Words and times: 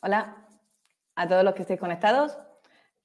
Hola 0.00 0.46
a 1.16 1.26
todos 1.26 1.42
los 1.42 1.54
que 1.54 1.62
estéis 1.62 1.80
conectados. 1.80 2.38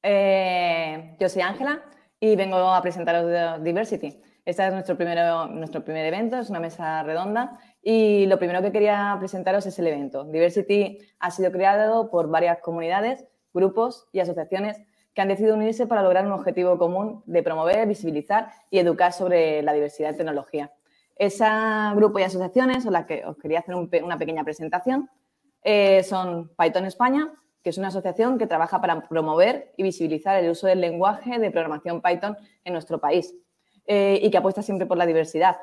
Eh, 0.04 1.16
yo 1.20 1.28
soy 1.28 1.42
Ángela 1.42 1.82
y 2.20 2.36
vengo 2.36 2.58
a 2.58 2.82
presentaros 2.84 3.64
Diversity. 3.64 4.22
Este 4.46 4.68
es 4.68 4.74
nuestro, 4.74 4.96
primero, 4.96 5.48
nuestro 5.48 5.84
primer 5.84 6.06
evento, 6.06 6.38
es 6.38 6.52
una 6.52 6.60
mesa 6.60 7.02
redonda 7.02 7.58
y 7.82 8.28
lo 8.28 8.38
primero 8.38 8.62
que 8.62 8.72
quería 8.72 9.16
presentaros 9.18 9.66
es 9.66 9.80
el 9.80 9.88
evento. 9.88 10.26
Diversity 10.26 11.00
ha 11.18 11.32
sido 11.32 11.52
creado 11.52 12.12
por 12.12 12.30
varias 12.30 12.60
comunidades, 12.60 13.26
grupos 13.54 14.08
y 14.12 14.20
asociaciones 14.20 14.80
que 15.16 15.22
han 15.22 15.30
decidido 15.30 15.56
unirse 15.56 15.88
para 15.88 16.04
lograr 16.04 16.28
un 16.28 16.34
objetivo 16.34 16.78
común 16.78 17.24
de 17.26 17.42
promover, 17.42 17.88
visibilizar 17.88 18.50
y 18.70 18.78
educar 18.78 19.14
sobre 19.14 19.64
la 19.64 19.74
diversidad 19.74 20.12
de 20.12 20.18
tecnología. 20.18 20.72
Ese 21.16 21.46
grupo 21.96 22.20
y 22.20 22.24
asociaciones 22.24 22.84
son 22.84 22.94
las 22.94 23.06
que 23.08 23.26
os 23.26 23.38
quería 23.38 23.60
hacer 23.60 23.74
una 23.76 24.20
pequeña 24.20 24.44
presentación. 24.44 25.10
Eh, 25.64 26.04
son 26.04 26.52
Python 26.58 26.86
España, 26.86 27.32
que 27.64 27.70
es 27.70 27.78
una 27.78 27.88
asociación 27.88 28.38
que 28.38 28.48
trabaja 28.48 28.82
para 28.82 29.08
promover 29.08 29.74
y 29.78 29.84
visibilizar 29.84 30.42
el 30.44 30.50
uso 30.50 30.68
del 30.68 30.82
lenguaje 30.82 31.40
de 31.40 31.52
programación 31.52 32.02
Python 32.02 32.38
en 32.66 32.74
nuestro 32.74 33.00
país 33.00 33.34
eh, 33.88 34.20
y 34.22 34.30
que 34.30 34.38
apuesta 34.38 34.62
siempre 34.62 34.86
por 34.86 34.98
la 34.98 35.06
diversidad. 35.06 35.58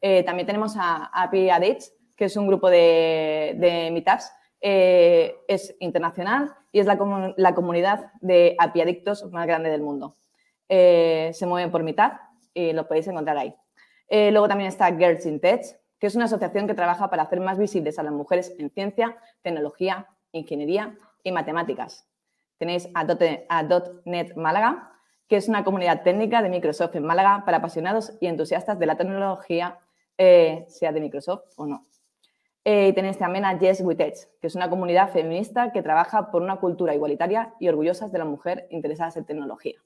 Eh, 0.00 0.22
también 0.22 0.46
tenemos 0.46 0.76
a 0.76 1.10
API 1.12 1.50
Addicts, 1.50 1.92
que 2.16 2.26
es 2.26 2.36
un 2.36 2.46
grupo 2.46 2.70
de, 2.70 3.56
de 3.58 3.90
meetups, 3.90 4.30
es 4.60 5.74
internacional 5.80 6.54
y 6.70 6.78
es 6.78 6.86
la, 6.86 6.96
comunidad 6.96 8.12
de 8.20 8.54
API 8.60 8.82
Adictos 8.82 9.28
más 9.32 9.44
grande 9.44 9.70
del 9.70 9.82
mundo. 9.82 10.16
se 10.68 11.46
mueven 11.46 11.72
por 11.72 11.82
mitad 11.82 12.12
y 12.54 12.72
lo 12.72 12.86
podéis 12.86 13.08
encontrar 13.08 13.38
ahí. 13.38 13.56
luego 14.08 14.46
también 14.46 14.68
está 14.68 14.86
Girls 14.96 15.26
in 15.26 15.40
Tech, 15.40 15.64
que 16.02 16.08
es 16.08 16.16
una 16.16 16.24
asociación 16.24 16.66
que 16.66 16.74
trabaja 16.74 17.10
para 17.10 17.22
hacer 17.22 17.38
más 17.38 17.58
visibles 17.58 17.96
a 17.96 18.02
las 18.02 18.12
mujeres 18.12 18.56
en 18.58 18.70
ciencia, 18.70 19.16
tecnología, 19.40 20.08
ingeniería 20.32 20.98
y 21.22 21.30
matemáticas. 21.30 22.08
Tenéis 22.58 22.88
a, 22.92 23.06
Málaga, 24.34 24.90
que 25.28 25.36
es 25.36 25.46
una 25.46 25.62
comunidad 25.62 26.02
técnica 26.02 26.42
de 26.42 26.48
Microsoft 26.48 26.96
en 26.96 27.04
Málaga 27.04 27.44
para 27.44 27.58
apasionados 27.58 28.14
y 28.20 28.26
entusiastas 28.26 28.80
de 28.80 28.86
la 28.86 28.96
tecnología, 28.96 29.78
eh, 30.18 30.64
sea 30.66 30.90
de 30.90 31.00
Microsoft 31.00 31.44
o 31.54 31.66
no. 31.66 31.84
Eh, 32.64 32.88
y 32.88 32.92
tenéis 32.94 33.18
también 33.18 33.44
a 33.44 33.56
Yes 33.60 33.80
que 34.40 34.46
es 34.48 34.56
una 34.56 34.68
comunidad 34.68 35.12
feminista 35.12 35.70
que 35.70 35.82
trabaja 35.82 36.32
por 36.32 36.42
una 36.42 36.56
cultura 36.56 36.96
igualitaria 36.96 37.54
y 37.60 37.68
orgullosas 37.68 38.10
de 38.10 38.18
la 38.18 38.24
mujer 38.24 38.66
interesadas 38.70 39.16
en 39.18 39.24
tecnología. 39.24 39.78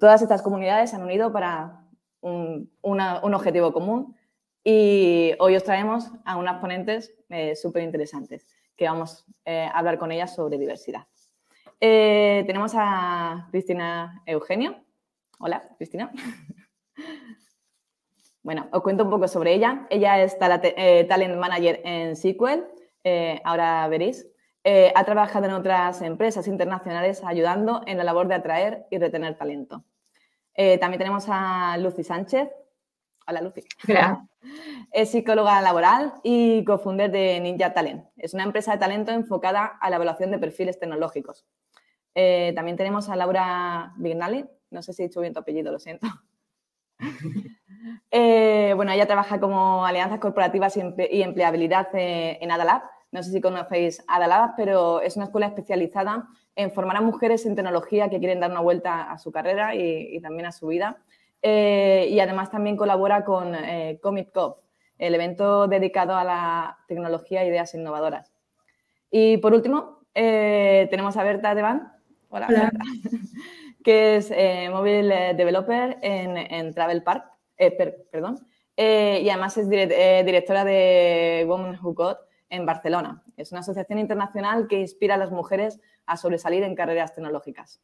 Todas 0.00 0.20
estas 0.20 0.42
comunidades 0.42 0.92
han 0.92 1.02
unido 1.02 1.32
para 1.32 1.80
un 2.20 2.68
objetivo 2.82 3.72
común, 3.72 4.14
y 4.64 5.32
hoy 5.38 5.56
os 5.56 5.64
traemos 5.64 6.10
a 6.24 6.36
unas 6.36 6.60
ponentes 6.60 7.14
eh, 7.28 7.54
súper 7.56 7.82
interesantes 7.82 8.46
que 8.76 8.86
vamos 8.86 9.24
eh, 9.44 9.64
a 9.64 9.78
hablar 9.78 9.98
con 9.98 10.12
ellas 10.12 10.34
sobre 10.34 10.58
diversidad. 10.58 11.06
Eh, 11.80 12.44
tenemos 12.46 12.72
a 12.76 13.48
Cristina 13.50 14.22
Eugenio. 14.26 14.76
Hola, 15.38 15.68
Cristina. 15.76 16.12
bueno, 18.42 18.68
os 18.72 18.82
cuento 18.82 19.04
un 19.04 19.10
poco 19.10 19.28
sobre 19.28 19.54
ella. 19.54 19.86
Ella 19.90 20.22
es 20.22 20.38
Talent 20.38 21.36
Manager 21.36 21.80
en 21.84 22.16
SQL, 22.16 22.64
ahora 23.44 23.86
veréis. 23.88 24.26
ha 24.64 25.04
trabajado 25.04 25.46
en 25.46 25.52
otras 25.52 26.02
empresas 26.02 26.46
internacionales 26.46 27.22
ayudando 27.24 27.82
en 27.86 27.96
la 27.96 28.04
labor 28.04 28.28
de 28.28 28.34
atraer 28.34 28.86
y 28.90 28.98
retener 28.98 29.36
talento. 29.36 29.84
también 30.54 30.98
tenemos 30.98 31.26
a 31.28 31.76
Lucy 31.78 32.02
Sánchez. 32.02 32.48
Hola, 33.28 33.42
Lucy. 33.42 33.62
Es 34.90 35.10
psicóloga 35.10 35.60
laboral 35.60 36.14
y 36.22 36.64
cofundadora 36.64 37.12
de 37.12 37.40
Ninja 37.40 37.74
Talent. 37.74 38.06
Es 38.16 38.32
una 38.32 38.44
empresa 38.44 38.72
de 38.72 38.78
talento 38.78 39.12
enfocada 39.12 39.66
a 39.66 39.90
la 39.90 39.96
evaluación 39.96 40.30
de 40.30 40.38
perfiles 40.38 40.78
tecnológicos. 40.78 41.46
Eh, 42.14 42.52
también 42.54 42.78
tenemos 42.78 43.10
a 43.10 43.16
Laura 43.16 43.92
Vignali. 43.98 44.46
No 44.70 44.80
sé 44.80 44.94
si 44.94 45.02
he 45.02 45.08
dicho 45.08 45.20
bien 45.20 45.34
tu 45.34 45.40
apellido, 45.40 45.70
lo 45.70 45.78
siento. 45.78 46.06
Eh, 48.10 48.72
bueno, 48.74 48.90
ella 48.90 49.06
trabaja 49.06 49.38
como 49.38 49.86
alianzas 49.86 50.18
corporativas 50.18 50.76
y 50.76 51.22
empleabilidad 51.22 51.88
en 51.92 52.50
Adalab. 52.50 52.82
No 53.12 53.22
sé 53.22 53.30
si 53.30 53.40
conocéis 53.40 54.02
Adalab, 54.08 54.56
pero 54.56 55.00
es 55.00 55.16
una 55.16 55.26
escuela 55.26 55.46
especializada 55.46 56.28
en 56.56 56.72
formar 56.72 56.96
a 56.96 57.00
mujeres 57.00 57.46
en 57.46 57.54
tecnología 57.54 58.10
que 58.10 58.18
quieren 58.18 58.40
dar 58.40 58.50
una 58.50 58.60
vuelta 58.60 59.12
a 59.12 59.18
su 59.18 59.30
carrera 59.30 59.74
y 59.76 60.20
también 60.20 60.46
a 60.46 60.52
su 60.52 60.66
vida 60.66 60.98
eh, 61.42 62.08
y 62.10 62.20
además 62.20 62.50
también 62.50 62.76
colabora 62.76 63.24
con 63.24 63.54
eh, 63.54 63.98
Comic 64.02 64.32
Cop, 64.32 64.60
el 64.98 65.14
evento 65.14 65.68
dedicado 65.68 66.16
a 66.16 66.24
la 66.24 66.78
tecnología 66.88 67.42
e 67.42 67.48
ideas 67.48 67.74
innovadoras. 67.74 68.32
Y 69.10 69.36
por 69.38 69.54
último, 69.54 70.00
eh, 70.14 70.88
tenemos 70.90 71.16
a 71.16 71.22
Berta 71.22 71.54
Devan, 71.54 71.92
Hola, 72.30 72.48
que 73.84 74.16
es 74.16 74.30
mobile 74.70 75.34
developer 75.34 75.98
en, 76.02 76.74
Travel 76.74 77.02
Park, 77.02 77.24
perdón, 78.10 78.46
y 78.76 79.30
además 79.30 79.56
es 79.56 79.70
directora 79.70 80.64
de 80.64 81.46
Women 81.48 81.78
Who 81.82 81.94
Code 81.94 82.18
en 82.50 82.66
Barcelona. 82.66 83.22
Es 83.38 83.50
una 83.52 83.60
asociación 83.60 83.98
internacional 83.98 84.68
que 84.68 84.78
inspira 84.80 85.14
a 85.14 85.18
las 85.18 85.30
mujeres 85.30 85.80
a 86.04 86.18
sobresalir 86.18 86.64
en 86.64 86.74
carreras 86.74 87.14
tecnológicas. 87.14 87.80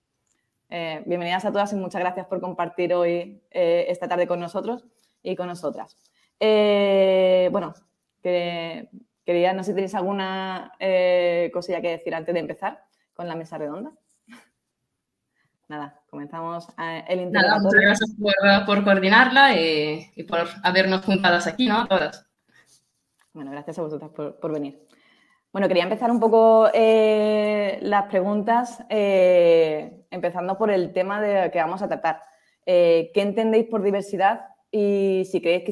Eh, 0.70 1.02
bienvenidas 1.06 1.44
a 1.44 1.52
todas 1.52 1.72
y 1.72 1.76
muchas 1.76 2.00
gracias 2.00 2.26
por 2.26 2.40
compartir 2.40 2.94
hoy, 2.94 3.42
eh, 3.50 3.86
esta 3.88 4.08
tarde 4.08 4.26
con 4.26 4.40
nosotros 4.40 4.84
y 5.22 5.36
con 5.36 5.46
nosotras. 5.46 5.96
Eh, 6.40 7.48
bueno, 7.52 7.74
quería, 8.22 9.52
no 9.52 9.62
sé 9.62 9.70
si 9.70 9.74
tenéis 9.74 9.94
alguna 9.94 10.72
cosilla 11.52 11.80
que 11.80 11.90
decir 11.90 12.14
antes 12.14 12.34
de 12.34 12.40
empezar 12.40 12.84
con 13.14 13.28
la 13.28 13.36
mesa 13.36 13.58
redonda. 13.58 13.92
Nada, 15.68 16.00
comenzamos 16.10 16.66
el 17.08 17.20
interrogatorio. 17.20 17.32
Nada, 17.32 17.60
muchas 17.60 17.80
gracias 17.80 18.66
por, 18.66 18.84
coordinarla 18.84 19.60
y, 19.60 20.22
por 20.24 20.48
habernos 20.62 21.04
juntadas 21.04 21.46
aquí, 21.46 21.68
¿no? 21.68 21.86
Todas. 21.86 22.26
Bueno, 23.32 23.50
gracias 23.50 23.78
a 23.78 23.82
vosotras 23.82 24.10
por 24.10 24.52
venir. 24.52 24.84
Bueno, 25.54 25.68
quería 25.68 25.84
empezar 25.84 26.10
un 26.10 26.18
poco 26.18 26.68
eh, 26.74 27.78
las 27.80 28.06
preguntas, 28.06 28.82
eh, 28.88 30.04
empezando 30.10 30.58
por 30.58 30.68
el 30.68 30.92
tema 30.92 31.20
de, 31.20 31.48
que 31.52 31.60
vamos 31.60 31.80
a 31.80 31.86
tratar. 31.86 32.22
Eh, 32.66 33.12
¿Qué 33.14 33.22
entendéis 33.22 33.66
por 33.66 33.80
diversidad 33.80 34.46
y 34.72 35.22
si 35.30 35.40
creéis 35.40 35.62
que 35.62 35.70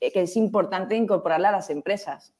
es, 0.00 0.36
importante 0.38 0.96
incorporarla 0.96 1.50
a 1.50 1.52
las 1.52 1.68
empresas? 1.68 2.32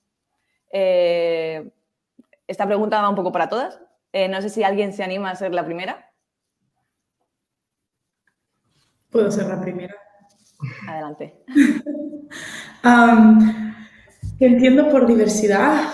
esta 0.73 2.67
pregunta 2.67 3.03
va 3.03 3.11
un 3.11 3.15
poco 3.15 3.31
para 3.31 3.51
todas. 3.51 3.79
no 4.15 4.41
sé 4.41 4.49
si 4.49 4.65
alguien 4.65 4.95
se 4.95 5.05
anima 5.05 5.29
a 5.29 5.37
ser 5.37 5.53
la 5.53 5.67
primera. 5.67 6.11
Puedo 9.11 9.31
ser 9.31 9.49
la 9.49 9.61
primera. 9.61 9.95
Adelante. 10.89 11.45
¿Qué 14.39 14.47
entiendo 14.47 14.89
por 14.89 15.07
diversidad? 15.07 15.93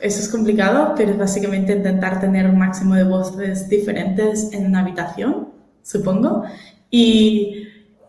Eso 0.00 0.20
es 0.20 0.28
complicado, 0.28 0.94
pero 0.96 1.12
es 1.12 1.18
básicamente 1.18 1.72
intentar 1.72 2.20
tener 2.20 2.46
un 2.46 2.58
máximo 2.58 2.94
de 2.94 3.04
voces 3.04 3.68
diferentes 3.68 4.52
en 4.52 4.66
una 4.66 4.80
habitación, 4.80 5.48
supongo. 5.82 6.44
Y 6.90 7.68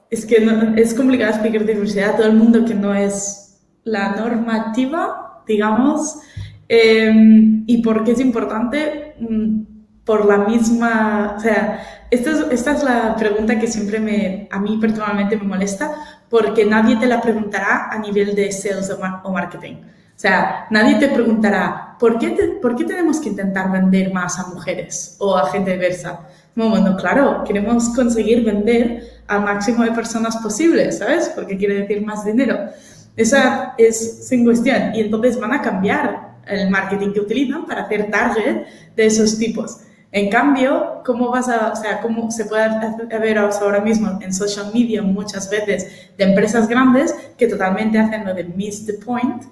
es 0.10 0.26
que 0.26 0.38
es 0.78 0.94
complicado 0.94 1.32
explicar 1.32 1.66
diversidad 1.66 2.12
a 2.12 2.18
todo 2.18 2.28
el 2.28 2.36
mundo 2.36 2.66
que 2.66 2.76
no 2.76 2.94
es 2.94 3.60
la 3.84 4.16
normativa, 4.16 5.44
digamos. 5.48 6.20
Em, 6.68 7.64
¿Y 7.68 7.82
por 7.82 8.04
qué 8.04 8.12
es 8.12 8.20
importante? 8.20 9.16
Mm, 9.20 9.62
por 10.06 10.26
la 10.26 10.40
misma, 10.40 11.36
o 11.38 11.40
sea, 11.40 11.84
esta 12.10 12.32
es, 12.32 12.46
esta 12.52 12.72
es 12.72 12.84
la 12.84 13.16
pregunta 13.16 13.60
que 13.60 13.68
siempre 13.68 14.00
me, 14.00 14.48
a 14.52 14.60
mí 14.60 14.78
personalmente 14.82 15.38
me 15.38 15.44
molesta, 15.44 15.92
porque 16.30 16.66
nadie 16.66 16.96
te 16.96 17.06
la 17.06 17.22
preguntará 17.22 17.90
a 17.92 18.00
nivel 18.00 18.36
de 18.36 18.52
sales 18.52 18.92
o 18.92 19.32
marketing. 19.32 19.76
O 20.20 20.22
sea, 20.22 20.68
nadie 20.70 20.96
te 20.96 21.08
preguntará, 21.08 21.96
¿por 21.98 22.20
qué, 22.20 22.58
¿por 22.62 22.76
qué 22.76 22.84
tenemos 22.84 23.22
que 23.22 23.30
intentar 23.30 23.72
vender 23.72 24.12
más 24.12 24.38
a 24.38 24.48
mujeres 24.48 25.16
o 25.18 25.38
a 25.38 25.50
gente 25.50 25.72
diversa? 25.72 26.28
Bueno, 26.56 26.98
claro, 26.98 27.42
queremos 27.46 27.88
conseguir 27.96 28.44
vender 28.44 29.22
al 29.28 29.46
máximo 29.46 29.86
de 29.86 29.92
personas 29.92 30.36
posibles, 30.36 30.98
¿sabes? 30.98 31.32
Porque 31.34 31.58
quiere 31.58 31.76
decir 31.76 32.06
más 32.06 32.26
dinero. 32.26 32.58
Esa 33.16 33.76
es 33.78 34.28
sin 34.28 34.44
cuestión. 34.44 34.94
Y 34.94 35.00
entonces 35.00 35.40
van 35.40 35.54
a 35.54 35.62
cambiar 35.62 36.34
el 36.46 36.70
marketing 36.70 37.14
que 37.14 37.22
utilizan 37.22 37.66
para 37.66 37.84
hacer 37.84 38.12
target 38.12 38.66
de 38.98 39.06
esos 39.06 39.38
tipos. 39.38 39.78
En 40.12 40.30
cambio, 40.30 41.02
¿cómo 41.06 41.30
vas 41.30 41.48
a, 41.48 41.72
o 41.72 41.76
sea, 41.78 42.02
cómo 42.02 42.30
se 42.30 42.44
puede 42.44 42.68
ver 43.22 43.38
ahora 43.38 43.80
mismo 43.80 44.20
en 44.20 44.34
social 44.34 44.70
media 44.74 45.02
muchas 45.02 45.50
veces 45.50 46.10
de 46.18 46.26
empresas 46.26 46.68
grandes 46.68 47.16
que 47.38 47.48
totalmente 47.48 47.98
hacen 47.98 48.26
lo 48.26 48.34
de 48.34 48.44
miss 48.44 48.86
the 48.86 48.96
point, 48.96 49.44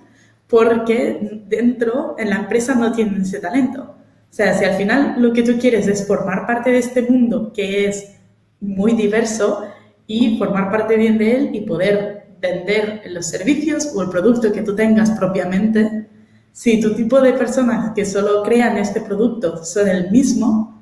porque 0.48 1.44
dentro, 1.48 2.16
en 2.18 2.30
la 2.30 2.38
empresa, 2.38 2.76
no 2.76 2.92
tienen 2.92 3.22
ese 3.22 3.40
talento. 3.40 3.96
O 4.30 4.34
sea, 4.34 4.54
si 4.58 4.66
al 4.66 4.76
final 4.76 5.22
lo 5.22 5.34
que 5.34 5.44
tú 5.44 5.58
quieres 5.60 5.88
es 5.88 6.06
formar 6.08 6.46
parte 6.46 6.72
de 6.72 6.80
este 6.80 7.02
mundo 7.02 7.52
que 7.54 7.88
es 7.88 8.16
muy 8.60 8.94
diverso 8.94 9.64
y 10.06 10.38
formar 10.38 10.72
parte 10.72 10.96
bien 10.98 11.18
de 11.18 11.36
él 11.36 11.50
y 11.54 11.62
poder 11.62 12.28
vender 12.42 13.04
los 13.10 13.26
servicios 13.28 13.92
o 13.96 14.02
el 14.02 14.10
producto 14.10 14.52
que 14.52 14.62
tú 14.62 14.76
tengas 14.76 15.12
propiamente, 15.12 16.08
Si 16.52 16.80
tu 16.82 16.96
tipo 16.96 17.22
de 17.22 17.34
personas 17.34 17.94
que 17.94 18.04
solo 18.04 18.42
crean 18.42 18.78
este 18.78 19.00
producto 19.02 19.64
son 19.64 19.88
el 19.88 20.10
mismo, 20.10 20.82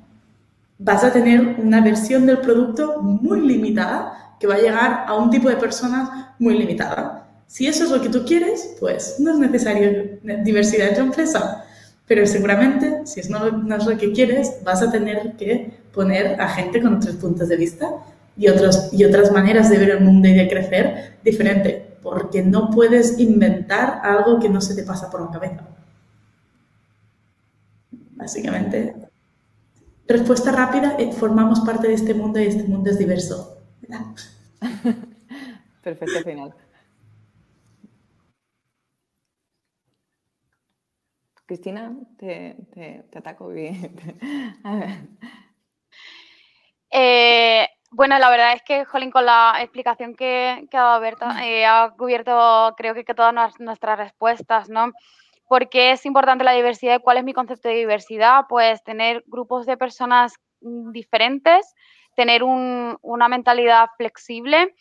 vas 0.78 1.04
a 1.04 1.12
tener 1.12 1.56
una 1.62 1.82
versión 1.82 2.24
del 2.24 2.38
producto 2.38 3.02
muy 3.02 3.40
limitada 3.42 4.36
que 4.40 4.46
va 4.46 4.54
a 4.54 4.58
llegar 4.58 5.04
a 5.06 5.14
un 5.16 5.28
tipo 5.30 5.50
de 5.50 5.56
personas 5.56 6.08
muy 6.38 6.56
limitada. 6.56 7.25
Si 7.46 7.66
eso 7.66 7.84
es 7.84 7.90
lo 7.90 8.02
que 8.02 8.08
tú 8.08 8.24
quieres, 8.24 8.76
pues 8.80 9.16
no 9.18 9.32
es 9.32 9.38
necesario 9.38 10.18
diversidad 10.44 10.88
entre 10.88 11.04
empresa. 11.04 11.64
Pero 12.06 12.26
seguramente, 12.26 13.06
si 13.06 13.20
no, 13.28 13.50
no, 13.50 13.76
es 13.76 13.84
lo 13.84 13.96
que 13.96 14.12
quieres, 14.12 14.62
vas 14.64 14.82
a 14.82 14.90
tener 14.90 15.32
que 15.36 15.72
poner 15.92 16.40
a 16.40 16.48
gente 16.48 16.80
con 16.80 16.96
otros 16.96 17.16
puntos 17.16 17.48
de 17.48 17.56
vista 17.56 17.90
y, 18.36 18.48
otros, 18.48 18.92
y 18.92 19.04
otras 19.04 19.32
maneras 19.32 19.70
de 19.70 19.78
ver 19.78 19.90
el 19.90 20.00
mundo 20.00 20.28
y 20.28 20.34
de 20.34 20.48
crecer 20.48 21.18
diferente, 21.24 21.96
porque 22.02 22.42
no 22.42 22.70
puedes 22.70 23.18
inventar 23.18 24.00
algo 24.04 24.38
que 24.38 24.48
no 24.48 24.60
se 24.60 24.74
te 24.74 24.84
pasa 24.84 25.10
por 25.10 25.22
la 25.22 25.30
cabeza. 25.30 25.66
Básicamente, 28.14 28.94
respuesta 30.06 30.52
rápida, 30.52 30.96
eh, 30.98 31.12
formamos 31.12 31.60
parte 31.60 31.88
de 31.88 31.94
este 31.94 32.14
mundo 32.14 32.38
y 32.40 32.44
este 32.44 32.64
mundo 32.64 32.90
es 32.90 32.98
diverso. 32.98 33.58
Perfecto 35.82 36.22
final. 36.24 36.54
Cristina, 41.46 41.94
te, 42.18 42.56
te, 42.72 43.18
ataco 43.18 43.48
bien. 43.48 43.96
Eh, 46.98 47.68
bueno, 47.90 48.18
la 48.18 48.30
verdad 48.30 48.54
es 48.54 48.62
que, 48.62 48.84
Jolín, 48.86 49.10
con 49.10 49.26
la 49.26 49.56
explicación 49.60 50.14
que, 50.14 50.66
ha 50.72 50.80
dado 50.80 51.00
Berta, 51.00 51.46
eh, 51.46 51.66
ha 51.66 51.92
cubierto, 51.98 52.74
creo 52.76 52.94
que, 52.94 53.04
que 53.04 53.12
todas 53.12 53.34
nuestras 53.58 53.98
respuestas, 53.98 54.70
¿no? 54.70 54.92
¿Por 55.48 55.68
qué 55.68 55.90
es 55.90 56.06
importante 56.06 56.44
la 56.44 56.52
diversidad? 56.52 57.02
¿Cuál 57.02 57.18
es 57.18 57.24
mi 57.24 57.34
concepto 57.34 57.68
de 57.68 57.74
diversidad? 57.74 58.44
Pues 58.48 58.82
tener 58.82 59.24
grupos 59.26 59.66
de 59.66 59.76
personas 59.76 60.34
mm, 60.60 60.92
diferentes, 60.92 61.74
tener 62.14 62.42
una 62.44 63.28
mentalidad 63.28 63.88
flexible 63.98 64.74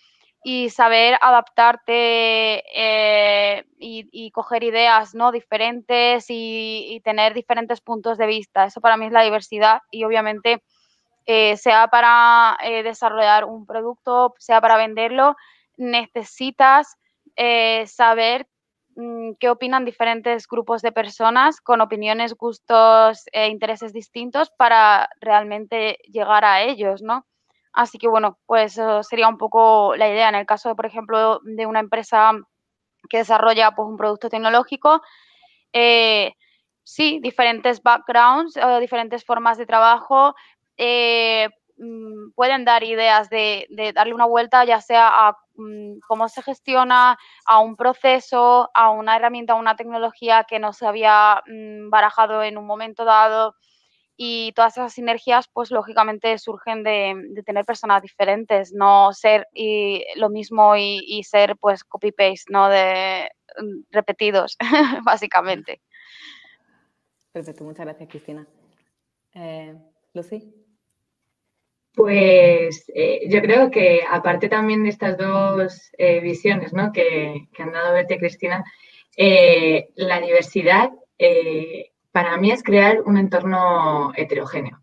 y 0.47 0.69
saber 0.69 1.17
adaptarte 1.21 2.63
eh, 2.71 3.65
y, 3.79 4.29
coger 4.29 4.63
ideas 4.63 5.15
¿no? 5.15 5.31
diferentes 5.31 6.27
y, 6.29 7.01
tener 7.03 7.33
diferentes 7.33 7.81
puntos 7.81 8.19
de 8.19 8.27
vista. 8.27 8.65
Eso 8.65 8.79
para 8.79 8.95
mí 8.95 9.07
es 9.07 9.11
la 9.11 9.23
diversidad 9.23 9.81
y 9.89 10.03
obviamente 10.03 10.61
eh, 11.25 11.57
sea 11.57 11.87
para 11.87 12.57
eh, 12.63 12.83
desarrollar 12.83 13.45
un 13.45 13.65
producto, 13.65 14.35
sea 14.37 14.61
para 14.61 14.77
venderlo, 14.77 15.35
necesitas 15.77 16.95
saber 17.87 18.47
mm, 18.95 19.31
qué 19.39 19.49
opinan 19.49 19.83
diferentes 19.83 20.47
grupos 20.47 20.83
de 20.83 20.91
personas 20.91 21.59
con 21.59 21.81
opiniones, 21.81 22.35
gustos 22.35 23.23
e 23.31 23.47
intereses 23.47 23.93
distintos 23.93 24.51
para 24.51 25.09
realmente 25.19 25.97
llegar 26.07 26.45
a 26.45 26.61
ellos, 26.61 27.01
¿no? 27.01 27.25
Así 27.75 27.97
que 27.97 28.07
bueno, 28.07 28.39
pues 28.45 28.79
sería 29.01 29.27
un 29.27 29.37
poco 29.37 29.95
la 29.97 30.07
idea. 30.07 30.29
En 30.29 30.35
el 30.35 30.45
caso, 30.45 30.69
de, 30.69 30.75
por 30.75 30.85
ejemplo, 30.85 31.41
de 31.43 31.65
una 31.65 31.81
empresa 31.81 32.31
que 33.09 33.17
desarrolla 33.17 33.71
pues, 33.71 33.87
un 33.87 33.97
producto 33.97 34.29
tecnológico, 34.29 35.01
eh, 35.73 36.33
sí, 36.83 37.19
diferentes 37.21 37.83
backgrounds, 37.83 38.57
o 38.57 38.79
diferentes 38.79 39.25
formas 39.25 39.57
de 39.57 39.65
trabajo 39.65 40.35
eh, 40.77 41.49
mm, 41.77 42.31
pueden 42.33 42.63
dar 42.63 42.83
ideas 42.83 43.29
de, 43.29 43.67
darle 43.93 44.13
una 44.13 44.25
vuelta, 44.25 44.63
ya 44.63 44.79
sea 44.79 45.09
a 45.09 45.37
mm, 45.55 45.99
cómo 46.07 46.29
se 46.29 46.41
gestiona, 46.43 47.17
a 47.45 47.59
un 47.59 47.75
proceso, 47.75 48.69
a 48.73 48.89
una 48.91 49.17
herramienta, 49.17 49.53
a 49.53 49.57
una 49.57 49.75
tecnología 49.75 50.45
que 50.45 50.59
no 50.59 50.71
se 50.71 50.87
había 50.87 51.41
mm, 51.45 51.89
barajado 51.89 52.41
en 52.41 52.57
un 52.57 52.65
momento 52.65 53.03
dado 53.03 53.55
y 54.17 54.53
todas 54.53 54.77
esas 54.77 54.93
sinergias, 54.93 55.47
pues 55.51 55.71
lógicamente 55.71 56.37
surgen 56.37 56.83
de, 56.83 57.43
tener 57.45 57.65
personas 57.65 58.01
diferentes, 58.01 58.73
no 58.73 59.11
ser 59.13 59.47
y, 59.53 60.05
lo 60.15 60.29
mismo 60.29 60.75
y, 60.77 61.21
ser 61.23 61.55
pues 61.57 61.83
copy-paste, 61.83 62.51
¿no? 62.51 62.69
De 62.69 63.29
mm, 63.59 63.81
repetidos, 63.91 64.57
básicamente. 65.03 65.81
Perfecto, 67.31 67.63
muchas 67.65 67.85
gracias, 67.85 68.09
Cristina. 68.09 68.47
Eh, 69.33 69.75
Lucy. 70.13 70.65
Pues 71.93 72.91
eh, 72.93 73.21
yo 73.29 73.41
creo 73.41 73.71
que 73.71 74.01
aparte 74.09 74.49
también 74.49 74.83
de 74.83 74.89
estas 74.89 75.17
dos 75.17 75.91
eh, 75.97 76.19
visiones 76.19 76.73
¿no? 76.73 76.91
que, 76.91 77.47
que, 77.53 77.63
han 77.63 77.71
dado 77.71 77.93
Verte 77.93 78.17
Cristina, 78.17 78.65
eh, 79.15 79.87
la 79.95 80.19
diversidad 80.19 80.91
para 82.15 82.37
mí 82.37 82.49
es 82.49 82.63
crear 82.63 83.01
un 83.01 83.17
entorno 83.17 84.13
heterogéneo. 84.15 84.81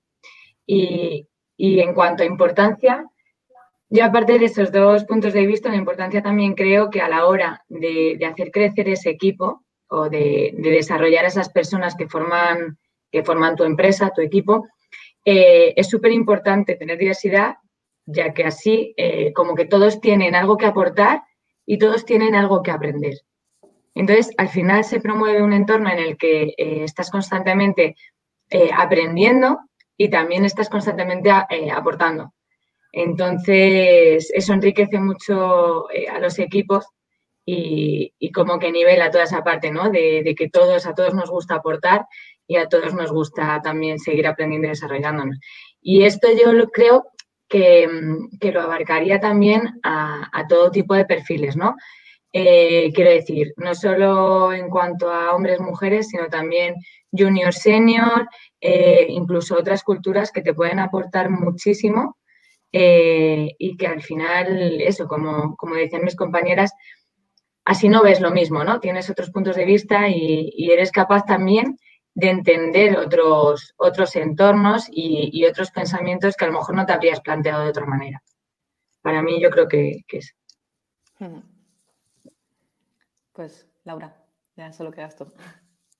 Y, 0.67 1.26
en 1.56 1.94
cuanto 1.94 2.23
a 2.23 2.26
importancia, 2.26 3.06
yo 3.88 4.05
aparte 4.05 4.38
de 4.38 4.44
esos 4.44 4.70
dos 4.70 5.05
puntos 5.05 5.32
de 5.32 5.46
vista, 5.46 5.70
la 5.70 5.76
importancia 5.76 6.23
también 6.23 6.52
creo 6.52 6.90
que 6.90 7.00
a 7.00 7.08
la 7.08 7.25
hora 7.25 7.64
de, 7.70 8.19
hacer 8.31 8.50
crecer 8.50 8.87
ese 8.90 9.08
equipo 9.08 9.62
o 9.88 10.11
de, 10.11 10.52
desarrollar 10.58 11.25
esas 11.25 11.49
personas 11.49 11.94
que 11.96 12.06
forman, 12.06 12.79
que 13.11 13.25
forman 13.25 13.56
tu 13.56 13.64
empresa, 13.64 14.12
tu 14.14 14.20
equipo, 14.20 14.67
eh, 15.25 15.73
es 15.75 15.88
súper 15.88 16.12
importante 16.12 16.75
tener 16.75 16.99
diversidad, 16.99 17.55
ya 18.05 18.34
que 18.34 18.44
así 18.44 18.93
eh, 18.99 19.32
como 19.32 19.55
que 19.55 19.64
todos 19.64 20.02
tienen 20.02 20.34
algo 20.34 20.58
que 20.58 20.67
aportar 20.67 21.23
y 21.64 21.79
todos 21.79 22.05
tienen 22.05 22.34
algo 22.34 22.62
que 22.62 22.73
aprender. 22.73 23.14
Entonces, 23.94 24.31
al 24.39 24.49
final 24.49 24.85
se 24.85 25.00
promueve 25.00 25.43
un 25.43 25.53
entorno 25.53 25.91
en 25.91 25.99
el 25.99 26.17
que 26.17 26.55
eh, 26.56 26.85
estás 26.85 27.11
constantemente 27.11 27.97
eh, 28.50 28.71
aprendiendo 28.75 29.61
y 29.97 30.09
también 30.09 30.44
estás 30.44 30.69
constantemente 30.69 31.31
eh, 31.50 31.71
aportando. 31.71 32.33
Entonces, 32.93 34.31
eso 34.35 34.53
enriquece 34.53 34.99
mucho 34.99 35.87
a 35.89 36.19
los 36.19 36.39
equipos 36.39 36.87
y, 37.44 38.12
como 38.33 38.59
que 38.59 38.71
nivela 38.71 39.11
toda 39.11 39.25
esa 39.25 39.43
parte, 39.43 39.71
¿no? 39.71 39.91
De, 39.91 40.35
que 40.37 40.50
todos, 40.50 40.87
a 40.87 40.94
todos 40.94 41.15
nos 41.15 41.31
gusta 41.31 41.56
aportar 41.56 42.05
y 42.47 42.56
a 42.56 42.69
todos 42.69 42.93
nos 42.93 43.11
gusta 43.11 43.61
también 43.62 43.99
seguir 43.99 44.27
aprendiendo 44.27 44.67
y 44.67 44.71
desarrollándonos. 44.71 45.39
Y 45.81 46.05
esto 46.05 46.29
yo 46.33 46.69
creo 46.71 47.06
que, 47.49 47.89
lo 48.53 48.61
abarcaría 48.61 49.21
también 49.21 49.81
a 49.83 50.47
todo 50.49 50.71
tipo 50.71 50.94
de 50.94 51.06
perfiles, 51.06 51.56
¿no? 51.56 51.75
Eh, 52.34 52.90
quiero 52.94 53.11
decir, 53.11 53.53
no 53.58 53.74
solo 53.74 54.55
en 54.55 54.70
cuanto 54.70 55.10
a 55.10 55.34
hombres, 55.34 55.60
mujeres, 55.60 56.08
sino 56.08 56.29
también 56.29 56.74
junior, 57.12 57.53
senior, 57.53 58.27
eh, 58.58 59.06
incluso 59.10 59.56
otras 59.56 59.82
culturas 59.82 60.32
que 60.32 60.41
te 60.41 60.55
pueden 60.55 60.79
aportar 60.79 61.29
muchísimo 61.29 62.17
eh, 62.72 63.51
y 63.58 63.77
que 63.77 63.86
al 63.86 64.03
final, 64.03 64.81
eso, 64.81 65.06
como, 65.06 65.56
como 65.56 65.74
decían 65.74 66.05
mis 66.05 66.17
compañeras, 66.17 66.72
así 67.67 67.91
no 67.91 68.03
ves 68.03 68.20
lo 68.20 68.31
mismo, 68.31 68.65
¿no? 68.65 68.81
Tienes 68.81 69.10
otros 69.10 69.31
puntos 69.31 69.56
de 69.56 69.67
vista 69.67 70.08
y, 70.08 70.70
eres 70.70 70.91
capaz 70.91 71.27
también 71.27 71.77
de 72.15 72.31
entender 72.31 72.96
otros, 72.96 73.74
otros 73.77 74.17
entornos 74.17 74.86
y, 74.91 75.44
otros 75.44 75.70
pensamientos 75.70 76.34
que 76.34 76.46
a 76.46 76.48
lo 76.48 76.55
mejor 76.55 76.74
no 76.77 76.86
te 76.86 76.93
habrías 76.94 77.20
planteado 77.20 77.65
de 77.65 77.70
otra 77.70 77.84
manera. 77.84 78.22
Para 79.03 79.22
mí 79.22 79.41
yo 79.41 79.51
creo 79.51 79.69
que, 79.69 80.01
que 80.08 80.19
es. 80.19 80.34
Pues, 83.43 83.67
Laura, 83.82 84.15
ya 84.56 84.72
solo 84.72 84.93
quedas 84.93 85.17
tú. 85.17 85.27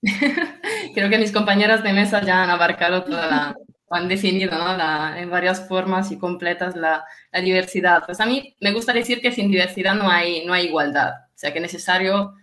Creo 0.95 1.09
que 1.09 1.17
mis 1.17 1.33
compañeras 1.33 1.83
de 1.83 1.91
mesa 1.91 2.21
ya 2.21 2.41
han 2.41 2.49
abarcado 2.49 3.03
toda 3.03 3.27
la, 3.27 3.57
han 3.89 4.07
definido 4.07 4.57
¿no? 4.57 5.17
en 5.17 5.29
varias 5.29 5.67
formas 5.67 6.09
y 6.13 6.17
completas 6.17 6.77
la, 6.77 7.03
la, 7.33 7.41
diversidad. 7.41 8.03
Pues 8.05 8.21
a 8.21 8.25
mí 8.25 8.55
me 8.61 8.71
gusta 8.71 8.93
decir 8.93 9.19
que 9.19 9.33
sin 9.33 9.51
diversidad 9.51 9.93
no 9.93 10.09
hay, 10.09 10.45
no 10.45 10.53
hay 10.53 10.67
igualdad. 10.67 11.15
O 11.25 11.37
sea 11.37 11.51
que 11.51 11.59
es 11.59 11.63
necesario 11.63 12.33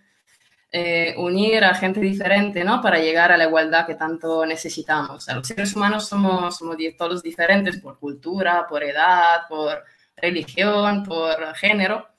eh, 0.70 1.14
unir 1.16 1.64
a 1.64 1.74
gente 1.74 2.00
diferente 2.00 2.62
¿no? 2.62 2.82
para 2.82 2.98
llegar 2.98 3.32
a 3.32 3.38
la 3.38 3.44
igualdad 3.44 3.86
que 3.86 3.94
tanto 3.94 4.44
necesitamos. 4.44 5.16
O 5.16 5.20
sea, 5.20 5.36
los 5.36 5.48
seres 5.48 5.74
humanos 5.74 6.06
somos, 6.06 6.58
somos 6.58 6.76
todos 6.98 7.22
diferentes 7.22 7.80
por 7.80 7.98
cultura, 7.98 8.66
por 8.68 8.84
edad, 8.84 9.48
por 9.48 9.82
religión, 10.14 11.04
por 11.04 11.54
género 11.54 12.09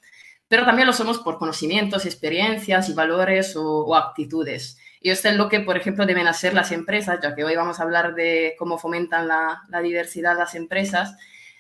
pero 0.51 0.65
también 0.65 0.86
lo 0.86 0.91
somos 0.91 1.20
por 1.20 1.38
conocimientos, 1.38 2.05
experiencias 2.05 2.89
y 2.89 2.93
valores 2.93 3.55
o, 3.55 3.96
actitudes. 3.96 4.77
Y 5.00 5.10
esto 5.10 5.29
es 5.29 5.38
lo 5.38 5.48
que, 5.48 5.62
por 5.62 5.77
ejemplo, 5.77 6.05
deben 6.05 6.27
hacer 6.27 6.53
las 6.53 6.74
empresas, 6.74 7.22
ya 7.24 7.34
que 7.34 7.46
hoy 7.46 7.55
vamos 7.55 7.79
a 7.79 7.84
hablar 7.84 8.15
de 8.15 8.55
cómo 8.60 8.77
fomentan 8.77 9.29
la, 9.29 9.62
la 9.70 9.79
diversidad 9.79 10.38
las 10.38 10.53
empresas, 10.55 11.15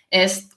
es 0.09 0.49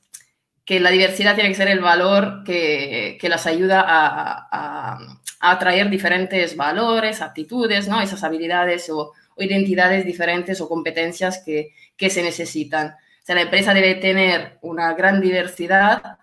que 0.65 0.81
la 0.81 0.91
diversidad 0.91 1.37
tiene 1.37 1.51
que 1.51 1.55
ser 1.55 1.69
el 1.69 1.79
valor 1.79 2.43
que, 2.45 3.19
que 3.21 3.29
las 3.29 3.47
ayuda 3.47 3.85
a, 3.87 4.99
atraer 5.39 5.89
diferentes 5.89 6.57
valores, 6.57 7.23
actitudes, 7.23 7.87
¿no? 7.87 8.01
esas 8.01 8.25
habilidades 8.25 8.91
o, 8.91 9.13
o 9.37 9.43
identidades 9.45 10.05
diferentes 10.05 10.61
o 10.61 10.69
competencias 10.69 11.41
que, 11.47 11.73
que, 11.97 12.11
se 12.11 12.25
necesitan. 12.25 12.89
O 12.89 13.25
sea, 13.27 13.37
la 13.37 13.43
empresa 13.43 13.75
debe 13.75 13.95
tener 13.95 14.59
una 14.63 14.93
gran 14.95 15.21
diversidad 15.21 16.19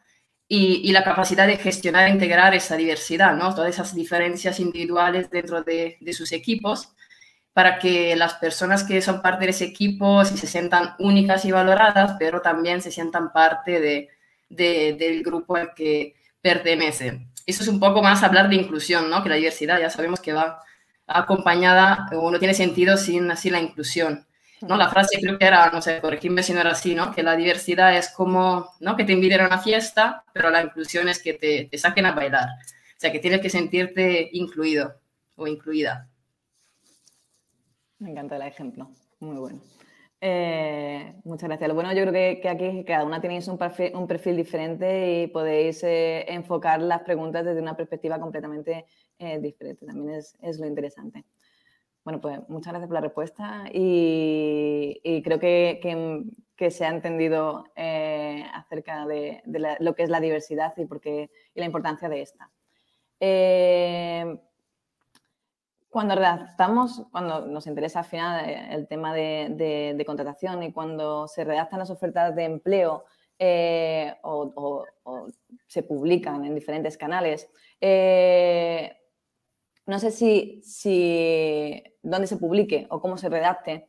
y, 0.54 0.92
la 0.92 1.06
capacidad 1.06 1.48
de 1.48 1.56
gestionar 1.56 2.08
e 2.08 2.12
integrar 2.12 2.54
esa 2.54 2.76
diversidad, 2.76 3.38
¿no? 3.38 3.56
Todas 3.56 3.70
esas 3.70 3.96
diferencias 3.96 4.60
individuales 4.60 5.30
dentro 5.30 5.64
de, 5.64 5.98
sus 6.12 6.34
equipos 6.34 6.90
para 7.54 7.80
que 7.80 8.18
las 8.18 8.34
personas 8.34 8.84
que 8.84 9.02
son 9.02 9.22
parte 9.22 9.46
de 9.46 9.52
ese 9.52 9.64
equipo 9.64 10.26
se 10.26 10.48
sientan 10.48 10.96
únicas 11.00 11.46
y 11.46 11.54
valoradas, 11.54 12.18
pero 12.20 12.42
también 12.42 12.82
se 12.82 12.92
sientan 12.92 13.32
parte 13.32 13.80
de, 13.80 14.10
del 14.50 15.24
grupo 15.24 15.56
al 15.56 15.74
que 15.74 16.16
pertenecen. 16.42 17.32
Eso 17.46 17.64
es 17.64 17.70
un 17.70 17.80
poco 17.80 18.04
más 18.04 18.22
hablar 18.22 18.50
de 18.50 18.56
inclusión, 18.56 19.10
¿no? 19.10 19.24
que 19.24 19.30
la 19.30 19.36
diversidad 19.36 19.80
ya 19.80 19.90
sabemos 19.90 20.20
que 20.20 20.34
va 20.34 20.62
acompañada 21.08 22.08
o 22.12 22.30
no 22.30 22.40
tiene 22.40 22.54
sentido 22.54 22.98
sin 22.98 23.32
así 23.32 23.50
la 23.50 23.62
inclusión. 23.62 24.28
¿No? 24.62 24.78
La 24.78 24.90
frase 24.90 25.20
creo 25.20 25.38
que 25.38 25.46
era, 25.46 25.70
no 25.72 25.82
sé, 25.82 26.00
corregirme 26.02 26.44
si 26.44 26.54
no 26.54 26.62
era 26.62 26.72
así, 26.72 26.96
¿no? 26.96 27.14
que 27.14 27.24
la 27.24 27.36
diversidad 27.36 27.98
es 27.98 28.10
como 28.10 28.70
¿no? 28.80 28.96
que 28.96 29.04
te 29.04 29.14
inviten 29.14 29.42
a 29.42 29.48
una 29.48 29.60
fiesta, 29.60 30.24
pero 30.34 30.50
la 30.50 30.62
inclusión 30.62 31.10
es 31.10 31.22
que 31.22 31.34
te, 31.34 31.66
te 31.66 31.78
saquen 31.78 32.06
a 32.06 32.12
bailar. 32.12 32.50
O 32.50 33.00
sea, 33.00 33.12
que 33.12 33.20
tienes 33.20 33.42
que 33.42 33.50
sentirte 33.50 34.30
incluido 34.34 34.96
o 35.36 35.48
incluida. 35.48 36.08
Me 38.00 38.12
encanta 38.12 38.36
el 38.36 38.44
ejemplo, 38.44 38.90
muy 39.20 39.38
bueno. 39.38 39.62
Eh, 40.24 41.16
muchas 41.24 41.50
gracias. 41.50 41.74
Bueno, 41.74 41.92
yo 41.94 42.04
creo 42.04 42.14
que, 42.14 42.48
aquí 42.48 42.84
cada 42.86 43.04
una 43.06 43.20
tenéis 43.20 43.48
un 43.48 43.58
perfil, 43.58 43.96
un 43.96 44.08
perfil 44.08 44.38
diferente 44.38 45.24
y 45.24 45.28
podéis 45.28 45.84
eh, 45.84 46.26
enfocar 46.32 46.80
las 46.80 47.02
preguntas 47.02 47.44
desde 47.44 47.60
una 47.60 47.76
perspectiva 47.76 48.20
completamente 48.20 48.86
eh, 49.18 49.40
diferente. 49.40 49.84
También 49.86 50.20
es, 50.20 50.60
lo 50.60 50.68
interesante. 50.68 51.26
Bueno, 52.04 52.20
pues 52.20 52.40
muchas 52.50 52.74
gracias 52.74 52.88
por 52.88 52.96
la 52.96 53.02
respuesta 53.02 53.66
y, 53.72 55.22
creo 55.24 55.40
que, 55.40 56.70
se 56.70 56.86
ha 56.86 56.90
entendido 56.90 57.66
acerca 58.54 59.06
de, 59.06 59.42
lo 59.80 59.96
que 59.96 60.04
es 60.04 60.10
la 60.10 60.20
diversidad 60.20 60.74
y, 60.78 60.86
por 60.86 61.02
y 61.06 61.30
la 61.56 61.66
importancia 61.66 62.10
de 62.10 62.22
esta. 62.22 62.50
Cuando 65.92 66.16
redactamos, 66.16 67.04
cuando 67.12 67.46
nos 67.48 67.68
interesa 67.68 68.00
al 68.00 68.06
final 68.06 68.50
eh, 68.50 68.68
el 68.72 68.88
tema 68.88 69.14
de, 69.14 70.02
contratación 70.06 70.64
y 70.64 70.72
cuando 70.72 71.28
se 71.28 71.44
redactan 71.44 71.80
las 71.80 71.90
ofertas 71.90 72.34
de 72.34 72.46
empleo 72.46 73.04
eh, 73.38 74.16
o, 74.24 74.86
se 75.68 75.84
publican 75.84 76.46
en 76.46 76.56
diferentes 76.56 76.98
canales, 76.98 77.50
eh, 77.82 79.01
no 79.86 80.00
sé 80.00 80.12
si, 80.12 80.62
si 80.64 81.84
dónde 82.02 82.28
se 82.28 82.38
publique 82.38 82.88
o 82.90 83.02
cómo 83.02 83.18
se 83.18 83.30
redacte 83.30 83.88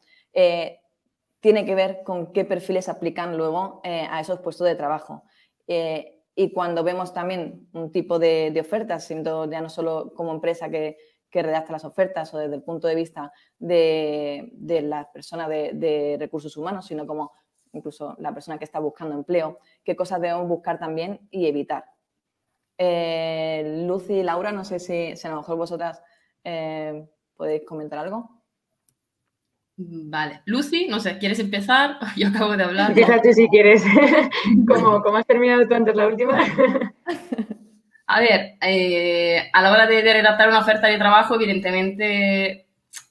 tiene 1.40 1.66
que 1.66 1.74
ver 1.74 2.02
con 2.04 2.32
qué 2.32 2.44
perfiles 2.44 2.88
aplican 2.88 3.36
luego 3.36 3.80
a 3.84 4.20
esos 4.20 4.40
puestos 4.40 4.66
de 4.66 4.74
trabajo. 4.76 5.24
y 5.66 6.52
cuando 6.52 6.82
vemos 6.82 7.12
también 7.12 7.68
un 7.72 7.92
tipo 7.92 8.18
de, 8.18 8.50
de 8.52 8.60
ofertas, 8.60 9.04
siendo 9.04 9.50
ya 9.50 9.60
no 9.60 9.68
solo 9.68 10.14
como 10.14 10.32
empresa 10.32 10.70
que 10.70 10.96
que 11.32 11.42
redacta 11.42 11.72
las 11.72 11.84
ofertas 11.84 12.32
o 12.34 12.38
desde 12.38 12.54
el 12.54 12.62
punto 12.62 12.86
de 12.86 12.94
vista 12.94 13.32
de, 13.58 14.52
la 14.84 15.10
persona 15.10 15.48
de, 15.48 16.16
recursos 16.20 16.56
humanos, 16.56 16.86
sino 16.86 17.06
como 17.06 17.32
incluso 17.72 18.14
la 18.18 18.34
persona 18.34 18.58
que 18.58 18.64
está 18.64 18.78
buscando 18.78 19.14
empleo, 19.14 19.58
qué 19.82 19.96
cosas 19.96 20.20
debemos 20.20 20.46
buscar 20.46 20.78
también 20.78 21.26
y 21.30 21.46
evitar. 21.46 21.86
Eh, 22.84 23.84
Lucy 23.86 24.14
y 24.14 24.22
Laura, 24.24 24.50
no 24.50 24.64
sé 24.64 24.80
si, 24.80 25.14
a 25.24 25.30
lo 25.30 25.36
mejor 25.36 25.56
vosotras 25.56 26.02
eh, 26.42 27.06
podéis 27.36 27.62
comentar 27.64 28.00
algo. 28.00 28.42
Vale. 29.76 30.42
Lucy, 30.46 30.88
no 30.88 30.98
sé, 30.98 31.16
¿quieres 31.18 31.38
empezar? 31.38 31.98
Yo 32.16 32.28
acabo 32.28 32.56
de 32.56 32.64
hablar. 32.64 32.90
Empieza 32.90 33.22
tú 33.22 33.32
si 33.32 33.46
quieres. 33.48 33.84
como, 34.66 35.00
como 35.00 35.16
has 35.16 35.26
terminado 35.26 35.68
tú 35.68 35.74
antes 35.74 35.94
la 35.94 36.08
última. 36.08 36.40
A 38.06 38.20
ver, 38.20 38.56
eh, 38.60 39.48
a 39.52 39.62
la 39.62 39.72
hora 39.72 39.86
de, 39.86 40.02
redactar 40.02 40.48
una 40.48 40.58
oferta 40.58 40.88
de 40.88 40.98
trabajo, 40.98 41.36
evidentemente 41.36 42.66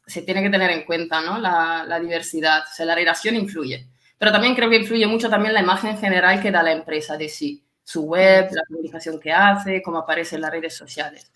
se 0.05 0.21
tiene 0.23 0.43
que 0.43 0.49
tener 0.49 0.69
en 0.71 0.83
cuenta 0.83 1.21
¿no? 1.21 1.39
la, 1.39 1.99
diversidad, 2.01 2.63
o 2.63 2.73
sea, 2.73 2.85
la 2.85 2.95
relación 2.95 3.35
influye. 3.35 3.87
Pero 4.17 4.33
también 4.33 4.53
creo 4.53 4.69
que 4.69 4.75
influye 4.75 5.07
mucho 5.07 5.29
también 5.29 5.53
la 5.53 5.61
imagen 5.61 5.97
general 5.97 6.41
que 6.41 6.51
da 6.51 6.61
la 6.61 6.73
empresa 6.73 7.15
de 7.15 7.29
sí, 7.29 7.63
su 7.91 8.03
web, 8.03 8.49
la 8.51 8.63
comunicación 8.67 9.19
que 9.19 9.31
hace, 9.31 9.81
cómo 9.81 9.99
aparece 9.99 10.35
en 10.35 10.41
las 10.41 10.51
redes 10.51 10.75
sociales. 10.75 11.31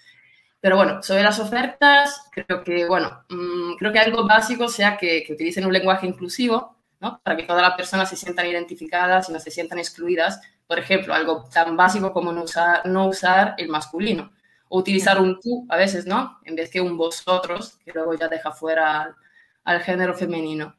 Pero 0.60 0.78
bueno, 0.78 1.04
sobre 1.04 1.24
las 1.24 1.40
ofertas, 1.40 2.30
creo 2.32 2.64
que, 2.64 2.88
bueno, 2.88 3.24
mm, 3.30 3.76
creo 3.78 3.92
que 3.92 4.00
algo 4.00 4.28
básico 4.28 4.68
sea 4.68 4.98
que, 4.98 5.26
utilicen 5.30 5.66
un 5.66 5.74
lenguaje 5.74 6.08
inclusivo, 6.08 6.78
¿no? 7.00 7.22
Para 7.24 7.38
que 7.38 7.44
todas 7.44 7.62
las 7.62 7.76
personas 7.76 8.10
se 8.10 8.16
sientan 8.16 8.48
identificadas 8.48 9.30
y 9.30 9.34
no 9.34 9.40
se 9.40 9.52
sientan 9.52 9.80
excluidas 9.80 10.40
por 10.68 10.80
ejemplo, 10.80 11.14
algo 11.14 11.46
tan 11.54 11.78
básico 11.78 12.12
como 12.12 12.32
no 12.32 12.44
usar, 12.44 12.86
no 12.86 13.08
usar 13.08 13.56
el 13.58 13.70
masculino 13.70 14.32
o 14.70 14.80
utilizar 14.80 15.22
un 15.22 15.40
tú 15.40 15.66
a 15.70 15.78
veces, 15.78 16.06
¿no? 16.08 16.40
En 16.44 16.56
vez 16.56 16.70
que 16.72 16.82
un 16.82 16.98
vosotros, 16.98 17.78
que 17.86 17.92
luego 17.94 18.16
ya 18.16 18.28
deja 18.28 18.52
fuera 18.52 19.16
al, 19.64 19.82
género 19.82 20.16
femenino. 20.16 20.76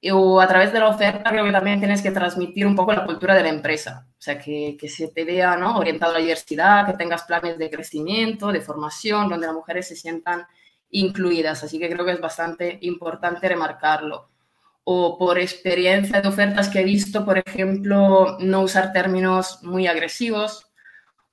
Y, 0.00 0.10
o 0.10 0.40
a 0.40 0.46
través 0.46 0.72
de 0.72 0.78
la 0.78 0.88
oferta 0.88 1.30
creo 1.30 1.44
que 1.44 1.52
también 1.52 1.80
tienes 1.80 2.02
que 2.02 2.10
transmitir 2.10 2.66
un 2.66 2.76
poco 2.76 2.92
la 2.92 3.04
cultura 3.04 3.34
de 3.34 3.42
la 3.42 3.48
empresa. 3.48 4.06
O 4.10 4.20
sea, 4.20 4.38
que, 4.38 4.76
que 4.78 4.88
se 4.88 5.08
te 5.08 5.24
vea 5.24 5.56
¿no? 5.56 5.78
orientado 5.78 6.12
a 6.12 6.14
la 6.14 6.20
diversidad, 6.20 6.86
que 6.86 6.96
tengas 6.96 7.24
planes 7.24 7.58
de 7.58 7.70
crecimiento, 7.70 8.52
de 8.52 8.60
formación, 8.60 9.28
donde 9.28 9.46
las 9.46 9.54
mujeres 9.54 9.88
se 9.88 9.96
sientan 9.96 10.46
incluidas. 10.90 11.64
Así 11.64 11.78
que 11.78 11.90
creo 11.90 12.04
que 12.04 12.12
es 12.12 12.20
bastante 12.20 12.78
importante 12.82 13.48
remarcarlo 13.48 14.28
o 14.90 15.18
por 15.18 15.38
experiencia 15.38 16.22
de 16.22 16.28
ofertas 16.28 16.70
que 16.70 16.80
he 16.80 16.84
visto, 16.84 17.22
por 17.22 17.36
ejemplo, 17.36 18.38
no 18.40 18.62
usar 18.62 18.90
términos 18.90 19.62
muy 19.62 19.86
agresivos 19.86 20.67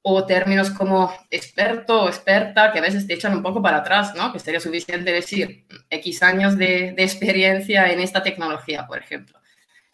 o 0.07 0.23
términos 0.23 0.69
como 0.69 1.11
experto 1.31 2.03
o 2.03 2.07
experta 2.07 2.71
que 2.71 2.77
a 2.77 2.81
veces 2.83 3.07
te 3.07 3.15
echan 3.15 3.33
un 3.33 3.41
poco 3.41 3.59
para 3.59 3.77
atrás, 3.77 4.13
¿no? 4.13 4.31
Que 4.31 4.37
sería 4.37 4.59
suficiente 4.59 5.11
decir 5.11 5.65
X 5.89 6.21
años 6.21 6.55
de, 6.59 6.89
experiencia 6.89 7.91
en 7.91 7.99
esta 7.99 8.21
tecnología, 8.21 8.85
por 8.85 8.99
ejemplo. 8.99 9.39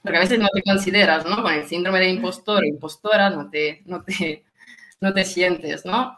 Porque 0.02 0.18
a 0.18 0.20
veces 0.20 0.38
no 0.38 0.50
te 0.54 0.64
consideras, 0.64 1.26
¿no? 1.26 1.42
Con 1.42 1.54
el 1.54 1.66
síndrome 1.66 2.00
de 2.00 2.10
impostor 2.10 2.62
o 2.62 2.68
impostora 2.68 3.30
no 3.30 3.50
te, 3.50 3.84
no 3.86 4.04
te, 4.04 4.44
no 5.00 5.14
te 5.14 5.24
sientes, 5.24 5.86
¿no? 5.86 6.18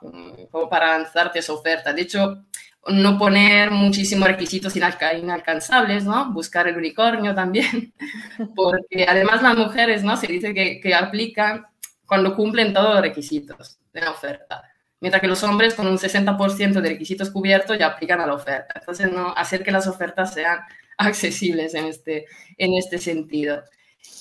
Como 0.50 0.68
para 0.68 0.98
lanzarte 0.98 1.38
esa 1.38 1.54
oferta. 1.54 1.94
De 1.94 2.02
hecho, 2.02 2.44
no 2.88 3.20
poner 3.20 3.70
muchísimos 3.70 4.28
requisitos 4.28 4.76
inalcanzables, 4.76 6.04
¿no? 6.04 6.34
Buscar 6.34 6.68
el 6.68 6.78
unicornio 6.78 7.36
también, 7.36 7.94
porque 8.56 9.06
además 9.08 9.44
las 9.44 9.56
mujeres, 9.56 10.04
¿no? 10.04 10.18
Se 10.18 10.26
dice 10.26 10.52
que, 10.52 10.80
que 10.80 10.96
aplican 10.96 11.68
cuando 12.08 12.36
cumplen 12.36 12.74
todos 12.74 12.96
los 12.96 13.02
requisitos 13.02 13.78
de 13.94 14.02
la 14.02 14.12
oferta, 14.12 14.64
mientras 15.00 15.22
que 15.22 15.28
los 15.28 15.44
hombres 15.44 15.76
con 15.76 15.88
un 15.88 15.98
60% 15.98 16.82
de 16.82 16.90
requisitos 16.90 17.30
cubiertos 17.30 17.78
ya 17.78 17.88
aplican 17.88 18.20
a 18.22 18.28
la 18.28 18.34
oferta. 18.34 18.74
Entonces, 18.76 19.12
¿no? 19.12 19.34
Hacer 19.36 19.64
que 19.64 19.72
las 19.72 19.88
ofertas 19.88 20.34
sean 20.34 20.60
accesibles 20.98 21.74
en 21.76 21.86
este, 21.86 22.26
en 22.58 22.74
este 22.74 22.98
sentido. 22.98 23.64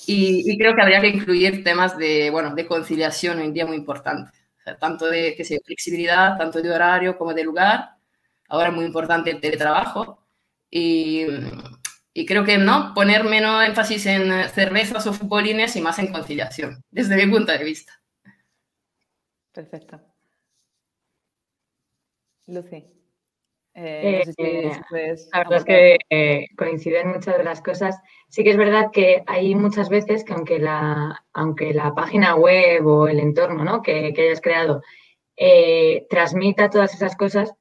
Y, 0.05 0.57
creo 0.57 0.75
que 0.75 0.81
habría 0.81 1.01
que 1.01 1.07
incluir 1.07 1.63
temas 1.63 1.97
de, 1.97 2.29
bueno, 2.29 2.53
de 2.55 2.65
conciliación 2.65 3.39
hoy 3.39 3.45
en 3.45 3.53
día 3.53 3.65
muy 3.65 3.77
importantes, 3.77 4.33
tanto 4.79 5.07
de 5.07 5.35
que 5.35 5.45
sea, 5.45 5.59
flexibilidad, 5.65 6.37
tanto 6.37 6.61
de 6.61 6.71
horario 6.71 7.17
como 7.17 7.33
de 7.33 7.43
lugar, 7.43 7.91
ahora 8.49 8.69
es 8.69 8.75
muy 8.75 8.85
importante 8.85 9.31
el 9.31 9.39
teletrabajo 9.39 10.25
y, 10.69 11.25
y, 12.13 12.25
creo 12.25 12.43
que 12.43 12.57
no 12.57 12.93
poner 12.93 13.23
menos 13.23 13.65
énfasis 13.65 14.05
en 14.07 14.49
cervezas 14.49 15.07
o 15.07 15.13
futbolines 15.13 15.75
y 15.75 15.81
más 15.81 15.99
en 15.99 16.11
conciliación, 16.11 16.83
desde 16.91 17.15
mi 17.15 17.31
punto 17.31 17.51
de 17.51 17.63
vista. 17.63 18.02
Perfecto. 19.53 20.01
Lucy. 22.47 22.85
Eh, 23.75 24.23
eh, 24.37 24.75
la 25.31 25.39
verdad 25.39 25.57
es 25.57 25.65
que 25.65 25.97
eh, 26.09 26.47
coinciden 26.55 27.07
muchas 27.09 27.37
de 27.37 27.43
las 27.43 27.61
cosas. 27.61 27.99
Sí 28.29 28.43
que 28.43 28.51
es 28.51 28.57
verdad 28.57 28.91
que 28.91 29.23
hay 29.25 29.55
muchas 29.55 29.89
veces 29.89 30.23
que 30.23 30.33
aunque 30.33 30.59
la, 30.59 31.25
aunque 31.33 31.73
la 31.73 31.95
página 31.95 32.35
web 32.35 32.85
o 32.85 33.07
el 33.07 33.19
entorno 33.19 33.63
¿no? 33.63 33.81
que, 33.81 34.13
que 34.13 34.23
hayas 34.23 34.41
creado 34.41 34.81
transmita 36.09 36.69
todas 36.69 36.93
esas 36.93 37.15
cosas, 37.15 37.53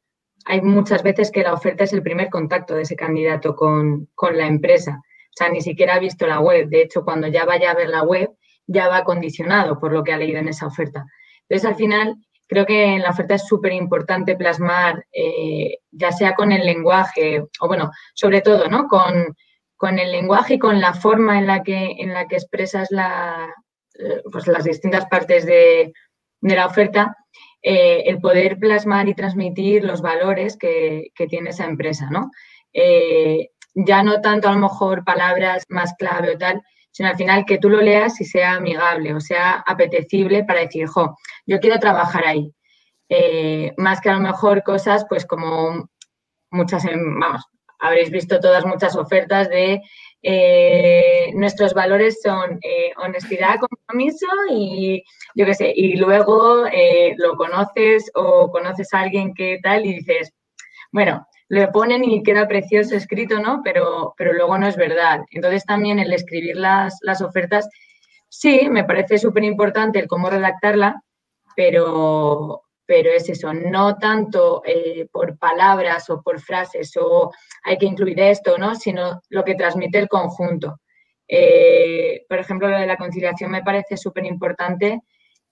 hay 0.44 0.60
muchas 0.60 1.02
veces 1.02 1.30
que 1.30 1.42
la 1.42 1.54
oferta 1.54 1.84
es 1.84 1.92
el 1.92 2.02
primer 2.02 2.28
contacto 2.28 2.74
de 2.74 2.82
ese 2.82 2.96
candidato 2.96 3.54
con, 3.54 4.08
la 4.32 4.46
empresa. 4.46 5.00
O 5.02 5.34
sea, 5.34 5.48
ni 5.48 5.60
siquiera 5.60 5.94
ha 5.94 5.98
visto 5.98 6.26
la 6.26 6.40
web. 6.40 6.68
De 6.68 6.82
hecho, 6.82 7.04
cuando 7.04 7.28
ya 7.28 7.44
vaya 7.44 7.70
a 7.70 7.74
ver 7.74 7.88
la 7.88 8.02
web, 8.02 8.30
ya 8.66 8.88
va 8.88 9.04
condicionado 9.04 9.78
por 9.78 9.92
lo 9.92 10.04
que 10.04 10.12
ha 10.12 10.18
leído 10.18 10.38
en 10.38 10.48
esa 10.48 10.66
oferta. 10.66 11.06
Entonces, 11.52 11.68
al 11.68 11.76
final, 11.76 12.16
creo 12.48 12.64
que 12.64 12.82
en 12.82 13.02
la 13.02 13.10
oferta 13.10 13.34
es 13.34 13.46
súper 13.46 13.74
importante 13.74 14.36
plasmar, 14.36 15.04
eh, 15.12 15.80
ya 15.90 16.10
sea 16.10 16.34
con 16.34 16.50
el 16.50 16.64
lenguaje, 16.64 17.44
o 17.60 17.68
bueno, 17.68 17.90
sobre 18.14 18.40
todo, 18.40 18.68
¿no? 18.68 18.88
Con, 18.88 19.98
el 19.98 20.12
lenguaje 20.12 20.54
y 20.54 20.58
con 20.58 20.80
la 20.80 20.94
forma 20.94 21.38
en 21.38 21.46
la 21.46 21.62
que, 21.62 21.96
en 21.98 22.14
la 22.14 22.26
que 22.26 22.36
expresas 22.36 22.90
la, 22.90 23.52
eh, 23.98 24.22
pues 24.30 24.46
las 24.46 24.64
distintas 24.64 25.04
partes 25.06 25.44
de, 25.44 25.92
de 26.40 26.54
la 26.54 26.66
oferta, 26.66 27.14
eh, 27.60 28.04
el 28.06 28.18
poder 28.18 28.58
plasmar 28.58 29.08
y 29.08 29.14
transmitir 29.14 29.84
los 29.84 30.00
valores 30.00 30.56
que, 30.56 31.10
tiene 31.28 31.50
esa 31.50 31.66
empresa, 31.66 32.08
¿no? 32.10 32.30
Ya 33.74 34.02
no 34.02 34.22
tanto 34.22 34.48
a 34.48 34.52
lo 34.52 34.58
mejor 34.58 35.04
palabras 35.04 35.64
más 35.68 35.92
clave 35.98 36.34
o 36.34 36.38
tal, 36.38 36.62
sino 36.92 37.08
al 37.08 37.16
final 37.16 37.44
que 37.44 37.58
tú 37.58 37.68
lo 37.68 37.80
leas 37.80 38.20
y 38.20 38.24
sea 38.24 38.54
amigable 38.54 39.14
o 39.14 39.20
sea 39.20 39.64
apetecible 39.66 40.44
para 40.44 40.60
decir, 40.60 40.86
jo, 40.86 41.16
yo 41.46 41.58
quiero 41.58 41.78
trabajar 41.78 42.24
ahí. 42.26 42.52
Eh, 43.08 43.72
más 43.76 44.00
que 44.00 44.08
a 44.08 44.14
lo 44.14 44.20
mejor 44.20 44.62
cosas, 44.62 45.04
pues 45.08 45.26
como 45.26 45.88
muchas, 46.50 46.84
vamos, 46.84 47.44
habréis 47.78 48.10
visto 48.10 48.40
todas 48.40 48.64
muchas 48.64 48.96
ofertas 48.96 49.48
de 49.50 49.82
eh, 50.22 51.30
nuestros 51.34 51.74
valores 51.74 52.22
son 52.22 52.58
eh, 52.62 52.92
honestidad, 52.96 53.56
compromiso 53.58 54.26
y 54.50 55.02
yo 55.34 55.44
qué 55.44 55.54
sé, 55.54 55.72
y 55.74 55.96
luego 55.96 56.64
lo 57.16 57.36
conoces 57.36 58.10
o 58.14 58.50
conoces 58.50 58.94
a 58.94 59.00
alguien 59.00 59.34
que 59.34 59.58
tal 59.62 59.84
y 59.84 59.94
dices, 59.94 60.32
bueno, 60.90 61.26
le 61.52 61.68
ponen 61.68 62.02
y 62.02 62.22
queda 62.22 62.48
precioso 62.48 62.96
escrito, 62.96 63.38
¿no? 63.38 63.60
Pero, 63.62 64.14
pero 64.16 64.32
luego 64.32 64.56
no 64.56 64.66
es 64.66 64.74
verdad. 64.74 65.20
Entonces 65.32 65.66
también 65.66 65.98
el 65.98 66.10
escribir 66.10 66.56
las, 66.56 66.96
las 67.02 67.20
ofertas, 67.20 67.68
sí, 68.26 68.70
me 68.70 68.84
parece 68.84 69.18
súper 69.18 69.44
importante 69.44 69.98
el 69.98 70.06
cómo 70.06 70.30
redactarla, 70.30 71.02
pero, 71.54 72.62
pero 72.86 73.10
es 73.10 73.28
eso, 73.28 73.52
no 73.52 73.98
tanto 73.98 74.62
eh, 74.64 75.06
por 75.12 75.36
palabras 75.36 76.08
o 76.08 76.22
por 76.22 76.40
frases 76.40 76.96
o 76.96 77.30
hay 77.64 77.76
que 77.76 77.84
incluir 77.84 78.18
esto, 78.20 78.56
¿no? 78.56 78.74
Sino 78.74 79.20
lo 79.28 79.44
que 79.44 79.54
transmite 79.54 79.98
el 79.98 80.08
conjunto. 80.08 80.80
Eh, 81.28 82.24
por 82.30 82.38
ejemplo, 82.38 82.68
lo 82.68 82.78
de 82.78 82.86
la 82.86 82.96
conciliación 82.96 83.50
me 83.50 83.62
parece 83.62 83.98
súper 83.98 84.24
importante, 84.24 85.02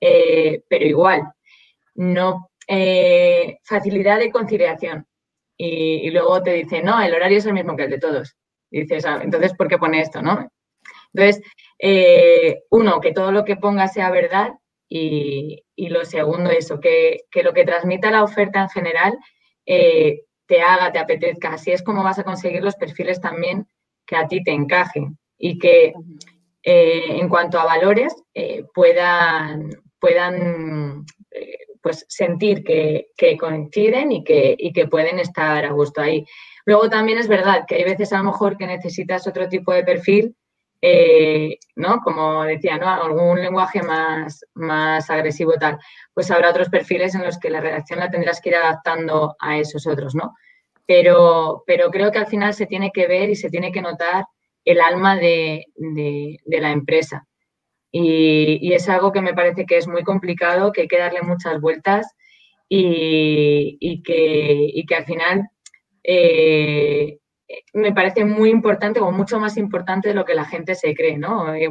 eh, 0.01 0.63
pero 0.67 0.87
igual, 0.87 1.31
no 1.97 2.47
facilidad 3.65 4.19
de 4.19 4.31
conciliación. 4.31 5.10
Y, 5.63 6.07
y, 6.07 6.11
luego 6.11 6.43
te 6.43 6.53
dice, 6.53 6.83
no, 6.83 7.03
el 7.03 7.13
horario 7.13 7.37
es 7.37 7.45
el 7.45 7.53
mismo 7.53 7.77
que 7.77 7.85
el 7.85 7.91
de 7.91 7.99
todos. 7.99 8.35
Y 8.71 8.83
dices, 8.83 9.05
ah, 9.05 9.21
entonces, 9.23 9.53
¿por 9.55 9.69
qué 9.69 9.77
pone 9.77 10.01
esto, 10.01 10.23
no? 10.23 10.49
Entonces, 11.13 11.43
uno, 12.71 13.01
que 13.01 13.13
todo 13.13 13.31
lo 13.31 13.45
que 13.45 13.57
ponga 13.57 13.87
sea 13.89 14.11
verdad 14.11 14.53
y, 14.89 15.63
lo 15.77 16.05
segundo, 16.05 16.51
eso, 16.51 16.81
que, 16.81 17.21
lo 17.43 17.53
que 17.53 17.65
transmita 17.65 18.11
la 18.11 18.25
oferta 18.25 18.61
en 18.61 18.69
general 18.71 19.19
eh, 19.65 20.23
te 20.47 20.63
haga, 20.63 20.93
te 20.93 20.99
apetezca. 20.99 21.53
Así 21.55 21.71
es 21.71 21.83
como 21.83 22.03
vas 22.03 22.19
a 22.19 22.25
conseguir 22.25 22.63
los 22.63 22.77
perfiles 22.77 23.21
también 23.21 23.67
que 24.07 24.17
a 24.17 24.27
ti 24.27 24.43
te 24.43 24.51
encajen 24.51 25.17
y 25.39 25.59
que 25.59 25.93
eh, 26.63 27.05
en 27.21 27.29
cuanto 27.29 27.59
a 27.59 27.65
valores 27.65 28.15
eh, 28.35 28.65
puedan, 28.75 29.71
puedan 30.01 31.05
pues 31.83 32.05
sentir 32.09 32.63
que, 32.65 33.07
coinciden 33.39 34.13
y 34.13 34.25
que, 34.25 34.55
y 34.59 34.73
que 34.73 34.87
pueden 34.87 35.19
estar 35.19 35.65
a 35.65 35.73
gusto 35.73 36.01
ahí. 36.01 36.25
Luego 36.67 36.89
también 36.91 37.19
es 37.19 37.29
verdad 37.29 37.65
que 37.67 37.77
hay 37.77 37.85
veces 37.85 38.13
a 38.13 38.19
lo 38.19 38.25
mejor 38.25 38.57
que 38.57 38.67
necesitas 38.67 39.27
otro 39.27 39.49
tipo 39.49 39.73
de 39.73 39.85
perfil 39.85 40.37
eh, 40.83 41.59
¿no? 41.77 42.01
Como 42.01 42.43
decía, 42.45 42.79
¿no? 42.79 42.89
Algún 42.89 43.41
lenguaje 43.41 43.83
más, 43.83 44.45
más 44.55 45.11
agresivo 45.11 45.53
tal. 45.55 45.79
Pues 46.15 46.31
habrá 46.31 46.51
otros 46.51 46.71
perfiles 46.71 47.15
en 47.15 47.25
los 47.25 47.39
que 47.39 47.51
la 47.51 47.61
redacción 47.61 47.99
la 47.99 48.11
tendrás 48.11 48.41
que 48.41 48.51
ir 48.51 48.57
adaptando 48.57 49.37
a 49.39 49.59
esos 49.59 49.87
otros, 49.87 50.15
¿no? 50.15 50.35
Pero, 50.87 51.63
pero 51.67 51.91
creo 51.91 52.11
que 52.11 52.19
al 52.19 52.27
final 52.27 52.55
se 52.55 52.67
tiene 52.67 52.91
que 52.93 53.07
ver 53.07 53.29
y 53.31 53.37
se 53.37 53.51
tiene 53.51 53.73
que 53.73 53.83
notar 53.83 54.25
el 54.65 54.81
alma 54.81 55.17
de, 55.17 55.67
la 56.47 56.71
empresa. 56.71 57.27
Y, 57.93 58.73
es 58.73 58.89
algo 58.89 59.13
que 59.13 59.21
me 59.21 59.35
parece 59.35 59.67
que 59.67 59.77
es 59.77 59.89
muy 59.89 60.05
complicado, 60.05 60.73
que 60.73 60.83
hay 60.83 60.89
que 60.89 60.99
darle 60.99 61.23
muchas 61.23 61.61
vueltas 61.61 62.07
y, 62.69 64.03
que, 64.03 64.85
que, 64.87 64.95
al 64.95 65.05
final 65.05 65.49
eh, 66.05 67.19
me 67.73 67.93
parece 67.93 68.25
muy 68.25 68.51
importante 68.51 69.01
o 69.01 69.11
mucho 69.11 69.41
más 69.41 69.57
importante 69.57 70.09
de 70.09 70.15
lo 70.15 70.25
que 70.25 70.35
la 70.35 70.45
gente 70.45 70.75
se 70.75 70.95
cree, 70.95 71.19
¿no? 71.19 71.55
Eh, 71.55 71.69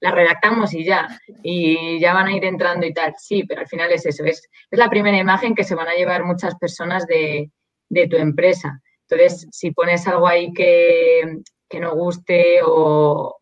la 0.00 0.10
redactamos 0.10 0.74
y 0.74 0.84
ya, 0.84 1.08
y 1.42 1.98
ya 2.00 2.12
van 2.12 2.26
a 2.26 2.36
ir 2.36 2.44
entrando 2.44 2.86
y 2.86 2.92
tal. 2.92 3.14
Sí, 3.16 3.44
pero 3.44 3.62
al 3.62 3.68
final 3.68 3.90
es 3.92 4.06
eso, 4.06 4.24
es, 4.24 4.48
es 4.70 4.78
la 4.78 4.90
primera 4.90 5.16
imagen 5.16 5.54
que 5.54 5.64
se 5.64 5.74
van 5.74 5.88
a 5.88 5.94
llevar 5.94 6.24
muchas 6.24 6.54
personas 6.56 7.06
de, 7.06 7.50
tu 8.10 8.16
empresa. 8.16 8.80
Entonces, 9.08 9.46
si 9.52 9.70
pones 9.70 10.06
algo 10.06 10.26
ahí 10.26 10.52
que, 10.52 11.38
no 11.80 11.94
guste 11.94 12.60
o, 12.64 13.36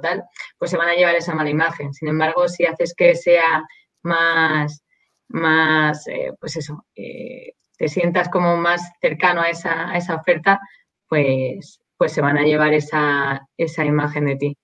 tal, 0.00 0.24
pues 0.58 0.70
se 0.70 0.76
van 0.76 0.88
a 0.88 0.94
llevar 0.94 1.14
esa 1.14 1.34
mala 1.34 1.50
imagen. 1.50 1.92
Sin 1.92 2.08
embargo, 2.08 2.48
si 2.48 2.64
haces 2.64 2.94
que 2.94 3.14
sea 3.14 3.64
más, 4.02 4.82
más 5.28 6.06
eh, 6.08 6.32
pues 6.38 6.56
eso, 6.56 6.84
eh, 6.94 7.54
te 7.76 7.88
sientas 7.88 8.28
como 8.28 8.56
más 8.56 8.92
cercano 9.00 9.40
a 9.40 9.48
esa, 9.48 9.90
a 9.90 9.96
esa 9.96 10.14
oferta, 10.14 10.60
pues, 11.08 11.80
pues 11.96 12.12
se 12.12 12.20
van 12.20 12.38
a 12.38 12.42
llevar 12.42 12.72
esa, 12.72 13.46
imagen 13.84 14.26
de 14.26 14.36
ti. 14.36 14.56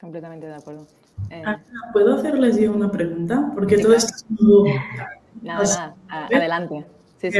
Completamente 0.00 0.46
de 0.46 0.54
acuerdo. 0.54 0.86
Eh, 1.30 1.42
¿Puedo 1.92 2.16
hacerles 2.16 2.58
yo 2.58 2.72
una 2.72 2.90
pregunta? 2.90 3.50
Porque 3.54 3.78
todo 3.78 3.94
esto 3.94 4.14
es 4.14 4.26
muy... 4.28 4.74
Nada, 5.42 5.94
nada, 6.08 6.26
adelante. 6.26 6.86
Sí, 7.18 7.30
sí. 7.30 7.38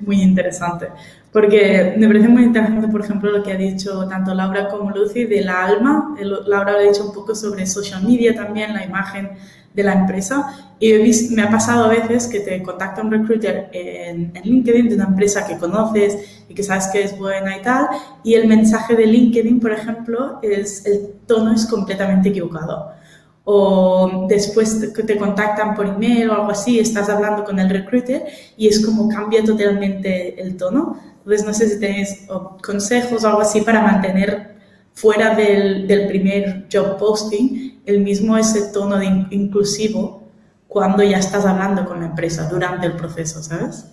Muy 0.00 0.22
interesante. 0.22 0.88
Porque 1.36 1.94
me 1.98 2.06
parece 2.06 2.28
muy 2.28 2.44
interesante, 2.44 2.88
por 2.88 3.02
ejemplo, 3.02 3.30
lo 3.30 3.42
que 3.42 3.52
ha 3.52 3.56
dicho 3.56 4.08
tanto 4.08 4.32
Laura 4.32 4.70
como 4.70 4.90
Lucy 4.90 5.26
de 5.26 5.42
la 5.42 5.66
alma. 5.66 6.16
Laura 6.46 6.72
ha 6.72 6.78
dicho 6.78 7.04
un 7.04 7.12
poco 7.12 7.34
sobre 7.34 7.66
social 7.66 8.02
media 8.04 8.34
también, 8.34 8.72
la 8.72 8.82
imagen 8.82 9.32
de 9.74 9.82
la 9.82 9.92
empresa. 9.92 10.74
Y 10.80 10.94
me 11.32 11.42
ha 11.42 11.50
pasado 11.50 11.84
a 11.84 11.88
veces 11.88 12.26
que 12.26 12.40
te 12.40 12.62
contacta 12.62 13.02
un 13.02 13.10
recruiter 13.10 13.68
en, 13.74 14.32
LinkedIn 14.44 14.88
de 14.88 14.94
una 14.94 15.04
empresa 15.04 15.46
que 15.46 15.58
conoces 15.58 16.44
y 16.48 16.54
que 16.54 16.62
sabes 16.62 16.86
que 16.86 17.02
es 17.02 17.18
buena 17.18 17.58
y 17.58 17.60
tal, 17.60 17.86
y 18.24 18.32
el 18.32 18.48
mensaje 18.48 18.96
de 18.96 19.04
LinkedIn, 19.04 19.60
por 19.60 19.72
ejemplo, 19.72 20.38
es 20.40 20.86
el 20.86 21.16
tono 21.26 21.52
es 21.52 21.66
completamente 21.66 22.30
equivocado. 22.30 22.92
O 23.44 24.24
después 24.26 24.80
te, 24.80 25.02
te 25.02 25.18
contactan 25.18 25.74
por 25.74 25.86
email 25.86 26.30
o 26.30 26.32
algo 26.32 26.50
así, 26.52 26.80
estás 26.80 27.10
hablando 27.10 27.44
con 27.44 27.58
el 27.58 27.68
recruiter 27.68 28.24
y 28.56 28.68
es 28.68 28.84
como 28.84 29.06
cambia 29.10 29.44
totalmente 29.44 30.40
el 30.40 30.56
tono. 30.56 31.14
Entonces, 31.26 31.44
no 31.44 31.54
sé 31.54 31.68
si 31.68 31.80
tenéis 31.80 32.28
consejos 32.62 33.24
o 33.24 33.26
algo 33.26 33.40
así 33.40 33.60
para 33.62 33.82
mantener 33.82 34.54
fuera 34.92 35.34
del, 35.34 35.88
del 35.88 36.06
primer 36.06 36.68
job 36.72 36.96
posting 36.98 37.82
el 37.84 37.98
mismo 37.98 38.38
ese 38.38 38.72
tono 38.72 38.96
de 38.96 39.06
inclusivo 39.30 40.22
cuando 40.68 41.02
ya 41.02 41.18
estás 41.18 41.44
hablando 41.44 41.84
con 41.84 41.98
la 41.98 42.06
empresa 42.06 42.48
durante 42.48 42.86
el 42.86 42.92
proceso, 42.94 43.42
¿sabes? 43.42 43.92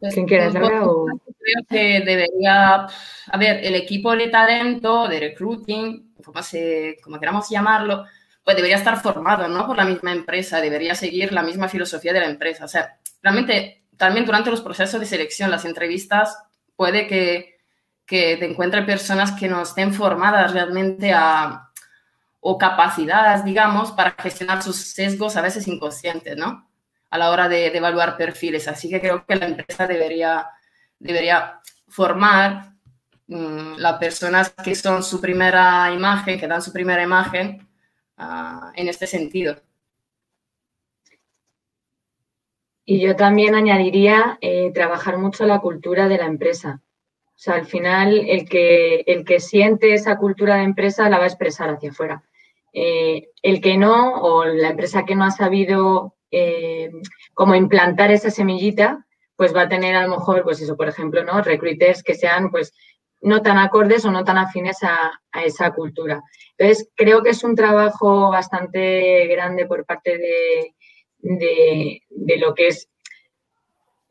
Pues, 0.00 0.12
¿Quién 0.12 0.26
quieres 0.26 0.54
hablar? 0.54 0.82
Creo 1.38 1.66
que 1.66 2.02
debería, 2.04 2.74
a 2.84 3.38
ver, 3.38 3.64
el 3.64 3.74
equipo 3.74 4.14
de 4.14 4.28
talento, 4.28 5.08
de 5.08 5.18
recruiting, 5.18 6.12
como, 6.22 6.42
se, 6.42 6.98
como 7.02 7.18
queramos 7.18 7.48
llamarlo, 7.48 8.04
pues 8.44 8.54
debería 8.54 8.76
estar 8.76 9.00
formado, 9.00 9.48
¿no? 9.48 9.66
Por 9.66 9.78
la 9.78 9.86
misma 9.86 10.12
empresa, 10.12 10.60
debería 10.60 10.94
seguir 10.94 11.32
la 11.32 11.42
misma 11.42 11.68
filosofía 11.68 12.12
de 12.12 12.20
la 12.20 12.28
empresa. 12.28 12.66
O 12.66 12.68
sea, 12.68 12.98
realmente 13.22 13.84
también 13.96 14.26
durante 14.26 14.50
los 14.50 14.60
procesos 14.60 14.98
de 15.00 15.06
selección, 15.06 15.50
las 15.50 15.64
entrevistas, 15.64 16.36
puede 16.76 17.06
que, 17.06 17.56
que 18.04 18.36
te 18.36 18.50
encuentre 18.50 18.82
personas 18.82 19.32
que 19.32 19.48
no 19.48 19.62
estén 19.62 19.94
formadas 19.94 20.52
realmente 20.52 21.12
a, 21.12 21.70
o 22.44 22.58
capacidades, 22.58 23.44
digamos, 23.44 23.92
para 23.92 24.16
gestionar 24.18 24.62
sus 24.64 24.76
sesgos 24.76 25.36
a 25.36 25.42
veces 25.42 25.68
inconscientes, 25.68 26.36
¿no? 26.36 26.68
A 27.10 27.16
la 27.16 27.30
hora 27.30 27.48
de, 27.48 27.68
evaluar 27.68 28.16
perfiles. 28.16 28.66
Así 28.66 28.88
que 28.88 29.00
creo 29.00 29.24
que 29.24 29.36
la 29.36 29.46
empresa 29.46 29.86
debería, 29.86 30.48
debería 30.98 31.60
formar 31.86 32.72
mm, 33.28 33.74
las 33.76 33.98
personas 33.98 34.50
que 34.50 34.74
son 34.74 35.04
su 35.04 35.20
primera 35.20 35.92
imagen, 35.92 36.40
que 36.40 36.48
dan 36.48 36.60
su 36.60 36.72
primera 36.72 37.04
imagen 37.04 37.68
ah, 38.16 38.72
en 38.74 38.88
este 38.88 39.06
sentido. 39.06 39.56
Y 42.84 43.00
yo 43.00 43.16
también 43.16 43.54
añadiría 43.54 44.38
eh, 44.40 44.72
trabajar 44.72 45.18
mucho 45.18 45.46
la 45.46 45.60
cultura 45.60 46.08
de 46.08 46.18
la 46.18 46.26
empresa. 46.26 46.82
O 47.26 47.38
sea, 47.38 47.54
al 47.54 47.66
final 47.66 48.24
el 48.28 48.48
que, 48.48 49.04
el 49.06 49.24
que 49.24 49.40
siente 49.40 49.94
esa 49.94 50.16
cultura 50.16 50.56
de 50.56 50.64
empresa 50.64 51.08
la 51.08 51.18
va 51.18 51.24
a 51.24 51.28
expresar 51.28 51.70
hacia 51.70 51.90
afuera. 51.90 52.22
Eh, 52.72 53.28
el 53.42 53.60
que 53.60 53.76
no 53.76 54.14
o 54.22 54.44
la 54.44 54.70
empresa 54.70 55.04
que 55.04 55.14
no 55.14 55.24
ha 55.24 55.30
sabido 55.30 56.14
eh, 56.30 56.90
cómo 57.34 57.54
implantar 57.54 58.10
esa 58.10 58.30
semillita, 58.30 59.06
pues 59.36 59.54
va 59.54 59.62
a 59.62 59.68
tener 59.68 59.94
a 59.94 60.06
lo 60.06 60.16
mejor, 60.16 60.42
pues 60.42 60.60
eso, 60.60 60.76
por 60.76 60.88
ejemplo, 60.88 61.24
¿no? 61.24 61.42
Recruiters 61.42 62.02
que 62.02 62.14
sean, 62.14 62.50
pues, 62.50 62.72
no 63.20 63.42
tan 63.42 63.58
acordes 63.58 64.04
o 64.04 64.10
no 64.10 64.24
tan 64.24 64.38
afines 64.38 64.82
a, 64.82 65.20
esa 65.44 65.70
cultura. 65.72 66.22
Entonces, 66.56 66.90
creo 66.94 67.22
que 67.22 67.30
es 67.30 67.44
un 67.44 67.54
trabajo 67.54 68.30
bastante 68.30 69.26
grande 69.28 69.66
por 69.66 69.84
parte 69.84 70.18
de, 70.18 70.74
de, 71.22 72.02
lo 72.38 72.54
que 72.54 72.68
es 72.68 72.88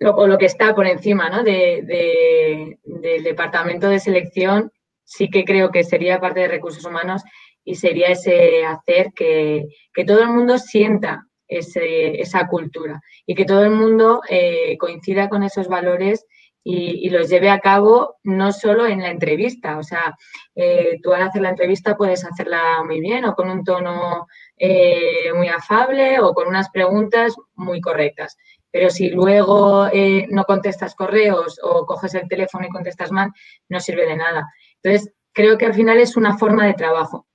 o 0.03 0.25
lo 0.25 0.37
que 0.39 0.47
está 0.47 0.73
por 0.73 0.87
encima 0.87 1.29
¿no? 1.29 1.43
de, 1.43 2.77
del 2.83 3.23
departamento 3.23 3.87
de 3.87 3.99
selección, 3.99 4.71
sí 5.03 5.29
que 5.29 5.45
creo 5.45 5.69
que 5.69 5.83
sería 5.83 6.19
parte 6.19 6.39
de 6.39 6.47
recursos 6.47 6.83
humanos 6.85 7.21
y 7.63 7.75
sería 7.75 8.07
ese 8.07 8.65
hacer 8.65 9.11
que, 9.15 9.67
todo 10.07 10.21
el 10.21 10.29
mundo 10.29 10.57
sienta 10.57 11.27
esa 11.47 12.47
cultura 12.47 13.01
y 13.25 13.35
que 13.35 13.45
todo 13.45 13.63
el 13.63 13.71
mundo 13.71 14.21
eh, 14.29 14.77
coincida 14.77 15.27
con 15.27 15.43
esos 15.43 15.67
valores 15.67 16.25
y, 16.63 17.09
los 17.09 17.29
lleve 17.29 17.49
a 17.49 17.59
cabo 17.59 18.17
no 18.23 18.51
solo 18.51 18.85
en 18.85 19.01
la 19.01 19.09
entrevista, 19.09 19.77
o 19.77 19.83
sea, 19.83 20.15
eh, 20.55 20.99
tú 21.01 21.11
al 21.13 21.23
hacer 21.23 21.41
la 21.41 21.49
entrevista 21.49 21.97
puedes 21.97 22.23
hacerla 22.23 22.83
muy 22.85 23.01
bien 23.01 23.25
o 23.25 23.35
con 23.35 23.49
un 23.49 23.63
tono 23.63 24.27
eh, 24.63 25.33
muy 25.33 25.47
afable 25.47 26.19
o 26.19 26.35
con 26.35 26.47
unas 26.47 26.69
preguntas 26.69 27.33
muy 27.55 27.81
correctas, 27.81 28.37
Pero 28.69 28.91
si 28.91 29.09
luego 29.09 29.87
eh, 29.91 30.27
no 30.29 30.43
contestas 30.43 30.93
correos 30.93 31.59
o 31.63 31.87
coges 31.87 32.13
el 32.13 32.27
teléfono 32.27 32.67
y 32.67 32.69
contestas 32.69 33.11
mal, 33.11 33.31
no 33.69 33.79
sirve 33.79 34.05
de 34.05 34.17
nada. 34.17 34.47
Entonces, 34.83 35.11
creo 35.33 35.57
que 35.57 35.65
al 35.65 35.73
final 35.73 35.97
es 35.97 36.15
una 36.15 36.37
forma 36.37 36.67
de 36.67 36.75
trabajo 36.75 37.25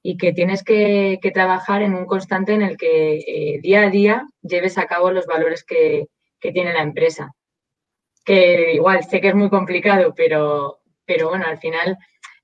y 0.00 0.16
que 0.16 0.32
tienes 0.32 0.62
que, 0.62 1.18
trabajar 1.34 1.82
en 1.82 1.92
un 1.92 2.06
constante 2.06 2.52
en 2.54 2.62
el 2.62 2.76
que 2.76 3.16
eh, 3.16 3.58
día 3.60 3.82
a 3.82 3.90
día 3.90 4.26
lleves 4.40 4.78
a 4.78 4.86
cabo 4.86 5.10
los 5.10 5.26
valores 5.26 5.64
que, 5.64 6.06
tiene 6.38 6.72
la 6.72 6.82
empresa. 6.82 7.32
Que 8.24 8.74
igual 8.74 9.02
sé 9.02 9.20
que 9.20 9.30
es 9.30 9.34
muy 9.34 9.50
complicado, 9.50 10.14
pero, 10.14 10.78
pero 11.04 11.30
bueno, 11.30 11.46
al 11.48 11.58
final 11.58 11.98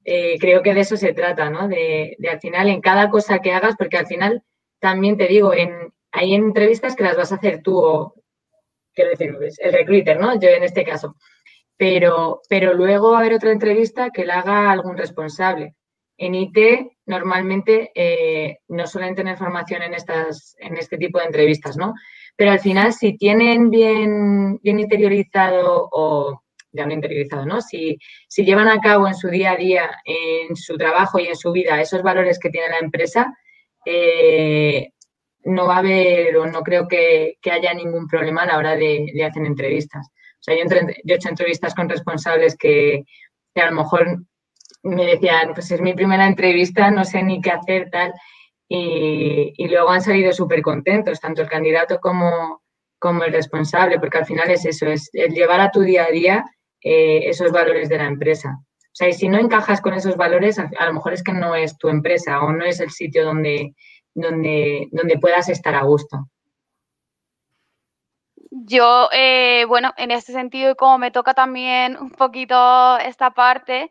eh, 0.08 0.38
creo 0.38 0.62
que 0.62 0.72
de 0.72 0.80
eso 0.82 0.96
se 0.96 1.12
trata, 1.12 1.50
¿no? 1.50 1.66
De, 1.66 2.16
al 2.30 2.38
final 2.40 2.68
en 2.68 2.80
cada 2.80 3.10
cosa 3.10 3.40
que 3.40 3.52
hagas, 3.52 3.74
porque 3.76 3.98
al 3.98 4.06
final 4.06 4.44
también 4.78 5.16
te 5.16 5.26
digo, 5.26 5.50
hay 6.12 6.34
entrevistas 6.34 6.94
que 6.94 7.02
las 7.02 7.16
vas 7.16 7.32
a 7.32 7.34
hacer 7.34 7.60
tú 7.60 7.76
o, 7.76 8.14
quiero 8.94 9.10
decir, 9.10 9.34
pues, 9.36 9.58
el 9.58 9.72
recruiter, 9.72 10.20
¿no? 10.20 10.38
Yo 10.38 10.48
en 10.48 10.62
este 10.62 10.84
caso. 10.84 11.16
Pero, 11.76 12.40
pero 12.48 12.72
luego 12.72 13.10
va 13.10 13.18
a 13.18 13.20
haber 13.20 13.34
otra 13.34 13.50
entrevista 13.50 14.10
que 14.10 14.24
la 14.24 14.38
haga 14.38 14.70
algún 14.70 14.96
responsable. 14.96 15.74
En 16.16 16.36
IT 16.36 16.56
normalmente 17.06 17.90
eh, 17.92 18.58
no 18.68 18.86
suelen 18.86 19.16
tener 19.16 19.36
formación 19.36 19.82
en, 19.82 19.94
estas, 19.94 20.54
en 20.60 20.76
este 20.76 20.98
tipo 20.98 21.18
de 21.18 21.26
entrevistas, 21.26 21.76
¿no? 21.76 21.94
Pero 22.36 22.52
al 22.52 22.60
final, 22.60 22.92
si 22.92 23.16
tienen 23.16 23.70
bien, 23.70 24.58
bien 24.62 24.78
interiorizado 24.78 25.88
o 25.90 26.42
ya 26.76 26.86
no 26.86 26.92
interiorizado, 26.92 27.46
¿no? 27.46 27.60
Si, 27.60 27.98
si 28.28 28.44
llevan 28.44 28.68
a 28.68 28.80
cabo 28.80 29.08
en 29.08 29.14
su 29.14 29.28
día 29.28 29.52
a 29.52 29.56
día, 29.56 29.90
en 30.04 30.54
su 30.56 30.76
trabajo 30.76 31.18
y 31.18 31.26
en 31.26 31.36
su 31.36 31.52
vida 31.52 31.80
esos 31.80 32.02
valores 32.02 32.38
que 32.38 32.50
tiene 32.50 32.68
la 32.68 32.78
empresa, 32.78 33.34
eh, 33.86 34.90
no 35.44 35.66
va 35.66 35.76
a 35.76 35.78
haber 35.78 36.36
o 36.36 36.46
no 36.46 36.62
creo 36.62 36.88
que, 36.88 37.38
haya 37.50 37.72
ningún 37.72 38.08
problema 38.08 38.42
a 38.42 38.46
la 38.46 38.58
hora 38.58 38.76
de, 38.76 39.12
hacer 39.24 39.46
entrevistas. 39.46 40.08
O 40.08 40.42
sea, 40.42 40.56
yo, 40.56 40.64
he 40.64 41.14
hecho 41.14 41.28
entrevistas 41.28 41.74
con 41.74 41.88
responsables 41.88 42.56
que, 42.56 43.04
a 43.54 43.70
lo 43.70 43.76
mejor 43.76 44.18
me 44.82 45.06
decían, 45.06 45.54
pues 45.54 45.70
es 45.70 45.80
mi 45.80 45.94
primera 45.94 46.26
entrevista, 46.26 46.90
no 46.90 47.04
sé 47.04 47.22
ni 47.22 47.40
qué 47.40 47.52
hacer, 47.52 47.88
tal. 47.90 48.12
Y, 48.68 49.68
luego 49.68 49.90
han 49.90 50.02
salido 50.02 50.32
súper 50.32 50.62
contentos, 50.62 51.20
tanto 51.20 51.42
el 51.42 51.48
candidato 51.48 52.00
como, 52.00 52.62
como 52.98 53.22
el 53.22 53.32
responsable, 53.32 54.00
porque 54.00 54.18
al 54.18 54.26
final 54.26 54.50
es 54.50 54.64
eso, 54.64 54.86
es 54.86 55.10
llevar 55.12 55.60
a 55.60 55.70
tu 55.70 55.82
día 55.82 56.04
a 56.04 56.10
día 56.10 56.44
eh, 56.88 57.28
esos 57.28 57.50
valores 57.50 57.88
de 57.88 57.98
la 57.98 58.06
empresa. 58.06 58.60
O 58.60 58.92
sea, 58.92 59.08
y 59.08 59.12
si 59.12 59.28
no 59.28 59.40
encajas 59.40 59.80
con 59.80 59.92
esos 59.94 60.16
valores, 60.16 60.56
a, 60.60 60.86
lo 60.86 60.92
mejor 60.92 61.14
es 61.14 61.24
que 61.24 61.32
no 61.32 61.56
es 61.56 61.76
tu 61.78 61.88
empresa 61.88 62.40
o 62.42 62.52
no 62.52 62.64
es 62.64 62.78
el 62.78 62.90
sitio 62.90 63.24
donde, 63.24 63.74
donde, 64.14 64.86
donde 64.92 65.18
puedas 65.18 65.48
estar 65.48 65.74
a 65.74 65.82
gusto. 65.82 66.28
Yo, 68.52 69.08
eh, 69.12 69.64
bueno, 69.66 69.94
en 69.96 70.12
este 70.12 70.32
sentido, 70.32 70.70
y 70.70 70.74
como 70.76 70.96
me 70.98 71.10
toca 71.10 71.34
también 71.34 71.96
un 71.98 72.12
poquito 72.12 72.98
esta 72.98 73.32
parte, 73.32 73.90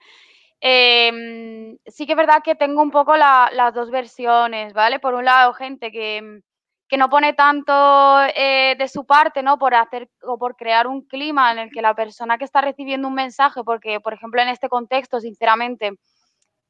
em, 0.61 1.77
sí 1.87 2.05
que 2.05 2.13
es 2.13 2.17
verdad 2.17 2.41
que 2.45 2.55
tengo 2.55 2.81
un 2.81 2.91
poco 2.91 3.17
las 3.17 3.73
dos 3.73 3.91
versiones, 3.91 4.71
¿vale? 4.71 4.99
Por 4.99 5.15
un 5.15 5.25
lado, 5.25 5.53
gente 5.53 5.91
que, 5.91 6.39
que 6.87 6.97
no 6.97 7.09
pone 7.09 7.33
tanto 7.33 8.21
eh, 8.35 8.75
de 8.77 8.87
su 8.87 9.05
parte, 9.05 9.41
¿no? 9.41 9.57
Por 9.57 9.73
hacer 9.73 10.09
o 10.21 10.37
por 10.37 10.55
crear 10.55 10.87
un 10.87 11.01
clima 11.01 11.51
en 11.51 11.59
el 11.59 11.71
que 11.71 11.81
la 11.81 11.95
persona 11.95 12.37
que 12.37 12.45
está 12.45 12.61
recibiendo 12.61 13.07
un 13.07 13.15
mensaje, 13.15 13.63
porque, 13.63 13.99
por 13.99 14.13
ejemplo, 14.13 14.41
en 14.41 14.49
este 14.49 14.69
contexto, 14.69 15.19
sinceramente, 15.19 15.93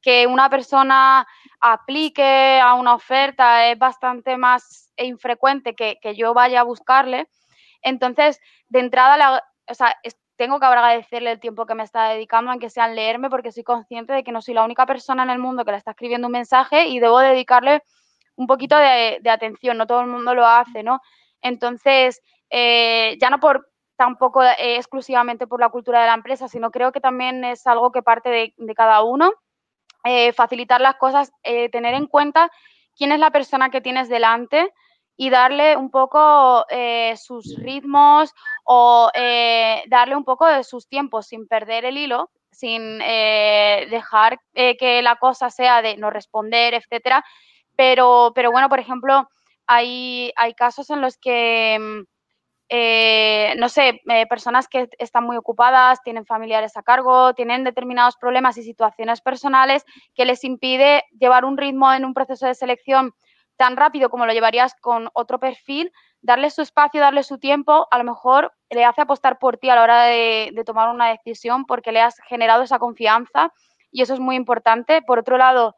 que 0.00 0.26
una 0.26 0.48
persona 0.48 1.26
aplique 1.60 2.60
a 2.62 2.74
una 2.74 2.94
oferta 2.94 3.66
es 3.66 3.78
bastante 3.78 4.36
más 4.36 4.92
infrecuente 4.96 5.74
que, 5.74 5.98
yo 6.16 6.32
vaya 6.32 6.60
a 6.60 6.64
buscarle. 6.64 7.28
Entonces, 7.82 8.40
de 8.68 8.80
entrada, 8.80 9.42
tengo 10.36 10.60
que 10.60 10.66
agradecerle 10.66 11.32
el 11.32 11.40
tiempo 11.40 11.66
que 11.66 11.74
me 11.74 11.82
está 11.82 12.08
dedicando, 12.10 12.50
aunque 12.50 12.70
sea 12.70 12.86
en 12.86 12.94
leerme, 12.94 13.28
porque 13.28 13.52
soy 13.52 13.64
consciente 13.64 14.12
de 14.12 14.24
que 14.24 14.32
no 14.32 14.40
soy 14.40 14.54
la 14.54 14.64
única 14.64 14.86
persona 14.86 15.24
en 15.24 15.30
el 15.30 15.38
mundo 15.38 15.64
que 15.64 15.72
le 15.72 15.78
está 15.78 15.90
escribiendo 15.90 16.28
un 16.28 16.32
mensaje 16.32 16.86
y 16.86 17.00
debo 17.00 17.18
dedicarle 17.18 17.82
un 18.36 18.46
poquito 18.46 18.76
de, 18.76 19.20
atención. 19.28 19.76
No 19.76 19.86
todo 19.86 20.00
el 20.00 20.06
mundo 20.06 20.34
lo 20.34 20.46
hace, 20.46 20.82
¿no? 20.82 21.00
Entonces, 21.40 22.22
eh, 22.50 23.16
ya 23.20 23.30
no 23.30 23.40
por 23.40 23.68
tampoco 23.96 24.42
eh, 24.42 24.76
exclusivamente 24.76 25.46
por 25.46 25.60
la 25.60 25.70
cultura 25.70 26.00
de 26.00 26.06
la 26.06 26.14
empresa, 26.14 26.48
sino 26.48 26.70
creo 26.70 26.92
que 26.92 27.00
también 27.00 27.44
es 27.44 27.66
algo 27.66 27.92
que 27.92 28.02
parte 28.02 28.54
de 28.56 28.74
cada 28.74 29.02
uno 29.02 29.32
eh, 30.04 30.32
facilitar 30.32 30.80
las 30.80 30.96
cosas, 30.96 31.32
tener 31.42 31.94
en 31.94 32.06
cuenta 32.06 32.50
quién 32.96 33.10
es 33.10 33.18
la 33.18 33.30
persona 33.30 33.70
que 33.70 33.80
tienes 33.80 34.08
delante 34.08 34.72
y 35.16 35.30
darle 35.30 35.76
un 35.76 35.90
poco 35.90 36.64
sus 37.16 37.56
ritmos 37.56 38.32
o 38.64 39.10
darle 39.88 40.14
un 40.14 40.24
poco 40.24 40.46
de 40.46 40.62
sus 40.62 40.86
tiempos 40.86 41.26
sin 41.26 41.48
perder 41.48 41.86
el 41.86 41.96
hilo, 41.96 42.30
sin 42.52 42.98
dejar 42.98 44.38
que 44.54 45.00
la 45.02 45.16
cosa 45.16 45.50
sea 45.50 45.82
de 45.82 45.96
no 45.96 46.10
responder, 46.10 46.74
etcétera. 46.74 47.24
Pero, 47.76 48.32
pero 48.34 48.50
bueno, 48.50 48.68
por 48.68 48.80
ejemplo, 48.80 49.28
hay, 49.66 50.32
hay 50.36 50.54
casos 50.54 50.90
en 50.90 51.00
los 51.00 51.18
que 51.18 51.78
mm, 51.78 52.04
eh, 52.68 53.54
no 53.58 53.68
sé, 53.68 54.00
eh, 54.08 54.26
personas 54.26 54.66
que 54.66 54.88
están 54.98 55.24
muy 55.24 55.36
ocupadas, 55.36 56.02
tienen 56.02 56.26
familiares 56.26 56.76
a 56.76 56.82
cargo, 56.82 57.32
tienen 57.34 57.62
determinados 57.62 58.16
problemas 58.16 58.58
y 58.58 58.64
situaciones 58.64 59.20
personales 59.20 59.84
que 60.14 60.24
les 60.24 60.42
impide 60.42 61.04
llevar 61.18 61.44
un 61.44 61.56
ritmo 61.56 61.92
en 61.92 62.04
un 62.04 62.12
proceso 62.12 62.46
de 62.46 62.54
selección 62.54 63.12
tan 63.56 63.76
rápido 63.76 64.10
como 64.10 64.26
lo 64.26 64.32
llevarías 64.32 64.74
con 64.80 65.08
otro 65.14 65.38
perfil, 65.38 65.92
darle 66.20 66.50
su 66.50 66.60
espacio, 66.60 67.00
darle 67.00 67.22
su 67.22 67.38
tiempo, 67.38 67.86
a 67.90 67.98
lo 67.98 68.04
mejor 68.04 68.52
le 68.68 68.84
hace 68.84 69.02
apostar 69.02 69.38
por 69.38 69.58
ti 69.58 69.70
a 69.70 69.76
la 69.76 69.82
hora 69.82 70.02
de, 70.04 70.50
de 70.52 70.64
tomar 70.64 70.88
una 70.88 71.08
decisión 71.08 71.66
porque 71.66 71.92
le 71.92 72.00
has 72.00 72.16
generado 72.26 72.64
esa 72.64 72.80
confianza 72.80 73.52
y 73.92 74.02
eso 74.02 74.12
es 74.12 74.20
muy 74.20 74.34
importante. 74.34 75.02
Por 75.02 75.20
otro 75.20 75.38
lado, 75.38 75.76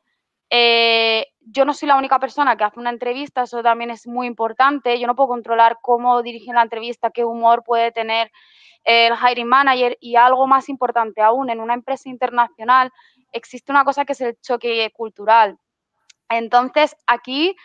eh, 0.50 1.26
yo 1.40 1.64
no 1.64 1.74
soy 1.74 1.88
la 1.88 1.96
única 1.96 2.18
persona 2.18 2.56
que 2.56 2.64
hace 2.64 2.80
una 2.80 2.90
entrevista, 2.90 3.42
eso 3.42 3.62
también 3.62 3.90
es 3.90 4.06
muy 4.06 4.26
importante. 4.26 4.98
Yo 4.98 5.06
no 5.06 5.16
puedo 5.16 5.28
controlar 5.28 5.78
cómo 5.82 6.22
dirigen 6.22 6.54
la 6.54 6.62
entrevista, 6.62 7.10
qué 7.10 7.24
humor 7.24 7.62
puede 7.64 7.92
tener 7.92 8.30
el 8.84 9.14
hiring 9.14 9.46
manager 9.46 9.96
y 10.00 10.16
algo 10.16 10.46
más 10.46 10.68
importante 10.68 11.20
aún, 11.20 11.50
en 11.50 11.60
una 11.60 11.74
empresa 11.74 12.08
internacional 12.08 12.90
existe 13.32 13.72
una 13.72 13.84
cosa 13.84 14.04
que 14.04 14.12
es 14.12 14.20
el 14.20 14.38
choque 14.40 14.90
cultural. 14.94 15.58
Entonces, 16.28 16.96
aquí 17.06 17.56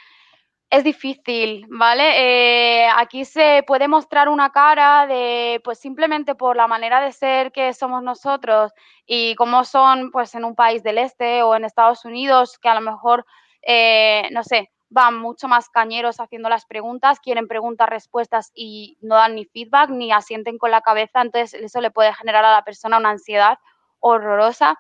es 0.73 0.83
difícil, 0.83 1.67
¿vale? 1.69 2.85
Eh, 2.85 2.89
aquí 2.97 3.25
se 3.25 3.63
puede 3.67 3.87
mostrar 3.87 4.27
una 4.27 4.51
cara 4.51 5.05
de, 5.05 5.61
pues 5.63 5.77
simplemente 5.77 6.33
por 6.33 6.55
la 6.55 6.65
manera 6.65 6.99
de 6.99 7.11
ser 7.11 7.51
que 7.51 7.73
somos 7.73 8.01
nosotros 8.01 8.71
y 9.05 9.35
cómo 9.35 9.65
son, 9.65 10.09
pues 10.09 10.33
en 10.33 10.45
un 10.45 10.55
país 10.55 10.81
del 10.81 10.97
este 10.97 11.43
o 11.43 11.53
en 11.53 11.63
Estados 11.63 12.05
Unidos, 12.05 12.57
que 12.57 12.69
a 12.69 12.73
lo 12.73 12.81
mejor, 12.81 13.23
eh, 13.61 14.27
no 14.31 14.43
sé, 14.43 14.71
van 14.89 15.19
mucho 15.19 15.47
más 15.47 15.69
cañeros 15.69 16.19
haciendo 16.19 16.49
las 16.49 16.65
preguntas, 16.65 17.19
quieren 17.19 17.47
preguntas, 17.47 17.87
respuestas 17.87 18.51
y 18.55 18.97
no 18.99 19.13
dan 19.13 19.35
ni 19.35 19.45
feedback 19.45 19.91
ni 19.91 20.11
asienten 20.11 20.57
con 20.57 20.71
la 20.71 20.81
cabeza, 20.81 21.21
entonces 21.21 21.53
eso 21.53 21.81
le 21.81 21.91
puede 21.91 22.15
generar 22.15 22.45
a 22.45 22.51
la 22.51 22.63
persona 22.63 22.97
una 22.97 23.11
ansiedad 23.11 23.59
horrorosa. 23.99 24.79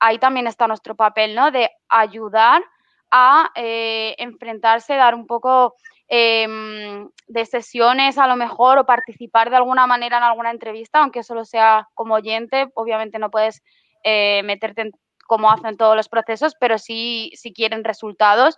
Ahí 0.00 0.18
también 0.18 0.46
está 0.46 0.66
nuestro 0.66 0.94
papel, 0.94 1.34
¿no? 1.34 1.50
De 1.50 1.70
ayudar 1.90 2.62
a 3.10 3.50
eh, 3.54 4.14
enfrentarse, 4.18 4.94
dar 4.94 5.14
un 5.14 5.26
poco 5.26 5.74
em, 6.08 7.08
de 7.26 7.46
sesiones 7.46 8.18
a 8.18 8.26
lo 8.26 8.36
mejor 8.36 8.78
o 8.78 8.86
participar 8.86 9.50
de 9.50 9.56
alguna 9.56 9.86
manera 9.86 10.18
en 10.18 10.24
alguna 10.24 10.50
entrevista, 10.50 11.00
aunque 11.00 11.22
solo 11.22 11.44
sea 11.44 11.88
como 11.94 12.14
oyente, 12.14 12.68
obviamente 12.74 13.18
no 13.18 13.30
puedes 13.30 13.62
eh, 14.04 14.42
meterte 14.44 14.90
como 15.26 15.50
hacen 15.50 15.76
todos 15.76 15.96
los 15.96 16.08
procesos, 16.08 16.54
pero 16.60 16.78
sí, 16.78 17.32
si 17.34 17.52
quieren 17.52 17.82
resultados, 17.82 18.56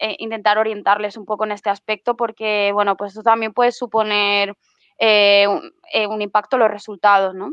eh, 0.00 0.16
intentar 0.18 0.58
orientarles 0.58 1.16
un 1.16 1.24
poco 1.24 1.44
en 1.44 1.52
este 1.52 1.70
aspecto 1.70 2.16
porque, 2.16 2.70
bueno, 2.72 2.96
pues 2.96 3.12
eso 3.12 3.22
también 3.22 3.52
puede 3.52 3.72
suponer 3.72 4.54
un, 5.02 5.72
un 6.10 6.22
impacto 6.22 6.56
en 6.56 6.60
los 6.60 6.70
resultados, 6.70 7.34
¿no? 7.34 7.52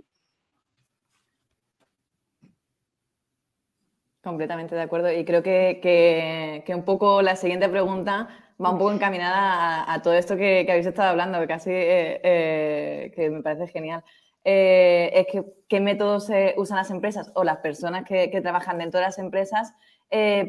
Completamente 4.27 4.75
de 4.75 4.81
acuerdo. 4.81 5.09
Y 5.09 5.23
creo 5.23 5.41
que, 5.41 6.61
un 6.75 6.83
poco 6.83 7.21
la 7.21 7.37
siguiente 7.37 7.69
pregunta 7.69 8.27
va 8.61 8.71
un 8.71 8.77
poco 8.77 8.91
encaminada 8.91 9.89
a, 9.89 10.01
todo 10.01 10.15
esto 10.15 10.35
que, 10.35 10.67
habéis 10.69 10.85
estado 10.85 11.11
hablando, 11.11 11.39
que 11.39 11.47
casi 11.47 11.69
eh, 11.71 12.19
eh, 12.21 13.13
que 13.15 13.29
me 13.29 13.41
parece 13.41 13.67
genial. 13.67 14.03
Eh, 14.43 15.11
es 15.13 15.27
que 15.27 15.45
qué 15.69 15.79
métodos 15.79 16.29
usan 16.57 16.75
las 16.75 16.91
empresas 16.91 17.31
o 17.35 17.45
las 17.45 17.59
personas 17.59 18.03
que, 18.03 18.27
trabajan 18.41 18.79
dentro 18.79 18.99
de 18.99 19.05
las 19.05 19.17
empresas 19.17 19.73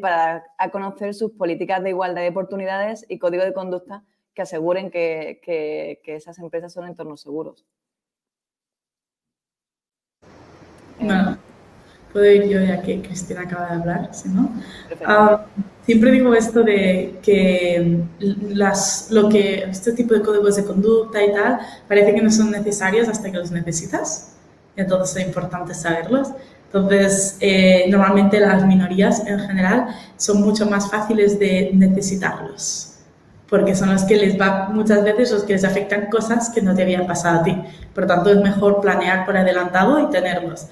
para 0.03 0.45
conocer 0.73 1.15
sus 1.15 1.31
políticas 1.31 1.81
de 1.81 1.91
igualdad 1.91 2.23
de 2.23 2.31
oportunidades 2.31 3.07
y 3.09 3.21
código 3.21 3.45
de 3.45 3.53
conducta 3.53 4.03
que 4.35 4.43
aseguren 4.43 4.91
que, 4.91 5.41
que 5.45 6.17
esas 6.17 6.41
empresas 6.41 6.73
son 6.73 6.89
entornos 6.89 7.21
seguros. 7.21 7.65
Bueno, 10.99 11.39
puedo 12.13 12.31
ir 12.31 12.45
yo 12.49 12.61
ya 12.61 12.83
que 12.83 13.03
Cristina 13.03 13.43
acaba 13.43 13.67
de 13.67 13.75
hablar, 13.75 14.09
si 14.13 14.29
no. 14.29 14.53
Ah, 15.05 15.45
siempre 15.85 16.11
digo 16.11 16.35
esto 16.35 16.63
de 16.63 17.19
que, 17.23 18.03
las, 18.21 19.09
lo 19.11 19.29
que 19.29 19.65
este 19.65 19.93
tipo 19.93 20.15
de 20.15 20.23
códigos 20.23 20.57
de 20.57 20.65
conducta 20.65 21.23
y 21.23 21.33
tal 21.33 21.61
parece 21.87 22.15
que 22.15 22.23
no 22.23 22.31
son 22.31 22.51
necesarios 22.51 23.09
hasta 23.09 23.31
que 23.31 23.39
los 23.39 23.51
necesitas. 23.51 24.35
Entonces 24.77 25.17
es 25.17 25.27
importante 25.27 25.75
saberlos. 25.75 26.29
Entonces, 26.67 27.39
eh, 27.41 27.87
normalmente 27.89 28.39
las 28.41 28.65
minorías 28.67 29.27
en 29.27 29.41
general 29.41 29.87
son 30.19 30.43
mucho 30.43 30.67
más 30.67 30.91
fáciles 30.91 31.39
de 31.39 31.71
necesitarlos, 31.73 32.99
porque 33.49 33.75
son 33.75 33.91
los 33.91 34.05
que 34.05 34.17
les 34.17 34.39
va 34.39 34.69
muchas 34.69 35.03
veces 35.03 35.33
los 35.33 35.45
que 35.45 35.55
les 35.55 35.65
afectan 35.65 36.11
cosas 36.11 36.51
que 36.51 36.61
no 36.61 36.75
te 36.75 36.83
habían 36.83 37.07
pasado 37.07 37.41
a 37.41 37.43
ti. 37.43 37.59
Por 37.95 38.07
tanto, 38.07 38.31
es 38.31 38.37
mejor 38.37 38.83
planear 38.83 39.25
por 39.25 39.39
adelantado 39.39 39.99
y 40.01 40.11
tenerlos. 40.11 40.67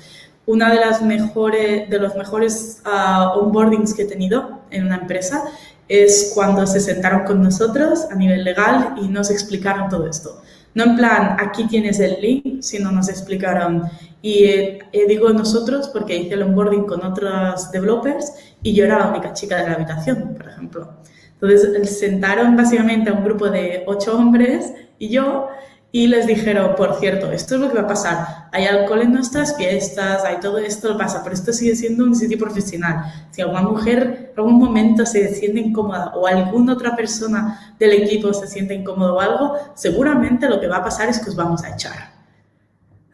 Una 0.46 0.70
de 0.70 0.76
las 0.76 1.02
mejores, 1.02 1.90
de 1.90 1.98
los 1.98 2.14
mejores 2.14 2.82
uh, 2.86 3.38
onboardings 3.40 3.94
que 3.94 4.02
he 4.02 4.06
tenido 4.06 4.60
en 4.70 4.86
una 4.86 4.96
empresa 4.96 5.44
es 5.88 6.32
cuando 6.34 6.66
se 6.66 6.80
sentaron 6.80 7.24
con 7.24 7.42
nosotros 7.42 8.06
a 8.10 8.14
nivel 8.14 8.44
legal 8.44 8.94
y 9.00 9.08
nos 9.08 9.30
explicaron 9.30 9.88
todo 9.88 10.08
esto. 10.08 10.40
No 10.74 10.84
en 10.84 10.96
plan, 10.96 11.36
aquí 11.40 11.66
tienes 11.66 12.00
el 12.00 12.20
link, 12.20 12.62
sino 12.62 12.92
nos 12.92 13.08
explicaron. 13.08 13.84
Y 14.20 14.44
eh, 14.44 14.78
eh, 14.92 15.06
digo 15.08 15.30
nosotros 15.30 15.88
porque 15.88 16.16
hice 16.16 16.34
el 16.34 16.42
onboarding 16.42 16.84
con 16.84 17.04
otros 17.04 17.70
developers 17.70 18.32
y 18.62 18.74
yo 18.74 18.84
era 18.84 18.98
la 18.98 19.08
única 19.08 19.32
chica 19.32 19.56
de 19.56 19.68
la 19.68 19.72
habitación, 19.74 20.34
por 20.36 20.48
ejemplo. 20.48 20.92
Entonces 21.40 21.98
sentaron 21.98 22.56
básicamente 22.56 23.10
a 23.10 23.14
un 23.14 23.24
grupo 23.24 23.48
de 23.48 23.84
ocho 23.86 24.16
hombres 24.16 24.72
y 24.98 25.08
yo 25.08 25.48
y 25.96 26.08
les 26.08 26.26
dijeron, 26.26 26.74
por 26.76 26.98
cierto, 27.00 27.32
esto 27.32 27.54
es 27.54 27.60
lo 27.62 27.68
que 27.70 27.76
va 27.76 27.84
a 27.84 27.86
pasar. 27.86 28.48
Hay 28.52 28.66
alcohol 28.66 29.00
en 29.00 29.14
nuestras 29.14 29.56
fiestas, 29.56 30.26
hay 30.26 30.40
todo 30.40 30.58
esto 30.58 30.94
pasa, 30.98 31.22
pero 31.22 31.34
esto 31.34 31.54
sigue 31.54 31.74
siendo 31.74 32.04
un 32.04 32.14
sitio 32.14 32.36
profesional. 32.36 33.10
Si 33.30 33.40
alguna 33.40 33.62
mujer 33.62 34.30
en 34.30 34.38
algún 34.38 34.58
momento 34.58 35.06
se 35.06 35.26
siente 35.34 35.58
incómoda 35.58 36.12
o 36.14 36.26
alguna 36.26 36.74
otra 36.74 36.94
persona 36.94 37.74
del 37.78 37.94
equipo 37.94 38.34
se 38.34 38.46
siente 38.46 38.74
incómodo 38.74 39.14
o 39.14 39.20
algo, 39.20 39.54
seguramente 39.74 40.50
lo 40.50 40.60
que 40.60 40.66
va 40.66 40.76
a 40.76 40.84
pasar 40.84 41.08
es 41.08 41.18
que 41.18 41.30
os 41.30 41.36
vamos 41.36 41.64
a 41.64 41.70
echar. 41.70 42.10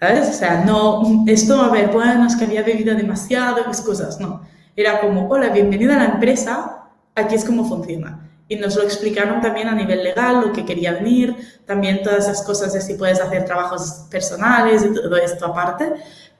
¿Sabes? 0.00 0.30
O 0.30 0.32
sea, 0.32 0.64
no, 0.64 1.24
esto, 1.28 1.62
a 1.62 1.68
ver, 1.68 1.86
bueno, 1.92 2.26
es 2.26 2.34
que 2.34 2.46
había 2.46 2.64
bebido 2.64 2.96
demasiado, 2.96 3.58
excusas, 3.58 4.18
no. 4.18 4.42
Era 4.74 5.00
como, 5.00 5.28
hola, 5.28 5.50
bienvenida 5.50 5.94
a 5.94 5.98
la 5.98 6.14
empresa, 6.14 6.88
aquí 7.14 7.36
es 7.36 7.44
como 7.44 7.64
funciona 7.64 8.31
y 8.52 8.56
nos 8.56 8.76
lo 8.76 8.82
explicaron 8.82 9.40
también 9.40 9.68
a 9.68 9.74
nivel 9.74 10.02
legal, 10.02 10.42
lo 10.42 10.52
que 10.52 10.66
quería 10.66 10.92
venir, 10.92 11.34
también 11.64 12.02
todas 12.02 12.24
esas 12.28 12.42
cosas 12.42 12.74
de 12.74 12.82
si 12.82 12.94
puedes 12.94 13.18
hacer 13.18 13.46
trabajos 13.46 14.04
personales 14.10 14.84
y 14.84 14.92
todo 14.92 15.16
esto 15.16 15.46
aparte, 15.46 15.90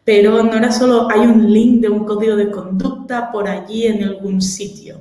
pero 0.05 0.43
no 0.43 0.53
era 0.53 0.71
solo 0.71 1.09
hay 1.11 1.21
un 1.21 1.51
link 1.51 1.81
de 1.81 1.89
un 1.89 2.05
código 2.05 2.37
de 2.37 2.51
conducta 2.51 3.33
por 3.33 3.49
allí 3.49 3.87
en 3.87 4.05
algún 4.05 4.43
sitio, 4.43 4.99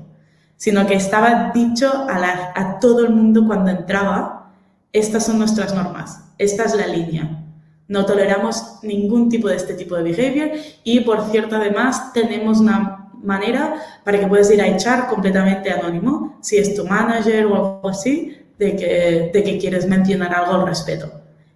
sino 0.56 0.88
que 0.88 0.94
estaba 0.94 1.52
dicho 1.54 1.92
a, 1.92 2.52
a 2.56 2.80
todo 2.80 3.06
el 3.06 3.10
mundo 3.10 3.46
cuando 3.46 3.72
entraba, 3.72 4.54
estas 4.94 5.26
son 5.26 5.38
nuestras 5.38 5.76
normas, 5.76 6.24
esta 6.38 6.64
es 6.64 6.76
la 6.76 6.88
línea. 6.88 7.44
No 7.90 8.06
toleramos 8.06 8.80
ningún 8.84 9.28
tipo 9.28 9.50
de 9.50 9.58
este 9.58 9.74
tipo 9.74 9.98
de 9.98 10.04
behavior 10.04 10.52
y, 10.86 11.02
por 11.02 11.30
cierto, 11.30 11.58
además 11.58 12.14
tenemos 12.14 12.62
una 12.62 13.01
manera 13.24 13.76
para 14.04 14.20
que 14.20 14.28
puedas 14.28 14.52
ir 14.52 14.62
a 14.62 14.68
echar 14.68 15.08
completamente 15.08 15.72
anónimo, 15.72 16.38
si 16.42 16.58
es 16.58 16.76
tu 16.76 16.86
manager 16.86 17.46
o 17.46 17.56
algo 17.56 17.90
así, 17.90 18.38
de 18.58 18.76
que, 18.76 19.32
de 19.34 19.44
que 19.44 19.58
quieres 19.58 19.88
mencionar 19.88 20.34
algo 20.34 20.54
al 20.54 20.68
respeto. 20.68 21.12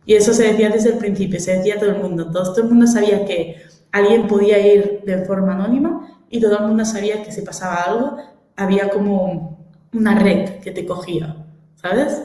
Y 0.06 0.14
eso 0.14 0.34
se 0.34 0.52
decía 0.52 0.70
desde 0.70 0.90
el 0.90 0.98
principio, 0.98 1.40
se 1.40 1.58
decía 1.58 1.80
todo 1.80 1.92
el 1.92 1.98
mundo. 1.98 2.32
Todo, 2.32 2.52
todo 2.54 2.64
el 2.64 2.70
mundo 2.70 2.88
sabía 2.88 3.26
que 3.26 3.58
alguien 3.92 4.28
podía 4.28 4.60
ir 4.60 5.02
de 5.06 5.26
forma 5.26 5.54
anónima 5.54 6.20
y 6.30 6.40
todo 6.40 6.60
el 6.60 6.68
mundo 6.68 6.86
sabía 6.86 7.24
que 7.24 7.32
si 7.32 7.42
pasaba 7.42 7.76
algo, 7.76 8.18
había 8.56 8.90
como 8.90 9.58
una 9.94 10.20
red 10.20 10.60
que 10.60 10.72
te 10.72 10.86
cogía, 10.86 11.36
¿sabes? 11.76 12.22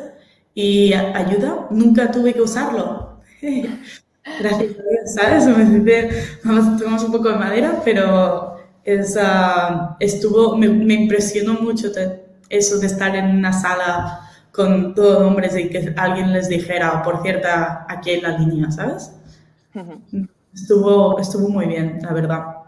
Y 0.54 0.92
ayuda, 0.92 1.68
nunca 1.70 2.10
tuve 2.10 2.34
que 2.34 2.42
usarlo. 2.42 3.20
Gracias 3.40 4.70
a 4.78 4.82
Dios, 4.82 5.14
¿sabes? 5.14 5.46
Me 5.46 6.10
vamos, 6.44 7.04
un 7.04 7.12
poco 7.12 7.30
de 7.30 7.36
madera, 7.36 7.80
pero 7.84 8.49
es, 8.84 9.18
estuvo, 10.00 10.56
me, 10.56 10.94
impresionó 10.94 11.54
mucho 11.54 11.88
eso 12.48 12.78
de 12.78 12.86
estar 12.86 13.14
en 13.14 13.36
una 13.36 13.52
sala 13.52 14.28
con 14.52 14.94
todos 14.94 15.22
hombres 15.22 15.56
y 15.56 15.70
que 15.70 15.94
alguien 15.96 16.32
les 16.32 16.48
dijera, 16.48 17.02
por 17.02 17.22
cierto, 17.22 17.48
aquí 17.88 18.10
hay 18.10 18.20
la 18.20 18.38
línea, 18.38 18.70
¿sabes? 18.70 19.12
Estuvo, 20.52 21.18
estuvo 21.18 21.48
muy 21.48 21.66
bien, 21.66 22.00
la 22.02 22.12
verdad. 22.12 22.60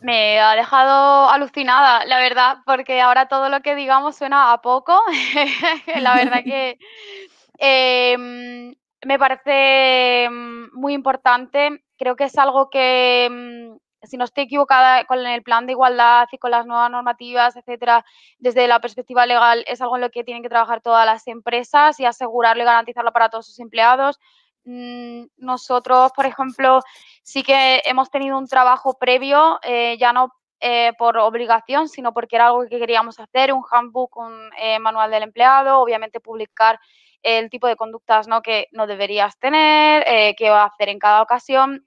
Me 0.00 0.40
ha 0.40 0.56
dejado 0.56 1.30
alucinada, 1.30 2.04
la 2.06 2.18
verdad, 2.18 2.58
porque 2.66 3.00
ahora 3.00 3.26
todo 3.26 3.48
lo 3.48 3.60
que 3.60 3.76
digamos 3.76 4.16
suena 4.16 4.52
a 4.52 4.60
poco. 4.60 5.00
la 6.00 6.16
verdad 6.16 6.42
que 6.42 6.76
em, 7.58 8.74
me 9.04 9.18
parece 9.18 10.28
mm, 10.28 10.70
muy 10.72 10.94
importante 10.94 11.84
Creo 12.02 12.16
que 12.16 12.24
es 12.24 12.36
algo 12.36 12.68
que, 12.68 13.28
mm, 13.30 13.76
si 14.02 14.16
no 14.16 14.24
estoy 14.24 14.44
equivocada 14.44 15.04
con 15.04 15.24
el 15.24 15.44
plan 15.44 15.66
de 15.66 15.72
igualdad 15.74 16.26
y 16.32 16.38
con 16.38 16.50
las 16.50 16.66
nuevas 16.66 16.90
normativas, 16.90 17.54
etcétera, 17.54 18.04
desde 18.38 18.66
la 18.66 18.80
perspectiva 18.80 19.24
legal, 19.24 19.64
es 19.68 19.80
algo 19.80 19.94
en 19.94 20.00
lo 20.00 20.10
que 20.10 20.24
tienen 20.24 20.42
que 20.42 20.48
trabajar 20.48 20.80
todas 20.80 21.06
las 21.06 21.28
empresas 21.28 22.00
y 22.00 22.04
asegurarlo 22.04 22.64
y 22.64 22.66
garantizarlo 22.66 23.12
para 23.12 23.28
todos 23.28 23.46
sus 23.46 23.60
empleados. 23.60 24.18
Mm, 24.64 25.26
nosotros, 25.36 26.10
por 26.16 26.26
ejemplo, 26.26 26.80
sí 27.22 27.44
que 27.44 27.82
hemos 27.84 28.10
tenido 28.10 28.36
un 28.36 28.48
trabajo 28.48 28.98
previo, 28.98 29.60
eh, 29.62 29.96
ya 29.96 30.12
no 30.12 30.32
eh, 30.58 30.94
por 30.98 31.18
obligación, 31.18 31.88
sino 31.88 32.12
porque 32.12 32.34
era 32.34 32.46
algo 32.46 32.66
que 32.68 32.80
queríamos 32.80 33.20
hacer, 33.20 33.52
un 33.52 33.62
handbook, 33.70 34.16
un 34.16 34.50
eh, 34.58 34.80
manual 34.80 35.12
del 35.12 35.22
empleado, 35.22 35.78
obviamente 35.78 36.18
publicar 36.18 36.80
el 37.22 37.48
tipo 37.48 37.68
de 37.68 37.76
conductas 37.76 38.26
¿no? 38.26 38.42
que 38.42 38.66
no 38.72 38.88
deberías 38.88 39.38
tener, 39.38 40.04
qué 40.36 40.48
hacer 40.48 40.88
en 40.88 40.98
cada 40.98 41.22
ocasión 41.22 41.86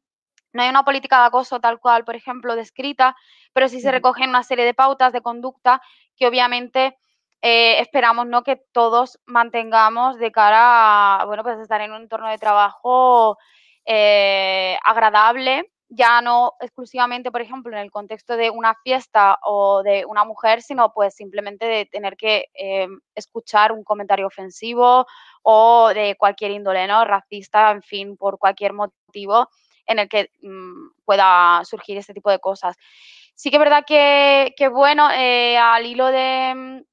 no 0.55 0.63
hay 0.63 0.69
una 0.69 0.85
política 0.85 1.19
de 1.19 1.25
acoso 1.25 1.59
tal 1.59 1.79
cual, 1.81 2.05
por 2.05 2.15
ejemplo, 2.15 2.55
descrita, 2.55 3.13
pero 3.51 3.67
sí 3.67 3.81
se 3.81 3.91
recogen 3.91 4.29
una 4.29 4.41
serie 4.41 4.63
de 4.63 4.73
pautas 4.73 5.11
de 5.11 5.19
conducta 5.21 5.81
que 6.15 6.27
obviamente 6.27 6.97
eh, 7.41 7.81
esperamos 7.81 8.25
¿no? 8.27 8.41
que 8.43 8.55
todos 8.71 9.19
mantengamos 9.25 10.17
de 10.17 10.31
cara 10.31 11.17
a 11.17 11.25
bueno, 11.25 11.43
pues 11.43 11.59
estar 11.59 11.81
en 11.81 11.91
un 11.91 12.03
entorno 12.03 12.29
de 12.29 12.37
trabajo 12.37 13.37
eh, 13.85 14.77
agradable, 14.85 15.73
ya 15.89 16.21
no 16.21 16.53
exclusivamente, 16.61 17.31
por 17.31 17.41
ejemplo, 17.41 17.73
en 17.73 17.83
el 17.83 17.91
contexto 17.91 18.37
de 18.37 18.49
una 18.49 18.75
fiesta 18.81 19.37
o 19.43 19.83
de 19.83 20.05
una 20.05 20.23
mujer, 20.23 20.61
sino 20.61 20.93
pues 20.93 21.15
simplemente 21.15 21.65
de 21.65 21.85
tener 21.85 22.15
que 22.15 22.45
eh, 22.53 22.87
escuchar 23.13 23.73
un 23.73 23.83
comentario 23.83 24.25
ofensivo 24.25 25.05
o 25.43 25.89
de 25.93 26.15
cualquier 26.17 26.51
índole, 26.51 26.87
¿no? 26.87 27.03
Racista, 27.03 27.71
en 27.71 27.81
fin, 27.81 28.15
por 28.15 28.39
cualquier 28.39 28.71
motivo 28.71 29.49
en 29.85 29.99
el 29.99 30.09
que 30.09 30.29
mm, 30.41 30.89
pueda 31.05 31.61
surgir 31.65 31.97
este 31.97 32.13
tipo 32.13 32.29
de 32.29 32.39
cosas. 32.39 32.75
Sí 33.35 33.49
que 33.49 33.57
es 33.57 33.59
verdad 33.59 33.83
que, 33.85 34.69
bueno, 34.69 35.09
eh, 35.11 35.57
al 35.57 35.85
hilo 35.85 36.07
de, 36.07 36.83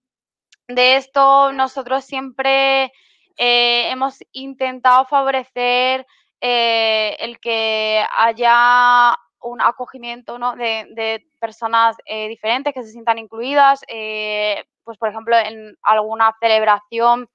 de, 0.67 0.97
esto, 0.97 1.53
nosotros 1.53 2.05
siempre 2.05 2.93
eh, 3.37 3.91
hemos 3.91 4.19
intentado 4.33 5.05
favorecer 5.07 6.05
eh, 6.41 7.17
el 7.21 7.39
que 7.39 8.05
haya 8.17 9.17
un 9.41 9.61
acogimiento 9.61 10.39
de, 10.57 11.25
personas 11.41 11.97
diferentes 12.07 12.73
que 12.73 12.83
se 12.85 12.93
sientan 12.93 13.19
incluidas, 13.19 13.81
pues 14.85 14.99
por 14.99 15.09
ejemplo 15.09 15.37
en 15.37 15.77
alguna 15.83 16.33
celebración, 16.41 17.29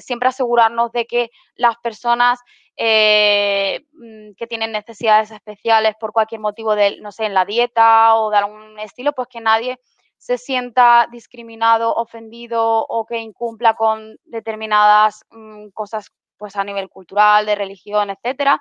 siempre 0.00 0.28
asegurarnos 0.28 0.92
de 0.92 1.06
que 1.06 1.30
las 1.54 1.76
personas 1.78 2.40
eh, 2.76 3.84
mm, 3.92 4.32
que 4.36 4.46
tienen 4.46 4.72
necesidades 4.72 5.30
especiales 5.30 5.94
por 6.00 6.12
cualquier 6.12 6.40
motivo, 6.40 6.74
de, 6.74 6.98
no 7.00 7.12
sé, 7.12 7.26
en 7.26 7.34
la 7.34 7.44
dieta 7.44 8.16
o 8.16 8.30
de 8.30 8.38
algún 8.38 8.78
estilo, 8.78 9.12
pues 9.12 9.28
que 9.28 9.40
nadie 9.40 9.78
se 10.16 10.38
sienta 10.38 11.08
discriminado, 11.10 11.94
ofendido 11.94 12.86
o 12.88 13.04
que 13.04 13.18
incumpla 13.18 13.74
con 13.74 14.16
determinadas 14.24 15.24
mm, 15.30 15.68
cosas 15.70 16.12
pues 16.38 16.56
a 16.56 16.64
nivel 16.64 16.88
cultural, 16.88 17.46
de 17.46 17.54
religión, 17.54 18.10
etcétera, 18.10 18.60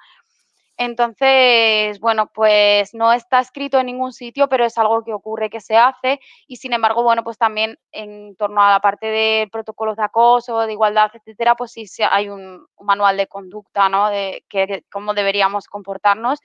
entonces, 0.84 2.00
bueno, 2.00 2.32
pues 2.34 2.96
no 2.96 3.14
está 3.14 3.40
escrito 3.40 3.80
en 3.80 3.86
ningún 3.86 4.14
sitio, 4.14 4.50
pero 4.50 4.66
es 4.66 4.80
algo 4.80 5.04
que 5.04 5.14
ocurre, 5.14 5.52
que 5.52 5.62
se 5.62 5.78
hace 5.78 6.20
y 6.48 6.56
sin 6.56 6.74
embargo, 6.74 7.04
bueno, 7.04 7.24
pues 7.24 7.38
también 7.38 7.78
en 7.92 8.36
torno 8.36 8.64
a 8.64 8.72
la 8.72 8.80
parte 8.80 9.06
de 9.06 9.48
protocolos 9.52 9.98
de 9.98 10.04
acoso, 10.06 10.62
de 10.62 10.74
igualdad, 10.74 11.12
etcétera, 11.14 11.54
pues 11.56 11.74
sí, 11.74 11.86
hay 12.10 12.30
un, 12.30 12.66
manual 12.80 13.16
de 13.16 13.28
conducta, 13.28 13.90
¿no? 13.90 14.10
De 14.10 14.44
que, 14.50 14.84
cómo 14.92 15.14
deberíamos 15.14 15.68
comportarnos 15.68 16.40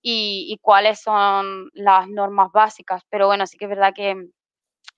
y, 0.00 0.58
cuáles 0.62 1.02
son 1.02 1.68
las 1.74 2.08
normas 2.08 2.52
básicas. 2.52 3.02
Pero 3.10 3.26
bueno, 3.26 3.46
sí 3.46 3.58
que 3.58 3.66
es 3.66 3.70
verdad 3.70 3.92
que, 3.94 4.16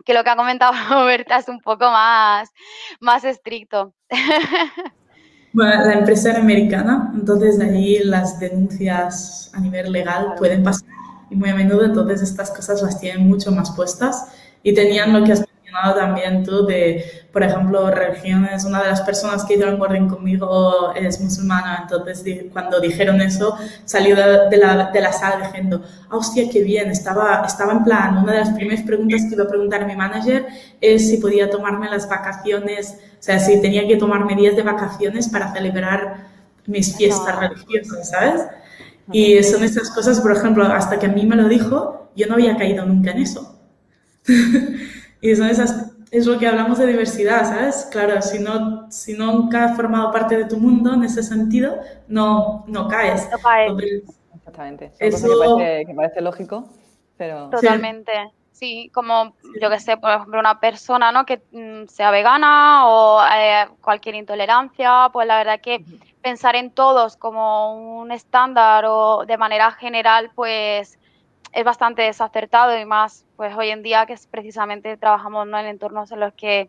que 0.04 0.14
lo 0.14 0.22
que 0.22 0.30
ha 0.30 0.36
comentado 0.36 0.72
Berta 1.06 1.38
es 1.38 1.48
un 1.48 1.60
poco 1.60 1.90
más, 1.90 2.52
más 3.00 3.24
estricto. 3.24 3.94
Bueno, 5.56 5.86
la 5.86 5.94
empresa 5.94 6.32
era 6.32 6.40
americana, 6.40 7.10
entonces 7.14 7.58
de 7.58 7.64
ahí 7.64 7.98
las 8.00 8.38
denuncias 8.38 9.50
a 9.54 9.60
nivel 9.60 9.90
legal 9.90 10.34
pueden 10.36 10.62
pasar 10.62 10.86
y 11.30 11.34
muy 11.34 11.48
a 11.48 11.54
menudo 11.54 11.82
entonces 11.82 12.20
estas 12.20 12.50
cosas 12.50 12.82
las 12.82 13.00
tienen 13.00 13.26
mucho 13.26 13.50
más 13.52 13.70
puestas 13.70 14.26
y 14.62 14.74
tenían 14.74 15.14
lo 15.14 15.24
que 15.24 15.32
mencionado 15.76 15.94
también 15.94 16.44
tú 16.44 16.66
de, 16.66 17.04
por 17.32 17.42
ejemplo, 17.42 17.90
religiones. 17.90 18.64
Una 18.64 18.82
de 18.82 18.90
las 18.90 19.00
personas 19.02 19.44
que 19.44 19.54
hizo 19.54 19.64
el 19.64 19.74
onboarding 19.74 20.08
conmigo 20.08 20.92
es 20.94 21.20
musulmana, 21.20 21.80
entonces 21.82 22.24
cuando 22.52 22.80
dijeron 22.80 23.20
eso 23.20 23.56
salió 23.84 24.16
de, 24.16 24.56
la, 24.56 24.90
de 24.90 25.00
la, 25.00 25.12
sala 25.12 25.46
diciendo, 25.46 25.82
ah, 26.10 26.16
hostia, 26.16 26.48
qué 26.50 26.62
bien, 26.62 26.90
estaba, 26.90 27.42
estaba 27.46 27.72
en 27.72 27.84
plan, 27.84 28.18
una 28.18 28.32
de 28.32 28.38
las 28.40 28.50
primeras 28.50 28.82
preguntas 28.82 29.22
que 29.28 29.34
iba 29.34 29.44
a 29.44 29.48
preguntar 29.48 29.82
a 29.82 29.86
mi 29.86 29.96
manager 29.96 30.46
es 30.80 31.08
si 31.08 31.18
podía 31.18 31.50
tomarme 31.50 31.88
las 31.90 32.08
vacaciones, 32.08 32.96
o 33.18 33.22
sea, 33.22 33.38
si 33.38 33.60
tenía 33.60 33.86
que 33.86 33.96
tomarme 33.96 34.34
días 34.34 34.56
de 34.56 34.62
vacaciones 34.62 35.28
para 35.28 35.52
celebrar 35.52 36.26
mis 36.66 36.96
fiestas 36.96 37.38
religiosas, 37.38 38.10
¿sabes? 38.10 38.42
Y 39.12 39.40
son 39.44 39.62
esas 39.62 39.90
cosas, 39.90 40.20
por 40.20 40.32
ejemplo, 40.32 40.64
hasta 40.64 40.98
que 40.98 41.06
a 41.06 41.08
mí 41.08 41.24
me 41.24 41.36
lo 41.36 41.48
dijo, 41.48 42.10
yo 42.16 42.26
no 42.26 42.34
había 42.34 42.56
caído 42.56 42.84
nunca 42.84 43.12
en 43.12 43.18
eso. 43.18 43.56
y 45.30 45.36
son 45.36 45.48
esas, 45.48 45.92
es 46.10 46.26
lo 46.26 46.38
que 46.38 46.46
hablamos 46.46 46.78
de 46.78 46.86
diversidad, 46.86 47.44
¿sabes? 47.44 47.88
Claro, 47.90 48.22
si 48.22 48.38
no, 48.38 48.90
si 48.90 49.14
nunca 49.14 49.64
has 49.64 49.76
formado 49.76 50.12
parte 50.12 50.36
de 50.36 50.44
tu 50.44 50.58
mundo 50.58 50.94
en 50.94 51.04
ese 51.04 51.22
sentido, 51.22 51.78
no, 52.08 52.64
no 52.66 52.88
caes. 52.88 53.28
No 53.30 53.38
caes. 53.38 53.72
Exactamente. 54.34 54.92
eso... 54.98 55.56
que, 55.58 55.92
parece, 55.94 56.20
lógico, 56.20 56.68
pero... 57.16 57.50
Totalmente. 57.50 58.12
Sí, 58.52 58.90
como 58.94 59.34
yo 59.60 59.68
que 59.68 59.78
sé, 59.80 59.98
por 59.98 60.10
ejemplo, 60.10 60.40
una 60.40 60.60
persona 60.60 61.12
¿no? 61.12 61.26
que 61.26 61.42
mm, 61.52 61.88
sea 61.88 62.10
vegana 62.10 62.88
o 62.88 63.20
eh, 63.22 63.66
cualquier 63.82 64.14
intolerancia, 64.14 65.10
pues 65.12 65.26
la 65.26 65.36
verdad 65.36 65.60
que 65.60 65.84
pensar 66.22 66.56
en 66.56 66.70
todos 66.70 67.18
como 67.18 67.98
un 67.98 68.10
estándar 68.12 68.86
o 68.86 69.26
de 69.26 69.36
manera 69.36 69.72
general, 69.72 70.30
pues 70.34 70.98
es 71.56 71.64
bastante 71.64 72.02
desacertado 72.02 72.78
y 72.78 72.84
más 72.84 73.24
pues 73.36 73.56
hoy 73.56 73.70
en 73.70 73.82
día 73.82 74.04
que 74.04 74.12
es 74.12 74.26
precisamente 74.26 74.94
trabajamos 74.98 75.46
¿no? 75.46 75.58
en 75.58 75.64
entornos 75.64 76.12
en 76.12 76.20
los 76.20 76.34
que 76.34 76.68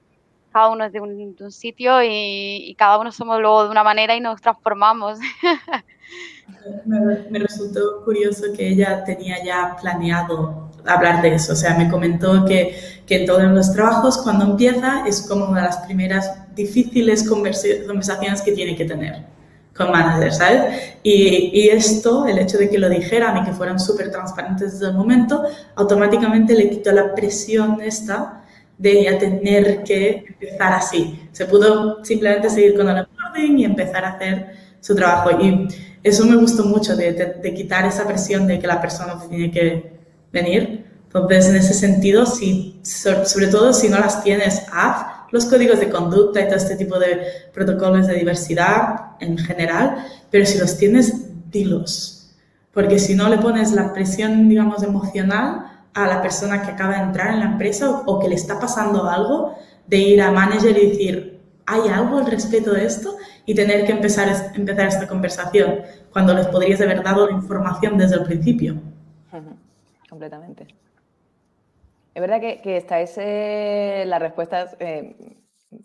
cada 0.54 0.70
uno 0.70 0.86
es 0.86 0.94
de 0.94 1.02
un, 1.02 1.52
sitio 1.52 2.02
y, 2.02 2.74
cada 2.80 2.98
uno 2.98 3.12
somos 3.12 3.42
luego 3.42 3.66
de 3.66 3.70
una 3.70 3.84
manera 3.84 4.16
y 4.16 4.22
nos 4.22 4.42
transformamos. 4.42 5.20
Me, 6.86 7.40
resultó 7.40 8.02
curioso 8.06 8.46
que 8.56 8.70
ella 8.70 9.04
tenía 9.04 9.44
ya 9.44 9.76
planeado 9.82 10.72
hablar 10.86 11.22
de 11.22 11.36
eso, 11.36 11.52
o 11.52 11.56
sea, 11.56 11.78
me 11.78 11.90
comentó 11.90 12.46
que, 12.46 12.78
que 13.06 13.18
en 13.18 13.26
todos 13.26 13.44
los 13.44 13.74
trabajos 13.74 14.18
cuando 14.20 14.46
empieza 14.46 15.06
es 15.06 15.28
como 15.28 15.50
una 15.50 15.62
de 15.62 15.68
las 15.68 15.78
primeras 15.80 16.56
difíciles 16.56 17.28
conversaciones 17.28 18.42
que 18.42 18.54
tiene 18.54 18.78
que 18.78 18.86
tener 18.86 19.37
con 19.78 19.92
managers, 19.92 20.38
¿sabes? 20.38 20.96
Y, 21.04 21.52
y, 21.54 21.70
esto, 21.70 22.26
el 22.26 22.40
hecho 22.40 22.58
de 22.58 22.70
que 22.70 22.80
lo 22.80 22.90
dijeran 22.90 23.38
y 23.38 23.44
que 23.46 23.54
fueran 23.54 23.80
súper 23.80 24.12
transparentes 24.12 24.74
desde 24.74 24.88
el 24.88 24.94
momento, 24.94 25.44
automáticamente 25.76 26.56
le 26.56 26.70
quitó 26.70 26.92
la 26.92 27.14
presión 27.14 27.80
esta 27.82 28.44
de 28.78 29.04
ya 29.04 29.18
tener 29.18 29.84
que 29.84 30.26
empezar 30.28 30.74
así. 30.74 31.30
Se 31.32 31.46
pudo 31.46 32.04
simplemente 32.04 32.50
seguir 32.50 32.76
con 32.76 32.90
el 32.90 33.06
onboarding 33.06 33.60
y 33.60 33.66
empezar 33.66 34.06
a 34.06 34.10
hacer 34.10 34.52
su 34.82 34.96
trabajo. 34.96 35.32
Y 35.40 35.68
eso 36.04 36.26
me 36.26 36.36
gustó 36.36 36.66
mucho, 36.66 36.96
de, 36.96 37.12
de, 37.42 37.54
quitar 37.54 37.86
esa 37.86 38.08
presión 38.08 38.48
de 38.48 38.60
que 38.60 38.68
la 38.68 38.82
persona 38.82 39.20
tiene 39.30 39.52
que 39.52 39.92
venir. 40.32 40.86
Entonces, 41.06 41.48
en 41.48 41.56
ese 41.56 41.74
sentido, 41.74 42.26
si, 42.26 42.80
sobre 42.84 43.48
todo 43.48 43.74
si 43.74 43.90
no 43.90 43.98
las 43.98 44.24
tienes, 44.24 44.64
haz 44.72 45.07
los 45.32 45.46
códigos 45.46 45.80
de 45.80 45.90
conducta 45.90 46.42
y 46.42 46.46
todo 46.46 46.56
este 46.56 46.76
tipo 46.76 46.98
de 47.00 47.22
protocolos 47.54 48.08
de 48.08 48.16
diversidad 48.16 49.12
en 49.20 49.38
general, 49.38 50.06
pero 50.32 50.46
si 50.46 50.58
los 50.58 50.78
tienes, 50.78 51.52
dilos. 51.52 52.36
Porque 52.74 53.00
si 53.00 53.16
no 53.16 53.30
le 53.30 53.38
pones 53.38 53.72
la 53.72 53.94
presión, 53.94 54.48
digamos, 54.48 54.84
emocional 54.84 55.66
a 55.94 56.08
la 56.08 56.22
persona 56.22 56.62
que 56.62 56.72
acaba 56.72 56.96
de 56.96 57.04
entrar 57.04 57.34
en 57.34 57.40
la 57.40 57.46
empresa 57.46 58.04
o, 58.06 58.20
que 58.20 58.30
le 58.30 58.36
está 58.36 58.60
pasando 58.60 59.10
algo, 59.10 59.56
de 59.88 59.98
ir 59.98 60.22
a 60.22 60.32
manager 60.32 60.78
y 60.78 60.90
decir, 60.90 61.40
¿hay 61.66 61.90
algo 61.90 62.20
al 62.20 62.28
respecto 62.28 62.74
de 62.74 62.86
esto? 62.86 63.18
Y 63.46 63.56
tener 63.56 63.86
que 63.86 63.94
empezar, 63.94 64.52
empezar 64.54 64.88
esta 64.88 65.08
conversación 65.08 65.80
cuando 66.12 66.34
les 66.34 66.48
podrías 66.48 66.82
haber 66.82 67.02
dado 67.02 67.28
la 67.28 67.34
información 67.34 67.98
desde 67.98 68.16
el 68.16 68.24
principio. 68.24 68.76
Completamente. 70.10 70.68
Es 72.18 72.22
verdad 72.22 72.42
que, 72.42 72.62
que 72.62 72.84
eh, 73.18 74.04
las 74.08 74.20
respuestas 74.20 74.76
eh, 74.80 75.38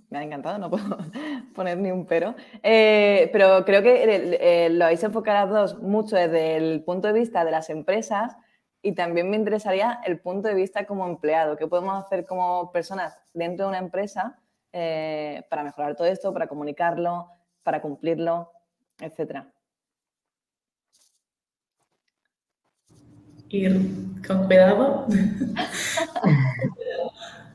me 0.09 0.16
han 0.16 0.25
encantado, 0.25 0.57
no 0.57 0.71
puedo 0.71 0.85
poner 1.55 1.77
ni 1.77 1.90
un 1.90 2.07
pero, 2.07 2.35
eh, 2.62 3.29
pero 3.35 3.66
creo 3.66 3.83
que 3.83 4.71
lo 4.71 4.87
habéis 4.87 5.05
enfocado 5.05 5.77
mucho 5.83 6.16
desde 6.16 6.57
el 6.57 6.85
punto 6.85 7.09
de 7.09 7.12
vista 7.12 7.45
de 7.45 7.51
las 7.51 7.68
empresas 7.68 8.35
y 8.81 8.95
también 8.95 9.29
me 9.29 9.37
interesaría 9.37 10.01
el 10.07 10.21
punto 10.21 10.49
de 10.49 10.55
vista 10.55 10.87
como 10.87 11.07
empleado. 11.07 11.59
¿Qué 11.59 11.66
podemos 11.66 12.03
hacer 12.03 12.25
como 12.25 12.73
personas 12.73 13.21
dentro 13.35 13.66
de 13.66 13.68
una 13.68 13.81
empresa 13.81 14.40
para 14.71 15.64
mejorar 15.64 15.97
todo 15.97 16.07
esto, 16.07 16.33
para 16.33 16.47
comunicarlo, 16.47 17.29
para 17.62 17.83
cumplirlo, 17.83 18.53
etcétera? 18.99 19.53
Ir 23.53 23.81
con 24.27 24.47
cuidado. 24.47 25.07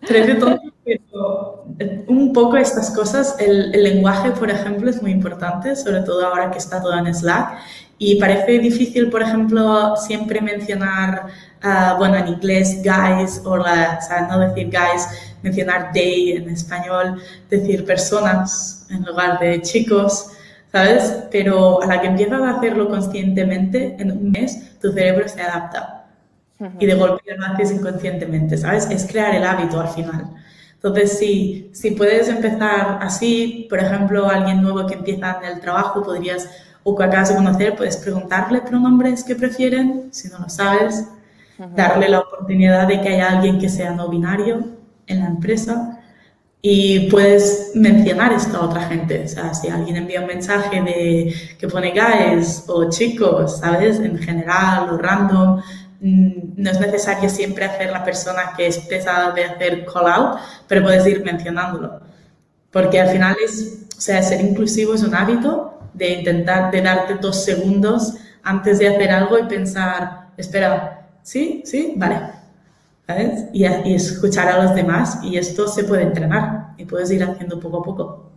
pero 0.07 1.65
un 2.07 2.33
poco 2.33 2.57
estas 2.57 2.91
cosas, 2.91 3.35
el, 3.39 3.71
lenguaje, 3.71 4.31
por 4.31 4.49
ejemplo, 4.49 4.89
es 4.89 5.01
muy 5.01 5.11
importante, 5.11 5.75
sobre 5.75 6.01
todo 6.01 6.25
ahora 6.25 6.51
que 6.51 6.57
está 6.57 6.81
todo 6.81 6.97
en 6.97 7.13
Slack. 7.13 7.57
Y 7.99 8.19
parece 8.19 8.59
difícil, 8.59 9.09
por 9.09 9.23
ejemplo, 9.23 9.95
siempre 9.97 10.39
mencionar, 10.39 11.27
ah, 11.63 11.95
bueno, 11.97 12.15
en 12.15 12.27
inglés, 12.27 12.81
guys, 12.83 13.41
o, 13.43 13.57
la, 13.57 13.99
o 13.99 14.05
sea, 14.05 14.27
no 14.27 14.39
decir 14.39 14.67
guys, 14.67 15.07
mencionar 15.41 15.91
they 15.93 16.33
en 16.33 16.49
español, 16.49 17.19
decir 17.49 17.85
personas 17.85 18.85
en 18.91 19.03
lugar 19.03 19.39
de 19.39 19.61
chicos. 19.61 20.36
¿Sabes? 20.71 21.23
Pero 21.31 21.81
a 21.81 21.85
la 21.85 22.01
que 22.01 22.07
empiezas 22.07 22.41
a 22.41 22.57
hacerlo 22.57 22.89
conscientemente, 22.89 23.95
en 23.99 24.11
un 24.11 24.31
mes, 24.31 24.79
tu 24.79 24.91
cerebro 24.91 25.27
se 25.27 25.41
adapta. 25.41 26.05
Y 26.79 26.87
de 26.87 26.95
golpe 26.95 27.35
lo 27.37 27.45
haces 27.45 27.71
inconscientemente, 27.71 28.57
¿sabes? 28.57 28.89
Es 28.89 29.05
crear 29.05 29.35
el 29.35 29.43
hábito 29.43 29.79
al 29.79 29.89
final. 29.89 30.27
Entonces, 30.73 31.19
si, 31.19 31.69
si 31.73 31.91
puedes 31.91 32.29
empezar 32.29 32.97
así, 33.01 33.67
por 33.69 33.79
ejemplo, 33.79 34.27
alguien 34.27 34.61
nuevo 34.61 34.87
que 34.87 34.95
empieza 34.95 35.39
en 35.41 35.51
el 35.51 35.59
trabajo, 35.59 36.03
podrías, 36.03 36.49
o 36.83 36.95
que 36.95 37.03
acabas 37.03 37.29
de 37.29 37.35
conocer, 37.35 37.75
puedes 37.75 37.97
preguntarle 37.97 38.61
pronombres 38.61 39.23
que 39.23 39.35
prefieren, 39.35 40.09
si 40.11 40.29
no 40.29 40.39
lo 40.39 40.49
sabes, 40.49 41.07
darle 41.75 42.09
la 42.09 42.19
oportunidad 42.19 42.87
de 42.87 43.01
que 43.01 43.09
haya 43.09 43.29
alguien 43.29 43.59
que 43.59 43.69
sea 43.69 43.91
no 43.91 44.09
binario 44.09 44.65
en 45.07 45.19
la 45.19 45.27
empresa 45.27 45.96
y 46.61 47.09
puedes 47.09 47.71
mencionar 47.75 48.33
esto 48.33 48.57
a 48.57 48.65
otra 48.65 48.81
gente. 48.83 49.23
O 49.25 49.27
sea, 49.27 49.53
si 49.53 49.67
alguien 49.67 49.97
envía 49.97 50.21
un 50.21 50.27
mensaje 50.27 50.81
de 50.81 51.33
que 51.57 51.67
pone 51.67 51.91
guys 51.91 52.63
o 52.67 52.89
chicos, 52.89 53.59
¿sabes? 53.59 53.99
En 53.99 54.17
general 54.17 54.89
o 54.89 54.97
random, 54.97 55.61
mm, 56.01 56.31
no 56.57 56.71
es 56.71 56.79
necesario 56.79 57.29
siempre 57.29 57.65
hacer 57.65 57.91
la 57.91 58.03
persona 58.03 58.53
que 58.57 58.67
es 58.67 58.79
pesada 58.79 59.31
de 59.31 59.45
hacer 59.45 59.85
call 59.85 60.07
out, 60.07 60.39
pero 60.67 60.83
puedes 60.83 61.05
ir 61.07 61.23
mencionándolo. 61.23 62.01
Porque 62.71 62.99
al 62.99 63.09
final 63.09 63.35
es, 63.43 63.87
o 63.97 64.01
sea, 64.01 64.21
ser 64.23 64.41
inclusivo 64.41 64.93
es 64.95 65.03
un 65.03 65.15
hábito 65.15 65.79
de 65.93 66.09
intentar, 66.09 66.71
de 66.71 66.81
darte 66.81 67.15
dos 67.15 67.43
segundos 67.43 68.15
antes 68.43 68.79
de 68.79 68.87
hacer 68.87 69.11
algo 69.11 69.37
y 69.39 69.43
pensar, 69.43 70.29
espera, 70.37 71.07
¿sí? 71.23 71.63
¿Sí? 71.65 71.93
Vale, 71.97 72.36
y, 73.53 73.93
escuchar 73.93 74.49
a 74.49 74.63
los 74.63 74.75
demás 74.75 75.19
y 75.23 75.37
esto 75.37 75.67
se 75.67 75.83
puede 75.83 76.03
entrenar 76.03 76.73
y 76.77 76.85
puedes 76.85 77.09
ir 77.11 77.23
haciendo 77.23 77.59
poco 77.59 77.79
a 77.79 77.83
poco. 77.83 78.31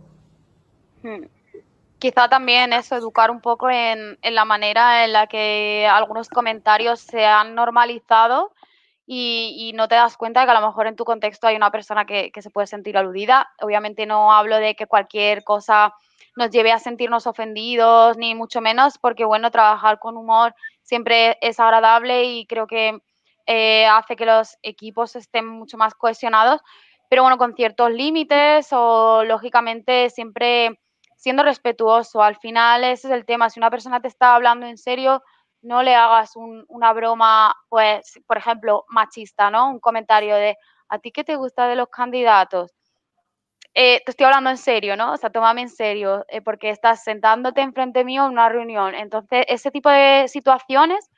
Hmm. 1.03 1.25
Quizá 1.99 2.29
también 2.29 2.73
eso, 2.73 2.95
educar 2.95 3.29
un 3.29 3.41
poco 3.41 3.69
en, 3.69 4.17
la 4.23 4.45
manera 4.45 5.05
en 5.05 5.13
la 5.13 5.27
que 5.27 5.87
algunos 5.91 6.29
comentarios 6.29 6.99
se 6.99 7.25
han 7.25 7.53
normalizado 7.53 8.53
y, 9.05 9.71
no 9.75 9.87
te 9.87 9.95
das 9.95 10.15
cuenta 10.15 10.39
de 10.39 10.45
que 10.45 10.51
a 10.51 10.59
lo 10.59 10.65
mejor 10.65 10.87
en 10.87 10.95
tu 10.95 11.03
contexto 11.03 11.47
hay 11.47 11.57
una 11.57 11.69
persona 11.69 12.05
que, 12.05 12.31
que 12.31 12.41
se 12.41 12.49
puede 12.49 12.65
sentir 12.65 12.97
aludida. 12.97 13.49
Obviamente 13.61 14.05
no 14.05 14.31
hablo 14.31 14.57
de 14.57 14.75
que 14.75 14.87
cualquier 14.87 15.43
cosa 15.43 15.93
nos 16.37 16.49
lleve 16.49 16.71
a 16.71 16.79
sentirnos 16.79 17.27
ofendidos, 17.27 18.17
ni 18.17 18.35
mucho 18.35 18.61
menos, 18.61 18.97
porque 18.97 19.25
bueno, 19.25 19.51
trabajar 19.51 19.99
con 19.99 20.15
humor 20.15 20.55
siempre 20.81 21.37
es 21.41 21.59
agradable 21.59 22.23
y 22.23 22.45
creo 22.45 22.67
que 22.67 23.01
eh, 23.53 23.85
hace 23.85 24.15
que 24.15 24.25
los 24.25 24.57
equipos 24.61 25.17
estén 25.17 25.45
mucho 25.45 25.77
más 25.77 25.93
cohesionados, 25.93 26.61
pero 27.09 27.23
bueno, 27.23 27.37
con 27.37 27.53
ciertos 27.53 27.91
límites 27.91 28.69
o 28.71 29.25
lógicamente 29.25 30.09
siempre 30.09 30.79
siendo 31.17 31.43
respetuoso. 31.43 32.23
Al 32.23 32.37
final 32.37 32.85
ese 32.85 33.07
es 33.07 33.13
el 33.13 33.25
tema. 33.25 33.49
Si 33.49 33.59
una 33.59 33.69
persona 33.69 33.99
te 33.99 34.07
está 34.07 34.35
hablando 34.35 34.65
en 34.67 34.77
serio, 34.77 35.21
no 35.61 35.83
le 35.83 35.95
hagas 35.95 36.33
una 36.35 36.93
broma, 36.93 37.53
pues, 37.67 38.19
por 38.25 38.37
ejemplo, 38.37 38.85
machista, 38.87 39.51
¿no? 39.51 39.69
Un 39.69 39.79
comentario 39.81 40.35
de, 40.35 40.55
¿a 40.87 40.99
ti 40.99 41.11
qué 41.11 41.25
te 41.25 41.35
gusta 41.35 41.67
de 41.67 41.75
los 41.75 41.89
candidatos? 41.89 42.71
eh, 43.73 44.01
te 44.05 44.11
estoy 44.11 44.25
hablando 44.25 44.49
en 44.49 44.57
serio, 44.57 44.97
¿no? 44.97 45.13
O 45.13 45.17
sea, 45.17 45.29
tómame 45.29 45.61
en 45.61 45.69
serio, 45.69 46.25
eh, 46.29 46.41
porque 46.41 46.69
estás 46.69 47.03
sentándote 47.03 47.61
enfrente 47.61 48.03
mío 48.03 48.25
en 48.25 48.31
una 48.33 48.49
reunión. 48.49 48.95
Entonces, 48.95 49.45
ese 49.47 49.71
tipo 49.71 49.89
de 49.89 50.27
situaciones, 50.27 51.09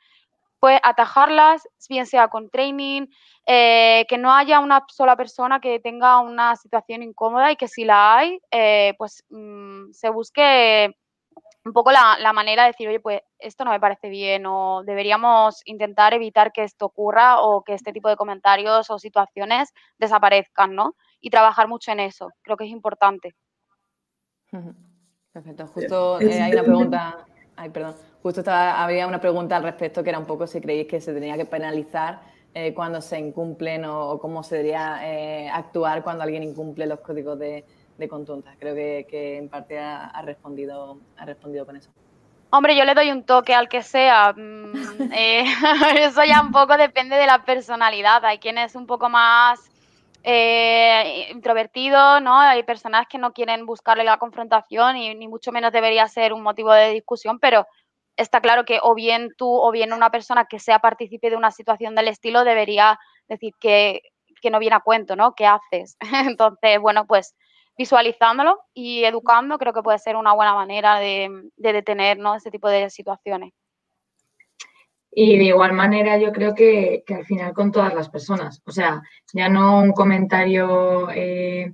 pues 0.64 0.80
atajarlas, 0.82 1.68
bien 1.90 2.06
sea 2.06 2.28
con 2.28 2.48
training, 2.48 3.06
eh, 3.44 4.06
que 4.08 4.16
no 4.16 4.32
haya 4.32 4.60
una 4.60 4.82
sola 4.88 5.14
persona 5.14 5.60
que 5.60 5.78
tenga 5.78 6.20
una 6.20 6.56
situación 6.56 7.02
incómoda 7.02 7.52
y 7.52 7.56
que 7.56 7.68
si 7.68 7.84
la 7.84 8.16
hay, 8.16 8.40
pues 8.96 9.22
mm, 9.28 9.90
se 9.92 10.08
busque 10.08 10.96
un 11.66 11.74
poco 11.74 11.92
la, 11.92 12.16
la, 12.18 12.32
manera 12.32 12.62
de 12.62 12.70
decir, 12.70 12.88
oye, 12.88 12.98
pues 12.98 13.20
esto 13.38 13.66
no 13.66 13.72
me 13.72 13.78
parece 13.78 14.08
bien 14.08 14.46
o 14.46 14.82
deberíamos 14.86 15.60
intentar 15.66 16.14
evitar 16.14 16.50
que 16.50 16.62
esto 16.62 16.86
ocurra 16.86 17.42
o 17.42 17.62
que 17.62 17.74
este 17.74 17.92
tipo 17.92 18.08
de 18.08 18.16
comentarios 18.16 18.88
o 18.88 18.98
situaciones 18.98 19.70
desaparezcan, 19.98 20.74
¿no? 20.74 20.96
Y 21.20 21.28
trabajar 21.28 21.68
mucho 21.68 21.92
en 21.92 22.00
eso, 22.00 22.30
creo 22.40 22.56
que 22.56 22.64
es 22.64 22.70
importante. 22.70 23.34
Perfecto, 25.30 25.66
justo 25.66 26.20
eh, 26.22 26.40
hay 26.40 26.52
una 26.52 26.62
pregunta, 26.62 27.26
ay, 27.56 27.70
perdón, 27.70 27.94
justo 28.22 28.40
estaba, 28.40 28.82
había 28.82 29.06
una 29.06 29.20
pregunta 29.20 29.56
al 29.56 29.62
respecto 29.62 30.02
que 30.02 30.10
era 30.10 30.18
un 30.18 30.26
poco 30.26 30.46
si 30.46 30.60
creéis 30.60 30.88
que 30.88 31.00
se 31.00 31.12
tenía 31.12 31.36
que 31.36 31.44
penalizar 31.44 32.20
eh, 32.54 32.72
cuando 32.72 33.00
se 33.00 33.18
incumplen 33.18 33.84
o, 33.84 34.18
cómo 34.18 34.42
se 34.42 34.56
debería 34.56 35.00
eh, 35.02 35.48
actuar 35.48 36.02
cuando 36.02 36.22
alguien 36.22 36.42
incumple 36.42 36.86
los 36.86 37.00
códigos 37.00 37.38
de 37.38 37.64
de 37.98 38.08
contuntas. 38.08 38.54
Creo 38.58 38.74
que, 38.74 39.38
en 39.38 39.48
parte 39.48 39.78
ha, 39.78 40.20
respondido, 40.22 40.98
ha 41.16 41.24
respondido 41.24 41.66
con 41.66 41.76
eso. 41.76 41.90
Hombre, 42.50 42.76
yo 42.76 42.84
le 42.84 42.94
doy 42.94 43.10
un 43.10 43.24
toque 43.24 43.54
al 43.54 43.68
que 43.68 43.82
sea. 43.82 44.32
Mm, 44.32 45.12
eh, 45.12 45.44
eso 45.98 46.22
ya 46.24 46.40
un 46.40 46.52
poco 46.52 46.76
depende 46.76 47.16
de 47.16 47.26
la 47.26 47.44
personalidad. 47.44 48.24
Hay 48.24 48.38
quien 48.38 48.58
es 48.58 48.74
un 48.74 48.86
poco 48.86 49.08
más 49.08 49.60
eh, 50.24 51.28
introvertido, 51.30 52.20
¿no? 52.20 52.38
Hay 52.40 52.62
personas 52.62 53.06
que 53.08 53.18
no 53.18 53.32
quieren 53.32 53.66
buscarle 53.66 54.04
la 54.04 54.18
confrontación 54.18 54.96
y 54.96 55.14
ni 55.14 55.28
mucho 55.28 55.52
menos 55.52 55.72
debería 55.72 56.08
ser 56.08 56.32
un 56.32 56.42
motivo 56.42 56.72
de 56.72 56.90
discusión, 56.90 57.38
pero 57.38 57.66
está 58.16 58.40
claro 58.40 58.64
que 58.64 58.78
o 58.82 58.94
bien 58.94 59.30
tú 59.36 59.48
o 59.48 59.70
bien 59.70 59.92
una 59.92 60.10
persona 60.10 60.46
que 60.46 60.58
sea 60.58 60.78
partícipe 60.78 61.30
de 61.30 61.36
una 61.36 61.50
situación 61.50 61.94
del 61.94 62.08
estilo 62.08 62.44
debería 62.44 62.98
decir 63.28 63.52
que, 63.60 64.02
que 64.40 64.50
no 64.50 64.58
viene 64.58 64.76
a 64.76 64.80
cuento, 64.80 65.14
¿no? 65.14 65.34
¿Qué 65.34 65.46
haces? 65.46 65.96
Entonces, 66.36 66.80
bueno, 66.80 67.06
pues 67.06 67.34
visualizándolo 67.76 68.60
y 68.72 69.04
educando, 69.04 69.58
creo 69.58 69.72
que 69.72 69.82
puede 69.82 69.98
ser 69.98 70.16
una 70.16 70.32
buena 70.32 70.54
manera 70.54 70.98
de, 70.98 71.30
detener 71.56 72.18
¿no? 72.18 72.34
ese 72.34 72.50
tipo 72.50 72.68
de 72.68 72.90
situaciones. 72.90 73.52
Y 75.16 75.38
de 75.38 75.44
igual 75.44 75.72
manera 75.72 76.18
yo 76.18 76.32
creo 76.32 76.54
que, 76.54 77.04
al 77.08 77.24
final 77.24 77.52
con 77.52 77.70
todas 77.70 77.94
las 77.94 78.08
personas, 78.08 78.60
o 78.66 78.72
sea, 78.72 79.00
ya 79.32 79.48
no 79.48 79.80
un 79.80 79.92
comentario 79.92 81.08
eh, 81.10 81.72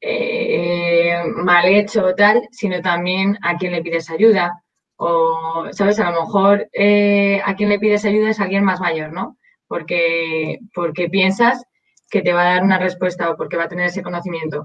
eh, 0.00 1.22
mal 1.36 1.64
hecho 1.66 2.04
o 2.04 2.14
tal, 2.14 2.42
sino 2.52 2.82
también 2.82 3.38
a 3.42 3.56
quien 3.56 3.72
le 3.72 3.82
pides 3.82 4.10
ayuda. 4.10 4.62
O, 4.96 5.66
¿sabes? 5.72 5.98
A 6.00 6.10
lo 6.10 6.22
mejor 6.22 6.68
eh, 6.72 7.40
a 7.44 7.54
quien 7.56 7.68
le 7.70 7.78
pides 7.78 8.04
ayuda 8.04 8.30
es 8.30 8.40
alguien 8.40 8.64
más 8.64 8.80
mayor, 8.80 9.12
¿no? 9.12 9.38
Porque, 9.68 10.58
porque 10.74 11.08
piensas 11.08 11.64
que 12.10 12.22
te 12.22 12.32
va 12.32 12.42
a 12.42 12.54
dar 12.54 12.62
una 12.62 12.78
respuesta 12.78 13.30
o 13.30 13.36
porque 13.36 13.56
va 13.56 13.64
a 13.64 13.68
tener 13.68 13.86
ese 13.86 14.02
conocimiento. 14.02 14.62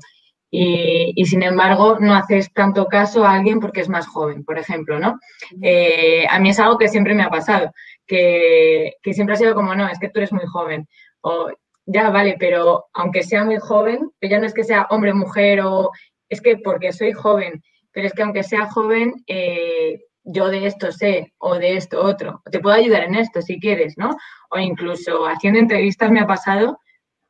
Y, 0.53 1.26
sin 1.26 1.43
embargo 1.43 1.97
no 1.99 2.14
haces 2.14 2.51
tanto 2.53 2.88
caso 2.88 3.26
a 3.26 3.36
alguien 3.36 3.62
porque 3.62 3.80
es 3.80 3.88
más 3.88 4.05
joven, 4.05 4.43
por 4.43 4.59
ejemplo, 4.59 4.99
¿no? 4.99 5.18
Eh, 5.62 6.26
a 6.30 6.39
mí 6.39 6.49
es 6.49 6.59
algo 6.59 6.78
que 6.78 6.89
siempre 6.89 7.16
me 7.16 7.24
ha 7.24 7.30
pasado, 7.30 7.72
que, 8.12 9.14
siempre 9.14 9.36
ha 9.36 9.38
sido 9.38 9.55
como, 9.55 9.74
no, 9.74 9.88
es 9.88 9.97
que 9.97 10.09
tú 10.09 10.20
eres 10.20 10.34
muy 10.34 10.45
joven, 10.45 10.86
o 11.22 11.49
ya, 11.86 12.09
vale, 12.09 12.36
pero 12.38 12.86
aunque 12.93 13.24
sea 13.24 13.45
muy 13.45 13.57
joven, 13.57 14.12
ya 14.22 14.38
no 14.38 14.45
es 14.45 14.53
que 14.53 14.66
sea 14.66 14.88
hombre, 14.89 15.14
mujer, 15.14 15.62
o 15.62 15.91
es 16.30 16.41
que 16.41 16.57
porque 16.57 16.91
soy 16.91 17.14
joven, 17.14 17.64
pero 17.93 18.07
es 18.07 18.14
que 18.14 18.22
aunque 18.22 18.43
sea 18.43 18.70
joven, 18.70 19.14
eh, 19.28 20.01
yo 20.24 20.49
de 20.49 20.66
esto 20.66 20.91
sé, 20.91 21.34
o 21.38 21.55
de 21.55 21.78
esto 21.78 22.03
otro, 22.03 22.41
te 22.51 22.59
puedo 22.59 22.76
ayudar 22.76 23.03
en 23.03 23.16
esto 23.16 23.41
si 23.41 23.59
quieres, 23.59 23.97
¿no? 23.97 24.18
O 24.49 24.59
incluso 24.59 25.26
haciendo 25.26 25.59
entrevistas 25.59 26.12
me 26.12 26.20
ha 26.20 26.28
pasado 26.28 26.80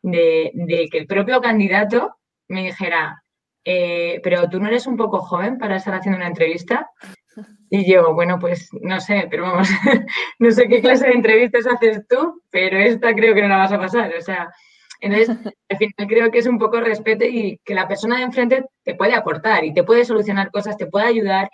de, 0.02 0.52
que 0.92 0.98
el 0.98 1.08
propio 1.08 1.42
candidato 1.42 2.16
me 2.48 2.64
dijera, 2.64 3.24
eh, 3.64 4.20
pero 4.24 4.50
tú 4.50 4.60
no 4.60 4.68
eres 4.68 4.88
un 4.88 4.98
poco 4.98 5.20
joven 5.20 5.60
para 5.60 5.76
estar 5.76 5.94
haciendo 5.94 6.18
una 6.18 6.28
entrevista. 6.28 6.90
Y 7.70 7.90
yo, 7.90 8.14
bueno, 8.14 8.38
pues 8.40 8.70
no 8.82 9.00
sé, 9.00 9.28
pero 9.30 9.44
vamos, 9.44 9.70
no 10.40 10.52
sé 10.52 10.68
qué 10.68 10.82
clase 10.82 11.08
de 11.08 11.14
entrevistas 11.14 11.66
haces 11.66 12.06
tú, 12.08 12.42
pero 12.50 12.78
esta 12.78 13.14
creo 13.14 13.34
que 13.34 13.42
no 13.42 13.48
la 13.48 13.58
vas 13.58 13.72
a 13.72 13.80
pasar. 13.80 14.14
O 14.18 14.22
sea, 14.22 14.52
entonces, 15.00 15.30
al 15.70 15.78
final 15.78 16.08
creo 16.08 16.32
que 16.32 16.40
es 16.40 16.48
un 16.48 16.60
poco 16.60 16.80
respeto 16.82 17.26
y 17.26 17.60
que 17.64 17.74
la 17.74 17.88
persona 17.88 18.18
de 18.18 18.24
enfrente 18.24 18.66
te 18.84 18.96
puede 18.96 19.14
aportar 19.14 19.64
y 19.64 19.74
te 19.74 19.84
puede 19.84 20.06
solucionar 20.06 20.52
cosas, 20.52 20.78
te 20.78 20.88
puede 20.88 21.08
ayudar 21.08 21.50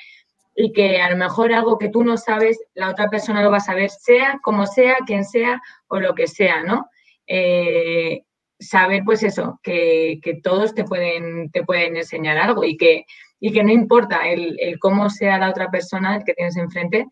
y 0.56 0.74
que 0.74 1.00
a 1.00 1.12
lo 1.12 1.18
mejor 1.18 1.54
algo 1.54 1.78
que 1.78 1.90
tú 1.90 2.04
no 2.04 2.18
sabes, 2.18 2.60
la 2.74 2.90
otra 2.90 3.10
persona 3.10 3.44
lo 3.44 3.52
va 3.52 3.58
a 3.58 3.62
saber, 3.62 3.92
sea 3.92 4.40
como 4.42 4.66
sea, 4.66 4.96
quien 5.06 5.24
sea 5.24 5.62
o 5.88 6.00
lo 6.00 6.16
que 6.16 6.26
sea, 6.26 6.64
¿no? 6.64 6.90
Eh, 7.28 8.24
saber, 8.60 9.04
pues 9.06 9.22
eso, 9.22 9.60
que, 9.62 10.20
todos 10.42 10.74
te 10.74 10.84
pueden, 10.84 11.52
te 11.52 11.64
pueden 11.64 11.96
enseñar 11.96 12.38
algo 12.38 12.64
y 12.64 12.76
que, 12.76 13.06
y 13.40 13.52
que 13.52 13.64
no 13.64 13.72
importa 13.72 14.28
el, 14.28 14.58
cómo 14.80 15.10
sea 15.10 15.38
la 15.38 15.50
otra 15.50 15.70
persona 15.70 16.16
el 16.16 16.24
que 16.24 16.34
tienes 16.34 16.58
enfrente 16.58 17.06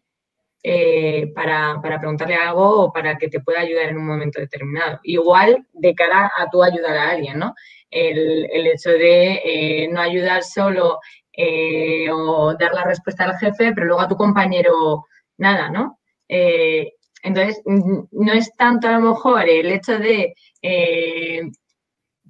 eh, 0.64 1.32
para, 1.36 1.80
preguntarle 1.82 2.36
algo 2.36 2.86
o 2.86 2.92
para 2.92 3.18
que 3.18 3.28
te 3.28 3.40
pueda 3.40 3.60
ayudar 3.60 3.90
en 3.90 3.98
un 3.98 4.08
momento 4.08 4.40
determinado. 4.40 5.00
Igual 5.04 5.68
de 5.74 5.94
cara 5.94 6.32
a 6.36 6.50
tú 6.50 6.64
ayudar 6.64 6.98
a 6.98 7.12
alguien, 7.12 7.38
¿no? 7.38 7.54
El, 7.92 8.68
hecho 8.68 8.90
de 8.90 9.42
eh, 9.46 9.88
no 9.92 10.02
ayudar 10.02 10.44
solo 10.44 11.00
eh, 11.32 12.10
o 12.12 12.56
dar 12.58 12.74
la 12.74 12.84
respuesta 12.84 13.26
al 13.26 13.38
jefe, 13.38 13.74
pero 13.74 13.86
luego 13.86 14.02
a 14.02 14.08
tu 14.08 14.16
compañero 14.16 15.06
nada, 15.38 15.70
¿no? 15.70 16.00
entonces, 16.28 17.62
no 17.66 18.34
es 18.34 18.52
tanto 18.56 18.88
a 18.88 18.94
lo 18.94 19.14
mejor 19.14 19.48
el 19.48 19.72
hecho 19.72 20.00
de 20.00 20.34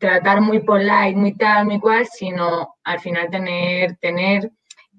tratar 0.05 0.41
muy 0.41 0.59
polite, 0.59 1.15
muy 1.15 1.35
tal, 1.35 1.65
muy 1.65 1.79
cual, 1.79 2.05
sino 2.05 2.75
al 2.83 2.99
final 2.99 3.29
tener, 3.29 3.97
tener 3.97 4.51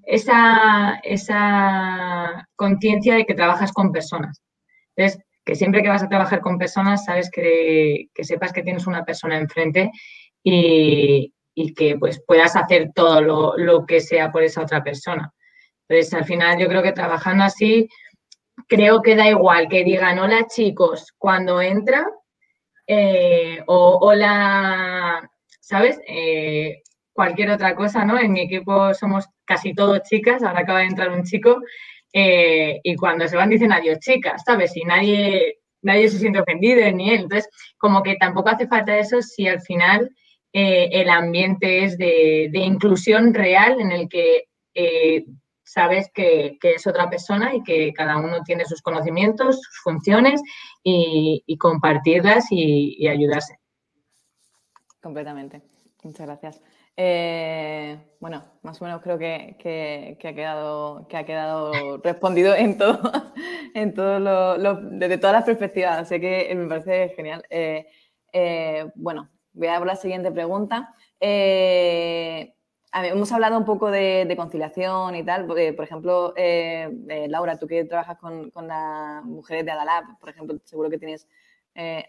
esa, 0.03 0.99
esa 1.03 2.47
conciencia 2.55 3.15
de 3.15 3.25
que 3.25 3.33
trabajas 3.33 3.71
con 3.71 3.91
personas. 3.91 4.41
Entonces, 4.95 5.23
que 5.45 5.55
siempre 5.55 5.81
que 5.81 5.89
vas 5.89 6.03
a 6.03 6.09
trabajar 6.09 6.41
con 6.41 6.57
personas, 6.57 7.05
sabes 7.05 7.29
que, 7.31 8.07
sepas 8.21 8.51
que 8.51 8.63
tienes 8.63 8.85
una 8.85 9.05
persona 9.05 9.37
enfrente 9.37 9.91
y, 10.43 11.33
que 11.75 11.97
pues 11.97 12.21
puedas 12.25 12.55
hacer 12.55 12.91
todo 12.93 13.21
lo, 13.21 13.57
lo, 13.57 13.85
que 13.85 13.99
sea 13.99 14.31
por 14.31 14.43
esa 14.43 14.61
otra 14.61 14.83
persona. 14.83 15.31
Entonces, 15.87 16.13
al 16.13 16.25
final 16.25 16.59
yo 16.59 16.67
creo 16.67 16.83
que 16.83 16.91
trabajando 16.91 17.43
así, 17.45 17.87
creo 18.67 19.01
que 19.01 19.15
da 19.15 19.27
igual 19.27 19.67
que 19.69 19.83
digan 19.83 20.19
hola 20.19 20.47
chicos 20.47 21.13
cuando 21.17 21.61
entra 21.61 22.05
eh, 22.87 23.61
o 23.67 23.99
hola, 24.01 25.29
¿sabes? 25.59 25.99
Eh, 26.07 26.83
cualquier 27.11 27.51
otra 27.51 27.75
cosa, 27.75 28.05
¿no? 28.05 28.17
En 28.17 28.31
mi 28.31 28.41
equipo 28.41 28.93
somos 28.93 29.25
casi 29.45 29.73
todos 29.73 30.03
chicas, 30.03 30.41
ahora 30.41 30.61
acaba 30.61 30.79
de 30.79 30.85
entrar 30.85 31.11
un 31.11 31.23
chico, 31.23 31.59
eh, 32.13 32.79
y 32.83 32.95
cuando 32.95 33.27
se 33.27 33.35
van 33.35 33.49
dicen 33.49 33.73
adiós 33.73 33.99
chicas, 33.99 34.41
¿sabes? 34.45 34.75
Y 34.77 34.85
nadie, 34.85 35.57
nadie 35.81 36.07
se 36.07 36.19
siente 36.19 36.39
ofendido, 36.39 36.89
ni 36.91 37.09
él. 37.09 37.23
Entonces, 37.23 37.49
como 37.77 38.01
que 38.03 38.15
tampoco 38.15 38.49
hace 38.49 38.67
falta 38.67 38.97
eso 38.97 39.21
si 39.21 39.47
al 39.47 39.61
final 39.61 40.09
el 40.53 41.09
ambiente 41.09 41.83
es 41.83 41.97
de, 41.99 42.49
inclusión 42.53 43.33
real 43.33 43.79
en 43.79 43.91
el 43.91 44.09
que 44.09 44.45
sabes 45.67 46.09
que, 46.13 46.57
es 46.61 46.87
otra 46.87 47.09
persona 47.09 47.53
y 47.53 47.61
que 47.61 47.91
cada 47.93 48.17
uno 48.17 48.41
tiene 48.43 48.65
sus 48.65 48.81
conocimientos, 48.81 49.61
sus 49.61 49.81
funciones 49.83 50.41
y, 50.89 51.57
compartirlas 51.57 52.45
y, 52.51 53.07
ayudarse. 53.07 53.59
Completamente. 55.01 55.61
Muchas 56.03 56.25
gracias. 56.27 56.61
Eh, 56.95 57.97
bueno, 58.19 58.43
más 58.63 58.81
o 58.81 58.85
menos 58.85 59.01
creo 59.01 59.19
que, 59.19 60.17
ha 60.23 60.33
quedado, 60.33 61.07
que 61.07 61.17
ha 61.17 61.25
quedado 61.25 61.97
respondido 61.97 62.55
en 62.55 62.77
todo, 62.77 62.99
en 63.73 63.93
todo 63.93 64.19
lo, 64.19 64.75
desde 64.75 65.17
todas 65.17 65.33
las 65.35 65.43
perspectivas, 65.43 65.99
así 65.99 66.19
que 66.19 66.53
me 66.55 66.67
parece 66.67 67.09
genial. 67.09 67.43
Eh, 67.49 67.87
eh, 68.31 68.89
bueno, 68.95 69.29
voy 69.53 69.67
a 69.67 69.77
por 69.77 69.87
la 69.87 69.95
siguiente 69.95 70.31
pregunta 70.31 70.95
hemos 72.93 73.31
hablado 73.31 73.57
un 73.57 73.65
poco 73.65 73.91
de, 73.91 74.33
conciliación 74.35 75.15
y 75.15 75.23
tal. 75.23 75.47
Eh, 75.57 75.73
por 75.73 75.85
ejemplo, 75.85 76.33
eh, 76.35 76.89
eh, 77.09 77.27
Laura, 77.27 77.57
tú 77.57 77.67
que 77.67 77.83
trabajas 77.85 78.17
con, 78.17 78.51
las 78.67 79.23
mujeres 79.23 79.65
de 79.65 79.71
Adalab, 79.71 80.19
por 80.19 80.29
ejemplo, 80.29 80.57
seguro 80.63 80.89
que 80.89 80.97
tienes 80.97 81.27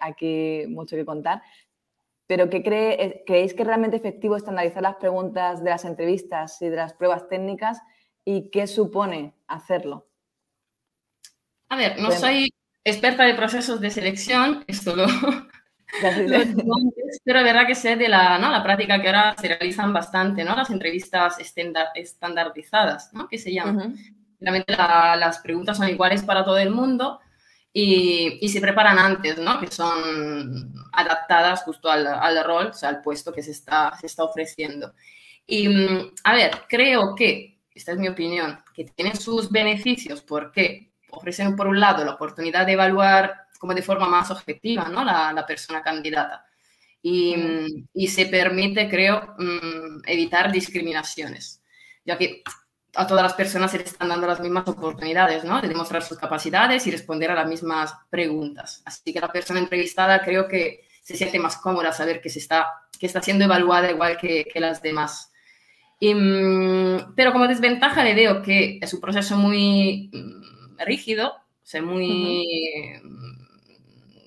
aquí 0.01 0.65
mucho 0.69 0.97
que 0.97 1.05
contar. 1.05 1.43
Pero 2.27 2.49
¿qué 2.49 2.63
creéis 2.63 3.23
que 3.27 3.45
es 3.45 3.57
realmente 3.67 3.99
efectivo 3.99 4.37
estandarizar 4.37 4.83
las 4.83 4.97
preguntas 4.97 5.63
de 5.63 5.71
las 5.71 5.85
entrevistas 5.85 6.61
y 6.63 6.69
de 6.69 6.77
las 6.77 6.95
pruebas 6.95 7.29
técnicas 7.29 7.79
y 8.25 8.51
qué 8.51 8.67
supone 8.67 9.35
hacerlo? 9.47 10.09
A 11.69 11.77
ver, 11.77 12.01
no 12.01 12.11
soy 12.11 12.51
experta 12.83 13.25
de 13.25 13.35
procesos 13.35 13.81
de 13.81 13.91
selección, 13.91 14.65
esto 14.67 14.97
lo, 14.97 15.07
pero 17.25 17.43
verdad 17.43 17.67
que 17.67 17.75
sé 17.75 17.97
de 17.97 18.09
la, 18.09 18.39
¿no? 18.39 18.51
la 18.51 18.63
práctica 18.63 19.01
que 19.01 19.09
ahora 19.09 19.35
se 19.41 19.49
realizan 19.49 19.93
bastante, 19.93 20.45
¿no? 20.45 20.55
Las 20.55 20.71
entrevistas 20.71 21.37
estandarizadas, 21.95 23.13
¿no? 23.13 23.29
Que 23.29 23.39
se 23.39 23.53
llaman. 23.53 23.97
Realmente 24.41 24.77
las 24.77 25.39
preguntas 25.39 25.77
son 25.77 25.89
iguales 25.89 26.23
para 26.23 26.45
todo 26.45 26.59
el 26.59 26.71
mundo 26.71 27.21
y, 27.73 28.39
y, 28.41 28.49
se 28.49 28.61
preparan 28.61 28.99
antes, 28.99 29.39
¿no? 29.39 29.59
Que 29.59 29.67
son 29.69 30.73
adaptadas 30.93 31.63
justo 31.65 31.91
al, 31.91 32.07
al, 32.07 32.45
rol, 32.45 32.67
o 32.69 32.73
sea, 32.73 32.89
al 32.89 33.03
puesto 33.03 33.33
que 33.33 33.43
se 33.43 33.51
está, 33.51 33.97
se 34.01 34.07
está 34.07 34.25
ofreciendo. 34.25 34.95
Y, 35.47 35.69
mm, 35.69 36.13
a 36.25 36.35
ver, 36.35 36.51
creo 36.69 37.15
que, 37.15 37.61
esta 37.75 37.93
es 37.93 37.99
mi 37.99 38.09
opinión, 38.09 38.59
que 38.75 38.85
tienen 38.85 39.17
sus 39.17 39.51
beneficios 39.51 40.23
porque 40.23 40.93
ofrecen, 41.11 41.57
por 41.57 41.67
un 41.67 41.81
lado, 41.81 42.05
la 42.05 42.13
oportunidad 42.13 42.67
de 42.67 42.73
evaluar 42.73 43.48
como 43.59 43.75
de 43.75 43.83
forma 43.83 44.09
más 44.09 44.31
objetiva, 44.31 44.89
¿no? 44.89 45.05
La, 45.05 45.33
la 45.33 45.47
persona 45.47 45.83
candidata. 45.83 46.45
Y, 47.03 47.35
y, 47.95 48.09
se 48.09 48.27
permite, 48.27 48.89
creo, 48.89 49.35
mm, 49.39 50.03
evitar 50.07 50.51
discriminaciones, 50.51 51.63
ya 52.05 52.19
que 52.19 52.43
a 52.95 53.07
todas 53.07 53.23
las 53.23 53.35
personas 53.35 53.71
se 53.71 53.79
les 53.79 53.93
están 53.93 54.09
dando 54.09 54.27
las 54.27 54.41
mismas 54.41 54.67
oportunidades, 54.67 55.45
¿no? 55.45 55.61
De 55.61 55.69
demostrar 55.69 56.03
sus 56.03 56.19
capacidades 56.19 56.87
y 56.87 56.91
responder 56.91 57.31
a 57.31 57.35
las 57.35 57.49
mismas 57.49 57.95
preguntas. 58.11 58.83
Así 58.85 59.13
que 59.13 59.21
la 59.21 59.31
persona 59.33 59.61
entrevistada 59.61 60.23
creo 60.25 60.49
que 60.49 60.89
se 61.03 61.17
siente 61.17 61.39
más 61.39 61.57
cómoda 61.59 61.93
saber 61.93 62.21
que, 62.21 62.31
se 62.31 62.41
está, 62.41 62.67
que 62.99 63.07
está 63.07 63.23
siendo 63.23 63.45
evaluada 63.45 63.91
igual 63.91 64.19
que, 64.19 64.45
que 64.53 64.61
las 64.61 64.83
demás. 64.83 65.31
Y, 66.01 66.15
mm, 66.15 67.15
pero 67.15 67.33
como 67.33 67.49
desventaja 67.49 68.05
le 68.05 68.15
veo 68.15 68.43
que 68.43 68.79
es 68.81 68.93
un 68.95 69.01
proceso 69.01 69.37
muy 69.37 70.11
mm, 70.13 70.79
rígido, 70.85 71.29
o 71.29 71.67
sea, 71.71 71.83
muy, 71.83 72.45
mm, 73.03 73.38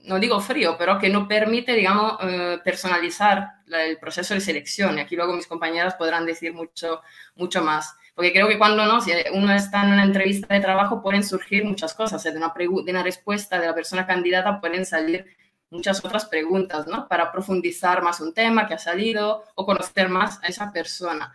no 0.03 0.19
digo 0.19 0.39
frío, 0.39 0.75
pero 0.77 0.99
que 0.99 1.09
no 1.09 1.27
permite, 1.27 1.73
digamos, 1.73 2.17
eh, 2.21 2.59
personalizar 2.63 3.61
el 3.67 3.97
proceso 3.97 4.33
de 4.33 4.41
selección. 4.41 4.97
Y 4.97 5.01
aquí 5.01 5.15
luego 5.15 5.33
mis 5.33 5.47
compañeras 5.47 5.95
podrán 5.95 6.25
decir 6.25 6.53
mucho, 6.53 7.01
mucho 7.35 7.63
más. 7.63 7.95
Porque 8.15 8.33
creo 8.33 8.47
que 8.47 8.57
cuando 8.57 8.85
no, 8.85 9.01
si 9.01 9.11
uno 9.33 9.53
está 9.53 9.83
en 9.83 9.93
una 9.93 10.03
entrevista 10.03 10.53
de 10.53 10.59
trabajo, 10.59 11.01
pueden 11.01 11.23
surgir 11.23 11.63
muchas 11.63 11.93
cosas. 11.93 12.23
De 12.23 12.31
una, 12.31 12.53
de 12.55 12.91
una 12.91 13.03
respuesta 13.03 13.59
de 13.59 13.67
la 13.67 13.75
persona 13.75 14.05
candidata 14.05 14.59
pueden 14.59 14.85
salir 14.85 15.25
muchas 15.69 16.03
otras 16.03 16.25
preguntas, 16.25 16.87
¿no? 16.87 17.07
Para 17.07 17.31
profundizar 17.31 18.03
más 18.03 18.19
un 18.19 18.33
tema 18.33 18.67
que 18.67 18.73
ha 18.73 18.77
salido 18.77 19.45
o 19.55 19.65
conocer 19.65 20.09
más 20.09 20.39
a 20.43 20.47
esa 20.47 20.71
persona. 20.71 21.33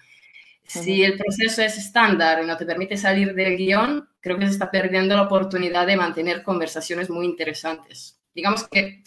Si 0.67 1.03
el 1.05 1.17
proceso 1.17 1.63
es 1.63 1.79
estándar 1.79 2.43
y 2.43 2.47
no 2.47 2.57
te 2.57 2.67
permite 2.67 2.97
salir 2.97 3.35
del 3.35 3.57
guion, 3.57 4.09
creo 4.21 4.37
que 4.37 4.47
se 4.47 4.53
está 4.53 4.71
perdiendo 4.71 5.15
la 5.15 5.23
oportunidad 5.23 5.87
de 5.87 5.97
mantener 5.97 6.43
conversaciones 6.43 7.09
muy 7.09 7.25
interesantes. 7.25 8.16
Digamos 8.37 8.69
que 8.69 9.03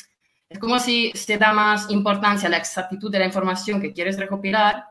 es 0.50 0.60
como 0.60 0.78
si 0.80 1.12
se 1.14 1.38
da 1.38 1.54
más 1.54 1.90
importancia 1.90 2.48
a 2.48 2.52
la 2.52 2.58
exactitud 2.58 3.10
de 3.10 3.20
la 3.20 3.26
información 3.26 3.80
que 3.80 3.94
quieres 3.94 4.18
recopilar 4.18 4.84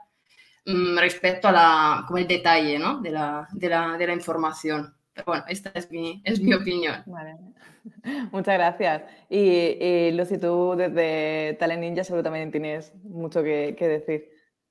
Mm, 0.69 0.99
respecto 0.99 1.49
a 1.49 1.53
la, 1.53 2.05
como 2.07 2.19
el 2.19 2.27
detalle 2.27 2.79
¿no? 2.79 3.01
de, 3.01 3.11
la, 3.11 3.49
de, 3.53 3.71
la, 3.71 3.97
de, 3.97 4.07
la, 4.07 4.13
información. 4.13 4.95
Pero 5.15 5.25
bueno, 5.25 5.45
esta 5.49 5.71
es 5.75 5.91
mi, 5.91 6.21
es 6.27 6.43
mi 6.43 6.53
opinión. 6.53 7.03
Muchas 8.33 8.55
gracias. 8.55 9.03
Y, 9.31 9.79
y, 9.81 10.11
Lucy, 10.13 10.37
tú 10.37 10.75
desde 10.77 11.57
Talent 11.59 11.81
Ninja 11.81 12.05
seguro 12.05 12.23
también 12.23 12.51
tienes 12.51 12.95
mucho 13.03 13.43
que, 13.43 13.75
que 13.79 13.89
decir. 13.89 14.29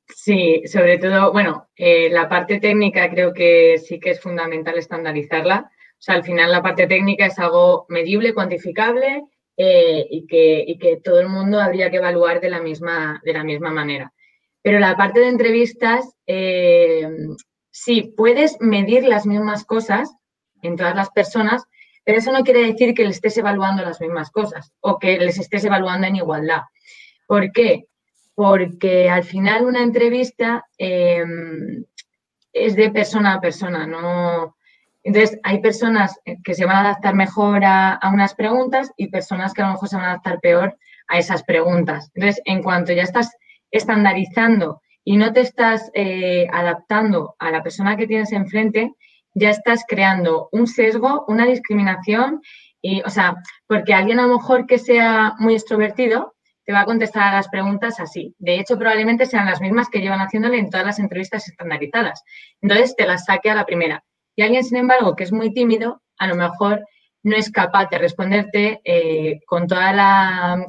Sí, 0.07 0.61
sobre 0.67 0.99
todo, 0.99 1.33
bueno, 1.33 1.67
eh, 1.75 2.11
la 2.11 2.29
parte 2.29 2.59
técnica 2.59 3.09
creo 3.09 3.33
que 3.33 3.79
sí 3.79 3.99
que 3.99 4.11
es 4.11 4.21
fundamental 4.21 4.77
estandarizarla. 4.77 5.71
O 5.71 5.99
sea, 6.01 6.13
al 6.13 6.23
final 6.23 6.51
la 6.51 6.61
parte 6.61 6.85
técnica 6.85 7.25
es 7.25 7.39
algo 7.39 7.87
medible, 7.89 8.35
cuantificable 8.35 9.23
eh, 9.57 10.05
y, 10.09 10.27
que, 10.27 10.63
y, 10.67 10.77
que, 10.77 10.97
todo 10.97 11.19
el 11.19 11.29
mundo 11.29 11.59
habría 11.59 11.89
que 11.89 11.97
evaluar 11.97 12.39
de 12.39 12.49
la 12.49 12.61
misma, 12.61 13.19
de 13.25 13.33
la 13.33 13.43
misma 13.43 13.71
manera. 13.71 14.13
Pero 14.61 14.79
la 14.79 14.95
parte 14.95 15.19
de 15.19 15.29
entrevistas, 15.29 16.15
eh, 16.27 17.09
sí, 17.71 18.13
puedes 18.15 18.61
medir 18.61 19.03
las 19.03 19.25
mismas 19.25 19.65
cosas 19.65 20.13
en 20.61 20.75
todas 20.75 20.95
las 20.95 21.09
personas, 21.09 21.63
pero 22.03 22.19
eso 22.19 22.31
no 22.31 22.43
quiere 22.43 22.65
decir 22.65 22.93
que 22.93 23.03
les 23.03 23.15
estés 23.15 23.37
evaluando 23.37 23.83
las 23.83 23.99
mismas 23.99 24.29
cosas 24.29 24.71
o 24.79 24.99
que 24.99 25.17
les 25.17 25.39
estés 25.39 25.65
evaluando 25.65 26.05
en 26.05 26.17
igualdad. 26.17 26.61
¿Por 27.25 27.51
qué? 27.51 27.87
Porque 28.35 29.09
al 29.09 29.23
final 29.23 29.65
una 29.65 29.81
entrevista 29.81 30.67
eh, 30.77 31.25
es 32.53 32.75
de 32.75 32.91
persona 32.91 33.33
a 33.33 33.41
persona, 33.41 33.87
no. 33.87 34.56
Entonces, 35.07 35.39
hay 35.43 35.59
personas 35.61 36.19
que 36.43 36.53
se 36.53 36.65
van 36.65 36.75
a 36.75 36.81
adaptar 36.81 37.15
mejor 37.15 37.63
a, 37.63 37.93
a, 37.93 38.09
unas 38.09 38.35
preguntas 38.35 38.91
y 38.97 39.07
personas 39.07 39.53
que 39.53 39.61
a 39.61 39.67
lo 39.67 39.71
mejor 39.71 39.87
se 39.87 39.95
van 39.95 40.03
a 40.03 40.09
adaptar 40.09 40.41
peor 40.41 40.77
a 41.07 41.17
esas 41.17 41.43
preguntas. 41.43 42.11
Entonces, 42.13 42.41
en 42.43 42.61
cuanto 42.61 42.91
ya 42.91 43.03
estás 43.03 43.31
estandarizando 43.71 44.81
y 45.05 45.15
no 45.15 45.31
te 45.31 45.39
estás 45.39 45.89
eh, 45.93 46.45
adaptando 46.51 47.35
a 47.39 47.51
la 47.51 47.63
persona 47.63 47.95
que 47.95 48.05
tienes 48.05 48.33
enfrente, 48.33 48.91
ya 49.33 49.49
estás 49.49 49.85
creando 49.87 50.49
un 50.51 50.67
sesgo, 50.67 51.23
una 51.29 51.45
discriminación, 51.45 52.41
y, 52.81 53.01
o 53.03 53.09
sea, 53.09 53.37
porque 53.65 53.93
alguien 53.93 54.19
a 54.19 54.27
lo 54.27 54.39
mejor 54.39 54.65
que 54.65 54.77
sea 54.77 55.35
muy 55.39 55.53
extrovertido 55.53 56.35
te 56.65 56.73
va 56.73 56.81
a 56.81 56.85
contestar 56.85 57.23
a 57.23 57.37
las 57.37 57.47
preguntas 57.47 58.01
así. 58.01 58.35
De 58.39 58.59
hecho, 58.59 58.77
probablemente 58.77 59.25
sean 59.25 59.45
las 59.45 59.61
mismas 59.61 59.87
que 59.87 60.01
llevan 60.01 60.19
haciéndole 60.19 60.59
en 60.59 60.69
todas 60.69 60.85
las 60.85 60.99
entrevistas 60.99 61.47
estandarizadas. 61.47 62.21
Entonces, 62.61 62.93
te 62.97 63.07
las 63.07 63.23
saque 63.23 63.49
a 63.49 63.55
la 63.55 63.65
primera. 63.65 64.03
Y 64.37 64.43
alguien, 64.43 64.63
sin 64.63 64.77
embargo, 64.77 65.15
que 65.15 65.23
es 65.23 65.33
muy 65.33 65.51
tímido, 65.51 66.01
a 66.19 66.27
lo 66.27 66.35
mejor 66.35 66.85
no 67.23 67.35
es 67.35 67.51
capaz 67.51 67.89
de 67.89 67.97
responderte 67.97 68.79
eh, 68.85 69.39
con 69.47 69.67
toda 69.67 69.91
la, 69.91 70.65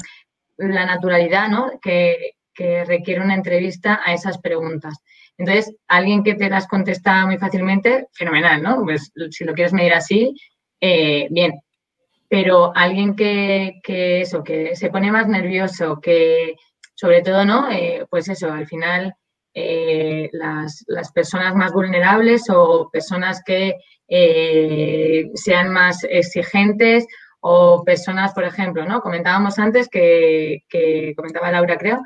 naturalidad 0.57 1.49
¿no? 1.49 1.71
que, 1.81 2.33
requiere 2.87 3.21
una 3.21 3.37
entrevista 3.37 4.01
a 4.05 4.13
esas 4.13 4.39
preguntas. 4.39 4.99
Entonces, 5.37 5.77
alguien 5.87 6.25
que 6.25 6.35
te 6.35 6.51
las 6.51 6.67
contesta 6.67 7.25
muy 7.25 7.39
fácilmente, 7.39 8.09
fenomenal, 8.13 8.61
¿no? 8.61 8.83
Pues 8.83 9.13
si 9.31 9.45
lo 9.45 9.55
quieres 9.55 9.73
medir 9.73 9.95
así, 9.95 10.35
eh, 10.81 11.29
bien. 11.31 11.61
Pero 12.29 12.73
alguien 12.75 13.15
que, 13.15 13.79
que, 13.85 14.23
eso, 14.23 14.43
que 14.43 14.75
se 14.75 14.91
pone 14.91 15.13
más 15.13 15.29
nervioso, 15.29 16.01
que 16.01 16.57
sobre 16.95 17.23
todo, 17.23 17.45
¿no? 17.45 17.71
Eh, 17.71 18.07
pues 18.11 18.29
eso, 18.29 18.51
al 18.51 18.67
final 18.67 19.15
eh, 19.61 20.31
las, 20.33 20.85
las, 20.87 21.11
personas 21.13 21.55
más 21.55 21.73
vulnerables 21.73 22.45
o 22.51 22.89
personas 22.93 23.43
que 23.45 23.75
sean 25.35 25.71
más 25.71 26.05
exigentes 26.05 27.07
o 27.41 27.83
personas, 27.85 28.33
por 28.35 28.45
ejemplo, 28.45 28.85
¿no? 28.87 29.01
Comentábamos 29.01 29.59
antes 29.59 29.89
que, 29.89 30.65
que 30.69 31.13
comentaba 31.17 31.51
Laura, 31.51 31.77
creo, 31.77 32.01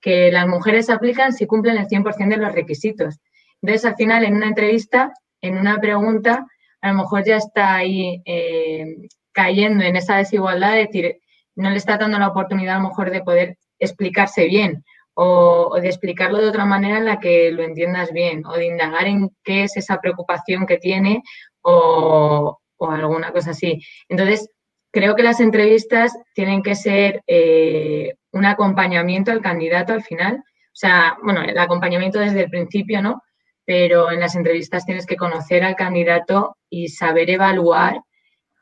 que 0.00 0.30
las 0.30 0.46
mujeres 0.46 0.90
aplican 0.90 1.32
si 1.32 1.46
cumplen 1.46 1.78
el 1.78 1.88
100% 1.88 2.28
de 2.28 2.36
los 2.36 2.52
requisitos. 2.52 3.18
Entonces, 3.62 3.84
al 3.84 3.96
final, 3.96 4.24
en 4.24 4.36
una 4.36 4.48
entrevista, 4.48 5.12
en 5.40 5.58
una 5.58 5.78
pregunta, 5.78 6.46
a 6.80 6.88
lo 6.88 6.94
mejor 6.94 7.24
ya 7.24 7.36
está 7.36 7.76
ahí 7.76 8.22
eh, 8.24 9.08
cayendo 9.32 9.84
en 9.84 9.96
esa 9.96 10.16
desigualdad 10.16 10.72
de 10.72 10.86
decir, 10.86 11.20
no 11.56 11.70
le 11.70 11.76
está 11.76 11.96
dando 11.96 12.18
la 12.18 12.28
oportunidad 12.28 12.76
a 12.76 12.80
lo 12.80 12.88
mejor 12.88 13.10
de 13.10 13.22
poder 13.22 13.56
explicarse 13.78 14.46
bien 14.46 14.84
o, 15.20 15.80
de 15.80 15.88
explicarlo 15.88 16.38
de 16.38 16.48
otra 16.48 16.64
manera 16.64 16.98
en 16.98 17.04
la 17.04 17.18
que 17.18 17.50
lo 17.50 17.64
entiendas 17.64 18.12
bien 18.12 18.46
o 18.46 18.52
de 18.52 18.66
indagar 18.66 19.08
en 19.08 19.30
qué 19.42 19.64
es 19.64 19.76
esa 19.76 20.00
preocupación 20.00 20.64
que 20.64 20.78
tiene 20.78 21.24
o, 21.60 22.60
alguna 22.78 23.32
cosa 23.32 23.50
así. 23.50 23.82
Entonces, 24.08 24.48
creo 24.92 25.16
que 25.16 25.24
las 25.24 25.40
entrevistas 25.40 26.16
tienen 26.34 26.62
que 26.62 26.76
ser 26.76 27.24
eh, 27.26 28.14
un 28.30 28.44
acompañamiento 28.44 29.32
al 29.32 29.42
candidato 29.42 29.92
al 29.92 30.04
final. 30.04 30.36
O 30.36 30.76
sea, 30.80 31.16
bueno, 31.24 31.42
el 31.42 31.58
acompañamiento 31.58 32.20
desde 32.20 32.42
el 32.42 32.50
principio, 32.50 33.02
¿no? 33.02 33.20
Pero 33.64 34.12
en 34.12 34.20
las 34.20 34.36
entrevistas 34.36 34.86
tienes 34.86 35.04
que 35.04 35.16
conocer 35.16 35.64
al 35.64 35.74
candidato 35.74 36.56
y 36.70 36.90
saber 36.90 37.28
evaluar, 37.28 38.02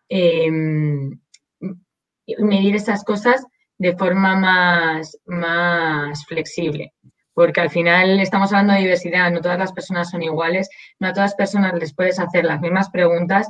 eh, 0.09 0.51
medir 2.39 2.77
esas 2.77 3.05
cosas 3.05 3.45
de 3.79 3.97
forma 3.97 4.37
más, 4.37 5.19
más 5.27 6.25
flexible. 6.27 6.93
Porque 7.35 7.61
al 7.61 7.71
final 7.71 8.19
estamos 8.21 8.53
hablando 8.53 8.73
de 8.73 8.81
diversidad, 8.81 9.31
no 9.31 9.41
todas 9.41 9.59
las 9.59 9.73
personas 9.73 10.11
son 10.11 10.23
iguales, 10.23 10.69
no 10.99 11.09
a 11.09 11.13
todas 11.13 11.31
las 11.31 11.37
personas 11.37 11.75
les 11.75 11.95
puedes 11.95 12.19
hacer 12.19 12.45
las 12.45 12.61
mismas 12.61 12.89
preguntas 12.91 13.49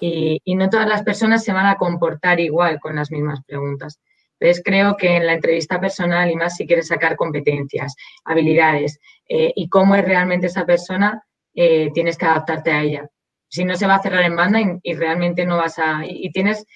y, 0.00 0.40
y 0.44 0.54
no 0.54 0.70
todas 0.70 0.88
las 0.88 1.02
personas 1.02 1.44
se 1.44 1.52
van 1.52 1.66
a 1.66 1.76
comportar 1.76 2.40
igual 2.40 2.80
con 2.80 2.96
las 2.96 3.10
mismas 3.10 3.40
preguntas. 3.46 4.00
Entonces, 4.38 4.62
creo 4.64 4.96
que 4.96 5.16
en 5.16 5.26
la 5.26 5.34
entrevista 5.34 5.80
personal, 5.80 6.30
y 6.30 6.36
más 6.36 6.56
si 6.56 6.66
quieres 6.66 6.88
sacar 6.88 7.16
competencias, 7.16 7.94
habilidades 8.24 9.00
eh, 9.28 9.52
y 9.54 9.68
cómo 9.68 9.94
es 9.94 10.04
realmente 10.04 10.46
esa 10.46 10.66
persona, 10.66 11.22
eh, 11.54 11.90
tienes 11.94 12.18
que 12.18 12.26
adaptarte 12.26 12.70
a 12.70 12.82
ella. 12.82 13.08
Si 13.48 13.64
no, 13.64 13.76
se 13.76 13.86
va 13.86 13.94
a 13.94 14.02
cerrar 14.02 14.24
en 14.24 14.36
banda 14.36 14.60
y, 14.82 14.94
realmente 14.94 15.46
no 15.46 15.56
vas 15.56 15.78
a... 15.78 16.02
Y, 16.04 16.30
tienes 16.32 16.66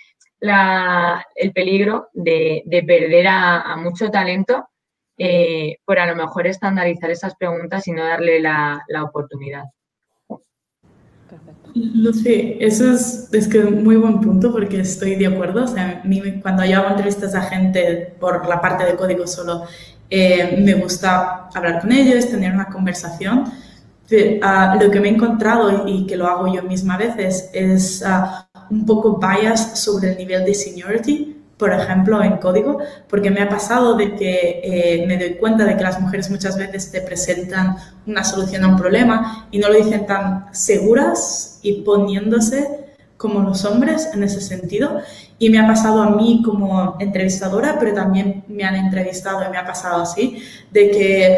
la, 0.40 1.24
el 1.34 1.52
peligro 1.52 2.08
de, 2.12 2.62
de 2.66 2.82
perder 2.82 3.26
a, 3.28 3.60
a, 3.60 3.76
mucho 3.76 4.10
talento 4.10 4.68
eh, 5.18 5.76
por 5.84 5.98
a 5.98 6.06
lo 6.06 6.16
mejor 6.16 6.46
estandarizar 6.46 7.10
esas 7.10 7.36
preguntas 7.36 7.86
y 7.86 7.92
no 7.92 8.04
darle 8.04 8.40
la, 8.40 8.82
la 8.88 9.04
oportunidad. 9.04 9.64
Lucy, 11.74 12.56
eso 12.58 12.92
es, 12.92 13.28
es 13.32 13.46
que 13.46 13.62
muy 13.62 13.96
buen 13.96 14.20
punto 14.20 14.50
porque 14.50 14.80
estoy 14.80 15.14
de 15.14 15.26
acuerdo. 15.26 15.64
O 15.64 15.68
sea, 15.68 16.02
cuando 16.42 16.64
yo 16.64 16.78
hago 16.78 16.90
entrevistas 16.90 17.34
a 17.34 17.42
gente 17.42 18.14
por 18.18 18.48
la 18.48 18.60
parte 18.60 18.84
de 18.84 18.96
código 18.96 19.26
solo, 19.26 19.64
eh, 20.08 20.56
me 20.58 20.74
gusta 20.74 21.48
hablar 21.54 21.80
con 21.80 21.92
ellos, 21.92 22.28
tener 22.28 22.52
una 22.52 22.66
conversación. 22.66 23.44
Ah, 24.42 24.76
lo 24.80 24.90
que 24.90 24.98
me 24.98 25.08
he 25.08 25.12
encontrado 25.12 25.86
y 25.86 26.04
que 26.04 26.16
lo 26.16 26.26
hago 26.26 26.52
yo 26.52 26.64
misma 26.64 26.94
a 26.94 26.98
veces 26.98 27.48
es 27.52 28.02
ah, 28.04 28.49
un 28.70 28.86
poco 28.86 29.18
bias 29.18 29.78
sobre 29.78 30.12
el 30.12 30.18
nivel 30.18 30.44
de 30.44 30.54
seniority 30.54 31.40
por 31.60 31.74
ejemplo, 31.74 32.22
en 32.24 32.38
código, 32.38 32.78
porque 33.06 33.30
me 33.30 33.42
ha 33.42 33.48
pasado 33.48 33.94
de 33.94 34.16
que 34.16 34.60
eh, 34.64 35.04
me 35.06 35.18
doy 35.18 35.34
cuenta 35.34 35.64
de 35.64 35.76
que 35.76 35.84
las 35.84 36.00
mujeres 36.00 36.30
muchas 36.30 36.56
veces 36.56 36.90
te 36.90 37.02
presentan 37.02 37.76
una 38.06 38.24
solución 38.24 38.64
a 38.64 38.68
un 38.68 38.78
problema 38.78 39.46
y 39.50 39.58
no 39.58 39.68
lo 39.68 39.74
dicen 39.74 40.06
tan 40.06 40.46
seguras 40.52 41.58
y 41.62 41.82
poniéndose 41.82 42.86
como 43.18 43.40
los 43.40 43.66
hombres 43.66 44.08
en 44.14 44.24
ese 44.24 44.40
sentido. 44.40 45.02
Y 45.38 45.50
me 45.50 45.58
ha 45.58 45.66
pasado 45.66 46.02
a 46.02 46.08
mí 46.16 46.42
como 46.42 46.96
entrevistadora, 46.98 47.76
pero 47.78 47.92
también 47.92 48.42
me 48.48 48.64
han 48.64 48.76
entrevistado 48.76 49.44
y 49.46 49.50
me 49.50 49.58
ha 49.58 49.66
pasado 49.66 50.00
así, 50.00 50.42
de 50.70 50.90
que 50.90 51.36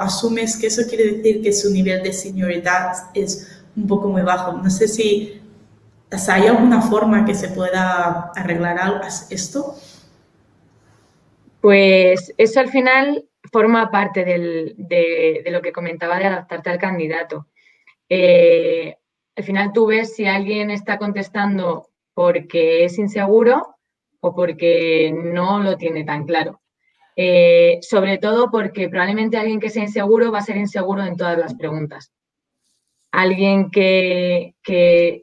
asumes 0.00 0.56
que 0.56 0.66
eso 0.66 0.82
quiere 0.88 1.12
decir 1.12 1.42
que 1.42 1.52
su 1.52 1.70
nivel 1.70 2.02
de 2.02 2.12
senioridad 2.12 2.90
es 3.14 3.62
un 3.76 3.86
poco 3.86 4.08
muy 4.08 4.22
bajo. 4.22 4.52
No 4.52 4.68
sé 4.68 4.88
si 4.88 5.40
¿hay 6.28 6.46
alguna 6.46 6.82
forma 6.82 7.24
que 7.24 7.34
se 7.34 7.48
pueda 7.48 8.32
arreglar 8.34 9.02
esto? 9.30 9.74
Pues 11.60 12.32
eso 12.36 12.60
al 12.60 12.68
final 12.68 13.24
forma 13.52 13.90
parte 13.90 14.24
de, 14.24 15.44
lo 15.50 15.60
que 15.60 15.72
comentaba 15.72 16.18
de 16.18 16.26
adaptarte 16.26 16.70
al 16.70 16.78
candidato. 16.78 17.46
Eh, 18.08 18.96
al 19.36 19.44
final 19.44 19.72
tú 19.72 19.86
ves 19.86 20.14
si 20.14 20.26
alguien 20.26 20.70
está 20.70 20.98
contestando 20.98 21.88
porque 22.14 22.84
es 22.84 22.98
inseguro 22.98 23.76
o 24.20 24.34
porque 24.34 25.12
no 25.14 25.60
lo 25.60 25.76
tiene 25.76 26.04
tan 26.04 26.24
claro. 26.24 26.60
Eh, 27.16 27.78
sobre 27.82 28.18
todo 28.18 28.50
porque 28.50 28.88
probablemente 28.88 29.36
alguien 29.36 29.60
que 29.60 29.70
sea 29.70 29.82
inseguro 29.82 30.32
va 30.32 30.38
a 30.38 30.42
ser 30.42 30.56
inseguro 30.56 31.04
en 31.04 31.16
todas 31.16 31.36
las 31.38 31.54
preguntas 31.54 32.12
alguien 33.12 33.70
que, 33.70 34.54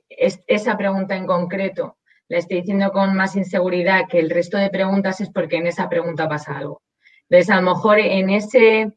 esa 0.09 0.77
pregunta 0.77 1.15
en 1.15 1.25
concreto 1.25 1.97
la 2.29 2.39
esté 2.39 2.55
diciendo 2.55 2.91
con 2.91 3.15
más 3.15 3.35
inseguridad 3.35 4.07
que 4.09 4.19
el 4.19 4.29
resto 4.29 4.57
de 4.57 4.69
preguntas 4.69 5.21
es 5.21 5.29
porque 5.29 5.57
en 5.57 5.67
esa 5.67 5.87
pregunta 5.87 6.27
pasa 6.27 6.57
algo. 6.57 6.81
Entonces, 7.29 7.49
a 7.49 7.61
lo 7.61 7.73
mejor 7.73 7.99
en 7.99 8.29
ese 8.29 8.91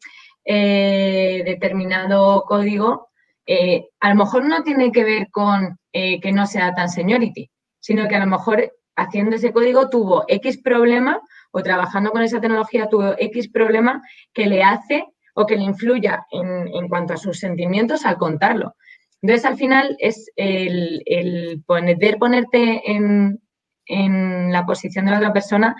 eh, 0.44 1.42
determinado 1.44 2.42
código, 2.42 3.08
eh, 3.46 3.88
a 4.00 4.08
lo 4.10 4.16
mejor 4.16 4.44
no 4.44 4.62
tiene 4.62 4.90
que 4.90 5.04
ver 5.04 5.30
con 5.30 5.78
eh, 5.92 6.20
que 6.20 6.32
no 6.32 6.46
sea 6.46 6.74
tan 6.74 6.88
seniority, 6.88 7.50
sino 7.78 8.08
que 8.08 8.16
a 8.16 8.20
lo 8.20 8.26
mejor 8.26 8.72
haciendo 8.96 9.36
ese 9.36 9.52
código 9.52 9.88
tuvo 9.88 10.24
X 10.28 10.58
problema 10.62 11.20
o 11.52 11.62
trabajando 11.62 12.10
con 12.10 12.22
esa 12.22 12.40
tecnología 12.40 12.88
tuvo 12.88 13.14
X 13.18 13.48
problema 13.48 14.02
que 14.32 14.46
le 14.46 14.62
hace 14.62 15.06
o 15.34 15.46
que 15.46 15.56
le 15.56 15.62
influya 15.62 16.26
en, 16.30 16.88
cuanto 16.88 17.14
a 17.14 17.16
sus 17.16 17.38
sentimientos 17.38 18.04
al 18.04 18.16
contarlo. 18.16 18.74
Entonces, 19.22 19.44
al 19.44 19.56
final 19.56 19.96
es 19.98 20.30
el, 20.36 21.62
poder 21.66 22.18
ponerte 22.18 22.82
en, 22.90 23.40
la 24.52 24.64
posición 24.66 25.04
de 25.04 25.10
la 25.10 25.18
otra 25.18 25.32
persona 25.32 25.74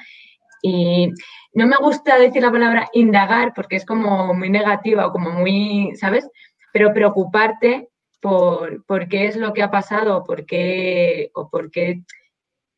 y 0.62 1.10
no 1.54 1.66
me 1.66 1.76
gusta 1.76 2.18
decir 2.18 2.42
la 2.42 2.50
palabra 2.50 2.88
indagar 2.92 3.52
porque 3.54 3.76
es 3.76 3.86
como 3.86 4.34
muy 4.34 4.50
negativa 4.50 5.06
o 5.06 5.12
como 5.12 5.30
muy, 5.30 5.94
¿sabes? 5.94 6.28
Pero 6.72 6.92
preocuparte 6.92 7.88
por, 8.20 8.84
por 8.84 9.08
qué 9.08 9.26
es 9.26 9.36
lo 9.36 9.52
que 9.52 9.62
ha 9.62 9.70
pasado 9.70 10.24
por 10.24 10.44
qué, 10.44 11.30
o 11.34 11.48
por 11.48 11.70
qué 11.70 12.02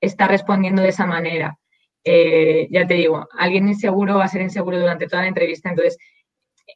está 0.03 0.29
respondiendo 0.29 0.83
de 0.83 0.89
esa 0.89 1.07
manera. 1.07 1.59
Eh, 2.05 2.67
ya 2.71 2.87
te 2.87 2.95
digo, 2.95 3.29
alguien 3.39 3.69
inseguro 3.69 4.19
va 4.19 4.25
a 4.25 4.29
ser 4.29 4.43
inseguro 4.43 4.79
durante 4.79 5.07
toda 5.07 5.23
la 5.23 5.29
entrevista, 5.29 5.71
entonces 5.71 5.97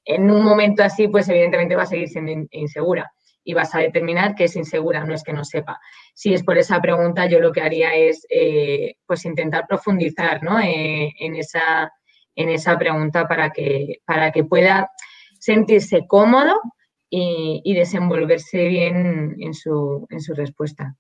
en 0.05 0.31
un 0.31 0.45
momento 0.45 0.83
así, 0.83 1.09
pues 1.09 1.29
evidentemente 1.29 1.77
va 1.77 1.83
a 1.83 1.87
seguir 1.87 2.09
siendo 2.09 2.33
insegura 2.51 3.11
y 3.47 3.55
vas 3.55 3.75
a 3.75 3.79
determinar 3.79 4.35
que 4.35 4.45
es 4.45 4.57
insegura, 4.57 5.05
no 5.05 5.15
es 5.15 5.23
que 5.23 5.33
no 5.33 5.45
sepa. 5.45 5.81
Si 6.15 6.35
es 6.35 6.43
por 6.43 6.59
esa 6.59 6.81
pregunta, 6.81 7.27
yo 7.27 7.39
lo 7.39 7.53
que 7.53 7.63
haría 7.63 7.95
es 7.95 8.27
eh, 8.29 8.97
pues 9.07 9.25
intentar 9.25 9.67
profundizar 9.69 10.41
eh, 10.65 11.13
en, 11.21 11.37
esa, 11.37 11.93
en 12.35 12.49
esa 12.49 12.77
pregunta 12.77 13.29
para 13.29 13.51
que, 13.51 14.01
para 14.05 14.33
que 14.33 14.43
pueda 14.43 14.91
sentirse 15.39 16.07
cómodo 16.09 16.61
y, 17.09 17.73
desenvolverse 17.75 18.67
bien 18.67 19.37
en 19.39 19.55
su, 19.55 20.07
en 20.11 20.21
su 20.21 20.35
respuesta. 20.35 20.97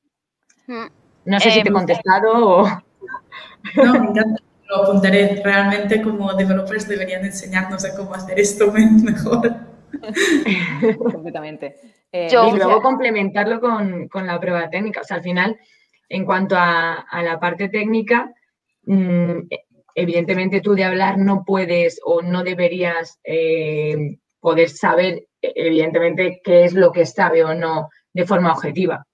Mm. 0.68 0.86
No 1.24 1.40
sé 1.40 1.50
si 1.50 1.62
te 1.62 1.68
he 1.68 1.72
em, 1.72 1.74
contestado 1.74 2.32
o... 2.32 2.68
No, 3.76 3.92
me 3.92 4.10
encanta 4.10 4.45
lo 4.68 4.82
apuntaré. 4.82 5.40
Realmente 5.42 6.02
como 6.02 6.34
developers 6.34 6.88
deberían 6.88 7.24
enseñarnos 7.24 7.84
a 7.84 7.96
cómo 7.96 8.14
hacer 8.14 8.38
esto 8.38 8.72
mejor. 8.72 9.56
Completamente. 11.12 11.76
Eh, 12.12 12.28
y 12.30 12.56
luego 12.56 12.80
complementarlo 12.82 13.60
con, 13.60 14.26
la 14.26 14.40
prueba 14.40 14.68
técnica. 14.70 15.00
O 15.00 15.04
sea, 15.04 15.18
al 15.18 15.22
final, 15.22 15.58
en 16.08 16.24
cuanto 16.24 16.56
a, 16.56 17.04
la 17.22 17.38
parte 17.38 17.68
técnica, 17.68 18.32
mm, 18.84 19.40
evidentemente 19.94 20.60
tú 20.60 20.74
de 20.74 20.84
hablar 20.84 21.18
no 21.18 21.44
puedes 21.44 22.00
o 22.04 22.22
no 22.22 22.42
deberías 22.42 23.18
eh, 23.24 24.18
poder 24.40 24.70
saber, 24.70 25.26
evidentemente, 25.40 26.40
qué 26.44 26.64
es 26.64 26.74
lo 26.74 26.92
que 26.92 27.06
sabe 27.06 27.44
o 27.44 27.54
no 27.54 27.88
de 28.12 28.26
forma 28.26 28.52
objetiva. 28.52 29.06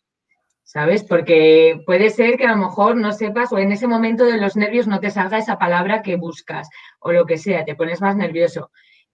¿Sabes? 0.65 1.05
Porque 1.05 1.81
puede 1.87 2.11
ser 2.11 2.37
que 2.37 2.47
a 2.47 2.55
lo 2.55 2.57
mejor 2.57 2.97
no 2.97 3.13
sepas 3.13 3.53
o 3.53 3.59
en 3.59 3.73
ese 3.73 3.87
momento 3.87 4.25
de 4.25 4.39
los 4.39 4.57
nervios 4.57 4.87
no 4.87 5.01
te 5.01 5.11
salga 5.11 5.39
esa 5.39 5.59
palabra 5.59 6.03
que 6.03 6.17
buscas 6.17 6.69
o 7.01 7.13
lo 7.13 7.27
que 7.27 7.39
sea, 7.39 7.65
te 7.65 7.75
pones 7.75 8.01
más 8.01 8.17
nervioso. 8.17 8.71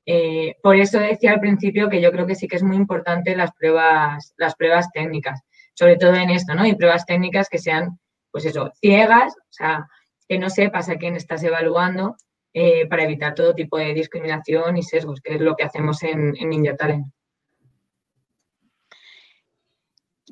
Eh, 0.06 0.56
por 0.62 0.76
eso 0.76 0.98
decía 0.98 1.32
al 1.32 1.40
principio 1.40 1.88
que 1.90 2.00
yo 2.00 2.10
creo 2.10 2.26
que 2.26 2.34
sí 2.34 2.48
que 2.48 2.56
es 2.56 2.62
muy 2.62 2.76
importante 2.76 3.36
las 3.36 3.52
pruebas, 3.52 4.32
las 4.38 4.54
pruebas 4.54 4.90
técnicas, 4.92 5.42
sobre 5.74 5.96
todo 5.96 6.14
en 6.14 6.30
esto, 6.30 6.54
¿no? 6.54 6.66
Y 6.66 6.74
pruebas 6.74 7.04
técnicas 7.04 7.48
que 7.48 7.58
sean, 7.58 7.98
pues 8.30 8.46
eso, 8.46 8.72
ciegas, 8.80 9.34
o 9.36 9.52
sea, 9.52 9.86
que 10.26 10.38
no 10.38 10.48
sepas 10.50 10.88
a 10.88 10.96
quién 10.96 11.16
estás 11.16 11.42
evaluando 11.42 12.16
eh, 12.54 12.86
para 12.86 13.04
evitar 13.04 13.34
todo 13.34 13.54
tipo 13.54 13.76
de 13.76 13.94
discriminación 13.94 14.76
y 14.76 14.82
sesgos, 14.82 15.20
que 15.20 15.34
es 15.34 15.40
lo 15.40 15.56
que 15.56 15.64
hacemos 15.64 16.02
en, 16.02 16.34
en 16.36 16.76
Talent. 16.76 17.06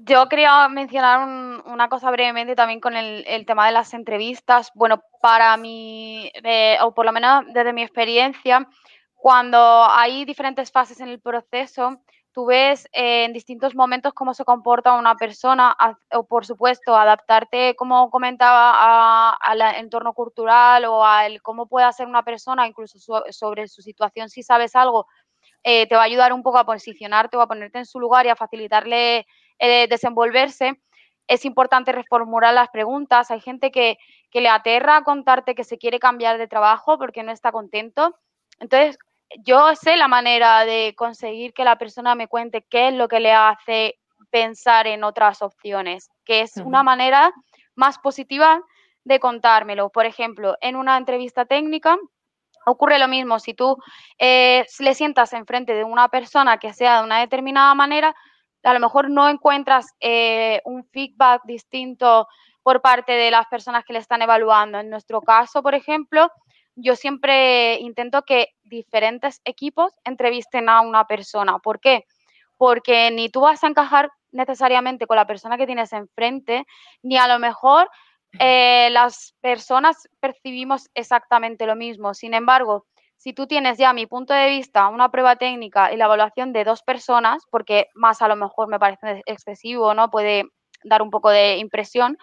Yo 0.09 0.29
quería 0.29 0.69
mencionar 0.69 1.63
una 1.67 1.89
cosa 1.89 2.13
brevemente 2.13 2.55
también 2.55 2.79
con 2.79 2.97
el, 2.97 3.45
tema 3.45 3.67
de 3.67 3.73
las 3.73 3.93
entrevistas. 3.93 4.71
Bueno, 4.75 5.03
para 5.21 5.57
mí, 5.57 6.31
o 6.83 6.95
por 6.95 7.07
lo 7.07 7.13
menos 7.13 7.45
desde 7.49 7.73
mi 7.73 7.83
experiencia, 7.83 8.69
cuando 9.17 9.59
hay 9.91 10.25
diferentes 10.25 10.71
fases 10.71 11.01
en 11.01 11.09
el 11.09 11.21
proceso, 11.21 12.03
tú 12.31 12.47
ves 12.47 12.87
eh, 12.93 13.25
en 13.25 13.33
distintos 13.33 13.75
momentos 13.75 14.13
cómo 14.13 14.33
se 14.33 14.45
comporta 14.45 14.93
una 14.93 15.17
persona, 15.17 15.77
o 16.13 16.25
por 16.25 16.47
supuesto, 16.47 16.95
adaptarte, 16.95 17.75
como 17.75 18.09
comentaba, 18.09 19.33
al 19.33 19.61
entorno 19.77 20.13
cultural 20.13 20.85
o 20.85 21.05
al 21.05 21.43
cómo 21.43 21.67
puede 21.67 21.87
hacer 21.87 22.07
una 22.07 22.23
persona, 22.23 22.69
incluso 22.69 23.25
sobre 23.31 23.67
su 23.67 23.83
situación, 23.83 24.29
si 24.29 24.45
sabes 24.45 24.77
algo, 24.77 25.09
eh, 25.65 25.89
te 25.89 25.97
va 25.97 26.03
a 26.03 26.05
ayudar 26.05 26.33
un 26.33 26.45
poco 26.45 26.59
a 26.59 26.65
posicionarte 26.65 27.37
o 27.37 27.41
a 27.41 27.49
ponerte 27.49 27.79
en 27.79 27.87
su 27.87 27.99
lugar 27.99 28.25
y 28.25 28.29
a 28.29 28.37
facilitarle 28.37 29.27
eh, 29.59 29.87
desenvolverse, 29.89 30.81
es 31.29 31.45
importante 31.45 31.93
reformular 31.93 32.55
las 32.55 32.69
preguntas. 32.69 33.31
Hay 33.31 33.41
gente 33.41 33.71
que, 33.71 33.99
le 34.33 34.51
aterra 34.51 35.03
contarte 35.03 35.55
que 35.55 35.65
se 35.65 35.79
quiere 35.79 35.99
cambiar 35.99 36.37
de 36.37 36.47
trabajo 36.47 36.99
porque 36.99 37.23
no 37.23 37.33
está 37.33 37.53
contento. 37.53 38.15
Entonces, 38.61 38.99
yo 39.39 39.75
sé 39.75 39.97
la 39.97 40.09
manera 40.09 40.67
de 40.67 40.95
conseguir 40.95 41.55
que 41.55 41.65
la 41.65 41.79
persona 41.79 42.15
me 42.15 42.29
cuente 42.29 42.63
qué 42.69 42.89
es 42.89 42.95
lo 42.95 43.09
que 43.09 43.19
le 43.19 43.33
hace 43.33 43.99
pensar 44.31 44.87
en 44.89 45.05
otras 45.05 45.41
opciones, 45.41 46.11
que 46.27 46.43
es 46.43 46.59
una 46.59 46.83
manera 46.83 47.33
más 47.75 47.99
positiva 47.99 48.61
de 49.05 49.21
contármelo. 49.21 49.89
Por 49.89 50.05
ejemplo, 50.05 50.57
en 50.61 50.77
una 50.77 50.99
entrevista 50.99 51.47
técnica 51.47 51.97
ocurre 52.67 52.99
lo 52.99 53.09
mismo. 53.09 53.39
Si 53.39 53.55
tú 53.55 53.79
eh, 54.19 54.67
le 54.81 54.95
sientas 54.95 55.33
enfrente 55.33 55.73
de 55.73 55.85
una 55.85 56.09
persona 56.09 56.59
que 56.59 56.75
sea 56.75 56.99
de 56.99 57.05
una 57.05 57.21
determinada 57.21 57.75
manera, 57.75 58.15
a 58.67 58.75
lo 58.75 58.81
mejor 58.81 59.11
no 59.11 59.29
encuentras 59.29 59.95
eh, 60.01 60.61
un 60.64 60.85
feedback 60.85 61.43
distinto 61.45 62.27
por 62.62 62.83
parte 62.83 63.12
de 63.12 63.31
las 63.31 63.47
personas 63.47 63.85
que 63.85 63.93
le 63.93 64.01
están 64.01 64.23
evaluando. 64.23 64.81
En 64.81 64.91
nuestro 64.91 65.23
caso, 65.23 65.62
por 65.62 65.75
ejemplo, 65.75 66.31
yo 66.75 66.97
siempre 66.97 67.79
intento 67.81 68.23
que 68.23 68.49
diferentes 68.64 69.41
equipos 69.45 69.93
entrevisten 70.05 70.69
a 70.69 70.81
una 70.81 71.07
persona. 71.07 71.59
¿Por 71.59 71.81
qué? 71.81 72.05
Porque 72.57 73.11
ni 73.12 73.29
tú 73.29 73.43
vas 73.43 73.62
a 73.62 73.69
encajar 73.69 74.11
necesariamente 74.33 75.07
con 75.07 75.17
la 75.17 75.27
persona 75.27 75.57
que 75.57 75.67
tienes 75.67 75.93
enfrente, 75.93 76.67
ni 77.03 77.17
a 77.17 77.29
lo 77.29 77.39
mejor 77.39 77.89
eh, 78.39 78.89
las 78.91 79.35
personas 79.41 80.09
percibimos 80.21 80.91
exactamente 80.95 81.67
lo 81.67 81.77
mismo. 81.77 82.14
Sin 82.14 82.35
embargo, 82.35 82.85
si 83.17 83.33
tú 83.33 83.47
tienes 83.47 83.79
ya 83.79 83.93
mi 83.93 84.07
punto 84.07 84.35
de 84.35 84.49
vista, 84.51 84.89
una 84.89 85.11
prueba 85.11 85.37
técnica 85.37 85.93
y 85.93 85.97
la 85.97 86.05
evaluación 86.05 86.53
de 86.53 86.64
dos 86.64 86.83
personas, 86.83 87.45
porque 87.51 87.89
más 87.95 88.23
a 88.23 88.29
lo 88.29 88.37
mejor 88.37 88.69
me 88.69 88.79
parece 88.79 89.23
excesivo, 89.27 89.95
¿no? 89.95 90.11
Puede 90.11 90.45
dar 90.85 91.03
un 91.03 91.11
poco 91.11 91.31
de 91.31 91.57
impresión, 91.57 92.19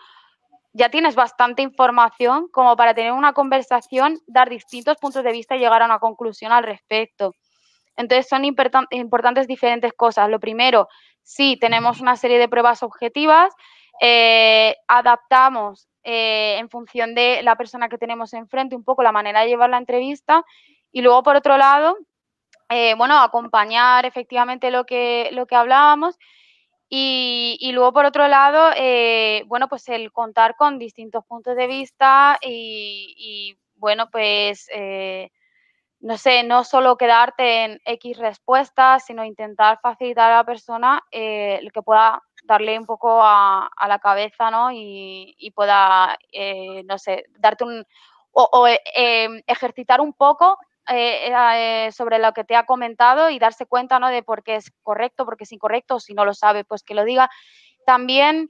ya 0.74 0.90
tienes 0.90 1.16
bastante 1.16 1.62
información 1.62 2.48
como 2.52 2.76
para 2.76 2.94
tener 2.94 3.12
una 3.12 3.34
conversación, 3.34 4.20
dar 4.26 4.50
distintos 4.50 4.98
puntos 4.98 5.24
de 5.24 5.32
vista 5.32 5.56
y 5.56 5.60
llegar 5.60 5.82
a 5.82 5.86
una 5.86 6.00
conclusión 6.00 6.52
al 6.52 6.64
respecto. 6.64 7.34
Entonces 7.96 8.28
son 8.28 8.44
importantes 8.44 9.48
diferentes 9.48 9.94
cosas. 9.94 10.30
Lo 10.30 10.40
primero, 10.40 10.88
sí, 11.22 11.58
tenemos 11.62 12.02
una 12.02 12.16
serie 12.16 12.40
de 12.40 12.50
pruebas 12.50 12.82
objetivas, 12.82 13.54
eh, 14.02 14.76
adaptamos 14.88 15.88
eh, 16.04 16.58
en 16.58 16.70
función 16.70 17.14
de 17.14 17.44
la 17.44 17.56
persona 17.56 17.88
que 17.88 18.00
tenemos 18.00 18.34
enfrente 18.34 18.76
un 18.76 18.84
poco 18.84 19.04
la 19.04 19.12
manera 19.12 19.42
de 19.42 19.48
llevar 19.48 19.70
la 19.70 19.78
entrevista 19.78 20.44
y 20.94 21.02
luego 21.02 21.24
por 21.24 21.36
otro 21.36 21.58
lado, 21.58 21.98
eh, 22.70 22.96
bueno, 22.96 23.20
acompañar 23.20 24.06
efectivamente 24.06 24.72
lo 24.72 24.86
que, 24.86 25.30
lo 25.34 25.46
que 25.46 25.56
hablábamos 25.56 26.18
y, 26.96 27.72
luego, 27.74 27.92
por 27.92 28.06
otro 28.06 28.28
lado, 28.28 28.72
eh, 28.78 29.44
bueno, 29.48 29.68
pues 29.68 29.90
el 29.90 30.12
contar 30.12 30.56
con 30.56 30.78
distintos 30.78 31.26
puntos 31.26 31.56
de 31.56 31.66
vista 31.66 32.38
y, 32.40 33.58
bueno, 33.78 34.12
pues, 34.12 34.70
eh, 34.72 35.32
no 36.00 36.18
sé, 36.20 36.44
no 36.44 36.64
solo 36.64 36.96
quedarte 36.96 37.64
en 37.66 37.82
X 37.86 38.20
respuestas, 38.20 39.06
sino 39.06 39.26
intentar 39.26 39.80
facilitar 39.82 40.32
a 40.32 40.36
la 40.38 40.44
persona 40.44 41.04
eh, 41.12 41.58
el 41.62 41.72
que 41.72 41.82
pueda 41.82 42.22
darle 42.44 42.78
un 42.78 42.86
poco 42.86 43.22
a, 43.24 43.72
la 43.88 43.98
cabeza, 43.98 44.52
¿no? 44.52 44.70
Y, 44.72 45.52
pueda, 45.56 46.16
no 46.86 46.98
sé, 47.00 47.26
darte 47.40 47.64
un, 47.64 47.84
o 48.34 48.68
ejercitar 49.48 50.00
un 50.00 50.14
poco 50.14 50.60
eh, 50.90 51.32
eh, 51.56 51.92
sobre 51.92 52.20
lo 52.20 52.34
que 52.34 52.44
te 52.44 52.56
ha 52.56 52.66
comentado 52.66 53.30
y 53.30 53.40
darse 53.40 53.66
cuenta 53.66 54.00
¿no? 54.00 54.10
de 54.10 54.24
por 54.24 54.44
qué 54.44 54.56
es 54.56 54.72
correcto, 54.82 55.26
por 55.26 55.38
qué 55.38 55.46
es 55.46 55.52
incorrecto, 55.52 56.00
si 56.00 56.14
no 56.14 56.26
lo 56.26 56.34
sabe, 56.34 56.66
pues 56.66 56.84
que 56.84 56.94
lo 56.94 57.06
diga. 57.06 57.30
También 57.86 58.50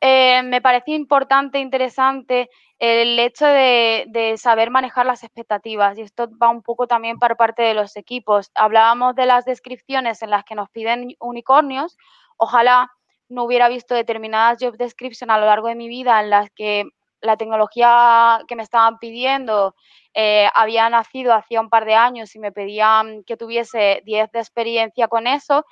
eh, 0.00 0.42
me 0.42 0.60
parece 0.60 0.90
importante, 0.90 1.60
interesante 1.60 2.50
el 2.78 3.18
hecho 3.20 3.46
de, 3.46 4.34
saber 4.36 4.70
manejar 4.70 5.06
las 5.06 5.22
expectativas 5.22 5.96
y 5.96 6.02
esto 6.02 6.28
va 6.36 6.48
un 6.48 6.62
poco 6.62 6.88
también 6.88 7.18
para 7.18 7.36
parte 7.36 7.62
de 7.62 7.74
los 7.74 7.96
equipos. 7.96 8.50
Hablábamos 8.54 9.14
de 9.14 9.26
las 9.26 9.44
descripciones 9.44 10.20
en 10.20 10.30
las 10.30 10.42
que 10.42 10.56
nos 10.56 10.68
piden 10.70 11.14
unicornios. 11.20 11.96
Ojalá 12.36 12.90
no 13.28 13.44
hubiera 13.44 13.68
visto 13.68 13.94
determinadas 13.94 14.58
job 14.60 14.76
descriptions 14.76 15.30
a 15.30 15.38
lo 15.38 15.46
largo 15.46 15.68
de 15.68 15.76
mi 15.76 15.86
vida 15.86 16.20
en 16.20 16.30
las 16.30 16.50
que 16.50 16.86
la 17.22 17.36
tecnología 17.36 18.40
que 18.46 18.56
me 18.56 18.62
estaban 18.62 18.98
pidiendo 18.98 19.74
eh, 20.14 20.48
había 20.54 20.90
nacido 20.90 21.32
hacía 21.32 21.60
un 21.60 21.70
par 21.70 21.84
de 21.86 21.94
años 21.94 22.34
y 22.34 22.38
me 22.38 22.52
pedían 22.52 23.24
que 23.24 23.36
tuviese 23.36 24.02
10 24.04 24.30
de 24.30 24.38
experiencia 24.38 25.08
con 25.08 25.26
eso. 25.26 25.64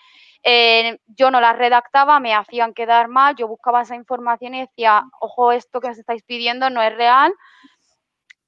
Eh, 0.43 0.99
yo 1.07 1.31
no 1.31 1.41
las 1.41 1.59
redactaba, 1.59 2.19
me 2.21 2.35
hacían 2.35 2.73
quedar 2.73 3.09
mal, 3.09 3.37
yo 3.37 3.47
buscaba 3.47 3.83
esa 3.83 3.95
información 3.95 4.55
y 4.55 4.61
decía, 4.61 5.05
ojo, 5.21 5.53
esto 5.53 5.81
que 5.81 5.89
os 5.89 5.99
estáis 5.99 6.23
pidiendo 6.23 6.71
no 6.71 6.81
es 6.81 6.95
real. 6.95 7.35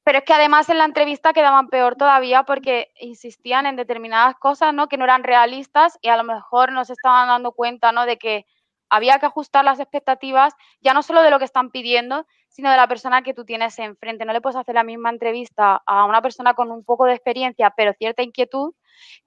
Pero 0.04 0.18
es 0.18 0.24
que 0.24 0.32
además 0.32 0.68
en 0.68 0.78
la 0.78 0.84
entrevista 0.84 1.32
quedaban 1.32 1.68
peor 1.68 1.96
todavía 1.96 2.42
porque 2.42 2.92
insistían 2.98 3.66
en 3.66 3.76
determinadas 3.76 4.34
cosas 4.36 4.74
¿no? 4.74 4.88
que 4.88 4.96
no 4.96 5.04
eran 5.04 5.22
realistas 5.22 5.96
y 6.00 6.08
a 6.08 6.16
lo 6.16 6.24
mejor 6.24 6.72
no 6.72 6.84
se 6.84 6.94
estaban 6.94 7.28
dando 7.28 7.52
cuenta 7.52 7.92
¿no? 7.92 8.04
de 8.04 8.16
que 8.18 8.46
había 8.90 9.18
que 9.18 9.26
ajustar 9.26 9.64
las 9.64 9.78
expectativas, 9.78 10.54
ya 10.80 10.92
no 10.92 11.02
solo 11.02 11.22
de 11.22 11.30
lo 11.30 11.38
que 11.38 11.44
están 11.44 11.70
pidiendo, 11.70 12.26
sino 12.52 12.70
de 12.70 12.76
la 12.76 12.86
persona 12.86 13.22
que 13.22 13.34
tú 13.34 13.44
tienes 13.44 13.78
enfrente. 13.78 14.24
No 14.24 14.32
le 14.32 14.40
puedes 14.40 14.56
hacer 14.56 14.74
la 14.74 14.84
misma 14.84 15.10
entrevista 15.10 15.82
a 15.84 16.04
una 16.04 16.22
persona 16.22 16.54
con 16.54 16.70
un 16.70 16.84
poco 16.84 17.06
de 17.06 17.14
experiencia, 17.14 17.72
pero 17.76 17.94
cierta 17.94 18.22
inquietud, 18.22 18.74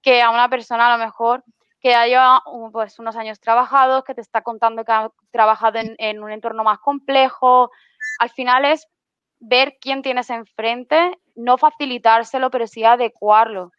que 0.01 0.21
a 0.21 0.29
una 0.29 0.47
persona 0.47 0.93
a 0.93 0.97
lo 0.97 1.03
mejor 1.03 1.43
que 1.81 1.93
haya 1.93 2.39
pues, 2.71 2.97
unos 2.99 3.15
años 3.15 3.39
trabajados, 3.39 4.03
que 4.03 4.15
te 4.15 4.21
está 4.21 4.41
contando 4.41 4.85
que 4.85 4.91
ha 4.91 5.09
trabajado 5.31 5.79
en, 5.97 6.23
un 6.23 6.31
entorno 6.31 6.63
más 6.63 6.79
complejo. 6.79 7.71
Al 8.19 8.29
final 8.29 8.65
es 8.65 8.87
ver 9.39 9.77
quién 9.81 10.01
tienes 10.01 10.29
enfrente, 10.29 11.17
no 11.35 11.57
facilitárselo, 11.57 12.49
pero 12.49 12.67
sí 12.67 12.83
adecuarlo. 12.83 13.71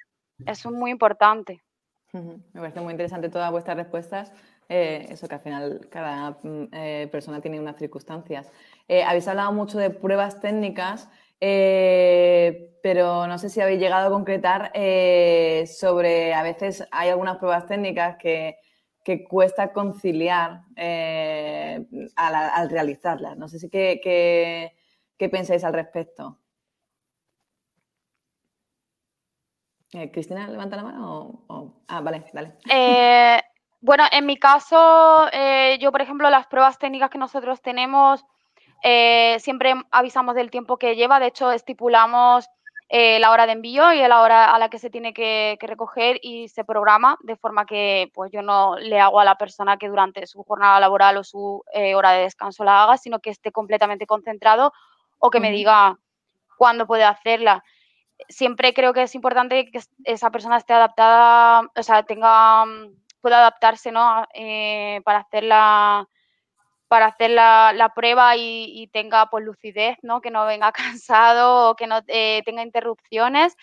Eso 0.44 0.68
es 0.68 0.74
muy 0.74 0.90
importante. 0.90 1.62
Me 2.12 2.60
parece 2.60 2.80
muy 2.80 2.92
interesante 2.92 3.28
todas 3.28 3.50
vuestras 3.50 3.76
respuestas. 3.76 4.32
Eh, 4.68 5.06
eso 5.10 5.28
que 5.28 5.34
al 5.36 5.40
final 5.40 5.86
cada 5.90 6.32
mm, 6.42 6.68
eh, 6.72 7.08
persona 7.10 7.40
tiene 7.40 7.60
unas 7.60 7.76
circunstancias. 7.76 8.50
Eh, 8.88 9.04
habéis 9.04 9.28
hablado 9.28 9.52
mucho 9.52 9.78
de 9.78 9.90
pruebas 9.90 10.40
técnicas, 10.40 11.08
pero 11.38 13.26
no 13.26 13.38
sé 13.38 13.48
si 13.50 13.60
habéis 13.60 13.78
llegado 13.80 14.08
a 14.08 14.10
concretar 14.10 14.72
sobre, 15.66 16.34
a 16.34 16.42
veces 16.42 16.86
hay 16.90 17.10
algunas 17.10 17.36
pruebas 17.36 17.66
técnicas 17.66 18.16
que, 18.16 18.56
cuesta 19.28 19.72
conciliar 19.72 20.62
al, 22.16 22.70
realizarlas. 22.70 23.36
No 23.36 23.48
sé 23.48 23.58
si 23.58 23.68
qué, 23.68 24.72
pensáis 25.30 25.62
al 25.64 25.74
respecto. 25.74 26.38
Cristina, 30.12 30.48
levanta 30.48 30.76
la 30.76 30.82
mano 30.82 31.44
Ah, 31.88 32.00
vale, 32.00 32.24
dale. 32.32 32.56
Bueno, 33.86 34.02
en 34.10 34.26
mi 34.26 34.36
caso, 34.36 35.28
eh, 35.30 35.78
yo, 35.80 35.92
por 35.92 36.02
ejemplo, 36.02 36.28
las 36.28 36.48
pruebas 36.48 36.76
técnicas 36.76 37.08
que 37.08 37.18
nosotros 37.18 37.62
tenemos, 37.62 38.24
eh, 38.82 39.36
siempre 39.38 39.74
avisamos 39.92 40.34
del 40.34 40.50
tiempo 40.50 40.76
que 40.76 40.96
lleva. 40.96 41.20
De 41.20 41.28
hecho, 41.28 41.52
estipulamos 41.52 42.48
eh, 42.88 43.20
la 43.20 43.30
hora 43.30 43.46
de 43.46 43.52
envío 43.52 43.92
y 43.92 44.00
la 44.08 44.22
hora 44.22 44.52
a 44.52 44.58
la 44.58 44.70
que 44.70 44.80
se 44.80 44.90
tiene 44.90 45.14
que, 45.14 45.56
recoger 45.60 46.18
y 46.20 46.48
se 46.48 46.64
programa 46.64 47.16
de 47.20 47.36
forma 47.36 47.64
que 47.64 48.10
pues 48.12 48.32
yo 48.32 48.42
no 48.42 48.76
le 48.76 48.98
hago 48.98 49.20
a 49.20 49.24
la 49.24 49.38
persona 49.38 49.76
que 49.76 49.88
durante 49.88 50.26
su 50.26 50.42
jornada 50.42 50.80
laboral 50.80 51.18
o 51.18 51.22
su 51.22 51.62
hora 51.94 52.10
de 52.10 52.22
descanso 52.22 52.64
la 52.64 52.82
haga, 52.82 52.96
sino 52.96 53.20
que 53.20 53.30
esté 53.30 53.52
completamente 53.52 54.04
concentrado 54.04 54.72
o 55.20 55.30
que 55.30 55.38
me 55.38 55.52
diga 55.52 55.96
cuándo 56.58 56.88
puede 56.88 57.04
hacerla. 57.04 57.62
Siempre 58.28 58.74
creo 58.74 58.92
que 58.92 59.02
es 59.02 59.14
importante 59.14 59.70
que 59.70 59.78
esa 60.02 60.30
persona 60.32 60.56
esté 60.56 60.72
adaptada, 60.72 61.70
o 61.76 61.82
sea, 61.84 62.02
tenga 62.02 62.64
pueda 63.26 63.38
adaptarse 63.38 63.90
¿no? 63.90 64.24
Eh, 64.34 65.00
para 65.04 65.18
hacer 65.18 65.42
la 65.42 66.06
para 66.86 67.06
hacer 67.06 67.30
la, 67.30 67.92
prueba 67.92 68.36
y, 68.36 68.88
tenga 68.92 69.26
pues, 69.26 69.44
lucidez, 69.44 69.96
¿no? 70.02 70.20
que 70.20 70.30
no 70.30 70.46
venga 70.46 70.70
cansado 71.00 71.70
o 71.70 71.74
que 71.74 71.88
no 71.88 71.98
eh, 72.06 72.42
tenga 72.44 72.62
interrupciones. 72.62 73.56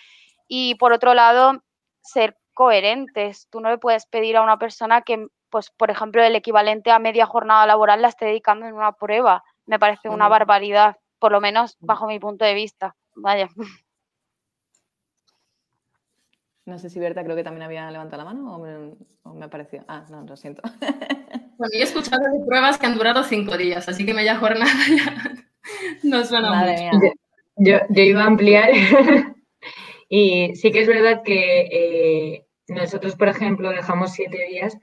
Y 0.50 0.76
por 0.76 0.92
otro 0.92 1.14
lado, 1.14 1.64
ser 2.02 2.38
coherentes. 2.54 3.48
Tú 3.50 3.62
no 3.62 3.70
le 3.70 3.78
puedes 3.78 4.06
pedir 4.06 4.36
a 4.36 4.42
una 4.42 4.60
persona 4.60 5.02
que, 5.04 5.28
pues, 5.50 5.72
por 5.72 5.90
ejemplo, 5.92 6.22
el 6.22 6.36
equivalente 6.36 6.92
a 6.92 7.00
media 7.00 7.26
jornada 7.26 7.66
laboral 7.66 8.02
la 8.02 8.10
esté 8.10 8.26
dedicando 8.26 8.66
en 8.66 8.74
una 8.74 8.92
prueba. 8.92 9.46
Me 9.66 9.80
parece 9.80 10.10
una 10.10 10.28
barbaridad, 10.28 10.98
por 11.18 11.32
lo 11.32 11.40
menos 11.40 11.78
bajo 11.80 12.08
mi 12.08 12.20
punto 12.20 12.44
de 12.44 12.56
vista. 12.56 12.98
Vaya. 13.16 13.48
No 16.66 16.80
sé 16.80 16.90
si 16.90 17.00
Berta 17.00 17.24
creo 17.24 17.36
que 17.36 17.44
también 17.44 17.64
había 17.64 17.92
levantado 17.92 18.24
la 18.24 18.34
mano 18.34 18.56
o 18.56 19.34
me, 19.34 19.46
ha 19.46 19.50
parecido. 19.50 19.84
Ah, 19.88 20.06
no, 20.10 20.24
lo 20.24 20.36
siento. 20.36 20.62
Bueno, 21.56 21.72
he 21.78 21.84
escuchado 21.84 22.24
de 22.24 22.44
pruebas 22.46 22.80
que 22.80 22.88
han 22.88 22.96
durado 22.96 23.24
cinco 23.24 23.56
días, 23.56 23.88
así 23.88 24.08
que 24.08 24.14
media 24.16 24.38
jornada 24.38 24.72
ya 24.90 25.34
no 26.02 26.26
suena 26.26 26.52
mucho. 26.52 27.14
Yo, 27.56 27.78
iba 27.90 28.24
a 28.24 28.26
ampliar 28.26 28.72
y 30.10 30.56
sí 30.56 30.72
que 30.72 30.82
es 30.82 30.88
verdad 30.88 31.22
que 31.24 31.70
eh, 31.72 32.48
nosotros, 32.68 33.16
por 33.16 33.28
ejemplo, 33.28 33.70
dejamos 33.70 34.14
siete 34.14 34.44
días, 34.50 34.78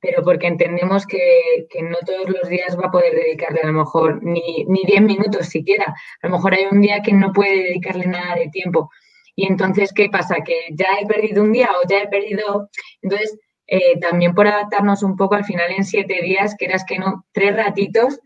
pero 0.00 0.22
porque 0.24 0.48
entendemos 0.48 1.06
que, 1.06 1.68
no 1.80 1.96
todos 2.04 2.28
los 2.28 2.48
días 2.48 2.76
va 2.76 2.88
a 2.88 2.90
poder 2.90 3.14
dedicarle 3.14 3.60
a 3.62 3.68
lo 3.68 3.72
mejor 3.72 4.22
ni, 4.22 4.64
ni 4.64 4.82
diez 4.84 5.00
minutos 5.00 5.46
siquiera. 5.46 5.94
A 6.22 6.26
lo 6.26 6.36
mejor 6.36 6.54
hay 6.54 6.66
un 6.70 6.80
día 6.80 7.02
que 7.02 7.12
no 7.12 7.32
puede 7.32 7.62
dedicarle 7.62 8.06
nada 8.06 8.34
de 8.34 8.48
tiempo. 8.48 8.90
Y 9.36 9.46
entonces, 9.46 9.92
¿qué 9.92 10.08
pasa? 10.08 10.36
Que 10.44 10.54
ya 10.72 10.86
he 11.00 11.06
perdido 11.06 11.42
un 11.42 11.52
día 11.52 11.68
o 11.70 11.86
ya 11.88 12.02
he 12.02 12.08
perdido. 12.08 12.68
Entonces, 13.02 13.38
eh, 13.66 13.98
también 14.00 14.34
por 14.34 14.46
adaptarnos 14.46 15.02
un 15.02 15.16
poco 15.16 15.34
al 15.34 15.44
final 15.44 15.70
en 15.70 15.84
siete 15.84 16.22
días, 16.22 16.54
quieras 16.56 16.84
que 16.86 16.98
no, 16.98 17.24
tres 17.32 17.54
ratitos, 17.54 18.18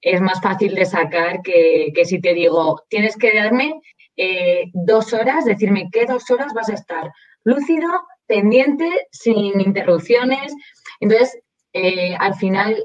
es 0.00 0.20
más 0.20 0.40
fácil 0.40 0.74
de 0.74 0.86
sacar 0.86 1.42
que, 1.42 1.92
si 2.04 2.20
te 2.20 2.32
digo, 2.32 2.82
tienes 2.88 3.16
que 3.16 3.34
darme 3.34 3.80
eh, 4.16 4.70
dos 4.72 5.12
horas, 5.12 5.44
decirme 5.44 5.88
qué 5.92 6.06
dos 6.06 6.30
horas 6.30 6.52
vas 6.54 6.68
a 6.68 6.74
estar 6.74 7.10
lúcido, 7.44 7.88
pendiente, 8.26 8.88
sin 9.10 9.60
interrupciones. 9.60 10.54
Entonces, 11.00 11.38
eh, 11.72 12.14
al 12.18 12.34
final 12.34 12.82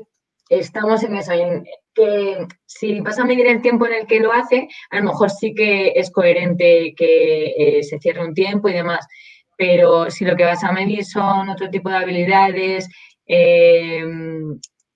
estamos 0.60 1.04
en 1.04 1.16
eso, 1.16 1.34
que 1.94 2.48
si 2.66 3.00
vas 3.02 3.20
a 3.20 3.26
medir 3.26 3.48
el 3.48 3.62
tiempo 3.62 3.86
en 3.86 3.94
el 3.94 4.08
que 4.08 4.20
lo 4.20 4.34
hace, 4.34 4.68
a 4.90 4.98
lo 4.98 5.06
mejor 5.06 5.30
sí 5.30 5.54
que 5.54 5.94
es 5.96 6.12
coherente 6.12 6.94
que 6.96 7.54
eh, 7.58 7.84
se 7.84 8.00
cierre 8.00 8.26
un 8.26 8.34
tiempo 8.34 8.70
y 8.70 8.74
demás. 8.74 9.06
Pero 9.58 10.10
si 10.10 10.26
lo 10.26 10.36
que 10.36 10.46
vas 10.46 10.64
a 10.64 10.72
medir 10.72 11.06
son 11.06 11.50
otro 11.50 11.70
tipo 11.70 11.90
de 11.90 11.98
habilidades 11.98 12.90
eh, 13.28 14.04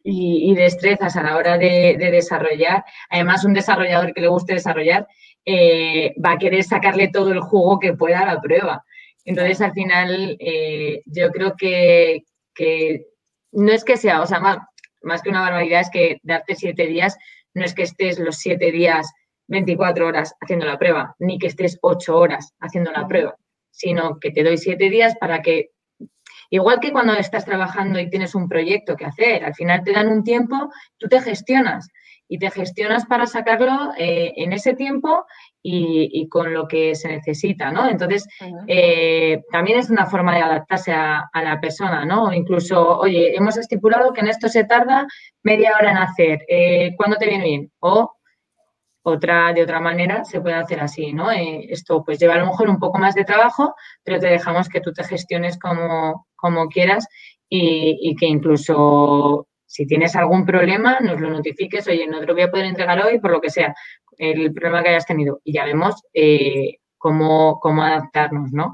y, 0.03 0.55
destrezas 0.55 1.15
a 1.15 1.23
la 1.23 1.37
hora 1.37 1.57
de, 1.57 1.97
desarrollar, 1.97 2.83
además 3.09 3.45
un 3.45 3.53
desarrollador 3.53 4.13
que 4.13 4.21
le 4.21 4.27
guste 4.27 4.53
desarrollar, 4.53 5.07
eh, 5.45 6.13
va 6.23 6.33
a 6.33 6.37
querer 6.37 6.63
sacarle 6.63 7.09
todo 7.09 7.31
el 7.31 7.41
jugo 7.41 7.79
que 7.79 7.93
pueda 7.93 8.21
a 8.21 8.33
la 8.33 8.41
prueba. 8.41 8.83
Entonces, 9.25 9.61
al 9.61 9.73
final, 9.73 10.37
yo 11.05 11.29
creo 11.31 11.55
que, 11.57 12.23
no 13.51 13.71
es 13.71 13.83
que 13.83 13.97
sea, 13.97 14.21
o 14.21 14.25
sea, 14.25 14.39
más, 15.07 15.21
que 15.21 15.29
una 15.29 15.41
barbaridad, 15.41 15.81
es 15.81 15.89
que 15.89 16.19
darte 16.23 16.55
siete 16.55 16.85
días, 16.85 17.17
no 17.53 17.65
es 17.65 17.73
que 17.73 17.83
estés 17.83 18.19
los 18.19 18.37
siete 18.37 18.71
días 18.71 19.11
24 19.47 20.05
horas 20.05 20.35
haciendo 20.41 20.65
la 20.65 20.77
prueba, 20.77 21.15
ni 21.19 21.39
que 21.39 21.47
estés 21.47 21.77
ocho 21.81 22.17
horas 22.17 22.53
haciendo 22.59 22.91
la 22.91 23.07
prueba, 23.07 23.35
sino 23.71 24.19
que 24.19 24.31
te 24.31 24.43
doy 24.43 24.57
siete 24.57 24.89
días 24.89 25.15
para 25.19 25.41
que, 25.41 25.71
igual 26.49 26.79
que 26.79 26.91
cuando 26.91 27.13
estás 27.13 27.45
trabajando 27.45 27.99
y 27.99 28.09
tienes 28.09 28.35
un 28.35 28.47
proyecto 28.47 28.95
que 28.95 29.05
hacer, 29.05 29.43
al 29.43 29.55
final 29.55 29.83
te 29.83 29.93
dan 29.93 30.09
un 30.09 30.23
tiempo, 30.23 30.69
tú 30.97 31.07
te 31.07 31.21
gestionas 31.21 31.89
y 32.27 32.39
te 32.39 32.51
gestionas 32.51 33.05
para 33.05 33.25
sacarlo 33.25 33.93
eh, 33.97 34.33
en 34.35 34.53
ese 34.53 34.73
tiempo 34.73 35.25
y, 35.61 36.27
con 36.29 36.53
lo 36.53 36.67
que 36.67 36.95
se 36.95 37.09
necesita, 37.09 37.71
¿no? 37.71 37.89
Entonces, 37.89 38.27
eh, 38.67 39.41
también 39.51 39.79
es 39.79 39.89
una 39.89 40.05
forma 40.05 40.35
de 40.35 40.41
adaptarse 40.41 40.93
a, 40.93 41.29
la 41.33 41.59
persona, 41.59 42.05
¿no? 42.05 42.33
Incluso, 42.33 42.99
oye, 42.99 43.35
hemos 43.35 43.57
estipulado 43.57 44.13
que 44.13 44.21
en 44.21 44.27
esto 44.27 44.47
se 44.47 44.63
tarda 44.63 45.07
media 45.43 45.73
hora 45.79 45.91
en 45.91 45.97
hacer, 45.97 46.39
eh, 46.47 46.93
¿cuándo 46.95 47.17
te 47.17 47.27
viene 47.27 47.43
bien? 47.43 47.71
O 47.79 48.13
otra, 49.03 49.53
de 49.53 49.63
otra 49.63 49.79
manera, 49.79 50.25
se 50.25 50.41
puede 50.41 50.55
hacer 50.55 50.81
así, 50.81 51.13
¿no? 51.13 51.31
esto 51.31 52.03
pues 52.03 52.19
lleva 52.19 52.33
a 52.33 52.39
lo 52.39 52.47
mejor 52.47 52.69
un 52.69 52.77
poco 52.77 52.97
más 52.97 53.15
de 53.15 53.23
trabajo, 53.23 53.73
pero 54.03 54.19
te 54.19 54.27
dejamos 54.27 54.67
que 54.67 54.81
tú 54.81 54.91
te 54.91 55.05
gestiones 55.05 55.57
como, 55.57 56.27
como 56.35 56.67
quieras 56.67 57.07
y, 57.47 57.97
y 58.01 58.15
que 58.17 58.25
incluso 58.25 59.47
si 59.67 59.85
tienes 59.85 60.15
algún 60.15 60.45
problema, 60.45 60.99
nos 61.01 61.19
lo 61.19 61.29
notifiques, 61.29 61.87
oye, 61.87 62.07
no 62.07 62.19
te 62.19 62.25
lo 62.25 62.33
voy 62.33 62.43
a 62.43 62.49
poder 62.49 62.65
entregar 62.65 63.05
hoy 63.05 63.19
por 63.19 63.31
lo 63.31 63.41
que 63.41 63.49
sea, 63.49 63.75
el 64.17 64.53
problema 64.53 64.81
que 64.81 64.89
hayas 64.89 65.05
tenido. 65.05 65.41
Y 65.43 65.53
ya 65.53 65.65
vemos 65.65 66.01
eh, 66.13 66.79
cómo, 66.97 67.59
cómo 67.59 67.83
adaptarnos, 67.83 68.51
¿no? 68.53 68.65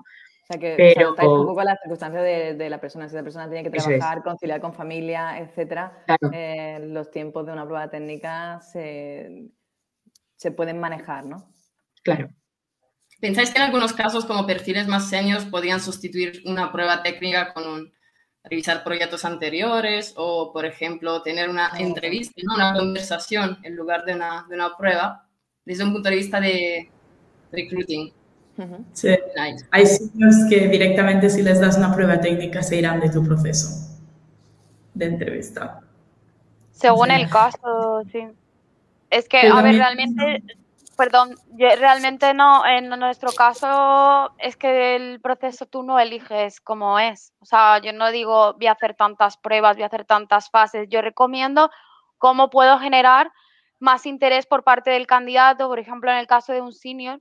O 0.43 0.45
sea, 0.45 0.59
que 0.59 0.75
Pero, 0.77 1.11
un 1.11 1.47
poco 1.47 1.61
a 1.61 1.65
las 1.65 1.79
circunstancias 1.81 2.23
de, 2.23 2.69
la 2.69 2.79
persona. 2.79 3.09
Si 3.09 3.15
la 3.15 3.23
persona 3.23 3.49
tiene 3.49 3.63
que 3.63 3.75
trabajar, 3.77 4.21
conciliar 4.21 4.61
con 4.61 4.73
familia, 4.73 5.39
etcétera, 5.39 6.05
eh, 6.31 6.79
los 6.83 7.09
tiempos 7.09 7.45
de 7.45 7.53
una 7.53 7.65
prueba 7.65 7.89
técnica 7.89 8.61
se, 8.61 9.49
se 10.35 10.51
pueden 10.51 10.79
manejar, 10.79 11.25
¿no? 11.25 11.49
Claro. 12.03 12.29
¿Pensáis 13.19 13.51
que 13.51 13.57
en 13.57 13.63
algunos 13.63 13.93
casos, 13.93 14.25
como 14.25 14.45
perfiles 14.45 14.87
más 14.87 15.09
seniors, 15.09 15.45
podían 15.45 15.79
sustituir 15.79 16.43
una 16.45 16.71
prueba 16.71 17.01
técnica 17.01 17.53
con 17.53 17.65
un 17.65 17.93
revisar 18.43 18.83
proyectos 18.83 19.25
anteriores 19.25 20.13
o, 20.17 20.51
por 20.51 20.65
ejemplo, 20.65 21.21
tener 21.21 21.49
una 21.49 21.71
entrevista, 21.77 22.41
una 22.53 22.73
conversación 22.73 23.57
en 23.63 23.75
lugar 23.75 24.05
de 24.05 24.15
una, 24.15 24.45
de 24.49 24.55
una 24.55 24.75
prueba, 24.75 25.25
desde 25.65 25.83
un 25.83 25.93
punto 25.93 26.09
de 26.09 26.15
vista 26.15 26.39
de 26.41 26.89
recruiting. 27.51 28.11
Sí. 28.91 29.09
Hay 29.71 29.85
sitios 29.87 30.35
que 30.49 30.67
directamente 30.67 31.29
si 31.29 31.41
les 31.41 31.59
das 31.59 31.77
una 31.77 31.93
prueba 31.95 32.19
técnica 32.19 32.61
se 32.61 32.77
irán 32.77 32.99
de 32.99 33.09
tu 33.09 33.23
proceso 33.23 33.97
de 34.93 35.05
entrevista. 35.05 35.79
Según 36.71 37.11
el 37.11 37.29
caso, 37.29 38.03
sí. 38.11 38.27
Es 39.09 39.27
que, 39.29 39.47
a 39.47 39.61
ver, 39.61 39.75
realmente 39.75 40.43
Perdón, 41.03 41.35
yo 41.59 41.67
realmente 41.77 42.33
no, 42.33 42.65
en 42.65 42.87
nuestro 42.87 43.33
caso 43.33 44.33
es 44.37 44.55
que 44.55 44.95
el 44.95 45.19
proceso 45.19 45.65
tú 45.65 45.83
no 45.83 45.99
eliges 45.99 46.61
cómo 46.61 46.97
es. 46.97 47.33
O 47.41 47.45
sea, 47.45 47.79
yo 47.79 47.91
no 47.91 48.09
digo 48.09 48.53
voy 48.53 48.67
a 48.67 48.71
hacer 48.71 48.95
tantas 48.95 49.35
pruebas, 49.35 49.75
voy 49.75 49.83
a 49.83 49.87
hacer 49.87 50.05
tantas 50.05 50.49
fases. 50.49 50.87
Yo 50.89 51.01
recomiendo 51.01 51.69
cómo 52.17 52.49
puedo 52.49 52.79
generar 52.79 53.33
más 53.79 54.05
interés 54.05 54.45
por 54.45 54.63
parte 54.63 54.91
del 54.91 55.05
candidato, 55.05 55.67
por 55.67 55.77
ejemplo, 55.77 56.09
en 56.09 56.19
el 56.19 56.25
caso 56.25 56.53
de 56.53 56.61
un 56.61 56.71
senior. 56.71 57.19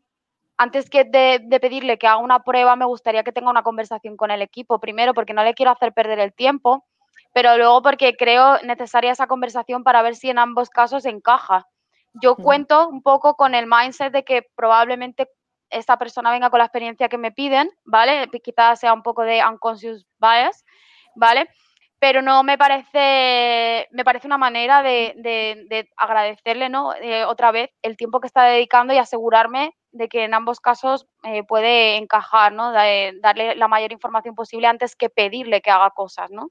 Antes 0.56 0.88
que 0.88 1.02
de, 1.02 1.40
de 1.42 1.58
pedirle 1.58 1.98
que 1.98 2.06
haga 2.06 2.18
una 2.18 2.44
prueba, 2.44 2.76
me 2.76 2.86
gustaría 2.86 3.24
que 3.24 3.32
tenga 3.32 3.50
una 3.50 3.64
conversación 3.64 4.16
con 4.16 4.30
el 4.30 4.42
equipo, 4.42 4.78
primero 4.78 5.12
porque 5.12 5.34
no 5.34 5.42
le 5.42 5.54
quiero 5.54 5.72
hacer 5.72 5.92
perder 5.92 6.20
el 6.20 6.32
tiempo, 6.32 6.86
pero 7.34 7.56
luego 7.56 7.82
porque 7.82 8.14
creo 8.16 8.58
necesaria 8.62 9.10
esa 9.10 9.26
conversación 9.26 9.82
para 9.82 10.02
ver 10.02 10.14
si 10.14 10.30
en 10.30 10.38
ambos 10.38 10.70
casos 10.70 11.04
encaja 11.04 11.66
yo 12.14 12.36
cuento 12.36 12.88
un 12.88 13.02
poco 13.02 13.36
con 13.36 13.54
el 13.54 13.66
mindset 13.66 14.12
de 14.12 14.24
que 14.24 14.46
probablemente 14.54 15.28
esta 15.70 15.98
persona 15.98 16.30
venga 16.30 16.50
con 16.50 16.58
la 16.58 16.66
experiencia 16.66 17.08
que 17.08 17.18
me 17.18 17.32
piden, 17.32 17.70
¿vale? 17.84 18.28
Quizás 18.42 18.80
sea 18.80 18.92
un 18.92 19.02
poco 19.02 19.22
de 19.22 19.42
unconscious 19.44 20.06
bias, 20.18 20.64
¿vale? 21.14 21.48
Pero 21.98 22.20
no 22.20 22.42
me 22.42 22.58
parece, 22.58 23.88
me 23.92 24.04
parece 24.04 24.26
una 24.26 24.38
manera 24.38 24.82
de, 24.82 25.88
agradecerle, 25.96 26.68
¿no? 26.68 26.94
Eh, 26.94 27.24
otra 27.24 27.52
vez 27.52 27.70
el 27.82 27.96
tiempo 27.96 28.20
que 28.20 28.26
está 28.26 28.44
dedicando 28.44 28.92
y 28.92 28.98
asegurarme 28.98 29.74
de 29.92 30.08
que 30.08 30.24
en 30.24 30.34
ambos 30.34 30.60
casos 30.60 31.06
eh, 31.22 31.44
puede 31.44 31.96
encajar, 31.96 32.52
¿no? 32.52 32.72
darle 32.72 33.54
la 33.56 33.68
mayor 33.68 33.92
información 33.92 34.34
posible 34.34 34.66
antes 34.66 34.96
que 34.96 35.10
pedirle 35.10 35.60
que 35.60 35.70
haga 35.70 35.90
cosas, 35.90 36.30
¿no? 36.30 36.50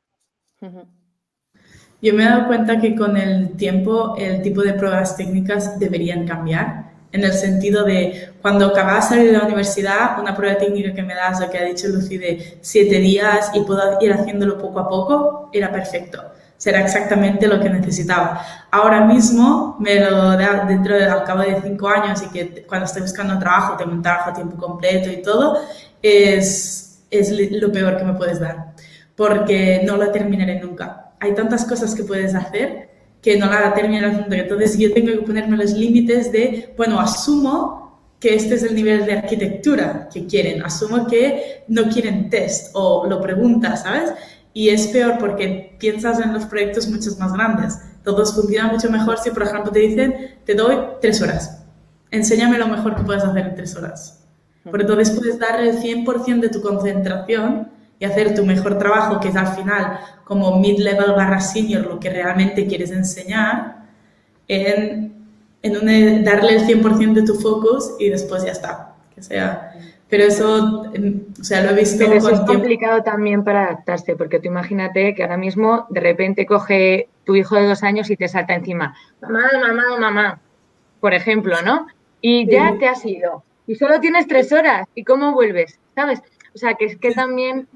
Yo 2.01 2.15
me 2.15 2.23
he 2.23 2.25
dado 2.25 2.47
cuenta 2.47 2.79
que 2.79 2.95
con 2.95 3.15
el 3.15 3.51
tiempo 3.51 4.15
el 4.17 4.41
tipo 4.41 4.61
de 4.61 4.73
pruebas 4.73 5.15
técnicas 5.15 5.77
deberían 5.77 6.25
cambiar, 6.25 6.91
en 7.11 7.23
el 7.23 7.33
sentido 7.33 7.83
de 7.83 8.33
cuando 8.41 8.67
acababa 8.67 8.95
de 8.95 9.01
salir 9.03 9.31
de 9.31 9.37
la 9.37 9.43
universidad, 9.43 10.19
una 10.19 10.35
prueba 10.35 10.57
técnica 10.57 10.93
que 10.93 11.03
me 11.03 11.13
das, 11.13 11.39
lo 11.39 11.49
que 11.49 11.59
ha 11.59 11.65
dicho 11.65 11.87
Lucy, 11.89 12.17
de 12.17 12.57
siete 12.61 12.95
días 12.99 13.51
y 13.53 13.61
puedo 13.61 13.99
ir 14.01 14.13
haciéndolo 14.13 14.57
poco 14.57 14.79
a 14.79 14.89
poco, 14.89 15.49
era 15.53 15.71
perfecto. 15.71 16.23
Será 16.57 16.81
exactamente 16.81 17.47
lo 17.47 17.59
que 17.59 17.69
necesitaba. 17.69 18.41
Ahora 18.71 19.01
mismo, 19.01 19.77
me 19.79 19.99
lo 19.99 20.37
da 20.37 20.65
dentro 20.67 20.95
de, 20.95 21.05
al 21.05 21.23
cabo 21.23 21.41
de 21.41 21.59
cinco 21.61 21.87
años 21.87 22.23
y 22.23 22.29
que 22.29 22.65
cuando 22.67 22.85
estoy 22.85 23.01
buscando 23.03 23.37
trabajo, 23.37 23.77
tengo 23.77 23.91
un 23.91 24.01
trabajo 24.01 24.29
a 24.29 24.33
tiempo 24.33 24.57
completo 24.57 25.09
y 25.09 25.21
todo, 25.21 25.59
es, 26.01 27.03
es 27.11 27.31
lo 27.51 27.71
peor 27.71 27.97
que 27.97 28.03
me 28.05 28.13
puedes 28.13 28.39
dar, 28.39 28.73
porque 29.15 29.81
no 29.85 29.97
lo 29.97 30.09
terminaré 30.11 30.59
nunca 30.59 31.10
hay 31.21 31.33
tantas 31.35 31.65
cosas 31.65 31.95
que 31.95 32.03
puedes 32.03 32.35
hacer 32.35 32.89
que 33.21 33.37
no 33.37 33.45
la 33.45 33.73
terminas 33.73 34.13
nunca. 34.13 34.35
Entonces 34.35 34.77
yo 34.77 34.91
tengo 34.93 35.11
que 35.11 35.25
ponerme 35.25 35.55
los 35.55 35.71
límites 35.71 36.31
de, 36.31 36.73
bueno, 36.75 36.99
asumo 36.99 38.01
que 38.19 38.35
este 38.35 38.55
es 38.55 38.63
el 38.63 38.75
nivel 38.75 39.05
de 39.05 39.13
arquitectura 39.13 40.09
que 40.11 40.25
quieren, 40.25 40.63
asumo 40.63 41.07
que 41.07 41.63
no 41.67 41.83
quieren 41.89 42.29
test 42.29 42.71
o 42.73 43.07
lo 43.07 43.21
preguntas, 43.21 43.83
¿sabes? 43.83 44.13
Y 44.53 44.69
es 44.69 44.87
peor 44.87 45.17
porque 45.19 45.75
piensas 45.79 46.19
en 46.19 46.33
los 46.33 46.45
proyectos 46.45 46.87
muchos 46.87 47.17
más 47.19 47.33
grandes. 47.33 47.79
Todos 48.03 48.33
funcionan 48.33 48.71
mucho 48.71 48.89
mejor 48.89 49.19
si, 49.19 49.29
por 49.29 49.43
ejemplo, 49.43 49.71
te 49.71 49.79
dicen, 49.79 50.37
te 50.43 50.55
doy 50.55 50.75
tres 51.01 51.21
horas. 51.21 51.63
Enséñame 52.09 52.57
lo 52.57 52.67
mejor 52.67 52.95
que 52.95 53.03
puedes 53.03 53.23
hacer 53.23 53.45
en 53.45 53.55
tres 53.55 53.75
horas. 53.75 54.23
Porque 54.63 54.81
entonces 54.81 55.11
puedes 55.11 55.39
dar 55.39 55.61
el 55.61 55.79
100% 55.79 56.39
de 56.39 56.49
tu 56.49 56.61
concentración 56.61 57.69
y 58.01 58.05
hacer 58.05 58.33
tu 58.33 58.43
mejor 58.43 58.79
trabajo, 58.79 59.19
que 59.19 59.27
es 59.27 59.35
al 59.35 59.55
final 59.55 59.99
como 60.23 60.59
mid-level 60.59 61.11
barra 61.11 61.39
senior 61.39 61.85
lo 61.85 61.99
que 61.99 62.09
realmente 62.09 62.65
quieres 62.65 62.89
enseñar, 62.89 63.85
en, 64.47 65.13
en 65.61 66.23
darle 66.23 66.55
el 66.55 66.65
100% 66.65 67.13
de 67.13 67.21
tu 67.21 67.35
focus 67.35 67.93
y 67.99 68.09
después 68.09 68.43
ya 68.43 68.53
está. 68.53 68.95
Que 69.13 69.21
sea. 69.21 69.73
Pero 70.09 70.23
eso, 70.23 70.91
em, 70.95 71.25
o 71.39 71.43
sea, 71.43 71.61
lo 71.61 71.69
he 71.69 71.75
visto. 71.75 72.03
Pero 72.03 72.15
eso 72.15 72.31
es 72.31 72.39
complicado 72.39 73.03
también 73.03 73.43
para 73.43 73.65
adaptarse, 73.65 74.15
porque 74.15 74.39
tú 74.39 74.47
imagínate 74.47 75.13
que 75.13 75.21
ahora 75.21 75.37
mismo 75.37 75.85
de 75.91 75.99
repente 75.99 76.47
coge 76.47 77.07
tu 77.23 77.35
hijo 77.35 77.55
de 77.55 77.67
dos 77.67 77.83
años 77.83 78.09
y 78.09 78.17
te 78.17 78.27
salta 78.27 78.55
encima, 78.55 78.95
mamá, 79.21 79.43
mamá, 79.59 79.83
mamá, 79.99 80.39
por 80.99 81.13
ejemplo, 81.13 81.55
¿no? 81.63 81.85
Y 82.19 82.49
ya 82.51 82.75
te 82.79 82.87
has 82.87 83.05
ido. 83.05 83.43
Y 83.67 83.75
solo 83.75 83.99
tienes 83.99 84.25
tres 84.25 84.51
horas. 84.51 84.87
¿Y 84.95 85.03
cómo 85.03 85.33
vuelves? 85.33 85.79
¿Sabes? 85.93 86.23
O 86.55 86.57
sea, 86.57 86.73
que 86.73 86.85
es 86.85 86.97
que 86.97 87.11
también 87.11 87.67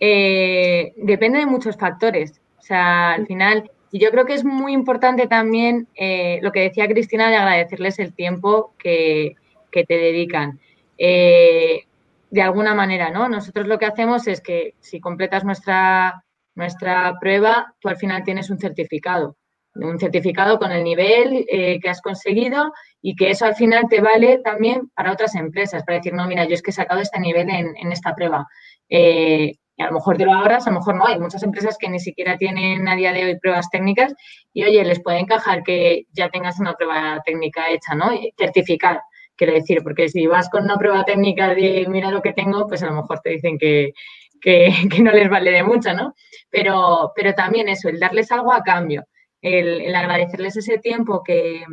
eh, 0.00 0.92
depende 0.96 1.38
de 1.38 1.46
muchos 1.46 1.76
factores. 1.76 2.40
O 2.58 2.62
sea, 2.62 3.12
al 3.12 3.26
final, 3.26 3.70
y 3.90 3.98
yo 3.98 4.10
creo 4.10 4.24
que 4.24 4.34
es 4.34 4.44
muy 4.44 4.72
importante 4.72 5.26
también 5.26 5.88
eh, 5.94 6.38
lo 6.42 6.52
que 6.52 6.60
decía 6.60 6.88
Cristina 6.88 7.30
de 7.30 7.36
agradecerles 7.36 7.98
el 7.98 8.14
tiempo 8.14 8.74
que, 8.78 9.36
te 9.70 9.84
dedican. 9.88 10.60
Eh, 10.98 11.80
de 12.30 12.42
alguna 12.42 12.74
manera, 12.74 13.10
¿no? 13.10 13.28
Nosotros 13.28 13.66
lo 13.66 13.76
que 13.76 13.86
hacemos 13.86 14.28
es 14.28 14.40
que 14.40 14.74
si 14.78 15.00
completas 15.00 15.44
nuestra, 15.44 16.24
nuestra 16.54 17.18
prueba, 17.20 17.74
tú 17.80 17.88
al 17.88 17.96
final 17.96 18.22
tienes 18.22 18.50
un 18.50 18.58
certificado, 18.58 19.36
un 19.74 19.98
certificado 19.98 20.60
con 20.60 20.70
el 20.70 20.84
nivel 20.84 21.44
que 21.48 21.88
has 21.88 22.00
conseguido 22.00 22.72
y 23.02 23.16
que 23.16 23.30
eso 23.30 23.46
al 23.46 23.56
final 23.56 23.86
te 23.88 24.00
vale 24.00 24.38
también 24.38 24.88
para 24.94 25.12
otras 25.12 25.34
empresas, 25.34 25.82
para 25.82 25.98
decir, 25.98 26.12
no, 26.12 26.26
mira, 26.28 26.44
yo 26.44 26.54
es 26.54 26.62
que 26.62 26.70
he 26.70 26.74
sacado 26.74 27.00
este 27.00 27.18
nivel 27.18 27.50
en, 27.50 27.76
en 27.76 27.90
esta 27.90 28.14
prueba. 28.14 28.46
Y 29.76 29.82
a 29.82 29.86
lo 29.86 29.92
mejor 29.92 30.16
te 30.16 30.24
lo 30.24 30.32
ahorras, 30.32 30.66
a 30.66 30.70
lo 30.70 30.78
mejor 30.78 30.96
no. 30.96 31.06
Hay 31.06 31.18
muchas 31.18 31.42
empresas 31.42 31.76
que 31.78 31.88
ni 31.88 31.98
siquiera 31.98 32.36
tienen 32.36 32.86
a 32.86 32.94
día 32.94 33.12
de 33.12 33.24
hoy 33.24 33.38
pruebas 33.38 33.68
técnicas 33.70 34.14
y, 34.52 34.64
oye, 34.64 34.84
les 34.84 35.02
puede 35.02 35.18
encajar 35.18 35.62
que 35.62 36.04
ya 36.12 36.28
tengas 36.28 36.60
una 36.60 36.74
prueba 36.74 37.20
técnica 37.24 37.70
hecha, 37.70 37.94
¿no? 37.94 38.10
certificar, 38.38 39.00
quiero 39.36 39.52
decir, 39.52 39.82
porque 39.82 40.08
si 40.08 40.26
vas 40.26 40.48
con 40.48 40.64
una 40.64 40.76
prueba 40.76 41.04
técnica 41.04 41.54
de 41.54 41.86
mira 41.88 42.10
lo 42.10 42.22
que 42.22 42.32
tengo, 42.32 42.68
pues 42.68 42.82
a 42.82 42.86
lo 42.86 42.94
mejor 42.94 43.20
te 43.20 43.30
dicen 43.30 43.58
que, 43.58 43.92
no 45.02 45.10
les 45.10 45.28
vale 45.28 45.50
de 45.50 45.62
mucho, 45.62 45.92
¿no? 45.94 46.14
Pero, 46.50 47.12
pero 47.16 47.32
también 47.34 47.68
eso, 47.68 47.88
el 47.88 47.98
darles 47.98 48.30
algo 48.30 48.52
a 48.52 48.62
cambio, 48.62 49.04
el, 49.40 49.94
agradecerles 49.94 50.56
ese 50.56 50.78
tiempo 50.78 51.22
que, 51.24 51.64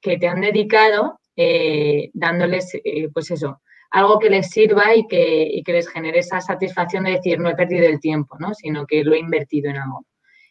que 0.00 0.18
te 0.18 0.26
han 0.26 0.40
dedicado 0.40 1.20
eh, 1.36 2.10
dándoles, 2.14 2.80
pues 3.12 3.30
eso, 3.30 3.60
algo 3.94 4.18
que 4.18 4.28
les 4.28 4.50
sirva 4.50 4.94
y 4.94 5.06
que, 5.06 5.48
y 5.50 5.62
que, 5.62 5.72
les 5.72 5.88
genere 5.88 6.18
esa 6.18 6.40
satisfacción 6.40 7.04
de 7.04 7.12
decir, 7.12 7.38
no 7.38 7.48
he 7.48 7.54
perdido 7.54 7.86
el 7.86 8.00
tiempo, 8.00 8.36
¿no? 8.40 8.52
sino 8.52 8.86
que 8.86 9.04
lo 9.04 9.14
he 9.14 9.20
invertido 9.20 9.70
en 9.70 9.76
algo. 9.76 10.04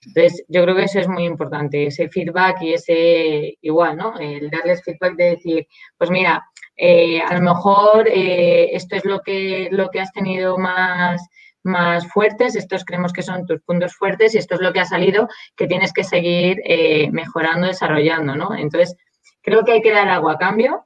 Entonces, 0.05 0.45
yo 0.47 0.63
creo 0.63 0.75
que 0.75 0.83
eso 0.83 0.99
es 0.99 1.07
muy 1.09 1.25
importante, 1.25 1.87
ese 1.87 2.07
feedback 2.07 2.61
y 2.61 2.73
ese, 2.73 3.57
igual, 3.61 3.97
¿no? 3.97 4.17
El 4.19 4.49
darles 4.49 4.83
feedback 4.83 5.15
de 5.15 5.23
decir, 5.31 5.67
pues 5.97 6.09
mira, 6.09 6.43
eh, 6.75 7.21
a 7.21 7.33
lo 7.35 7.41
mejor 7.41 8.07
eh, 8.07 8.75
esto 8.75 8.95
es 8.95 9.05
lo 9.05 9.21
que, 9.21 9.69
lo 9.71 9.89
que 9.89 10.01
has 10.01 10.11
tenido 10.11 10.57
más, 10.57 11.21
más 11.63 12.07
fuertes, 12.07 12.55
estos 12.55 12.83
creemos 12.83 13.13
que 13.13 13.23
son 13.23 13.45
tus 13.45 13.61
puntos 13.61 13.93
fuertes 13.95 14.35
y 14.35 14.39
esto 14.39 14.55
es 14.55 14.61
lo 14.61 14.73
que 14.73 14.81
ha 14.81 14.85
salido 14.85 15.27
que 15.55 15.67
tienes 15.67 15.93
que 15.93 16.03
seguir 16.03 16.61
eh, 16.65 17.09
mejorando, 17.11 17.67
desarrollando, 17.67 18.35
¿no? 18.35 18.55
Entonces, 18.55 18.95
creo 19.43 19.63
que 19.63 19.73
hay 19.73 19.81
que 19.81 19.91
dar 19.91 20.09
algo 20.09 20.29
a 20.29 20.37
cambio, 20.37 20.83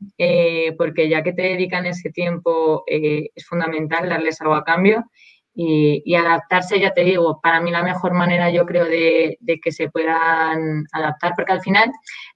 porque 0.78 1.08
ya 1.08 1.24
que 1.24 1.32
te 1.32 1.44
dedican 1.44 1.86
ese 1.86 2.10
tiempo, 2.10 2.84
es 2.88 3.46
fundamental 3.48 4.10
darles 4.10 4.42
algo 4.42 4.56
a 4.56 4.66
cambio 4.66 5.06
y, 5.60 6.14
adaptarse, 6.14 6.80
ya 6.80 6.94
te 6.94 7.04
digo, 7.04 7.40
para 7.42 7.60
mí 7.60 7.72
la 7.72 7.82
mejor 7.82 8.14
manera 8.14 8.52
yo 8.52 8.64
creo 8.68 8.86
de, 8.86 9.40
que 9.64 9.72
se 9.72 9.90
puedan 9.90 10.84
adaptar, 10.92 11.34
porque 11.36 11.54
al 11.54 11.62
final 11.62 11.92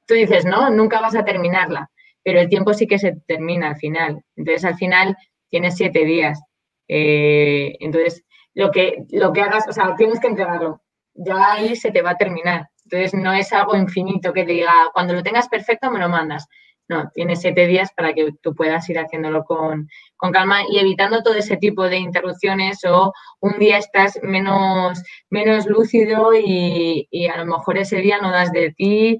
tú 0.07 0.15
dices, 0.15 0.43
no, 0.43 0.71
nunca 0.71 0.99
vas 0.99 1.15
a 1.15 1.23
terminarla, 1.23 1.91
pero 2.23 2.39
el 2.39 2.49
tiempo 2.49 2.73
sí 2.73 2.87
que 2.87 2.97
se 2.97 3.17
termina 3.27 3.69
al 3.69 3.75
final. 3.75 4.23
Entonces 4.35 4.65
al 4.65 4.75
final 4.75 5.15
tienes 5.49 5.75
siete 5.75 6.03
días. 6.03 6.41
Eh, 6.87 7.75
entonces 7.79 8.25
lo 8.55 8.71
que, 8.71 9.05
lo 9.11 9.31
que 9.31 9.41
hagas, 9.41 9.67
o 9.67 9.71
sea, 9.71 9.95
tienes 9.95 10.19
que 10.19 10.27
entregarlo. 10.27 10.81
Ya 11.13 11.53
ahí 11.53 11.75
se 11.75 11.91
te 11.91 12.01
va 12.01 12.11
a 12.11 12.17
terminar. 12.17 12.69
Entonces 12.91 13.19
no 13.19 13.31
es 13.31 13.53
algo 13.53 13.75
infinito 13.75 14.33
que 14.33 14.43
te 14.43 14.51
diga, 14.51 14.89
cuando 14.93 15.13
lo 15.13 15.23
tengas 15.23 15.47
perfecto 15.47 15.89
me 15.89 15.99
lo 15.99 16.09
mandas. 16.09 16.47
No, 16.89 17.09
tienes 17.13 17.39
siete 17.39 17.67
días 17.67 17.89
para 17.95 18.13
que 18.13 18.33
tú 18.41 18.53
puedas 18.53 18.89
ir 18.89 18.99
haciéndolo 18.99 19.45
con, 19.45 19.87
calma 20.33 20.63
y 20.69 20.77
evitando 20.77 21.23
todo 21.23 21.35
ese 21.35 21.55
tipo 21.55 21.87
de 21.87 21.97
interrupciones 21.97 22.83
o 22.83 23.13
un 23.39 23.59
día 23.59 23.77
estás 23.77 24.19
menos, 24.23 25.01
menos 25.29 25.67
lúcido 25.67 26.31
y, 26.35 27.07
a 27.33 27.37
lo 27.37 27.45
mejor 27.45 27.77
ese 27.77 27.97
día 27.97 28.17
no 28.21 28.29
das 28.29 28.51
de 28.51 28.73
ti 28.73 29.17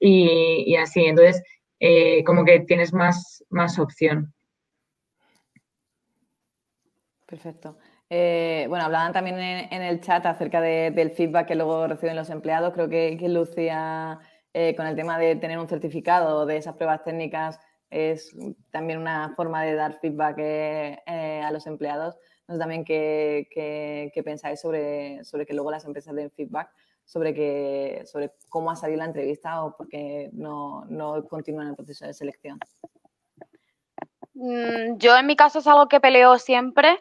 y, 0.00 0.74
así. 0.74 1.04
Entonces, 1.04 1.44
eh, 1.78 2.24
como 2.24 2.44
que 2.44 2.60
tienes 2.60 2.92
más, 2.92 3.44
más 3.50 3.78
opción. 3.78 4.34
Perfecto. 7.26 7.76
Eh, 8.14 8.66
bueno, 8.68 8.84
hablaban 8.84 9.14
también 9.14 9.38
en, 9.38 9.82
el 9.82 10.02
chat 10.02 10.26
acerca 10.26 10.60
del 10.60 11.12
feedback 11.12 11.48
que 11.48 11.54
luego 11.54 11.86
reciben 11.86 12.14
los 12.14 12.28
empleados. 12.28 12.74
Creo 12.74 12.90
que, 12.90 13.16
que 13.18 13.26
Lucía 13.30 14.20
eh, 14.52 14.76
con 14.76 14.86
el 14.86 14.94
tema 14.94 15.18
de 15.18 15.34
tener 15.36 15.58
un 15.58 15.66
certificado 15.66 16.44
de 16.44 16.58
esas 16.58 16.74
pruebas 16.76 17.02
técnicas 17.04 17.58
es 17.88 18.36
también 18.70 18.98
una 18.98 19.32
forma 19.34 19.62
de 19.62 19.74
dar 19.74 19.98
feedback 19.98 20.36
eh, 20.40 20.98
eh, 21.06 21.40
a 21.42 21.50
los 21.52 21.66
empleados. 21.66 22.16
No 22.46 22.54
sé 22.54 22.60
también 22.60 22.84
qué, 22.84 24.12
pensáis 24.22 24.60
sobre, 24.60 25.24
sobre 25.24 25.46
que 25.46 25.54
luego 25.54 25.70
las 25.70 25.86
empresas 25.86 26.14
den 26.14 26.30
feedback 26.32 26.70
sobre, 27.06 27.32
que, 27.32 28.02
sobre 28.04 28.32
cómo 28.50 28.70
ha 28.70 28.76
salido 28.76 28.98
la 28.98 29.06
entrevista 29.06 29.64
o 29.64 29.74
por 29.74 29.88
qué 29.88 30.28
no, 30.34 30.84
no 30.84 31.26
continúan 31.28 31.68
el 31.68 31.76
proceso 31.76 32.04
de 32.04 32.12
selección. 32.12 32.58
Mm, 34.34 34.98
yo 34.98 35.16
en 35.16 35.26
mi 35.26 35.34
caso 35.34 35.60
es 35.60 35.66
algo 35.66 35.88
que 35.88 35.98
peleo 35.98 36.38
siempre 36.38 36.98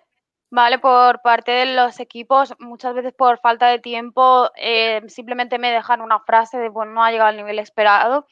¿vale? 0.52 0.80
Por 0.80 1.22
parte 1.22 1.52
de 1.52 1.66
los 1.66 2.00
equipos, 2.00 2.54
muchas 2.60 2.94
veces 2.94 3.14
por 3.14 3.40
falta 3.40 3.68
de 3.68 3.80
tiempo, 3.80 4.50
eh, 4.56 5.02
simplemente 5.08 5.58
me 5.58 5.72
dejan 5.72 6.02
una 6.02 6.20
frase 6.20 6.60
de, 6.60 6.70
bueno, 6.70 6.92
no 6.92 7.04
ha 7.04 7.12
llegado 7.12 7.30
al 7.30 7.38
nivel 7.38 7.58
esperado. 7.58 8.28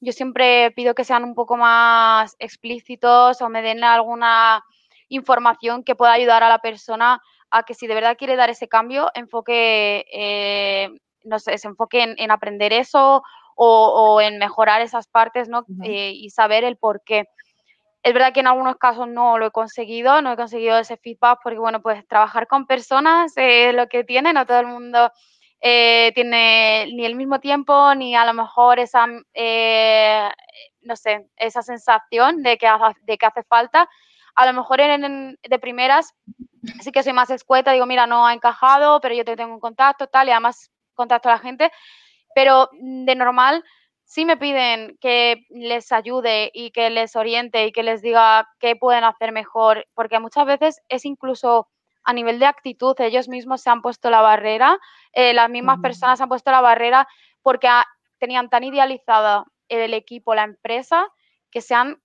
Yo 0.00 0.12
siempre 0.12 0.70
pido 0.72 0.94
que 0.94 1.04
sean 1.04 1.24
un 1.24 1.34
poco 1.34 1.56
más 1.56 2.34
explícitos 2.38 3.40
o 3.42 3.48
me 3.48 3.62
den 3.62 3.84
alguna 3.84 4.64
información 5.08 5.84
que 5.84 5.94
pueda 5.94 6.12
ayudar 6.12 6.42
a 6.42 6.48
la 6.48 6.58
persona 6.58 7.20
a 7.50 7.62
que 7.62 7.74
si 7.74 7.86
de 7.86 7.94
verdad 7.94 8.16
quiere 8.18 8.36
dar 8.36 8.50
ese 8.50 8.68
cambio, 8.68 9.10
enfoque, 9.14 10.04
eh, 10.12 10.90
no 11.24 11.38
sé, 11.38 11.56
se 11.58 11.68
enfoque 11.68 12.14
en, 12.16 12.30
aprender 12.30 12.72
eso 12.72 13.22
o, 13.56 14.20
en 14.20 14.38
mejorar 14.38 14.82
esas 14.82 15.08
partes, 15.08 15.48
¿no? 15.48 15.64
Eh, 15.82 16.12
y 16.14 16.30
saber 16.30 16.64
el 16.64 16.76
por 16.76 17.02
qué. 17.04 17.24
Es 18.08 18.14
verdad 18.14 18.32
que 18.32 18.40
en 18.40 18.46
algunos 18.46 18.76
casos 18.76 19.06
no 19.06 19.36
lo 19.36 19.48
he 19.48 19.50
conseguido, 19.50 20.22
no 20.22 20.32
he 20.32 20.36
conseguido 20.36 20.78
ese 20.78 20.96
feedback 20.96 21.40
porque, 21.42 21.58
bueno, 21.58 21.82
pues 21.82 22.08
trabajar 22.08 22.46
con 22.46 22.66
personas 22.66 23.34
es 23.36 23.74
lo 23.74 23.86
que 23.86 24.02
tiene, 24.02 24.32
no 24.32 24.46
todo 24.46 24.60
el 24.60 24.66
mundo 24.66 25.12
eh, 25.60 26.10
tiene 26.14 26.86
ni 26.86 27.04
el 27.04 27.16
mismo 27.16 27.38
tiempo 27.38 27.94
ni 27.94 28.16
a 28.16 28.24
lo 28.24 28.32
mejor 28.32 28.78
esa, 28.78 29.04
eh, 29.34 30.26
no 30.80 30.96
sé, 30.96 31.28
esa 31.36 31.60
sensación 31.60 32.42
de 32.42 32.56
que, 32.56 32.66
de 33.02 33.18
que 33.18 33.26
hace 33.26 33.42
falta. 33.42 33.86
A 34.36 34.46
lo 34.46 34.54
mejor 34.54 34.80
en, 34.80 35.38
de 35.46 35.58
primeras 35.58 36.14
sí 36.80 36.90
que 36.92 37.02
soy 37.02 37.12
más 37.12 37.28
escueta, 37.28 37.72
digo, 37.72 37.84
mira, 37.84 38.06
no 38.06 38.26
ha 38.26 38.32
encajado, 38.32 39.02
pero 39.02 39.14
yo 39.14 39.26
te 39.26 39.36
tengo 39.36 39.52
un 39.52 39.60
contacto, 39.60 40.06
tal, 40.06 40.28
y 40.28 40.30
además 40.30 40.70
contacto 40.94 41.28
a 41.28 41.32
la 41.32 41.40
gente, 41.40 41.70
pero 42.34 42.70
de 42.72 43.14
normal 43.14 43.62
sí 44.08 44.24
me 44.24 44.38
piden 44.38 44.96
que 45.02 45.44
les 45.50 45.92
ayude 45.92 46.50
y 46.54 46.70
que 46.70 46.88
les 46.88 47.14
oriente 47.14 47.66
y 47.66 47.72
que 47.72 47.82
les 47.82 48.00
diga 48.00 48.48
qué 48.58 48.74
pueden 48.74 49.04
hacer 49.04 49.32
mejor, 49.32 49.86
porque 49.94 50.18
muchas 50.18 50.46
veces 50.46 50.80
es 50.88 51.04
incluso 51.04 51.68
a 52.04 52.14
nivel 52.14 52.38
de 52.38 52.46
actitud, 52.46 52.96
ellos 53.00 53.28
mismos 53.28 53.60
se 53.60 53.68
han 53.68 53.82
puesto 53.82 54.08
la 54.08 54.22
barrera, 54.22 54.78
eh, 55.12 55.34
las 55.34 55.50
mismas 55.50 55.80
personas 55.80 56.22
han 56.22 56.30
puesto 56.30 56.50
la 56.50 56.62
barrera 56.62 57.06
porque 57.42 57.68
tenían 58.16 58.48
tan 58.48 58.64
idealizada 58.64 59.44
el 59.68 59.92
equipo, 59.92 60.34
la 60.34 60.44
empresa, 60.44 61.06
que 61.50 61.60
se 61.60 61.74
han 61.74 62.00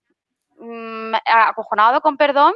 mm, 0.58 1.14
acojonado, 1.24 2.02
con 2.02 2.18
perdón, 2.18 2.52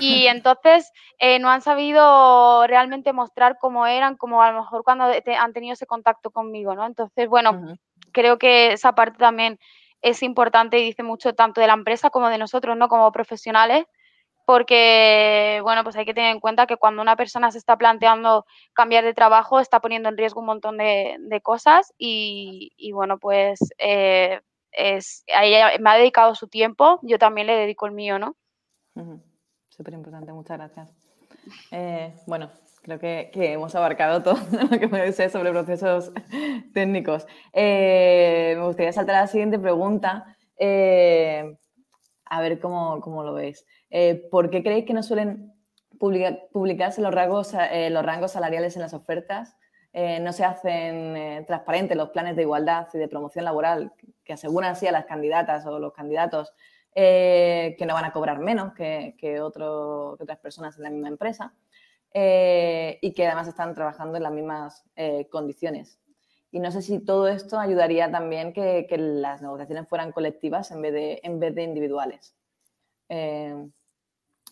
y 0.00 0.26
entonces 0.26 0.90
eh, 1.20 1.38
no 1.38 1.48
han 1.48 1.62
sabido 1.62 2.66
realmente 2.66 3.12
mostrar 3.12 3.56
cómo 3.60 3.86
eran, 3.86 4.16
como 4.16 4.42
a 4.42 4.50
lo 4.50 4.62
mejor 4.62 4.82
cuando 4.82 5.04
han 5.04 5.52
tenido 5.52 5.74
ese 5.74 5.86
contacto 5.86 6.32
conmigo, 6.32 6.74
¿no? 6.74 6.86
Entonces, 6.86 7.28
bueno, 7.28 7.76
creo 8.12 8.38
que 8.38 8.72
esa 8.72 8.94
parte 8.94 9.18
también 9.18 9.58
es 10.02 10.22
importante 10.22 10.78
y 10.78 10.84
dice 10.84 11.02
mucho 11.02 11.34
tanto 11.34 11.60
de 11.60 11.66
la 11.66 11.74
empresa 11.74 12.10
como 12.10 12.28
de 12.28 12.38
nosotros, 12.38 12.76
¿no? 12.76 12.88
Como 12.88 13.12
profesionales, 13.12 13.84
porque, 14.46 15.60
bueno, 15.62 15.84
pues 15.84 15.94
hay 15.96 16.04
que 16.04 16.14
tener 16.14 16.32
en 16.32 16.40
cuenta 16.40 16.66
que 16.66 16.76
cuando 16.76 17.02
una 17.02 17.16
persona 17.16 17.52
se 17.52 17.58
está 17.58 17.76
planteando 17.76 18.46
cambiar 18.72 19.04
de 19.04 19.14
trabajo, 19.14 19.60
está 19.60 19.80
poniendo 19.80 20.08
en 20.08 20.16
riesgo 20.16 20.40
un 20.40 20.46
montón 20.46 20.76
de, 20.76 21.40
cosas 21.42 21.92
y, 21.98 22.90
bueno, 22.92 23.18
pues 23.18 23.60
eh, 23.78 24.40
es, 24.72 25.22
ella 25.26 25.72
me 25.78 25.90
ha 25.90 25.96
dedicado 25.96 26.34
su 26.34 26.48
tiempo, 26.48 26.98
yo 27.02 27.18
también 27.18 27.46
le 27.46 27.54
dedico 27.54 27.86
el 27.86 27.92
mío, 27.92 28.18
¿no? 28.18 28.36
Súper 29.68 29.94
importante, 29.94 30.32
muchas 30.32 30.58
gracias. 30.58 30.92
Eh, 31.70 32.12
bueno, 32.26 32.50
Creo 32.98 33.30
que, 33.30 33.52
hemos 33.52 33.72
abarcado 33.76 34.20
todo 34.20 34.34
lo 34.70 34.80
que 34.80 34.88
puede 34.88 35.12
ser 35.12 35.30
sobre 35.30 35.52
procesos 35.52 36.10
técnicos. 36.74 37.24
Eh, 37.52 38.54
me 38.56 38.66
gustaría 38.66 38.92
saltar 38.92 39.14
a 39.14 39.20
la 39.20 39.26
siguiente 39.28 39.60
pregunta. 39.60 40.36
Eh, 40.58 41.56
a 42.24 42.40
ver 42.40 42.58
cómo, 42.58 43.00
cómo 43.00 43.22
lo 43.22 43.32
veis. 43.32 43.64
Eh, 43.90 44.26
¿Por 44.28 44.50
qué 44.50 44.64
creéis 44.64 44.86
que 44.86 44.92
no 44.92 45.04
suelen 45.04 45.52
publicarse 45.98 47.00
los 47.00 47.14
rangos, 47.14 47.54
los 47.90 48.04
rangos 48.04 48.32
salariales 48.32 48.74
en 48.74 48.82
las 48.82 48.94
ofertas? 48.94 49.56
no 49.92 50.32
se 50.32 50.44
hacen 50.44 51.44
transparentes 51.46 51.96
los 51.96 52.10
planes 52.10 52.36
de 52.36 52.42
igualdad 52.42 52.86
y 52.94 52.98
de 52.98 53.08
promoción 53.08 53.44
laboral 53.44 53.92
que 54.24 54.32
aseguran 54.32 54.70
así 54.70 54.86
a 54.86 54.92
las 54.92 55.04
candidatas 55.04 55.66
o 55.66 55.80
los 55.80 55.92
candidatos 55.92 56.54
que 56.94 57.84
no 57.86 57.94
van 57.94 58.04
a 58.04 58.12
cobrar 58.12 58.38
menos 58.38 58.72
que, 58.72 59.16
que 59.18 59.40
otras 59.40 60.38
personas 60.40 60.76
en 60.78 60.84
la 60.84 60.90
misma 60.90 61.08
empresa. 61.08 61.52
Eh, 62.12 62.98
y 63.02 63.12
que 63.12 63.26
además 63.26 63.46
están 63.46 63.74
trabajando 63.74 64.16
en 64.16 64.24
las 64.24 64.32
mismas 64.32 64.84
eh, 64.96 65.28
condiciones. 65.30 66.00
Y 66.50 66.58
no 66.58 66.72
sé 66.72 66.82
si 66.82 66.98
todo 66.98 67.28
esto 67.28 67.58
ayudaría 67.58 68.10
también 68.10 68.52
que, 68.52 68.86
que 68.88 68.98
las 68.98 69.40
negociaciones 69.40 69.88
fueran 69.88 70.10
colectivas 70.10 70.72
en 70.72 70.82
vez 70.82 70.92
de, 70.92 71.20
en 71.22 71.38
vez 71.38 71.54
de 71.54 71.62
individuales. 71.62 72.34
Eh, 73.08 73.54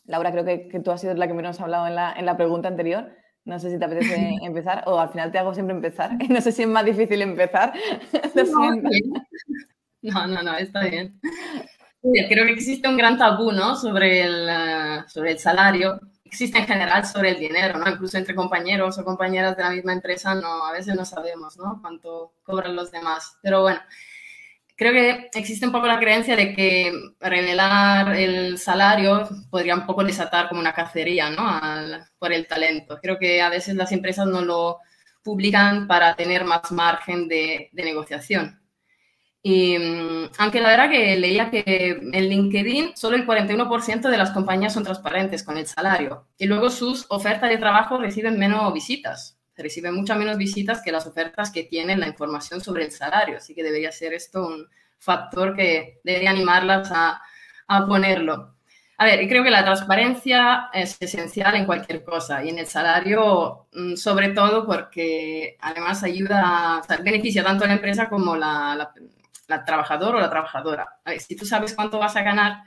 Laura, 0.05 0.31
creo 0.31 0.45
que, 0.45 0.69
que, 0.69 0.79
tú 0.79 0.93
has 0.93 1.01
sido 1.01 1.15
la 1.15 1.27
que 1.27 1.35
menos 1.35 1.57
has 1.57 1.63
hablado 1.63 1.89
en 1.89 1.97
la, 1.97 2.13
en 2.13 2.27
la 2.27 2.37
pregunta 2.37 2.69
anterior. 2.69 3.11
No 3.45 3.59
sé 3.59 3.71
si 3.71 3.79
te 3.79 3.85
apetece 3.85 4.37
empezar 4.43 4.85
o 4.87 5.01
al 5.01 5.09
final 5.11 5.33
te 5.33 5.39
hago 5.39 5.53
siempre 5.53 5.75
empezar. 5.75 6.13
No 6.29 6.41
sé 6.41 6.53
si 6.53 6.63
es 6.63 6.69
más 6.69 6.85
difícil 6.85 7.21
empezar. 7.23 7.73
no, 10.03 10.27
no, 10.29 10.43
no, 10.43 10.57
está 10.57 10.85
bien. 10.85 11.21
Creo 12.01 12.47
que 12.47 12.53
existe 12.53 12.89
un 12.89 12.97
gran 12.97 13.19
tabú 13.19 13.51
¿no? 13.51 13.75
sobre, 13.75 14.23
el, 14.23 14.49
sobre 15.09 15.33
el 15.33 15.39
salario 15.41 15.99
existe 16.29 16.59
en 16.59 16.67
general 16.67 17.07
sobre 17.07 17.31
el 17.31 17.39
dinero, 17.41 17.79
¿no? 17.79 17.91
Incluso 17.91 18.19
entre 18.19 18.35
compañeros 18.35 18.99
o 18.99 19.05
compañeras 19.05 19.57
de 19.57 19.63
la 19.63 19.71
misma 19.71 19.95
empresa, 19.95 20.35
no, 20.35 20.67
a 20.67 20.73
veces 20.73 20.95
no 20.95 21.05
sabemos, 21.05 21.57
¿no? 21.57 21.79
Cuánto 21.81 22.35
cobran 22.43 22.77
los 22.77 22.91
demás. 22.91 23.39
Pero 23.43 23.63
bueno, 23.63 23.81
creo 24.77 24.93
que 24.93 25.31
existe 25.35 25.67
un 25.67 25.73
poco 25.73 25.87
la 25.87 25.99
creencia 25.99 26.37
de 26.37 26.55
que 26.55 26.93
revelar 27.21 28.15
el 28.15 28.59
salario 28.59 29.29
podría 29.51 29.75
un 29.75 29.87
poco 29.87 30.05
desatar 30.05 30.49
como 30.49 30.61
una 30.61 30.75
cacería, 30.75 31.31
¿no? 31.31 31.61
por 32.19 32.33
el 32.33 32.47
talento. 32.47 32.99
Creo 33.03 33.19
que 33.19 33.41
a 33.43 33.49
veces 33.49 33.75
las 33.75 33.93
empresas 33.93 34.27
no 34.27 34.43
lo 34.43 34.79
publican 35.23 35.87
para 35.89 36.15
tener 36.15 36.45
más 36.45 36.71
margen 36.73 37.29
de, 37.29 37.71
de 37.73 37.85
negociación. 37.85 38.61
Y 39.43 39.79
mm, 39.79 40.31
aunque 40.39 40.61
la 40.61 40.71
verdad 40.71 40.91
que 40.91 41.17
leía 41.17 41.51
que 41.51 41.63
en 41.67 42.29
LinkedIn 42.29 42.97
solo 42.97 43.17
el 43.17 43.27
41% 43.27 44.09
de 44.09 44.17
las 44.17 44.31
compañías 44.31 44.73
son 44.75 44.85
transparentes 44.85 45.43
con 45.45 45.57
el 45.57 45.67
salario 45.67 46.27
y 46.37 46.47
luego 46.47 46.71
sus 46.71 47.07
ofertas 47.09 47.49
de 47.49 47.59
trabajo 47.59 47.99
reciben 47.99 48.39
menos 48.39 48.73
visitas, 48.73 49.39
reciben 49.57 49.95
muchas 49.95 50.19
menos 50.19 50.37
visitas 50.37 50.83
que 50.83 50.93
las 50.93 51.07
ofertas 51.07 51.51
que 51.51 51.65
tienen 51.65 52.01
la 52.01 52.09
información 52.09 52.61
sobre 52.61 52.85
el 52.85 52.91
salario, 52.91 53.37
así 53.39 53.55
que 53.55 53.63
debería 53.63 53.93
ser 53.93 54.13
esto 54.13 54.47
un 54.47 54.67
factor 54.99 55.55
que 55.55 56.01
debería 56.03 56.31
animarlas 56.31 56.91
a, 56.93 57.23
a 57.69 57.87
ponerlo. 57.87 58.55
A 59.01 59.05
ver, 59.05 59.29
creo 59.29 59.45
que 59.45 59.51
la 59.51 59.65
transparencia 59.65 60.71
es 60.73 60.97
esencial 61.01 61.55
en 61.55 61.67
cualquier 61.67 62.03
cosa 62.03 62.43
y 62.45 62.49
en 62.49 62.59
el 62.59 62.67
salario 62.67 63.69
mm, 63.73 63.95
sobre 63.95 64.31
todo 64.31 64.67
porque 64.67 65.57
además 65.61 66.03
ayuda, 66.03 66.81
o 66.81 66.85
sea, 66.85 66.97
beneficia 66.97 67.45
tanto 67.45 67.65
a 67.65 67.69
la 67.69 67.75
empresa 67.75 68.09
como 68.09 68.35
la, 68.35 68.75
la, 68.75 68.93
la 69.49 69.65
trabajador 69.65 70.15
o 70.15 70.21
la 70.21 70.31
trabajadora. 70.31 71.01
Si 71.19 71.35
tú 71.35 71.45
sabes 71.45 71.75
cuánto 71.75 71.99
vas 71.99 72.15
a 72.17 72.23
ganar, 72.23 72.63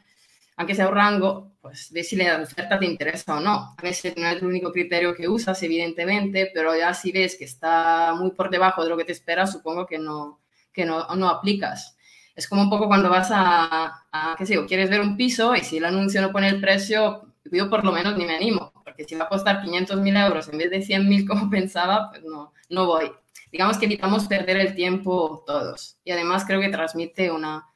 aunque 0.58 0.76
sea 0.76 0.90
un 0.90 0.96
rango, 0.96 1.54
pues 1.62 1.92
ve 1.92 2.04
si 2.04 2.16
la 2.16 2.42
oferta 2.42 2.78
te 2.78 2.86
interesa 2.86 3.38
o 3.38 3.40
no. 3.40 3.76
A 3.78 3.82
veces 3.82 4.16
no 4.18 4.28
es 4.28 4.38
el 4.42 4.46
único 4.46 4.72
criterio 4.72 5.16
que 5.16 5.30
usas, 5.30 5.62
evidentemente, 5.64 6.52
pero 6.54 6.76
ya 6.76 6.94
si 6.94 7.12
ves 7.12 7.38
que 7.38 7.46
está 7.46 8.14
muy 8.16 8.32
por 8.32 8.50
debajo 8.50 8.84
de 8.84 8.90
lo 8.90 8.98
que 8.98 9.06
te 9.06 9.12
esperas, 9.12 9.52
supongo 9.52 9.86
que 9.86 9.98
no, 9.98 10.42
que 10.74 10.86
no, 10.86 11.08
no 11.16 11.30
aplicas. 11.30 11.98
Es 12.36 12.48
como 12.48 12.64
un 12.64 12.70
poco 12.70 12.88
cuando 12.88 13.10
vas 13.10 13.30
a, 13.32 14.06
a, 14.12 14.36
qué 14.38 14.46
sé 14.46 14.56
yo, 14.56 14.66
quieres 14.66 14.90
ver 14.90 15.02
un 15.02 15.18
piso 15.18 15.56
y 15.56 15.62
si 15.62 15.78
el 15.78 15.86
anuncio 15.86 16.22
no 16.22 16.32
pone 16.32 16.50
el 16.50 16.62
precio, 16.62 17.34
yo 17.46 17.70
por 17.70 17.84
lo 17.84 17.92
menos 17.92 18.18
ni 18.18 18.26
me 18.26 18.36
animo, 18.36 18.72
porque 18.84 19.04
si 19.04 19.16
va 19.16 19.26
a 19.26 19.30
costar 19.30 19.62
500 19.62 20.00
mil 20.00 20.16
euros 20.16 20.48
en 20.48 20.58
vez 20.58 20.72
de 20.72 20.82
100 20.82 21.08
mil 21.08 21.28
como 21.28 21.50
pensaba, 21.50 22.10
pues 22.10 22.24
no, 22.24 22.54
no 22.70 22.86
voy. 22.88 23.12
Digamos 23.52 23.78
que 23.78 23.86
evitamos 23.86 24.26
perder 24.26 24.58
el 24.58 24.76
tiempo 24.76 25.44
todos. 25.46 25.98
Y 26.04 26.12
además 26.12 26.46
creo 26.46 26.62
que 26.62 26.70
transmite 26.70 27.30
una, 27.32 27.68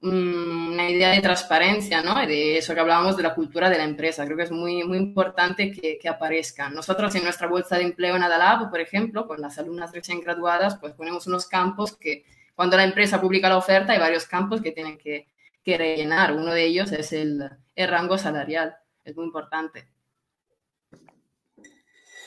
una 0.00 0.88
idea 0.88 1.10
de 1.10 1.20
transparencia, 1.20 2.02
¿no? 2.02 2.14
De 2.14 2.58
eso 2.58 2.74
que 2.74 2.80
hablábamos 2.80 3.16
de 3.16 3.24
la 3.24 3.34
cultura 3.34 3.68
de 3.68 3.78
la 3.78 3.84
empresa. 3.84 4.24
Creo 4.24 4.36
que 4.36 4.44
es 4.44 4.52
muy, 4.52 4.84
muy 4.84 4.98
importante 4.98 5.72
que, 5.72 5.98
que 5.98 6.08
aparezca. 6.08 6.70
Nosotros 6.70 7.14
en 7.14 7.24
nuestra 7.24 7.48
bolsa 7.48 7.76
de 7.76 7.84
empleo 7.84 8.14
en 8.16 8.22
Adalab, 8.22 8.70
por 8.70 8.80
ejemplo, 8.80 9.26
con 9.26 9.40
las 9.40 9.58
alumnas 9.58 9.92
recién 9.92 10.20
graduadas, 10.20 10.76
pues 10.78 10.94
ponemos 10.94 11.26
unos 11.26 11.46
campos 11.46 11.96
que 11.96 12.24
cuando 12.54 12.76
la 12.76 12.84
empresa 12.84 13.20
publica 13.20 13.48
la 13.48 13.56
oferta 13.56 13.92
hay 13.92 14.00
varios 14.00 14.26
campos 14.26 14.60
que 14.60 14.72
tienen 14.72 14.98
que, 14.98 15.28
que 15.62 15.78
rellenar. 15.78 16.32
Uno 16.32 16.52
de 16.52 16.64
ellos 16.64 16.90
es 16.90 17.12
el, 17.12 17.48
el, 17.76 17.88
rango 17.88 18.18
salarial. 18.18 18.76
Es 19.04 19.14
muy 19.14 19.26
importante. 19.26 19.86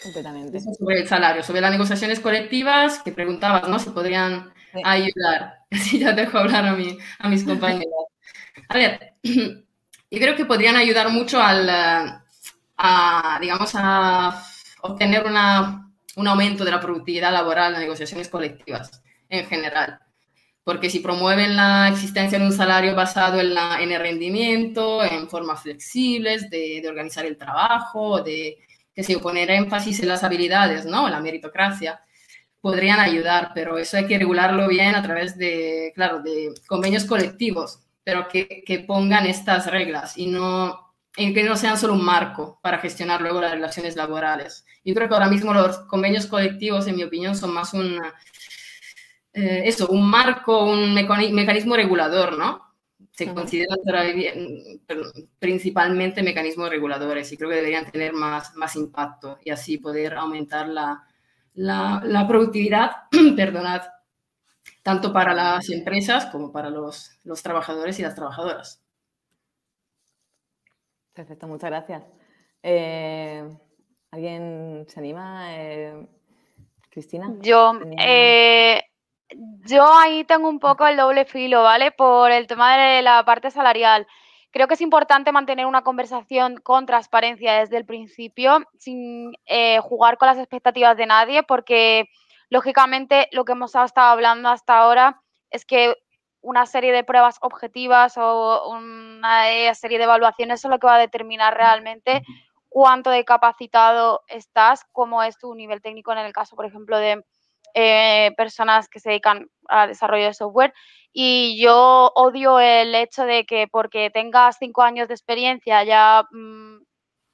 Completamente. 0.01 0.57
Eso 0.57 0.73
sobre 0.73 0.99
el 0.99 1.07
salario, 1.07 1.43
sobre 1.43 1.61
las 1.61 1.71
negociaciones 1.71 2.19
colectivas 2.19 2.99
que 3.03 3.11
preguntabas, 3.11 3.67
¿no? 3.67 3.77
Si 3.77 3.89
podrían 3.91 4.51
sí. 4.73 4.81
ayudar. 4.83 5.59
Así 5.71 5.99
ya 5.99 6.13
dejo 6.13 6.37
hablar 6.37 6.65
a, 6.65 6.73
mi, 6.73 6.97
a 7.19 7.29
mis 7.29 7.43
compañeros. 7.45 8.05
A 8.69 8.77
ver, 8.77 9.13
yo 9.23 10.19
creo 10.19 10.35
que 10.35 10.45
podrían 10.45 10.75
ayudar 10.75 11.09
mucho 11.09 11.41
al, 11.41 11.69
a, 12.77 13.37
digamos, 13.39 13.71
a 13.75 14.43
obtener 14.81 15.25
una, 15.25 15.91
un 16.15 16.27
aumento 16.27 16.65
de 16.65 16.71
la 16.71 16.79
productividad 16.79 17.31
laboral 17.31 17.67
en 17.67 17.73
las 17.73 17.81
negociaciones 17.81 18.29
colectivas 18.29 19.03
en 19.29 19.45
general 19.45 19.99
porque 20.63 20.89
si 20.89 20.99
promueven 20.99 21.55
la 21.55 21.89
existencia 21.89 22.37
de 22.37 22.45
un 22.45 22.53
salario 22.53 22.95
basado 22.95 23.39
en, 23.39 23.53
la, 23.53 23.81
en 23.81 23.91
el 23.91 23.99
rendimiento, 23.99 25.03
en 25.03 25.27
formas 25.27 25.63
flexibles 25.63 26.49
de, 26.49 26.81
de, 26.81 26.87
organizar 26.87 27.25
el 27.25 27.37
trabajo, 27.37 28.21
de 28.21 28.59
que 28.93 29.03
se 29.03 29.17
poner 29.19 29.51
énfasis 29.51 30.01
en 30.01 30.09
las 30.09 30.23
habilidades, 30.23 30.85
¿no? 30.85 31.09
La 31.09 31.19
meritocracia, 31.19 32.01
podrían 32.59 32.99
ayudar, 32.99 33.51
pero 33.55 33.77
eso 33.77 33.97
hay 33.97 34.05
que 34.05 34.19
regularlo 34.19 34.67
bien 34.67 34.95
a 34.95 35.01
través 35.01 35.37
de, 35.37 35.91
claro, 35.95 36.21
de 36.21 36.53
convenios 36.67 37.05
colectivos, 37.05 37.79
pero 38.03 38.27
que, 38.27 38.63
que 38.65 38.79
pongan 38.79 39.25
estas 39.25 39.67
reglas 39.67 40.17
y 40.17 40.27
no, 40.27 40.93
y 41.17 41.33
que 41.33 41.43
no 41.43 41.55
sean 41.55 41.77
solo 41.77 41.93
un 41.93 42.05
marco 42.05 42.59
para 42.61 42.77
gestionar 42.79 43.21
luego 43.21 43.41
las 43.41 43.51
relaciones 43.51 43.95
laborales. 43.95 44.65
Yo 44.85 44.93
creo 44.93 45.07
que 45.07 45.13
ahora 45.15 45.29
mismo 45.29 45.53
los 45.53 45.79
convenios 45.79 46.27
colectivos, 46.27 46.87
en 46.87 46.95
mi 46.97 47.03
opinión, 47.03 47.35
son 47.35 47.53
más 47.53 47.73
una 47.73 48.13
eh, 49.33 49.63
eso, 49.65 49.87
un 49.87 50.09
marco, 50.09 50.65
un 50.65 50.93
mecanismo 50.93 51.75
regulador, 51.75 52.37
¿no? 52.37 52.70
Se 53.25 53.29
uh 53.29 53.33
-huh. 53.33 53.35
consideran 53.35 53.77
principalmente 55.37 56.23
mecanismos 56.23 56.71
reguladores 56.71 57.31
y 57.31 57.37
creo 57.37 57.49
que 57.49 57.57
deberían 57.57 57.91
tener 57.91 58.13
más, 58.13 58.55
más 58.55 58.75
impacto 58.75 59.37
y 59.43 59.51
así 59.51 59.77
poder 59.77 60.15
aumentar 60.15 60.67
la, 60.67 61.03
la, 61.53 62.01
la 62.03 62.27
productividad, 62.27 62.91
perdonad, 63.35 63.83
tanto 64.81 65.13
para 65.13 65.35
las 65.35 65.69
empresas 65.69 66.25
como 66.27 66.51
para 66.51 66.71
los, 66.71 67.11
los 67.23 67.43
trabajadores 67.43 67.99
y 67.99 68.01
las 68.01 68.15
trabajadoras. 68.15 68.81
Perfecto, 71.13 71.47
muchas 71.47 71.69
gracias. 71.69 72.03
Eh, 72.63 73.47
¿Alguien 74.09 74.85
se 74.87 74.99
anima? 74.99 75.55
Eh, 75.55 76.07
Cristina. 76.89 77.35
Yo, 77.39 77.73
eh, 77.99 78.81
yo 79.65 79.85
ahí 79.93 80.23
tengo 80.23 80.49
un 80.49 80.59
poco 80.59 80.85
el 80.87 80.97
doble 80.97 81.25
filo, 81.25 81.63
¿vale? 81.63 81.91
Por 81.91 82.31
el 82.31 82.47
tema 82.47 82.77
de 82.77 83.01
la 83.01 83.23
parte 83.23 83.51
salarial. 83.51 84.07
Creo 84.51 84.67
que 84.67 84.73
es 84.73 84.81
importante 84.81 85.31
mantener 85.31 85.65
una 85.65 85.83
conversación 85.83 86.57
con 86.57 86.85
transparencia 86.85 87.53
desde 87.53 87.77
el 87.77 87.85
principio, 87.85 88.59
sin 88.77 89.33
eh, 89.45 89.79
jugar 89.79 90.17
con 90.17 90.27
las 90.27 90.37
expectativas 90.37 90.97
de 90.97 91.05
nadie, 91.05 91.43
porque 91.43 92.09
lógicamente 92.49 93.29
lo 93.31 93.45
que 93.45 93.53
hemos 93.53 93.73
estado 93.75 94.09
hablando 94.11 94.49
hasta 94.49 94.77
ahora 94.77 95.21
es 95.49 95.65
que 95.65 95.95
una 96.41 96.65
serie 96.65 96.91
de 96.91 97.03
pruebas 97.03 97.37
objetivas 97.41 98.17
o 98.17 98.69
una 98.69 99.73
serie 99.73 99.97
de 99.97 100.03
evaluaciones 100.03 100.63
es 100.63 100.69
lo 100.69 100.79
que 100.79 100.87
va 100.87 100.95
a 100.95 100.99
determinar 100.99 101.55
realmente 101.55 102.23
cuánto 102.67 103.09
de 103.09 103.23
capacitado 103.25 104.21
estás, 104.27 104.85
cómo 104.91 105.23
es 105.23 105.37
tu 105.37 105.53
nivel 105.55 105.81
técnico 105.81 106.11
en 106.11 106.19
el 106.19 106.33
caso, 106.33 106.55
por 106.55 106.65
ejemplo, 106.65 106.97
de 106.97 107.23
eh, 107.73 108.31
personas 108.37 108.87
que 108.89 108.99
se 108.99 109.09
dedican 109.09 109.47
al 109.67 109.89
desarrollo 109.89 110.25
de 110.25 110.33
software. 110.33 110.73
Y 111.13 111.61
yo 111.61 112.11
odio 112.15 112.59
el 112.59 112.95
hecho 112.95 113.25
de 113.25 113.45
que 113.45 113.67
porque 113.67 114.09
tengas 114.09 114.57
cinco 114.57 114.81
años 114.81 115.07
de 115.07 115.13
experiencia 115.13 115.83
ya 115.83 116.23
mmm, 116.31 116.77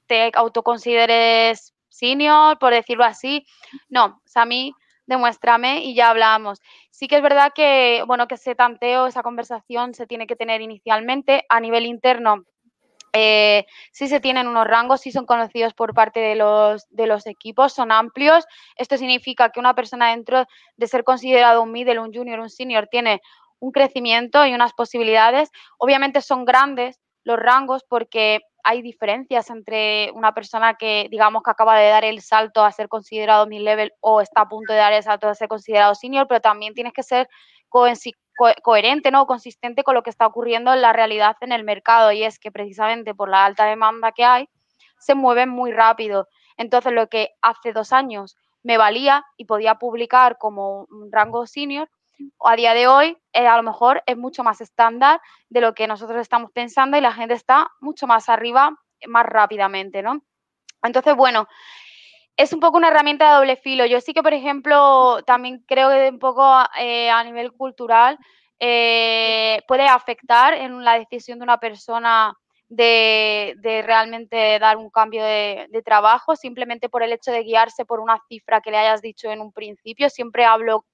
te 0.08 0.30
autoconsideres 0.34 1.74
senior, 1.88 2.58
por 2.58 2.72
decirlo 2.72 3.04
así. 3.04 3.46
No, 3.88 4.20
o 4.24 4.38
a 4.40 4.46
demuéstrame 5.06 5.84
y 5.84 5.94
ya 5.94 6.10
hablamos. 6.10 6.60
Sí 6.90 7.08
que 7.08 7.16
es 7.16 7.22
verdad 7.22 7.52
que, 7.54 8.02
bueno, 8.06 8.28
que 8.28 8.34
ese 8.34 8.54
tanteo, 8.54 9.06
esa 9.06 9.22
conversación 9.22 9.94
se 9.94 10.06
tiene 10.06 10.26
que 10.26 10.36
tener 10.36 10.60
inicialmente 10.60 11.44
a 11.48 11.60
nivel 11.60 11.86
interno. 11.86 12.44
Eh, 13.12 13.66
sí 13.92 14.08
se 14.08 14.20
tienen 14.20 14.46
unos 14.46 14.66
rangos, 14.66 15.00
sí 15.00 15.12
son 15.12 15.26
conocidos 15.26 15.74
por 15.74 15.94
parte 15.94 16.20
de 16.20 16.34
los, 16.34 16.86
de 16.90 17.06
los 17.06 17.26
equipos, 17.26 17.72
son 17.72 17.92
amplios. 17.92 18.44
Esto 18.76 18.96
significa 18.96 19.50
que 19.50 19.60
una 19.60 19.74
persona 19.74 20.10
dentro 20.10 20.46
de 20.76 20.86
ser 20.86 21.04
considerado 21.04 21.62
un 21.62 21.72
middle, 21.72 21.98
un 21.98 22.12
junior, 22.12 22.40
un 22.40 22.50
senior, 22.50 22.88
tiene 22.90 23.20
un 23.60 23.72
crecimiento 23.72 24.44
y 24.46 24.54
unas 24.54 24.72
posibilidades. 24.72 25.50
Obviamente 25.78 26.20
son 26.20 26.44
grandes 26.44 27.00
los 27.24 27.38
rangos 27.38 27.84
porque 27.88 28.40
hay 28.64 28.82
diferencias 28.82 29.50
entre 29.50 30.10
una 30.12 30.34
persona 30.34 30.74
que, 30.74 31.08
digamos, 31.10 31.42
que 31.42 31.50
acaba 31.50 31.78
de 31.78 31.88
dar 31.88 32.04
el 32.04 32.20
salto 32.20 32.64
a 32.64 32.72
ser 32.72 32.88
considerado 32.88 33.46
mid-level 33.46 33.92
o 34.00 34.20
está 34.20 34.42
a 34.42 34.48
punto 34.48 34.72
de 34.72 34.78
dar 34.78 34.92
el 34.92 35.02
salto 35.02 35.28
a 35.28 35.34
ser 35.34 35.48
considerado 35.48 35.94
senior, 35.94 36.26
pero 36.28 36.40
también 36.40 36.74
tienes 36.74 36.92
que 36.92 37.02
ser 37.02 37.28
co 38.38 38.46
coherente, 38.62 39.10
¿no? 39.10 39.26
consistente 39.26 39.82
con 39.82 39.94
lo 39.94 40.02
que 40.02 40.10
está 40.10 40.26
ocurriendo 40.26 40.72
en 40.72 40.80
la 40.80 40.92
realidad 40.92 41.36
en 41.40 41.52
el 41.52 41.64
mercado 41.64 42.12
y 42.12 42.22
es 42.22 42.38
que 42.38 42.52
precisamente 42.52 43.14
por 43.14 43.28
la 43.28 43.44
alta 43.44 43.64
demanda 43.66 44.12
que 44.12 44.24
hay, 44.24 44.48
se 44.98 45.14
mueven 45.14 45.48
muy 45.48 45.72
rápido. 45.72 46.28
Entonces, 46.56 46.92
lo 46.92 47.08
que 47.08 47.30
hace 47.42 47.72
dos 47.72 47.92
años 47.92 48.36
me 48.62 48.78
valía 48.78 49.24
y 49.36 49.44
podía 49.44 49.74
publicar 49.74 50.38
como 50.38 50.86
un 50.90 51.10
rango 51.12 51.46
senior, 51.46 51.88
a 52.44 52.56
día 52.56 52.74
de 52.74 52.86
hoy 52.88 53.16
eh, 53.32 53.46
a 53.46 53.56
lo 53.56 53.62
mejor 53.62 54.02
es 54.06 54.16
mucho 54.16 54.42
más 54.42 54.60
estándar 54.60 55.20
de 55.48 55.60
lo 55.60 55.74
que 55.74 55.86
nosotros 55.86 56.20
estamos 56.20 56.50
pensando 56.52 56.96
y 56.96 57.00
la 57.00 57.12
gente 57.12 57.34
está 57.34 57.70
mucho 57.80 58.06
más 58.06 58.28
arriba 58.28 58.76
más 59.06 59.26
rápidamente, 59.26 60.02
¿no? 60.02 60.22
Entonces, 60.82 61.14
bueno, 61.14 61.46
es 62.38 62.52
un 62.52 62.60
poco 62.60 62.78
una 62.78 62.88
herramienta 62.88 63.28
de 63.28 63.36
doble 63.36 63.56
filo. 63.56 63.84
Yo 63.84 64.00
sí 64.00 64.14
que, 64.14 64.22
por 64.22 64.32
ejemplo, 64.32 65.22
también 65.26 65.62
creo 65.66 65.90
que 65.90 66.08
un 66.08 66.20
poco 66.20 66.42
eh, 66.80 67.10
a 67.10 67.22
nivel 67.24 67.52
cultural 67.52 68.16
eh, 68.60 69.60
puede 69.66 69.86
afectar 69.86 70.54
en 70.54 70.84
la 70.84 70.98
decisión 70.98 71.40
de 71.40 71.42
una 71.42 71.58
persona 71.58 72.34
de, 72.68 73.82
realmente 73.84 74.58
dar 74.60 74.76
un 74.76 74.88
cambio 74.88 75.24
de, 75.24 75.66
de, 75.70 75.82
trabajo, 75.82 76.36
simplemente 76.36 76.88
por 76.88 77.02
el 77.02 77.12
hecho 77.12 77.32
de 77.32 77.42
guiarse 77.42 77.84
por 77.84 77.98
una 77.98 78.20
cifra 78.28 78.60
que 78.60 78.70
le 78.70 78.78
hayas 78.78 79.02
dicho 79.02 79.30
en 79.30 79.40
un 79.40 79.52
principio. 79.52 80.08
Siempre 80.08 80.44
hablo 80.44 80.84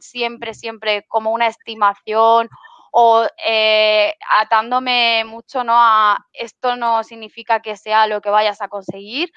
siempre, 0.00 0.54
siempre 0.54 1.04
como 1.08 1.32
una 1.32 1.48
estimación 1.48 2.48
o 2.92 3.26
eh, 3.46 4.14
atándome 4.30 5.24
mucho 5.24 5.64
¿no? 5.64 5.74
a 5.76 6.16
esto 6.32 6.76
no 6.76 7.02
significa 7.02 7.60
que 7.60 7.76
sea 7.76 8.06
lo 8.06 8.20
que 8.20 8.30
vayas 8.30 8.62
a 8.62 8.68
conseguir, 8.68 9.30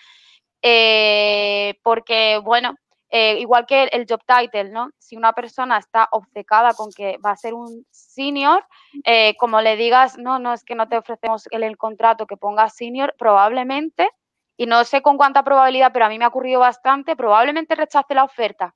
eh, 0.62 1.76
porque 1.84 2.40
bueno, 2.44 2.76
eh, 3.10 3.40
igual 3.40 3.66
que 3.66 3.84
el, 3.86 4.06
job 4.08 4.22
title, 4.26 4.70
¿no? 4.70 4.90
Si 4.98 5.16
una 5.16 5.32
persona 5.32 5.78
está 5.78 6.10
obcecada 6.12 6.74
con 6.74 6.92
que 6.92 7.18
va 7.26 7.32
a 7.32 7.38
ser 7.38 7.54
un 7.54 7.86
senior, 7.90 8.66
eh, 9.06 9.36
como 9.38 9.62
le 9.62 9.78
digas, 9.78 10.18
no, 10.18 10.40
no, 10.40 10.54
es 10.54 10.64
que 10.66 10.76
no 10.76 10.90
te 10.90 10.98
ofrecemos 10.98 11.48
el, 11.52 11.78
contrato 11.78 12.28
que 12.28 12.36
ponga 12.36 12.70
senior, 12.70 13.16
probablemente, 13.18 14.10
y 14.58 14.66
no 14.66 14.84
sé 14.84 15.02
con 15.02 15.16
cuánta 15.16 15.44
probabilidad, 15.44 15.92
pero 15.94 16.06
a 16.06 16.10
mí 16.10 16.20
me 16.20 16.26
ha 16.26 16.30
ocurrido 16.30 16.60
bastante, 16.60 17.16
probablemente 17.16 17.76
rechace 17.76 18.14
la 18.14 18.26
oferta, 18.26 18.76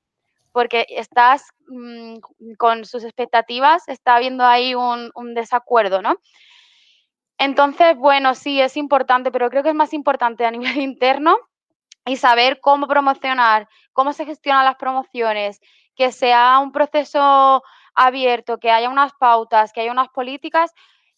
porque 0.53 0.85
estás 0.89 1.49
mm, 1.67 2.19
con 2.57 2.85
sus 2.85 3.03
expectativas, 3.03 3.87
está 3.89 4.15
habiendo 4.15 4.45
ahí 4.45 4.75
un 4.75 5.33
desacuerdo, 5.33 6.01
¿no? 6.01 6.15
Entonces, 7.37 7.97
bueno, 7.97 8.35
sí, 8.35 8.61
es 8.61 8.77
importante, 8.77 9.31
pero 9.31 9.49
creo 9.49 9.63
que 9.63 9.69
es 9.69 9.75
más 9.75 9.93
importante 9.93 10.45
a 10.45 10.51
nivel 10.51 10.77
interno 10.77 11.35
y 12.05 12.17
saber 12.17 12.59
cómo 12.59 12.87
promocionar, 12.87 13.67
cómo 13.93 14.13
se 14.13 14.25
gestionan 14.25 14.65
las 14.65 14.75
promociones, 14.75 15.61
que 15.95 16.11
sea 16.11 16.59
un 16.59 16.71
proceso 16.71 17.63
abierto, 17.93 18.57
que 18.59 18.71
haya 18.71 18.89
unas 18.89 19.13
pautas, 19.13 19.71
que 19.73 19.81
haya 19.81 19.91
unas 19.91 20.09
políticas 20.09 20.73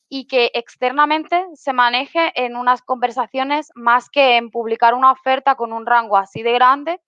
y 0.10 0.27
que 0.27 0.51
externamente 0.53 1.45
se 1.55 1.73
maneje 1.73 2.31
en 2.35 2.55
unas 2.55 2.81
conversaciones 2.81 3.72
más 3.76 4.10
que 4.10 4.38
en 4.38 4.51
publicar 4.51 4.93
una 4.93 5.11
oferta 5.11 5.55
con 5.55 5.73
un 5.73 5.85
rango 5.85 6.18
así 6.18 6.43
de 6.43 6.51
grande, 6.51 7.01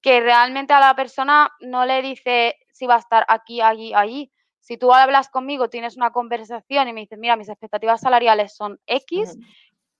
que 0.00 0.20
realmente 0.20 0.72
a 0.72 0.80
la 0.80 0.94
persona 0.96 1.52
no 1.60 1.84
le 1.84 2.02
dice 2.02 2.56
si 2.72 2.86
va 2.86 2.96
a 2.96 2.98
estar 2.98 3.24
aquí, 3.28 3.60
allí, 3.60 3.94
allí. 3.94 4.32
Si 4.58 4.76
tú 4.76 4.92
hablas 4.92 5.28
conmigo, 5.28 5.68
tienes 5.68 5.96
una 5.96 6.10
conversación 6.10 6.88
y 6.88 6.92
me 6.92 7.00
dices, 7.02 7.18
mira, 7.18 7.36
mis 7.36 7.48
expectativas 7.48 8.00
salariales 8.00 8.54
son 8.56 8.80
X, 8.86 9.36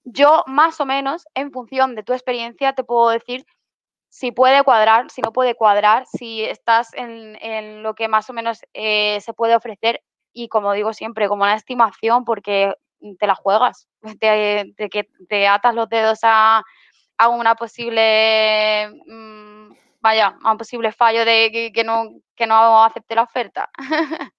yo 0.04 0.44
más 0.46 0.80
o 0.80 0.86
menos, 0.86 1.26
en 1.34 1.52
función 1.52 1.94
de 1.94 2.02
tu 2.02 2.12
experiencia, 2.12 2.72
te 2.72 2.84
puedo 2.84 3.10
decir 3.10 3.44
si 4.08 4.30
puede 4.30 4.62
cuadrar, 4.62 5.10
si 5.10 5.22
no 5.22 5.32
puede 5.32 5.54
cuadrar, 5.54 6.04
si 6.06 6.44
estás 6.44 6.90
en, 6.94 7.82
lo 7.82 7.94
que 7.94 8.08
más 8.08 8.28
o 8.28 8.34
menos 8.34 8.60
eh, 8.74 9.18
se 9.22 9.32
puede 9.32 9.56
ofrecer 9.56 10.02
y 10.34 10.48
como 10.48 10.72
digo 10.74 10.92
siempre, 10.92 11.28
como 11.28 11.44
una 11.44 11.54
estimación 11.54 12.24
porque 12.24 12.74
te 13.18 13.26
la 13.26 13.34
juegas, 13.34 13.88
que 14.20 15.08
te 15.28 15.48
atas 15.48 15.74
los 15.74 15.88
dedos 15.88 16.20
a, 16.22 16.62
una 17.30 17.54
posible, 17.54 18.90
mm, 19.06 19.72
vaya, 20.00 20.36
a 20.42 20.52
un 20.52 20.58
posible 20.58 20.92
fallo 20.92 21.24
de 21.24 21.70
que, 21.72 21.84
no, 21.84 22.10
que 22.34 22.46
no 22.46 22.84
acepte 22.84 23.14
la 23.14 23.22
oferta. 23.22 23.70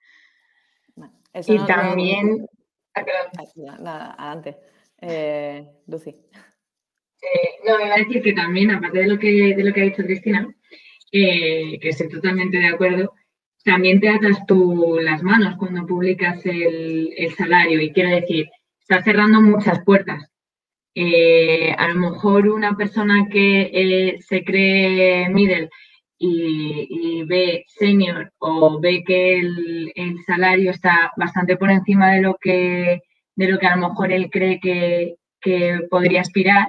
y 1.34 1.60
también... 1.66 2.46
Nada, 3.80 4.14
adelante. 4.20 4.73
Eh, 5.06 5.66
Lucy. 5.88 6.12
Eh, 6.12 7.50
no, 7.68 7.86
iba 7.86 7.96
a 7.96 7.98
decir 7.98 8.22
que 8.22 8.34
también, 8.34 8.72
aparte 8.72 9.00
de 9.00 9.08
lo 9.08 9.20
que, 9.20 9.54
de 9.56 9.64
lo 9.64 9.74
que 9.74 9.82
ha 9.82 9.86
dicho 9.86 10.04
Cristina, 10.04 10.48
eh, 11.12 11.78
que 11.80 11.90
estoy 11.90 12.08
totalmente 12.10 12.58
de 12.58 12.68
acuerdo, 12.68 13.14
también 13.66 14.00
te 14.00 14.10
atas 14.10 14.46
tú 14.48 14.98
las 15.02 15.22
manos 15.22 15.56
cuando 15.58 15.86
publicas 15.86 16.46
el, 16.46 17.14
salario 17.38 17.82
y 17.82 17.92
quiero 17.92 18.10
decir, 18.10 18.50
estás 18.80 19.04
cerrando 19.04 19.42
muchas 19.42 19.84
puertas. 19.84 20.30
a 20.96 21.88
lo 21.90 21.96
mejor 21.96 22.48
una 22.50 22.76
persona 22.78 23.28
que 23.30 24.18
se 24.22 24.44
cree 24.44 25.30
middle 25.30 25.70
y, 26.18 27.24
ve 27.26 27.66
senior 27.68 28.32
o 28.40 28.80
ve 28.80 29.04
que 29.06 29.40
el, 29.40 29.92
el, 29.96 30.24
salario 30.26 30.72
está 30.72 31.12
bastante 31.18 31.58
por 31.58 31.72
encima 31.72 32.14
de 32.14 32.22
lo 32.22 32.38
que 32.42 33.02
de 33.36 33.48
lo 33.48 33.60
que 33.60 33.68
a 33.68 33.76
lo 33.76 33.90
mejor 33.90 34.12
él 34.12 34.30
cree 34.32 34.60
que, 34.60 35.16
podría 35.90 36.22
aspirar, 36.22 36.68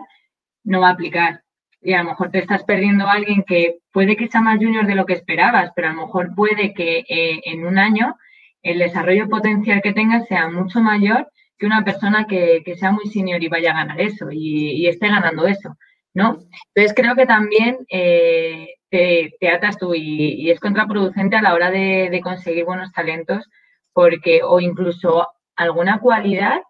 no 0.64 0.80
va 0.80 0.88
a 0.88 0.92
aplicar. 0.92 1.42
Y 1.80 1.92
a 1.92 2.02
lo 2.02 2.10
mejor 2.10 2.30
te 2.30 2.38
estás 2.38 2.64
perdiendo 2.64 3.06
a 3.06 3.12
alguien 3.12 3.44
que 3.46 3.78
puede 3.92 4.16
que 4.16 4.28
sea 4.28 4.40
más 4.40 4.58
junior 4.58 4.86
de 4.86 4.94
lo 4.94 5.06
que 5.06 5.12
esperabas, 5.12 5.70
pero 5.76 5.88
a 5.88 5.92
lo 5.92 6.06
mejor 6.06 6.34
puede 6.34 6.74
que 6.74 7.04
eh, 7.08 7.40
en 7.44 7.66
un 7.66 7.78
año 7.78 8.16
el 8.62 8.78
desarrollo 8.78 9.28
potencial 9.28 9.82
que 9.82 9.92
tengas 9.92 10.26
sea 10.26 10.48
mucho 10.48 10.80
mayor 10.80 11.28
que 11.58 11.66
una 11.66 11.84
persona 11.84 12.26
que, 12.26 12.62
sea 12.76 12.90
muy 12.90 13.06
senior 13.06 13.42
y 13.42 13.48
vaya 13.48 13.70
a 13.70 13.84
ganar 13.84 14.00
eso 14.00 14.28
y, 14.32 14.86
esté 14.88 15.08
ganando 15.08 15.46
eso, 15.46 15.76
¿no? 16.14 16.38
Entonces 16.74 16.94
creo 16.96 17.14
que 17.14 17.26
también 17.26 17.78
eh, 17.90 18.74
te, 18.90 19.48
atas 19.48 19.78
tú 19.78 19.94
y, 19.94 20.50
es 20.50 20.60
contraproducente 20.60 21.36
a 21.36 21.42
la 21.42 21.54
hora 21.54 21.70
de, 21.70 22.08
de, 22.10 22.20
conseguir 22.20 22.64
buenos 22.64 22.92
talentos 22.92 23.48
porque 23.92 24.40
o 24.42 24.60
incluso 24.60 25.28
alguna 25.56 26.00
cualidad 26.00 26.62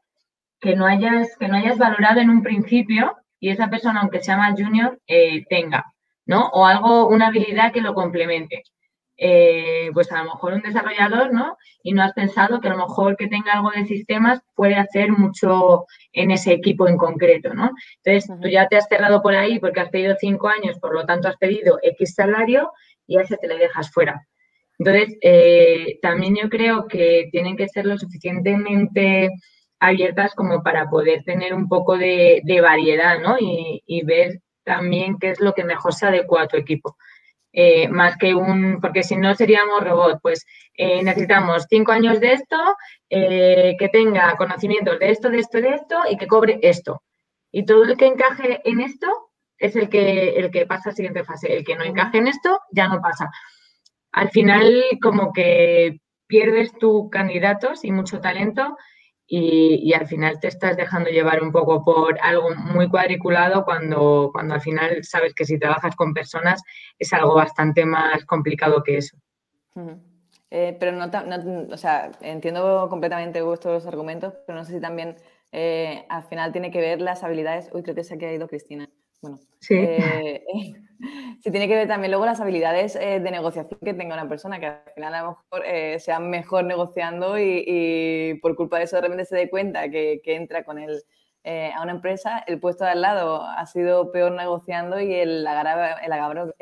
que 0.61 0.77
no 0.77 0.86
hayas, 0.86 1.36
que 1.39 1.48
no 1.48 1.56
hayas 1.56 1.78
valorado 1.78 2.20
en 2.20 2.31
un 2.31 2.43
principio 2.43 3.16
y 3.39 3.51
esa 3.51 3.69
persona, 3.69 4.01
aunque 4.01 4.20
sea 4.20 4.36
más 4.36 4.59
junior, 4.59 4.98
eh, 5.06 5.44
tenga, 5.48 5.85
¿no? 6.27 6.48
O 6.48 6.66
algo, 6.66 7.09
una 7.09 7.28
habilidad 7.28 7.73
que 7.73 7.82
lo 7.82 7.94
complemente. 7.94 8.62
Eh, 9.16 9.90
pues 9.93 10.11
a 10.11 10.19
lo 10.19 10.32
mejor 10.32 10.55
un 10.55 10.62
desarrollador, 10.62 11.32
¿no? 11.32 11.56
Y 11.82 11.93
no 11.93 12.02
has 12.02 12.12
pensado 12.15 12.61
que 12.61 12.69
a 12.69 12.73
lo 12.73 12.78
mejor 12.78 13.16
que 13.16 13.28
tenga 13.28 13.52
algo 13.52 13.70
de 13.70 13.86
sistemas 13.86 14.40
puede 14.55 14.74
hacer 14.74 15.12
mucho 15.12 15.86
en 16.12 16.32
ese 16.32 16.52
equipo 16.52 16.89
en 16.89 16.97
concreto, 16.97 17.55
¿no? 17.55 17.70
Entonces, 18.02 18.40
tú 18.40 18.48
ya 18.48 18.66
te 18.66 18.77
has 18.77 18.89
cerrado 18.89 19.23
por 19.23 19.36
ahí 19.36 19.61
porque 19.61 19.81
has 19.81 19.90
pedido 19.90 20.16
cinco 20.19 20.48
años, 20.48 20.78
por 20.81 20.94
lo 20.94 21.05
tanto 21.06 21.28
has 21.28 21.36
pedido 21.36 21.78
X 21.82 22.15
salario 22.15 22.73
y 23.06 23.19
a 23.19 23.23
ese 23.23 23.36
te 23.36 23.47
le 23.47 23.59
dejas 23.59 23.93
fuera. 23.93 24.27
Entonces, 24.78 25.16
eh, 25.22 25.98
también 26.02 26.36
yo 26.36 26.48
creo 26.48 26.86
que 26.88 27.28
tienen 27.30 27.56
que 27.56 27.68
ser 27.68 27.86
lo 27.86 27.96
suficientemente 27.98 29.30
abiertas 29.78 30.34
como 30.34 30.62
para 30.62 30.88
poder 30.88 31.22
tener 31.24 31.55
un 31.55 31.68
poco 31.68 31.96
de, 31.96 32.42
variedad, 32.62 33.20
¿no? 33.20 33.36
Y, 33.38 34.02
ver 34.05 34.40
también 34.64 35.18
qué 35.18 35.30
es 35.30 35.40
lo 35.40 35.52
que 35.52 35.64
mejor 35.64 35.94
se 35.94 36.06
adecua 36.06 36.42
a 36.42 36.48
tu 36.48 36.56
equipo. 36.56 36.96
Eh, 37.52 37.88
más 37.88 38.16
que 38.16 38.34
un, 38.34 38.80
porque 38.80 39.05
si 39.05 39.16
no 39.16 39.34
seríamos 39.34 39.84
robot, 39.84 40.18
pues 40.22 40.44
eh, 40.76 41.02
necesitamos 41.05 41.66
cinco 41.68 41.92
años 41.92 42.18
de 42.20 42.32
esto, 42.32 42.56
que 43.09 43.90
tenga 43.92 44.34
conocimientos 44.36 44.98
de 44.98 45.10
esto, 45.10 45.30
de 45.30 45.38
esto, 45.38 45.60
de 45.60 45.68
esto 45.68 45.96
y 46.10 46.16
que 46.16 46.26
cobre 46.26 46.59
esto. 46.62 47.02
Y 47.52 47.64
todo 47.64 47.84
el 47.84 47.96
que 47.96 48.06
encaje 48.06 48.60
en 48.64 48.80
esto 48.80 49.06
es 49.59 49.76
el 49.76 49.88
que, 49.88 50.30
el 50.30 50.51
que 50.51 50.66
pasa 50.66 50.88
a 50.88 50.92
la 50.92 50.96
siguiente 50.96 51.22
fase. 51.22 51.56
El 51.56 51.64
que 51.64 51.76
no 51.76 51.84
encaje 51.84 52.18
en 52.18 52.26
esto 52.26 52.59
ya 52.72 52.88
no 52.88 53.01
pasa 53.01 53.30
al 54.15 54.31
final 54.31 54.85
como 55.03 55.32
que 55.32 56.01
pierdes 56.27 56.73
tus 56.78 57.11
candidatos 57.11 57.85
y 57.85 57.91
mucho 57.91 58.20
talento 58.20 58.77
y, 59.27 59.93
al 59.95 60.07
final 60.07 60.39
te 60.39 60.49
estás 60.49 60.77
dejando 60.77 61.11
llevar 61.11 61.43
un 61.43 61.51
poco 61.51 61.82
por 61.82 62.19
algo 62.20 62.55
muy 62.55 62.89
cuadriculado 62.89 63.65
cuando, 63.65 64.31
cuando 64.32 64.55
al 64.55 64.61
final 64.61 65.03
sabes 65.03 65.35
que 65.35 65.45
si 65.45 65.59
trabajas 65.59 65.97
con 65.97 66.12
personas 66.12 66.62
es 66.99 67.12
algo 67.12 67.35
bastante 67.35 67.85
más 67.86 68.24
complicado 68.27 68.82
que 68.82 68.99
eso. 68.99 69.16
Eh, 70.51 70.77
pero 70.78 70.93
no, 70.93 71.11
o 71.73 71.77
sea, 71.77 72.12
entiendo 72.20 72.86
completamente 72.89 73.43
vuestros 73.43 73.86
argumentos, 73.86 74.35
pero 74.47 74.59
no 74.59 74.65
sé 74.65 74.74
si 74.74 74.81
también 74.81 75.16
eh, 75.51 76.05
al 76.09 76.23
final 76.24 76.53
tiene 76.53 76.70
que 76.70 76.81
ver 76.81 77.01
las 77.01 77.24
habilidades. 77.24 77.70
Uy, 77.73 77.82
creo 77.82 77.97
que 77.97 78.05
se 78.05 78.15
ha 78.15 78.32
ido 78.32 78.47
Cristina. 78.47 78.89
Bueno, 79.23 79.39
sí. 79.61 79.74
Eh, 79.77 80.45
si 81.43 81.51
tiene 81.51 81.69
que 81.69 81.74
ver 81.74 81.89
también 81.89 82.11
luego 82.11 82.27
las 82.27 82.41
habilidades 82.41 82.97
eh, 82.97 83.20
de 83.20 83.31
negociación 83.31 83.78
que 83.82 83.95
tenga 83.95 84.15
una 84.15 84.28
persona, 84.28 84.61
que 84.61 84.66
al 84.66 84.82
final 84.95 85.15
a 85.15 85.23
lo 85.23 85.28
mejor 85.28 85.66
eh, 85.66 85.99
sea 86.01 86.20
mejor 86.20 86.65
negociando 86.65 87.39
y, 87.39 88.39
por 88.43 88.57
culpa 88.57 88.78
de 88.78 88.85
eso 88.85 88.97
de 88.97 89.03
repente 89.03 89.24
se 89.24 89.36
dé 89.36 89.51
cuenta 89.51 89.89
que, 89.89 90.20
entra 90.24 90.65
con 90.65 90.78
él 90.78 91.03
eh, 91.45 91.70
a 91.74 91.82
una 91.82 91.93
empresa, 91.93 92.43
el 92.47 92.59
puesto 92.59 92.85
de 92.85 92.93
al 92.93 93.03
lado 93.03 93.43
ha 93.43 93.66
sido 93.66 94.11
peor 94.11 94.32
negociando 94.32 94.99
y 94.99 95.15
el, 95.15 95.47
agravio, 95.47 95.97
el 96.03 96.12
agravio 96.12 96.55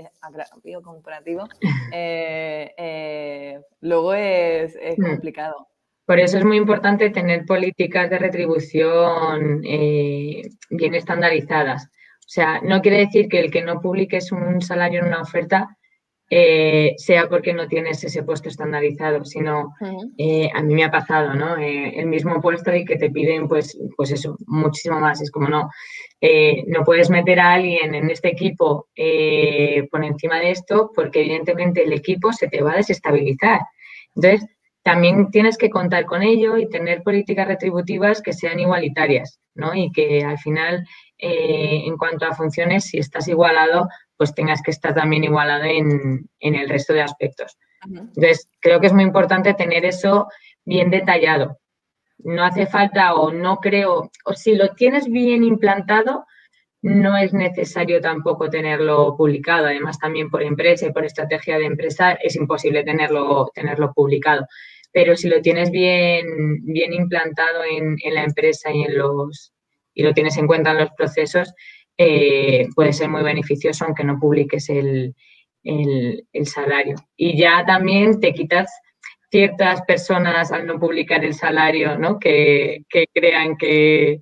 comparativo 0.83 1.49
luego 3.81 4.15
es, 4.15 4.75
hmm. 4.75 5.03
complicado. 5.03 5.69
Por 6.05 6.19
eso 6.19 6.37
es 6.37 6.45
muy 6.45 6.57
importante 6.57 7.11
tener 7.11 7.47
políticas 7.47 8.11
de 8.11 8.19
retribución 8.19 9.61
bien 9.61 10.95
estandarizadas. 10.95 11.89
O 12.25 12.29
sea, 12.35 12.61
no 12.63 12.81
quiere 12.81 12.99
decir 12.99 13.29
que 13.29 13.41
el 13.41 13.51
que 13.51 13.63
no 13.63 13.81
publiques 13.81 14.33
un 14.33 14.61
salario 14.63 15.01
en 15.01 15.09
una 15.09 15.23
oferta 15.23 15.77
eh, 16.35 16.95
sea 16.97 17.29
porque 17.29 17.53
no 17.53 17.69
tienes 17.69 18.03
ese 18.05 18.23
puesto 18.23 18.49
estandarizado, 18.49 19.23
sino 19.23 19.75
eh, 20.17 20.49
a 20.55 20.63
mí 20.63 20.75
me 20.75 20.85
ha 20.85 20.91
pasado, 20.91 21.35
¿no? 21.35 21.59
Eh, 21.59 21.93
el 22.01 22.07
mismo 22.07 22.41
puesto 22.41 22.75
y 22.75 22.87
que 22.87 22.97
te 22.97 23.11
piden, 23.11 23.49
pues, 23.49 23.79
pues 23.99 24.13
eso, 24.13 24.39
muchísimo 24.47 24.99
más. 24.99 25.21
Es 25.21 25.31
como, 25.31 25.49
no, 25.49 25.69
no 26.69 26.85
puedes 26.87 27.11
meter 27.11 27.39
a 27.39 27.53
alguien 27.53 27.95
en 27.95 28.09
este 28.09 28.29
equipo 28.29 28.89
por 29.91 30.05
encima 30.05 30.39
de 30.39 30.53
esto 30.53 30.91
porque 30.95 31.21
evidentemente 31.21 31.83
el 31.83 31.93
equipo 31.93 32.33
se 32.33 32.49
te 32.49 32.63
va 32.63 32.73
a 32.73 32.77
desestabilizar. 32.77 33.61
Entonces, 34.15 34.49
también 34.83 35.31
tienes 35.31 35.59
que 35.59 35.69
contar 35.69 36.07
con 36.07 36.23
ello 36.23 36.57
y 36.57 36.67
tener 36.69 37.03
políticas 37.03 37.47
retributivas 37.47 38.23
que 38.23 38.33
sean 38.33 38.59
igualitarias, 38.59 39.39
¿no? 39.55 39.75
Y 39.75 39.93
que 39.93 40.25
al 40.25 40.39
final 40.39 40.87
eh, 41.25 41.85
en 41.87 41.97
cuanto 41.97 42.27
a 42.27 42.35
funciones, 42.35 42.87
si 42.87 42.99
estás 42.99 43.29
igualado, 43.29 43.89
pues 44.17 44.35
tengas 44.35 44.61
que 44.61 44.73
estar 44.73 44.93
también 44.93 45.23
igualado 45.23 45.63
en, 45.63 46.29
el 46.41 46.69
resto 46.69 46.93
de 46.95 47.03
aspectos. 47.03 47.57
Entonces, 47.85 48.49
creo 48.61 48.81
que 48.81 48.89
es 48.89 48.93
muy 48.93 49.05
importante 49.05 49.55
tener 49.55 49.85
eso 49.85 50.27
bien 50.65 50.91
detallado. 50.91 51.61
No 52.19 52.43
hace 52.43 52.67
falta 52.67 53.15
o 53.15 53.33
no 53.33 53.59
creo, 53.59 54.11
o 54.25 54.33
si 54.35 54.57
lo 54.57 54.71
tienes 54.75 55.07
bien 55.07 55.45
implantado, 55.45 56.27
no 56.83 57.17
es 57.17 57.33
necesario 57.33 58.01
tampoco 58.01 58.51
tenerlo 58.51 59.17
publicado. 59.17 59.67
Además, 59.67 60.01
también 60.01 60.29
por 60.29 60.43
empresa 60.43 60.87
y 60.87 60.93
por 60.93 61.05
estrategia 61.05 61.57
de 61.57 61.67
empresa 61.67 62.15
es 62.15 62.35
imposible 62.35 62.83
tenerlo, 62.83 63.49
tenerlo 63.55 63.93
publicado. 63.93 64.45
Pero 64.91 65.17
si 65.17 65.29
lo 65.29 65.41
tienes 65.41 65.71
bien, 65.71 66.65
bien 66.65 66.93
implantado 66.93 67.63
en, 67.63 67.97
la 68.13 68.25
empresa 68.25 68.73
y, 68.73 68.83
en 68.83 68.99
los, 68.99 69.53
y 69.95 70.03
lo 70.03 70.13
tienes 70.13 70.37
en 70.37 70.47
cuenta 70.47 70.73
en 70.73 70.79
los 70.79 70.91
procesos, 70.97 71.55
eh, 71.99 72.67
puede 72.75 72.93
ser 72.93 73.09
muy 73.09 73.23
beneficioso 73.23 73.85
aunque 73.85 74.05
no 74.05 74.19
publiques 74.19 74.69
el, 74.69 75.15
salario. 76.45 76.97
Y 77.17 77.37
ya 77.39 77.65
también 77.65 78.19
te 78.21 78.33
quitas 78.33 78.71
ciertas 79.31 79.83
personas 79.83 80.51
al 80.53 80.67
no 80.67 80.79
publicar 80.79 81.25
el 81.25 81.35
salario, 81.35 81.97
¿no? 81.99 82.19
Que, 82.19 82.85
que 82.89 83.07
crean 83.15 83.57
que, 83.57 84.21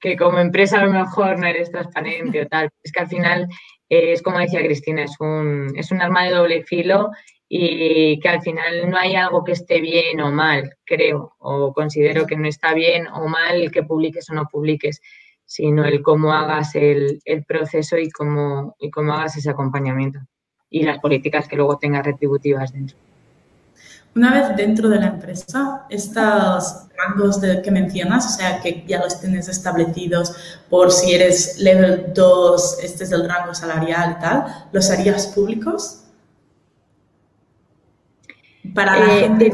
que 0.00 0.16
como 0.16 0.38
empresa 0.38 0.80
a 0.80 0.86
lo 0.86 0.92
mejor 0.92 1.38
no 1.38 1.46
eres 1.46 1.70
transparente 1.70 2.42
o 2.42 2.46
tal. 2.46 2.70
Es 2.82 2.92
que 2.92 3.00
al 3.00 3.08
final 3.08 3.48
eh, 3.88 4.12
es 4.12 4.22
como 4.22 4.38
decía 4.38 4.60
Cristina, 4.60 5.04
es 5.04 5.16
un, 5.20 5.72
es 5.76 5.90
un 5.90 6.00
arma 6.00 6.24
de 6.24 6.30
doble 6.30 6.62
filo 6.64 7.10
y 7.48 8.20
que 8.20 8.28
al 8.28 8.42
final 8.42 8.90
no 8.90 8.98
hay 8.98 9.14
algo 9.14 9.42
que 9.42 9.52
esté 9.52 9.80
bien 9.80 10.20
o 10.20 10.30
mal, 10.30 10.76
creo, 10.84 11.34
o 11.38 11.72
considero 11.72 12.26
que 12.26 12.36
no 12.36 12.46
está 12.46 12.74
bien 12.74 13.06
o 13.08 13.26
mal 13.26 13.70
que 13.70 13.82
publiques 13.82 14.28
o 14.30 14.34
no 14.34 14.46
publiques, 14.46 15.00
sino 15.44 15.84
el 15.84 16.02
cómo 16.02 16.32
hagas 16.32 16.74
el, 16.74 17.20
el 17.24 17.44
proceso 17.44 17.96
y 17.96 18.10
cómo, 18.10 18.76
y 18.78 18.90
cómo 18.90 19.14
hagas 19.14 19.36
ese 19.36 19.50
acompañamiento 19.50 20.20
y 20.70 20.82
las 20.82 20.98
políticas 20.98 21.48
que 21.48 21.56
luego 21.56 21.78
tengas 21.78 22.04
retributivas 22.04 22.72
dentro. 22.72 22.96
Una 24.14 24.32
vez 24.32 24.56
dentro 24.56 24.88
de 24.88 24.98
la 24.98 25.06
empresa, 25.06 25.86
estos 25.88 26.88
rangos 26.96 27.40
de, 27.40 27.62
que 27.62 27.70
mencionas, 27.70 28.26
o 28.26 28.36
sea, 28.36 28.60
que 28.60 28.84
ya 28.86 29.00
los 29.00 29.20
tienes 29.20 29.48
establecidos 29.48 30.34
por 30.68 30.90
si 30.90 31.14
eres 31.14 31.58
level 31.58 32.12
2, 32.14 32.78
este 32.82 33.04
es 33.04 33.12
el 33.12 33.28
rango 33.28 33.54
salarial 33.54 34.18
tal, 34.18 34.44
¿los 34.72 34.90
harías 34.90 35.28
públicos? 35.28 36.07
Para 38.74 38.98
la 38.98 39.16
eh, 39.16 39.20
gente. 39.20 39.52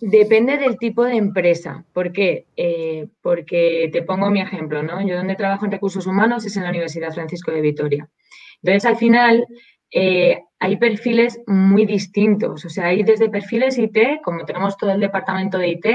Depende, 0.00 0.58
del 0.58 0.78
tipo 0.78 1.04
de 1.04 1.16
empresa. 1.16 1.84
¿Por 1.92 2.12
qué? 2.12 2.46
Eh, 2.56 3.08
porque 3.20 3.90
te 3.92 4.02
pongo 4.02 4.30
mi 4.30 4.40
ejemplo, 4.40 4.82
¿no? 4.82 5.04
Yo 5.04 5.16
donde 5.16 5.34
trabajo 5.34 5.64
en 5.64 5.72
recursos 5.72 6.06
humanos 6.06 6.46
es 6.46 6.56
en 6.56 6.62
la 6.62 6.70
Universidad 6.70 7.12
Francisco 7.12 7.50
de 7.50 7.60
Vitoria. 7.60 8.08
Entonces, 8.62 8.84
al 8.84 8.96
final, 8.96 9.44
eh, 9.90 10.40
hay 10.60 10.76
perfiles 10.76 11.40
muy 11.46 11.86
distintos. 11.86 12.64
O 12.64 12.68
sea, 12.68 12.86
hay 12.86 13.02
desde 13.02 13.30
perfiles 13.30 13.78
IT, 13.78 14.20
como 14.22 14.44
tenemos 14.44 14.76
todo 14.76 14.90
el 14.92 15.00
departamento 15.00 15.58
de 15.58 15.68
IT, 15.68 15.86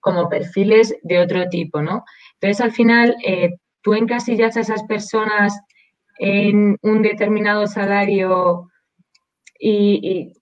como 0.00 0.28
perfiles 0.28 0.96
de 1.02 1.18
otro 1.20 1.48
tipo, 1.48 1.82
¿no? 1.82 2.04
Entonces, 2.34 2.60
al 2.60 2.72
final, 2.72 3.16
eh, 3.24 3.56
tú 3.82 3.94
encasillas 3.94 4.56
a 4.56 4.60
esas 4.60 4.82
personas 4.84 5.60
en 6.18 6.76
un 6.82 7.02
determinado 7.02 7.66
salario 7.66 8.68
y, 9.58 10.32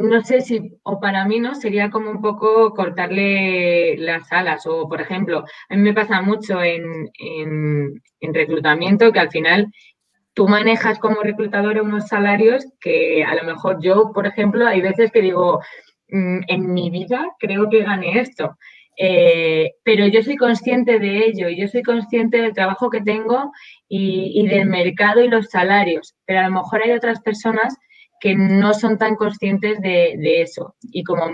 no 0.00 0.22
sé 0.24 0.40
si, 0.40 0.78
o 0.82 1.00
para 1.00 1.24
mí, 1.26 1.40
¿no? 1.40 1.54
Sería 1.54 1.90
como 1.90 2.10
un 2.10 2.20
poco 2.20 2.74
cortarle 2.74 3.96
las 3.98 4.32
alas. 4.32 4.66
O, 4.66 4.88
por 4.88 5.00
ejemplo, 5.00 5.44
a 5.68 5.76
mí 5.76 5.82
me 5.82 5.94
pasa 5.94 6.22
mucho 6.22 6.62
en, 6.62 7.10
en 7.18 8.34
reclutamiento 8.34 9.12
que 9.12 9.20
al 9.20 9.30
final 9.30 9.72
tú 10.34 10.48
manejas 10.48 10.98
como 10.98 11.22
reclutador 11.22 11.80
unos 11.80 12.08
salarios 12.08 12.64
que 12.80 13.24
a 13.24 13.34
lo 13.34 13.44
mejor 13.44 13.78
yo, 13.82 14.12
por 14.14 14.26
ejemplo, 14.26 14.66
hay 14.66 14.80
veces 14.80 15.10
que 15.12 15.22
digo, 15.22 15.60
mm, 16.08 16.40
en 16.48 16.72
mi 16.72 16.90
vida 16.90 17.28
creo 17.38 17.68
que 17.68 17.82
gane 17.82 18.20
esto. 18.20 18.56
Eh, 18.96 19.72
pero 19.82 20.06
yo 20.08 20.22
soy 20.22 20.36
consciente 20.36 20.98
de 20.98 21.26
ello 21.26 21.48
y 21.48 21.58
yo 21.58 21.68
soy 21.68 21.82
consciente 21.82 22.38
del 22.42 22.52
trabajo 22.52 22.90
que 22.90 23.00
tengo 23.00 23.50
y, 23.88 24.46
del 24.46 24.66
mercado 24.66 25.22
y 25.22 25.28
los 25.28 25.46
salarios. 25.48 26.14
Pero 26.26 26.40
a 26.40 26.48
lo 26.48 26.52
mejor 26.52 26.82
hay 26.82 26.92
otras 26.92 27.20
personas 27.22 27.76
que 28.20 28.34
no 28.34 28.74
son 28.74 28.98
tan 28.98 29.16
conscientes 29.16 29.80
de, 29.80 30.14
de 30.18 30.42
eso. 30.42 30.76
Y 30.82 31.02
como 31.04 31.30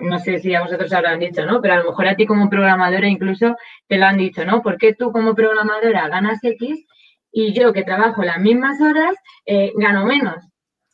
no 0.00 0.18
sé 0.18 0.38
si 0.38 0.54
a 0.54 0.62
vosotros 0.62 0.92
habrán 0.92 1.20
dicho, 1.20 1.44
¿no? 1.44 1.60
Pero 1.60 1.74
a 1.74 1.76
lo 1.78 1.90
mejor 1.90 2.06
a 2.06 2.16
ti 2.16 2.26
como 2.26 2.48
programadora 2.48 3.08
incluso 3.08 3.56
te 3.88 3.98
lo 3.98 4.06
han 4.06 4.16
dicho, 4.16 4.44
¿no? 4.44 4.62
¿Por 4.62 4.78
qué 4.78 4.94
tú 4.94 5.12
como 5.12 5.34
programadora 5.34 6.08
ganas 6.08 6.42
X 6.42 6.86
y 7.32 7.52
yo 7.52 7.72
que 7.72 7.82
trabajo 7.82 8.22
las 8.22 8.38
mismas 8.40 8.80
horas 8.80 9.14
eh, 9.46 9.72
gano 9.76 10.04
menos, 10.06 10.36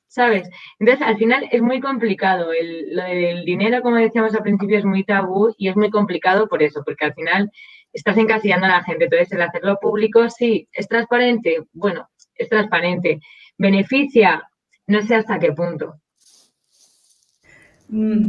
¿sabes? 0.07 0.49
Entonces, 0.79 1.07
al 1.07 1.17
final 1.19 1.49
es 1.51 1.61
muy 1.61 1.81
complicado. 1.81 2.53
El, 2.53 2.95
lo 2.95 3.03
del 3.03 3.45
dinero, 3.45 3.83
como 3.83 3.97
decíamos 3.97 4.35
al 4.35 4.43
principio, 4.43 4.79
es 4.79 4.85
muy 4.85 5.05
tabú 5.05 5.55
y 5.59 5.69
es 5.69 5.77
muy 5.77 5.91
complicado 5.91 6.49
por 6.49 6.63
eso, 6.63 6.83
porque 6.85 7.07
al 7.07 7.15
final 7.15 7.51
estás 7.93 8.17
encasillando 8.17 8.67
a 8.67 8.71
la 8.71 8.85
gente. 8.85 9.05
Entonces, 9.05 9.33
el 9.33 9.43
hacerlo 9.43 9.79
público, 9.81 10.31
sí, 10.31 10.69
es 10.73 10.89
transparente, 10.89 11.65
bueno, 11.73 12.09
es 12.37 12.49
transparente. 12.49 13.21
Beneficia, 13.59 14.49
no 14.89 15.07
sé 15.07 15.15
hasta 15.15 15.39
qué 15.39 15.53
punto. 15.53 16.01
Mm, 17.89 18.29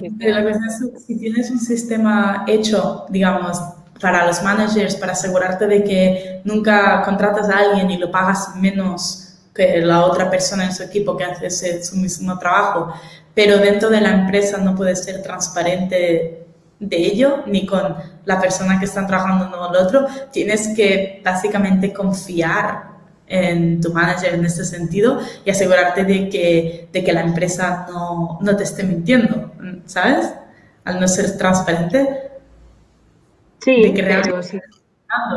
si 1.06 1.18
tienes 1.18 1.52
un 1.52 1.60
sistema 1.60 2.46
hecho, 2.48 3.06
digamos, 3.10 3.60
para 4.00 4.26
los 4.26 4.42
managers, 4.44 4.96
para 4.96 5.12
asegurarte 5.14 5.68
de 5.68 5.84
que 5.84 6.42
nunca 6.46 7.02
contratas 7.04 7.50
a 7.50 7.58
alguien 7.58 7.92
y 7.92 7.98
lo 7.98 8.12
pagas 8.12 8.56
menos 8.56 9.26
que 9.54 9.82
la 9.82 10.06
otra 10.06 10.30
persona 10.30 10.66
en 10.66 10.74
su 10.74 10.84
equipo 10.84 11.18
que 11.18 11.26
hace 11.26 11.48
ese, 11.48 11.84
su 11.84 11.98
mismo 11.98 12.38
trabajo, 12.40 12.94
pero 13.34 13.58
dentro 13.58 13.90
de 13.90 14.00
la 14.00 14.12
empresa 14.12 14.58
no 14.58 14.76
puedes 14.76 15.04
ser 15.04 15.22
transparente 15.22 16.46
de 16.80 16.98
ello, 16.98 17.44
ni 17.46 17.66
con 17.66 17.96
la 18.24 18.40
persona 18.40 18.80
que 18.80 18.86
están 18.86 19.06
trabajando 19.06 19.48
uno 19.48 19.66
al 19.66 19.76
otro. 19.76 20.08
Tienes 20.32 20.70
que 20.76 21.22
básicamente 21.24 21.92
confiar 21.92 22.89
en 23.30 23.80
tu 23.80 23.94
manager 23.94 24.34
en 24.34 24.44
este 24.44 24.66
sentido 24.66 25.20
y 25.46 25.52
asegurarte 25.52 26.04
de 26.04 26.30
que, 26.30 26.90
de 26.92 27.04
que 27.04 27.14
la 27.14 27.22
empresa 27.22 27.86
no, 27.90 28.40
no 28.42 28.58
te 28.58 28.64
esté 28.64 28.84
mintiendo, 28.84 29.54
¿sabes? 29.86 30.34
Al 30.84 31.00
no 31.00 31.08
ser 31.08 31.38
transparente, 31.38 32.30
Sí, 33.62 33.94
pero, 33.94 34.40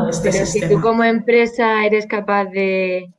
este 0.09 0.33
si, 0.47 0.69
tú 0.69 0.81
como 0.81 1.03
empresa 1.03 1.85
eres 1.85 2.07
capaz 2.07 2.47
de, 2.47 3.11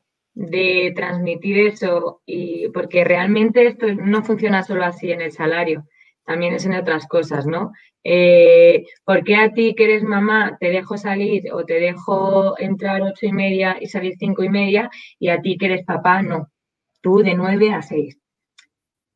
transmitir 0.95 1.67
eso, 1.67 2.21
y 2.25 2.69
porque 2.69 3.03
realmente 3.03 3.67
esto 3.67 3.87
no 3.93 4.23
funciona 4.23 4.63
solo 4.63 4.85
así 4.85 5.11
en 5.11 5.21
el 5.21 5.31
salario, 5.31 5.85
también 6.25 6.53
es 6.53 6.65
en 6.65 6.73
otras 6.73 7.07
cosas, 7.07 7.45
¿no? 7.45 7.71
Eh, 8.03 8.85
¿Por 9.05 9.23
qué 9.23 9.35
a 9.37 9.53
ti 9.53 9.75
que 9.75 9.85
eres 9.85 10.03
mamá 10.03 10.57
te 10.59 10.69
dejo 10.69 10.97
salir 10.97 11.43
o 11.53 11.63
te 11.65 11.79
dejo 11.79 12.59
entrar 12.59 13.01
ocho 13.01 13.25
y 13.25 13.31
media 13.31 13.77
y 13.79 13.87
salir 13.87 14.15
cinco 14.17 14.43
y 14.43 14.49
media 14.49 14.89
y 15.19 15.29
a 15.29 15.41
ti 15.41 15.57
que 15.57 15.67
eres 15.67 15.85
papá 15.85 16.21
no? 16.21 16.49
Tú 17.01 17.19
de 17.19 17.33
nueve 17.33 17.73
a 17.73 17.81
seis. 17.81 18.17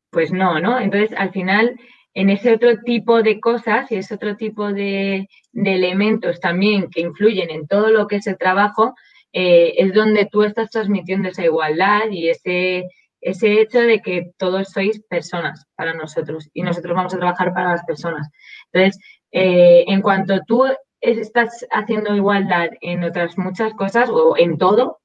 Pues 0.10 0.32
no, 0.32 0.60
¿no? 0.60 0.80
Entonces, 0.80 1.12
al 1.18 1.32
final, 1.32 1.78
en 2.14 2.30
ese 2.30 2.54
otro 2.54 2.80
tipo 2.80 3.22
de 3.22 3.40
cosas 3.40 3.92
y 3.92 3.96
ese 3.96 4.16
otro 4.16 4.36
tipo 4.38 4.74
de, 4.74 5.28
elementos 5.54 6.40
también 6.40 6.90
que 6.90 7.02
influyen 7.02 7.50
en 7.52 7.68
todo 7.68 7.90
lo 7.90 8.08
que 8.08 8.18
es 8.18 8.28
el 8.28 8.38
trabajo, 8.38 8.96
eh, 9.34 9.76
es 9.78 9.94
donde 9.94 10.26
tú 10.26 10.44
estás 10.44 10.70
transmitiendo 10.70 11.30
esa 11.30 11.46
igualdad 11.46 12.10
y 12.10 12.30
ese, 12.30 12.86
ese 13.22 13.62
hecho 13.62 13.80
de 13.80 14.02
que 14.02 14.32
todos 14.38 14.70
sois 14.70 15.02
personas 15.10 15.66
para 15.76 15.94
nosotros 15.94 16.50
y 16.54 16.62
nosotros 16.62 16.96
vamos 16.96 17.14
a 17.14 17.18
trabajar 17.18 17.54
para 17.54 17.72
las 17.72 17.86
personas. 17.86 18.30
Entonces, 18.72 19.02
eh, 19.32 19.86
en 19.88 20.02
cuanto 20.02 20.40
tú 20.48 20.66
estás 21.02 21.66
haciendo 21.72 22.16
igualdad 22.16 22.70
en 22.82 23.04
otras 23.04 23.38
muchas 23.38 23.74
cosas 23.74 24.10
o 24.10 24.38
en 24.38 24.58
todo, 24.58 25.00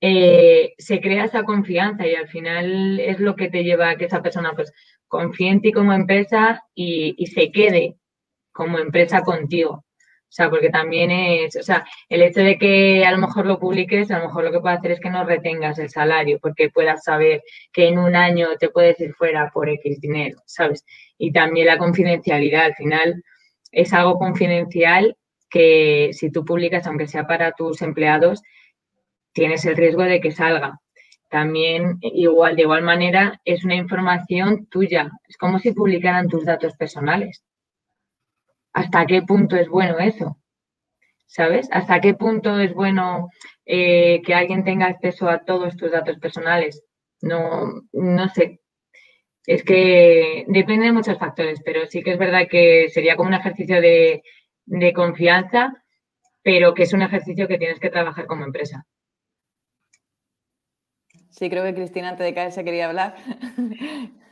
eh, 0.00 0.74
se 0.78 1.00
crea 1.00 1.24
esa 1.24 1.44
confianza 1.44 2.06
y 2.06 2.14
al 2.14 2.28
final 2.28 3.00
es 3.00 3.18
lo 3.18 3.34
que 3.34 3.48
te 3.48 3.64
lleva 3.64 3.90
a 3.90 3.96
que 3.96 4.04
esa 4.06 4.22
persona 4.22 4.52
pues 4.54 4.72
confíe 5.08 5.50
en 5.50 5.62
ti 5.62 5.72
como 5.72 5.92
empresa 5.92 6.62
y, 6.74 7.26
se 7.26 7.50
quede 7.50 7.96
como 8.52 8.78
empresa 8.78 9.22
contigo. 9.22 9.85
O 10.36 10.42
sea, 10.42 10.50
porque 10.50 10.68
también 10.68 11.10
es, 11.10 11.56
o 11.56 11.62
sea, 11.62 11.86
el 12.10 12.20
hecho 12.20 12.40
de 12.40 12.58
que 12.58 13.06
a 13.06 13.10
lo 13.10 13.16
mejor 13.16 13.46
lo 13.46 13.58
publiques, 13.58 14.10
a 14.10 14.18
lo 14.18 14.26
mejor 14.26 14.44
lo 14.44 14.52
que 14.52 14.60
puede 14.60 14.74
hacer 14.74 14.90
es 14.90 15.00
que 15.00 15.08
no 15.08 15.24
retengas 15.24 15.78
el 15.78 15.88
salario, 15.88 16.38
porque 16.40 16.68
puedas 16.68 17.04
saber 17.04 17.42
que 17.72 17.88
en 17.88 17.98
un 17.98 18.14
año 18.14 18.48
te 18.60 18.68
puedes 18.68 19.00
ir 19.00 19.14
fuera 19.14 19.50
por 19.50 19.70
X 19.70 19.98
dinero, 19.98 20.42
¿sabes? 20.44 20.84
Y 21.16 21.32
también 21.32 21.68
la 21.68 21.78
confidencialidad, 21.78 22.66
al 22.66 22.74
final 22.74 23.24
es 23.72 23.94
algo 23.94 24.18
confidencial 24.18 25.16
que 25.48 26.10
si 26.12 26.30
tú 26.30 26.44
publicas, 26.44 26.86
aunque 26.86 27.08
sea 27.08 27.26
para 27.26 27.52
tus 27.52 27.80
empleados, 27.80 28.42
tienes 29.32 29.64
el 29.64 29.74
riesgo 29.74 30.02
de 30.02 30.20
que 30.20 30.32
salga 30.32 30.80
también 31.30 31.96
igual, 32.02 32.56
de 32.56 32.62
igual 32.62 32.82
manera, 32.82 33.40
es 33.46 33.64
una 33.64 33.74
información 33.74 34.66
tuya. 34.66 35.10
Es 35.26 35.38
como 35.38 35.58
si 35.58 35.72
publicaran 35.72 36.28
tus 36.28 36.44
datos 36.44 36.74
personales. 36.76 37.42
¿Hasta 38.76 39.06
qué 39.06 39.22
punto 39.22 39.56
es 39.56 39.68
bueno 39.68 39.98
eso? 39.98 40.36
¿Sabes? 41.26 41.66
¿Hasta 41.72 42.00
qué 42.00 42.12
punto 42.14 42.60
es 42.60 42.74
bueno 42.74 43.30
eh, 43.64 44.20
que 44.22 44.34
alguien 44.34 44.64
tenga 44.64 44.86
acceso 44.86 45.28
a 45.28 45.44
todos 45.44 45.76
tus 45.76 45.90
datos 45.90 46.18
personales? 46.18 46.84
No, 47.22 47.82
no 47.92 48.28
sé. 48.28 48.60
Es 49.46 49.62
que 49.64 50.44
depende 50.48 50.86
de 50.86 50.92
muchos 50.92 51.18
factores, 51.18 51.60
pero 51.64 51.86
sí 51.86 52.02
que 52.02 52.12
es 52.12 52.18
verdad 52.18 52.48
que 52.50 52.88
sería 52.90 53.16
como 53.16 53.28
un 53.28 53.34
ejercicio 53.34 53.80
de, 53.80 54.22
de 54.66 54.92
confianza 54.92 55.72
pero 56.46 56.74
que 56.74 56.84
es 56.84 56.92
un 56.92 57.02
ejercicio 57.02 57.48
que 57.48 57.58
tienes 57.58 57.80
que 57.80 57.90
trabajar 57.90 58.26
como 58.26 58.44
empresa. 58.44 58.86
Sí, 61.30 61.50
creo 61.50 61.64
que 61.64 61.74
Cristina 61.74 62.10
antes 62.10 62.24
de 62.24 62.34
caerse 62.34 62.62
quería 62.62 62.86
hablar. 62.86 63.16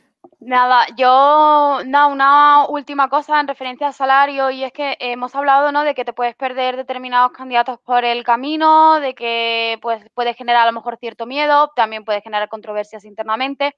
Nada, 0.47 0.85
yo, 0.99 1.79
nada, 1.87 2.07
una 2.09 2.66
última 2.69 3.09
cosa 3.09 3.41
en 3.41 3.49
referencia 3.49 3.87
al 3.87 3.95
salario 3.95 4.51
y 4.51 4.62
es 4.62 4.73
que 4.73 4.95
hemos 5.01 5.35
hablado, 5.35 5.73
¿no? 5.73 5.85
De 5.85 5.95
que 5.95 6.05
te 6.05 6.12
puedes 6.12 6.37
perder 6.37 6.77
determinados 6.77 7.33
candidatos 7.33 7.79
por 7.83 8.05
el 8.05 8.25
camino, 8.25 9.01
de 9.01 9.15
que 9.15 9.79
pues 9.81 10.05
puede 10.12 10.35
generar 10.35 10.65
a 10.65 10.66
lo 10.66 10.73
mejor 10.73 10.99
cierto 10.99 11.25
miedo, 11.25 11.73
también 11.75 12.05
puede 12.05 12.21
generar 12.21 12.51
controversias 12.51 13.07
internamente, 13.07 13.75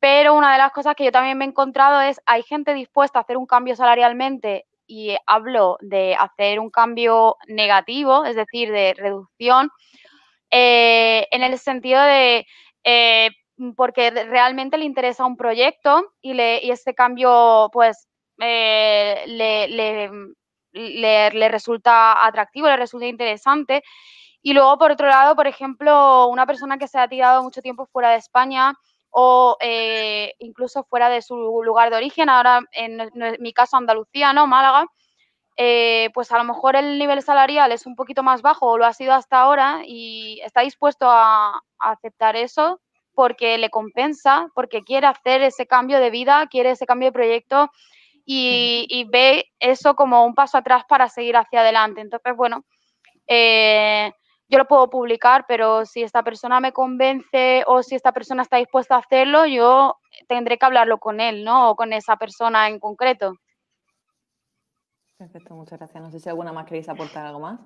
pero 0.00 0.34
una 0.34 0.52
de 0.52 0.58
las 0.58 0.72
cosas 0.72 0.94
que 0.96 1.04
yo 1.04 1.12
también 1.12 1.38
me 1.38 1.44
he 1.44 1.48
encontrado 1.48 2.00
es, 2.02 2.20
hay 2.26 2.44
gente 2.44 2.72
dispuesta 2.74 3.18
a 3.18 3.22
hacer 3.22 3.36
un 3.36 3.46
cambio 3.46 3.74
salarialmente 3.74 4.66
y 4.86 5.16
hablo 5.26 5.76
de 5.80 6.14
hacer 6.14 6.60
un 6.60 6.70
cambio 6.70 7.36
negativo, 7.48 8.24
es 8.26 8.36
decir, 8.36 8.70
de 8.70 8.94
reducción, 8.96 9.70
eh, 10.50 11.26
en 11.32 11.42
el 11.42 11.58
sentido 11.58 12.02
de... 12.02 12.46
Eh, 12.84 13.30
porque 13.76 14.10
realmente 14.10 14.78
le 14.78 14.84
interesa 14.84 15.26
un 15.26 15.36
proyecto 15.36 16.12
y, 16.20 16.34
le, 16.34 16.62
y 16.62 16.70
ese 16.70 16.94
cambio 16.94 17.68
pues 17.72 18.08
eh, 18.40 19.22
le, 19.26 19.68
le, 19.68 20.10
le, 20.72 21.48
resulta 21.48 22.24
atractivo, 22.26 22.68
le 22.68 22.76
resulta 22.76 23.06
interesante. 23.06 23.82
Y 24.42 24.54
luego, 24.54 24.78
por 24.78 24.92
otro 24.92 25.08
lado, 25.08 25.36
por 25.36 25.46
ejemplo, 25.46 26.28
una 26.28 26.46
persona 26.46 26.78
que 26.78 26.88
se 26.88 26.98
ha 26.98 27.08
tirado 27.08 27.42
mucho 27.42 27.60
tiempo 27.62 27.86
fuera 27.86 28.10
de 28.10 28.16
España 28.16 28.74
o 29.10 29.56
eh, 29.60 30.34
incluso 30.38 30.84
fuera 30.84 31.08
de 31.10 31.20
su 31.22 31.36
lugar 31.62 31.90
de 31.90 31.96
origen, 31.96 32.28
ahora 32.28 32.60
en, 32.72 33.10
mi 33.40 33.52
caso 33.52 33.76
Andalucía, 33.76 34.32
¿no? 34.32 34.46
Málaga, 34.46 34.86
eh, 35.56 36.10
pues 36.14 36.32
a 36.32 36.38
lo 36.38 36.44
mejor 36.44 36.76
el 36.76 36.98
nivel 36.98 37.22
salarial 37.22 37.72
es 37.72 37.86
un 37.86 37.96
poquito 37.96 38.22
más 38.22 38.40
bajo 38.42 38.66
o 38.66 38.78
lo 38.78 38.86
ha 38.86 38.94
sido 38.94 39.12
hasta 39.12 39.40
ahora 39.40 39.82
y 39.84 40.40
está 40.42 40.62
dispuesto 40.62 41.06
a 41.10 41.62
aceptar 41.78 42.36
eso 42.36 42.80
porque 43.20 43.58
le 43.58 43.68
compensa, 43.68 44.48
porque 44.54 44.80
quiere 44.82 45.06
hacer 45.06 45.42
ese 45.42 45.66
cambio 45.66 46.00
de 46.00 46.08
vida, 46.08 46.46
quiere 46.46 46.70
ese 46.70 46.86
cambio 46.86 47.08
de 47.08 47.12
proyecto 47.12 47.70
y, 48.24 49.06
ve 49.10 49.44
eso 49.58 49.94
como 49.94 50.24
un 50.24 50.34
paso 50.34 50.56
atrás 50.56 50.84
para 50.88 51.06
seguir 51.10 51.36
hacia 51.36 51.60
adelante. 51.60 52.00
Entonces, 52.00 52.34
bueno, 52.34 52.64
eh, 53.26 54.10
yo 54.48 54.56
lo 54.56 54.64
puedo 54.64 54.88
publicar, 54.88 55.44
pero 55.46 55.84
si 55.84 56.02
esta 56.02 56.22
persona 56.22 56.60
me 56.60 56.72
convence 56.72 57.62
o 57.66 57.82
si 57.82 57.94
esta 57.94 58.12
persona 58.12 58.40
está 58.40 58.56
dispuesta 58.56 58.94
a 58.94 59.00
hacerlo, 59.00 59.44
yo 59.44 59.98
tendré 60.26 60.56
que 60.56 60.64
hablarlo 60.64 60.96
con 60.96 61.20
él, 61.20 61.44
¿no? 61.44 61.68
O 61.68 61.76
con 61.76 61.92
esa 61.92 62.16
persona 62.16 62.68
en 62.68 62.80
concreto. 62.80 63.34
Perfecto, 65.18 65.54
muchas 65.54 65.78
gracias. 65.78 66.02
No 66.02 66.10
sé 66.10 66.20
si 66.20 66.30
alguna 66.30 66.54
más 66.54 66.64
queréis 66.64 66.88
aportar 66.88 67.26
algo 67.26 67.40
más 67.40 67.60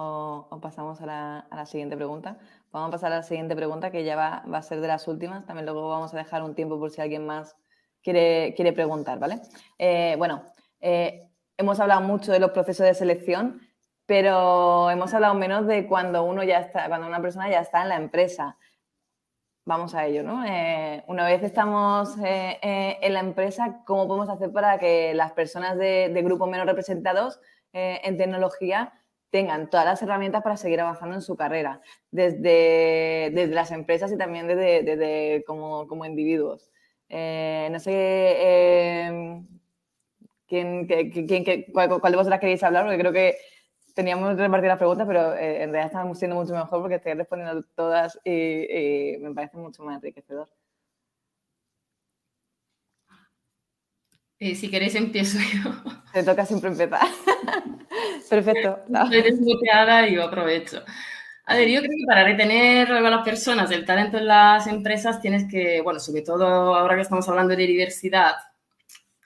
o, 0.00 0.60
pasamos 0.62 1.00
a 1.00 1.06
la, 1.50 1.66
siguiente 1.66 1.96
pregunta. 1.96 2.38
Vamos 2.70 2.88
a 2.88 2.92
pasar 2.92 3.12
a 3.12 3.16
la 3.16 3.22
siguiente 3.22 3.56
pregunta 3.56 3.90
que 3.90 4.04
ya 4.04 4.14
va, 4.14 4.44
a 4.52 4.62
ser 4.62 4.80
de 4.80 4.86
las 4.86 5.08
últimas. 5.08 5.44
También 5.44 5.66
luego 5.66 5.88
vamos 5.88 6.14
a 6.14 6.18
dejar 6.18 6.42
un 6.44 6.54
tiempo 6.54 6.78
por 6.78 6.90
si 6.90 7.00
alguien 7.00 7.26
más 7.26 7.56
quiere, 8.02 8.72
preguntar, 8.72 9.18
¿vale? 9.18 9.40
Eh, 9.76 10.14
bueno, 10.16 10.44
eh, 10.80 11.28
hemos 11.56 11.80
hablado 11.80 12.00
mucho 12.02 12.30
de 12.30 12.38
los 12.38 12.52
procesos 12.52 12.86
de 12.86 12.94
selección, 12.94 13.60
pero 14.06 14.88
hemos 14.90 15.12
hablado 15.14 15.34
menos 15.34 15.66
de 15.66 15.86
cuando 15.86 16.22
uno 16.22 16.44
ya 16.44 16.60
está, 16.60 16.86
cuando 16.86 17.08
una 17.08 17.20
persona 17.20 17.50
ya 17.50 17.60
está 17.60 17.82
en 17.82 17.88
la 17.88 17.96
empresa. 17.96 18.56
Vamos 19.64 19.94
a 19.96 20.06
ello, 20.06 20.22
¿no? 20.22 20.46
Eh, 20.46 21.02
una 21.08 21.26
vez 21.26 21.42
estamos 21.42 22.14
en 22.22 23.12
la 23.12 23.20
empresa, 23.20 23.82
¿cómo 23.84 24.06
podemos 24.06 24.30
hacer 24.30 24.52
para 24.52 24.78
que 24.78 25.12
las 25.12 25.32
personas 25.32 25.76
de 25.76 26.22
grupos 26.24 26.48
menos 26.48 26.66
representados 26.66 27.40
en 27.72 28.16
tecnología 28.16 28.97
tengan 29.30 29.68
todas 29.70 29.86
las 29.86 30.02
herramientas 30.02 30.42
para 30.42 30.56
seguir 30.56 30.80
avanzando 30.80 31.14
en 31.14 31.22
su 31.22 31.36
carrera, 31.36 31.80
desde, 32.10 33.30
desde 33.34 33.54
las 33.54 33.70
empresas 33.70 34.10
y 34.12 34.16
también 34.16 34.46
desde, 34.46 34.82
desde 34.82 35.44
como, 35.46 35.86
como, 35.86 36.04
individuos. 36.04 36.70
Eh, 37.08 37.68
no 37.70 37.78
sé 37.80 37.92
eh, 37.94 39.42
quién, 40.46 40.86
quién, 40.86 41.64
cuál, 41.72 41.88
de 41.88 42.16
vosotras 42.16 42.40
queréis 42.40 42.62
hablar, 42.62 42.84
porque 42.84 42.98
creo 42.98 43.12
que 43.12 43.36
teníamos 43.94 44.36
repartir 44.36 44.68
las 44.68 44.78
preguntas, 44.78 45.06
pero 45.06 45.34
eh, 45.34 45.62
en 45.62 45.72
realidad 45.72 45.86
estamos 45.86 46.18
siendo 46.18 46.36
mucho 46.36 46.54
mejor 46.54 46.80
porque 46.80 46.96
estoy 46.96 47.14
respondiendo 47.14 47.64
todas 47.74 48.18
y, 48.24 49.14
y 49.14 49.18
me 49.18 49.34
parece 49.34 49.56
mucho 49.56 49.82
más 49.82 49.96
enriquecedor. 49.96 50.48
Si 54.38 54.70
queréis 54.70 54.94
empiezo 54.94 55.38
yo. 55.38 55.70
Te 56.12 56.22
toca 56.22 56.46
siempre 56.46 56.70
empezar. 56.70 57.00
Perfecto. 58.30 58.80
Estoy 59.04 59.22
desmuteada 59.22 60.08
y 60.08 60.14
yo 60.14 60.24
aprovecho. 60.24 60.82
A 61.46 61.56
ver, 61.56 61.68
yo 61.68 61.80
creo 61.80 61.90
que 61.90 62.06
para 62.06 62.24
retener 62.24 62.92
a 62.92 63.00
las 63.00 63.24
personas 63.24 63.70
el 63.70 63.86
talento 63.86 64.18
en 64.18 64.26
las 64.26 64.66
empresas 64.66 65.20
tienes 65.20 65.50
que, 65.50 65.80
bueno, 65.80 65.98
sobre 65.98 66.20
todo 66.20 66.74
ahora 66.74 66.94
que 66.94 67.02
estamos 67.02 67.26
hablando 67.28 67.56
de 67.56 67.66
diversidad, 67.66 68.34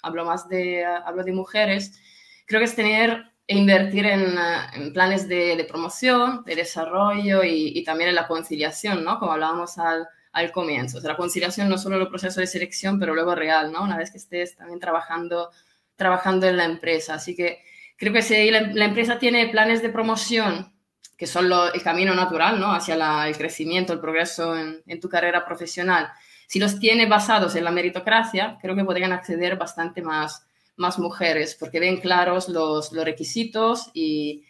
hablo 0.02 0.24
más 0.24 0.48
de, 0.48 0.84
hablo 0.84 1.24
de 1.24 1.32
mujeres, 1.32 2.01
creo 2.47 2.60
que 2.60 2.66
es 2.66 2.76
tener 2.76 3.32
e 3.48 3.59
invertir 3.59 4.06
en, 4.06 4.36
en 4.74 4.93
planes 4.93 5.26
de, 5.26 5.56
de, 5.56 5.64
promoción, 5.64 6.44
de 6.44 6.55
desarrollo 6.55 7.43
y, 7.43 7.76
y, 7.76 7.82
también 7.82 8.10
en 8.10 8.14
la 8.14 8.28
conciliación, 8.28 9.02
¿no? 9.02 9.18
Como 9.18 9.32
hablábamos 9.32 9.76
al, 9.78 10.06
al 10.32 10.50
comienzo. 10.50 10.98
O 10.98 11.00
sea, 11.00 11.10
la 11.10 11.16
conciliación 11.16 11.68
no 11.68 11.78
solo 11.78 11.96
el 11.96 12.09
proceso 12.09 12.40
de 12.40 12.46
selección, 12.46 12.98
pero 12.98 13.14
luego 13.14 13.34
real, 13.34 13.70
¿no? 13.70 13.82
Una 13.82 13.98
vez 13.98 14.10
que 14.10 14.18
estés 14.18 14.56
también 14.56 14.80
trabajando, 14.80 15.50
trabajando 15.96 16.46
en 16.46 16.56
la 16.56 16.64
empresa. 16.64 17.14
Así 17.14 17.36
que 17.36 17.62
creo 17.96 18.12
que 18.12 18.22
si 18.22 18.50
la, 18.50 18.84
empresa 18.84 19.18
tiene 19.18 19.48
planes 19.48 19.82
de 19.82 19.90
promoción, 19.90 20.72
que 21.16 21.26
son 21.26 21.50
el 21.72 21.82
camino 21.82 22.14
natural 22.14 22.59
¿no? 22.59 22.72
hacia 22.72 23.28
el 23.28 23.36
crecimiento, 23.36 23.92
el 23.92 24.00
progreso 24.00 24.56
en, 24.56 25.00
tu 25.00 25.09
carrera 25.09 25.44
profesional, 25.44 26.10
si 26.48 26.59
los 26.59 26.80
tiene 26.80 27.06
basados 27.06 27.54
en 27.54 27.64
la 27.64 27.70
meritocracia, 27.70 28.59
creo 28.60 28.74
que 28.74 28.84
podrían 28.84 29.12
acceder 29.12 29.56
bastante 29.56 30.02
más, 30.02 30.44
más 30.76 30.98
mujeres, 30.98 31.56
porque 31.59 31.78
ven 31.78 31.98
claros 31.98 32.48
los, 32.48 32.92
los 32.92 33.04
requisitos 33.04 33.90
y, 33.94 34.44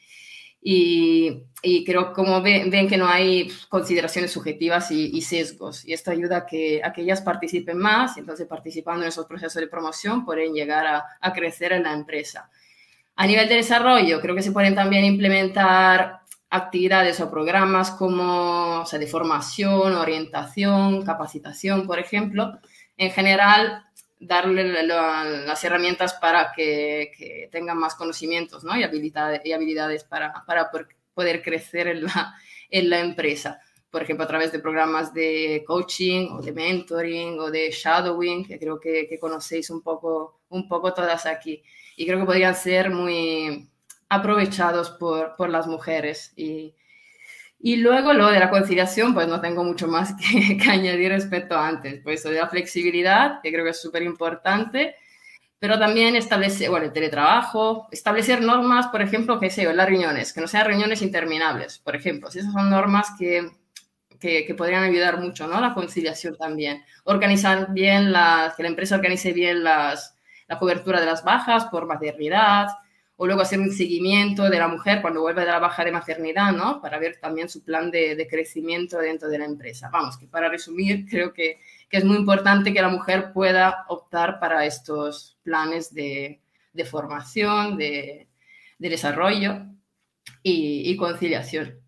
y, 0.62 1.42
y, 1.60 1.84
creo 1.84 2.12
como 2.12 2.40
ven, 2.40 2.70
ven, 2.70 2.88
que 2.88 2.96
no 2.96 3.08
hay 3.08 3.50
consideraciones 3.68 4.30
subjetivas 4.30 4.92
y, 4.92 5.10
y, 5.16 5.20
sesgos. 5.22 5.84
Y 5.84 5.92
esto 5.92 6.12
ayuda 6.12 6.38
a 6.38 6.46
que, 6.46 6.80
a 6.84 6.92
ellas 6.96 7.20
participen 7.20 7.78
más, 7.78 8.16
y 8.16 8.20
entonces 8.20 8.46
participando 8.46 9.02
en 9.02 9.08
esos 9.08 9.26
procesos 9.26 9.60
de 9.60 9.66
promoción 9.66 10.24
pueden 10.24 10.54
llegar 10.54 10.86
a, 10.86 11.04
a 11.20 11.32
crecer 11.32 11.72
en 11.72 11.82
la 11.82 11.92
empresa. 11.92 12.48
A 13.16 13.26
nivel 13.26 13.48
de 13.48 13.56
desarrollo, 13.56 14.20
creo 14.20 14.36
que 14.36 14.42
se 14.42 14.52
pueden 14.52 14.74
también 14.74 15.04
implementar 15.04 16.20
actividades 16.52 17.18
o 17.20 17.30
programas 17.30 17.90
como 17.90 18.82
o 18.82 18.86
sea, 18.86 18.98
de 18.98 19.06
formación, 19.06 19.94
orientación, 19.94 21.02
capacitación, 21.04 21.86
por 21.86 21.98
ejemplo. 21.98 22.58
En 22.96 23.10
general, 23.10 23.84
darle 24.22 24.82
las 24.84 25.64
herramientas 25.64 26.14
para 26.14 26.52
que, 26.52 27.48
tengan 27.50 27.78
más 27.78 27.94
conocimientos 27.94 28.64
¿no? 28.64 28.76
y, 28.76 28.82
habilidades, 28.82 29.40
y 29.44 29.52
habilidades 29.52 30.04
para, 30.04 30.44
para 30.46 30.70
poder 31.14 31.42
crecer 31.42 31.88
en 31.88 32.04
la, 32.04 32.34
en 32.70 32.90
la 32.90 33.00
empresa. 33.00 33.60
Por 33.90 34.02
ejemplo, 34.02 34.24
a 34.24 34.28
través 34.28 34.52
de 34.52 34.58
programas 34.58 35.12
de 35.12 35.62
coaching 35.66 36.30
o 36.30 36.40
de 36.40 36.52
mentoring 36.52 37.38
o 37.38 37.50
de 37.50 37.70
shadowing, 37.70 38.44
que 38.46 38.58
creo 38.58 38.80
que, 38.80 39.06
que 39.06 39.18
conocéis 39.18 39.68
un 39.68 39.82
poco, 39.82 40.40
un 40.48 40.66
poco 40.66 40.94
todas 40.94 41.26
aquí 41.26 41.62
y 41.96 42.06
creo 42.06 42.20
que 42.20 42.26
podrían 42.26 42.54
ser 42.54 42.90
muy 42.90 43.68
aprovechados 44.08 44.90
por, 44.90 45.36
por 45.36 45.50
las 45.50 45.66
mujeres. 45.66 46.32
Y, 46.36 46.74
y, 47.62 47.76
luego 47.76 48.12
lo 48.12 48.28
de 48.28 48.40
la 48.40 48.50
conciliación, 48.50 49.14
pues 49.14 49.28
no 49.28 49.40
tengo 49.40 49.64
mucho 49.64 49.88
más 49.88 50.14
que, 50.60 50.70
añadir 50.70 51.10
respecto 51.10 51.54
a 51.54 51.68
antes. 51.68 52.00
Pues 52.02 52.22
de 52.22 52.32
la 52.32 52.48
flexibilidad, 52.48 53.40
que 53.42 53.52
creo 53.52 53.64
que 53.64 53.70
es 53.70 53.80
súper 53.80 54.02
importante, 54.02 54.96
pero 55.58 55.78
también 55.78 56.16
establecer, 56.16 56.70
bueno, 56.70 56.86
el 56.86 56.92
teletrabajo, 56.92 57.88
establecer 57.92 58.42
normas, 58.42 58.88
por 58.88 59.00
ejemplo, 59.00 59.38
que 59.38 59.50
sé, 59.50 59.72
las 59.72 59.88
reuniones, 59.88 60.32
que 60.32 60.40
no 60.40 60.48
sean 60.48 60.66
reuniones 60.66 61.02
interminables, 61.02 61.78
por 61.78 61.94
ejemplo. 61.94 62.28
Esas 62.28 62.52
son 62.52 62.68
normas 62.68 63.12
que, 63.18 63.48
que, 64.18 64.44
que, 64.44 64.54
podrían 64.54 64.82
ayudar 64.82 65.20
mucho, 65.20 65.46
¿no? 65.46 65.60
La 65.60 65.72
conciliación 65.72 66.36
también. 66.36 66.82
Organizar 67.04 67.72
bien, 67.72 68.10
las, 68.10 68.56
que 68.56 68.64
la 68.64 68.70
empresa 68.70 68.96
organice 68.96 69.32
bien 69.32 69.62
las, 69.62 70.16
la 70.48 70.58
cobertura 70.58 71.00
de 71.00 71.06
las 71.06 71.22
bajas 71.22 71.66
por 71.66 71.86
maternidad, 71.86 72.66
o 73.22 73.26
luego 73.26 73.42
hacer 73.42 73.60
un 73.60 73.70
seguimiento 73.70 74.50
de 74.50 74.58
la 74.58 74.66
mujer 74.66 75.00
cuando 75.00 75.20
vuelve 75.20 75.42
de 75.42 75.46
la 75.52 75.60
baja 75.60 75.84
de 75.84 75.92
maternidad, 75.92 76.50
¿no? 76.50 76.82
Para 76.82 76.98
ver 76.98 77.20
también 77.20 77.48
su 77.48 77.62
plan 77.62 77.88
de, 77.88 78.26
crecimiento 78.28 78.98
dentro 78.98 79.28
de 79.28 79.38
la 79.38 79.44
empresa. 79.44 79.90
Vamos, 79.92 80.18
que 80.18 80.26
para 80.26 80.48
resumir, 80.48 81.06
creo 81.08 81.32
que, 81.32 81.60
es 81.88 82.04
muy 82.04 82.16
importante 82.16 82.74
que 82.74 82.82
la 82.82 82.88
mujer 82.88 83.32
pueda 83.32 83.84
optar 83.86 84.40
para 84.40 84.66
estos 84.66 85.38
planes 85.44 85.94
de, 85.94 86.40
formación, 86.84 87.76
de, 87.76 88.26
de 88.78 88.88
desarrollo 88.88 89.66
y, 90.42 90.96
conciliación. 90.96 91.78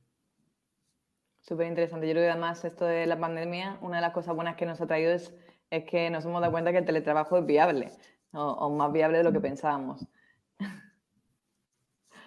Súper 1.40 1.66
interesante. 1.66 2.06
Yo 2.06 2.12
creo 2.12 2.26
que 2.26 2.30
además 2.30 2.64
esto 2.64 2.84
de 2.84 3.06
la 3.06 3.18
pandemia, 3.18 3.78
una 3.80 3.96
de 3.96 4.02
las 4.02 4.12
cosas 4.12 4.36
buenas 4.36 4.54
que 4.54 4.66
nos 4.66 4.80
ha 4.80 4.86
traído 4.86 5.12
es 5.12 5.32
que 5.90 6.10
nos 6.10 6.24
hemos 6.26 6.40
dado 6.40 6.52
cuenta 6.52 6.70
que 6.70 6.78
el 6.78 6.84
teletrabajo 6.84 7.38
es 7.38 7.44
viable 7.44 7.90
o, 8.34 8.70
más 8.70 8.92
viable 8.92 9.18
de 9.18 9.24
lo 9.24 9.32
que 9.32 9.40
pensábamos. 9.40 10.06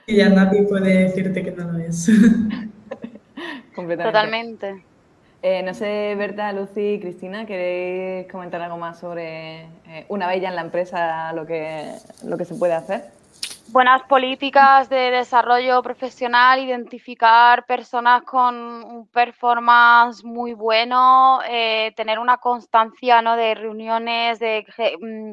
Y 0.07 0.15
ya 0.15 0.29
nadie 0.29 0.63
puede 0.63 1.03
decirte 1.03 1.43
que 1.43 1.51
no 1.51 1.71
lo 1.71 1.79
es. 1.79 2.09
Totalmente. 3.75 4.83
Eh, 5.43 5.61
no 5.61 5.73
sé, 5.73 6.15
Berta, 6.17 6.51
Lucy, 6.53 6.97
Cristina, 6.99 7.45
¿queréis 7.45 8.31
comentar 8.31 8.61
algo 8.61 8.77
más 8.77 8.99
sobre 8.99 9.63
eh, 9.85 10.05
una 10.07 10.27
vez 10.27 10.41
ya 10.41 10.49
en 10.49 10.55
la 10.55 10.61
empresa 10.61 11.31
lo 11.33 11.45
que, 11.45 11.91
lo 12.23 12.37
que 12.37 12.45
se 12.45 12.55
puede 12.55 12.73
hacer? 12.73 13.17
buenas 13.69 14.03
políticas 14.03 14.89
de 14.89 15.11
desarrollo 15.11 15.81
profesional, 15.81 16.59
identificar 16.59 17.65
personas 17.65 18.23
con 18.23 18.55
un 18.55 19.07
performance 19.07 20.23
muy 20.23 20.53
bueno, 20.53 21.39
eh, 21.49 21.91
tener 21.95 22.19
una 22.19 22.37
constancia 22.37 23.21
¿no? 23.21 23.35
de 23.35 23.55
reuniones, 23.55 24.39
de, 24.39 24.65
mm, 25.01 25.31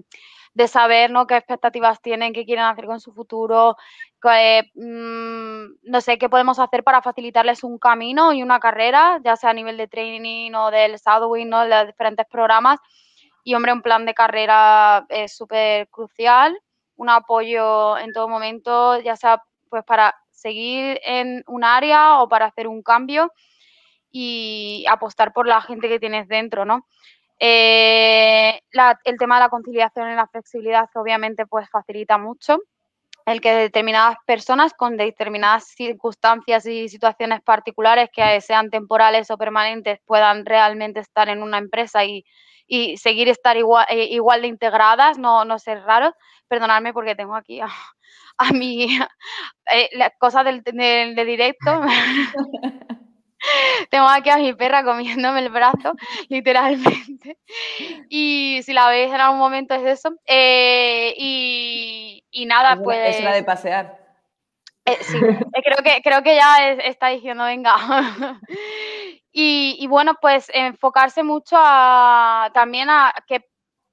de 0.54 0.68
saber 0.68 1.10
¿no? 1.10 1.26
qué 1.26 1.36
expectativas 1.36 2.00
tienen, 2.00 2.32
qué 2.32 2.44
quieren 2.44 2.64
hacer 2.64 2.86
con 2.86 3.00
su 3.00 3.12
futuro, 3.12 3.76
mm, 4.74 5.64
no 5.82 6.00
sé 6.00 6.18
qué 6.18 6.28
podemos 6.28 6.58
hacer 6.58 6.84
para 6.84 7.02
facilitarles 7.02 7.64
un 7.64 7.78
camino 7.78 8.32
y 8.32 8.42
una 8.42 8.60
carrera, 8.60 9.20
ya 9.24 9.36
sea 9.36 9.50
a 9.50 9.54
nivel 9.54 9.76
de 9.76 9.88
training 9.88 10.52
o 10.54 10.70
del 10.70 10.96
shadowing, 10.96 11.48
¿no? 11.48 11.62
de 11.62 11.68
los 11.68 11.86
diferentes 11.86 12.26
programas. 12.30 12.78
Y 13.44 13.54
hombre, 13.54 13.72
un 13.72 13.82
plan 13.82 14.06
de 14.06 14.14
carrera 14.14 15.06
es 15.08 15.36
súper 15.36 15.88
crucial 15.88 16.58
un 16.96 17.08
apoyo 17.08 17.98
en 17.98 18.12
todo 18.12 18.28
momento, 18.28 19.00
ya 19.00 19.16
sea 19.16 19.42
pues 19.68 19.84
para 19.84 20.14
seguir 20.30 21.00
en 21.04 21.42
un 21.46 21.64
área 21.64 22.20
o 22.20 22.28
para 22.28 22.46
hacer 22.46 22.68
un 22.68 22.82
cambio 22.82 23.32
y 24.10 24.84
apostar 24.88 25.32
por 25.32 25.46
la 25.46 25.60
gente 25.60 25.88
que 25.88 25.98
tienes 25.98 26.28
dentro, 26.28 26.64
¿no? 26.64 26.86
Eh, 27.40 28.60
el 29.04 29.18
tema 29.18 29.36
de 29.36 29.40
la 29.40 29.48
conciliación 29.48 30.12
y 30.12 30.14
la 30.14 30.28
flexibilidad 30.28 30.88
obviamente 30.94 31.46
pues 31.46 31.68
facilita 31.68 32.16
mucho 32.16 32.58
el 33.26 33.40
que 33.40 33.54
determinadas 33.54 34.16
personas 34.26 34.74
con 34.74 34.96
determinadas 34.96 35.68
circunstancias 35.68 36.66
y 36.66 36.88
situaciones 36.88 37.40
particulares 37.42 38.10
que 38.12 38.40
sean 38.40 38.70
temporales 38.70 39.30
o 39.30 39.38
permanentes 39.38 40.00
puedan 40.04 40.44
realmente 40.44 41.00
estar 41.00 41.28
en 41.28 41.42
una 41.42 41.58
empresa 41.58 42.04
y, 42.04 42.24
y 42.66 42.96
seguir 42.96 43.28
estar 43.28 43.56
igual, 43.56 43.86
eh, 43.88 44.04
igual 44.10 44.42
de 44.42 44.48
integradas, 44.48 45.18
no, 45.18 45.44
no 45.44 45.58
ser 45.58 45.82
raros. 45.82 46.12
Perdonadme 46.48 46.92
porque 46.92 47.14
tengo 47.14 47.34
aquí 47.34 47.60
a, 47.60 47.68
a 48.38 48.52
mi 48.52 48.98
eh, 49.72 49.88
las 49.92 50.12
cosas 50.18 50.44
del, 50.44 50.62
de 50.62 51.24
directo. 51.24 51.80
tengo 53.90 54.06
aquí 54.06 54.30
a 54.30 54.38
mi 54.38 54.54
perra 54.54 54.84
comiéndome 54.84 55.40
el 55.40 55.50
brazo, 55.50 55.94
literalmente. 56.28 57.38
Y 58.08 58.60
si 58.64 58.72
la 58.72 58.88
veis 58.88 59.12
en 59.12 59.20
algún 59.20 59.38
momento 59.38 59.74
es 59.74 59.98
eso. 59.98 60.14
Eh, 60.26 61.14
y, 61.16 62.03
y, 62.34 62.46
nada, 62.46 62.76
pues. 62.82 63.16
Es 63.16 63.24
la 63.24 63.32
de 63.32 63.44
pasear. 63.44 64.04
Eh, 64.84 64.98
sí, 65.00 65.18
creo 65.64 65.78
que, 65.82 66.02
creo 66.02 66.22
que 66.22 66.36
ya 66.36 66.72
está 66.72 67.08
diciendo, 67.08 67.44
venga. 67.44 67.74
Y, 69.36 69.84
bueno, 69.88 70.14
pues 70.20 70.48
enfocarse 70.54 71.24
mucho 71.24 71.56
a, 71.58 72.52
también 72.54 72.88
a 72.88 73.12
qué, 73.26 73.44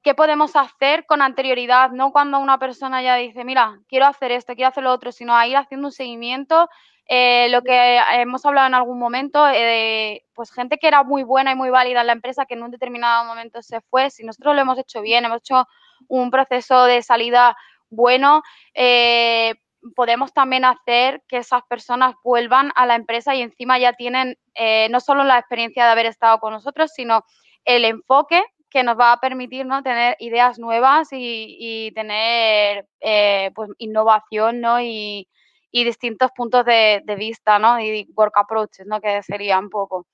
qué, 0.04 0.14
podemos 0.14 0.56
hacer 0.56 1.08
con 1.08 1.24
anterioridad, 1.24 1.90
no 1.90 2.12
cuando 2.12 2.38
una 2.38 2.60
persona 2.60 3.02
ya 3.02 3.16
dice, 3.16 3.44
mira, 3.44 3.80
quiero 3.88 4.06
hacer 4.06 4.32
esto, 4.32 4.54
quiero 4.54 4.70
hacer 4.70 4.84
lo 4.84 4.92
otro, 4.92 5.12
sino 5.12 5.36
a 5.36 5.48
ir 5.48 5.58
haciendo 5.58 5.88
un 5.88 5.92
seguimiento. 5.92 6.70
Eh, 7.08 7.50
lo 7.50 7.64
que 7.64 8.00
hemos 8.14 8.46
hablado 8.46 8.68
en 8.68 8.76
algún 8.76 9.00
momento, 9.00 9.48
eh, 9.50 10.24
pues 10.36 10.52
gente 10.52 10.78
que 10.78 10.88
era 10.88 11.04
muy 11.04 11.24
buena 11.24 11.52
y 11.52 11.56
muy 11.56 11.72
válida 11.72 12.02
en 12.02 12.08
la 12.08 12.14
empresa 12.14 12.46
que 12.46 12.54
en 12.54 12.62
un 12.62 12.70
determinado 12.70 13.26
momento 13.26 13.64
se 13.64 13.82
fue, 13.82 14.12
si 14.12 14.24
nosotros 14.24 14.54
lo 14.54 14.62
hemos 14.62 14.78
hecho 14.78 15.02
bien, 15.02 15.26
hemos 15.26 15.40
hecho 15.40 15.68
un 16.08 16.30
proceso 16.30 16.86
de 16.86 17.02
salida 17.02 17.58
bueno, 17.92 18.42
eh, 18.74 19.54
podemos 19.96 20.34
también 20.34 20.66
hacer 20.66 21.22
que 21.28 21.38
esas 21.38 21.62
personas 21.64 22.16
vuelvan 22.24 22.72
a 22.76 22.86
la 22.86 22.96
empresa 22.96 23.36
y 23.36 23.42
encima 23.42 23.78
ya 23.80 23.94
tienen 23.94 24.38
eh, 24.56 24.88
no 24.90 25.00
solo 25.00 25.24
la 25.24 25.38
experiencia 25.38 25.86
de 25.86 25.92
haber 25.92 26.06
estado 26.06 26.40
con 26.40 26.54
nosotros, 26.54 26.92
sino 26.96 27.24
el 27.66 27.86
enfoque 27.86 28.44
que 28.70 28.84
nos 28.84 28.98
va 28.98 29.12
a 29.12 29.20
permitir 29.20 29.66
¿no? 29.66 29.84
tener 29.84 30.16
ideas 30.20 30.58
nuevas 30.58 31.10
y, 31.12 31.92
tener 31.94 32.88
eh, 33.02 33.52
pues, 33.54 33.70
innovación 33.78 34.62
¿no? 34.62 34.80
y, 34.80 35.28
distintos 35.72 36.32
puntos 36.36 36.66
de, 36.66 37.04
vista 37.18 37.60
¿no? 37.60 37.80
y 37.80 38.08
work 38.16 38.38
approaches, 38.38 38.88
¿no? 38.88 39.02
que 39.02 39.22
sería 39.24 39.60
un 39.60 39.70
poco. 39.70 40.08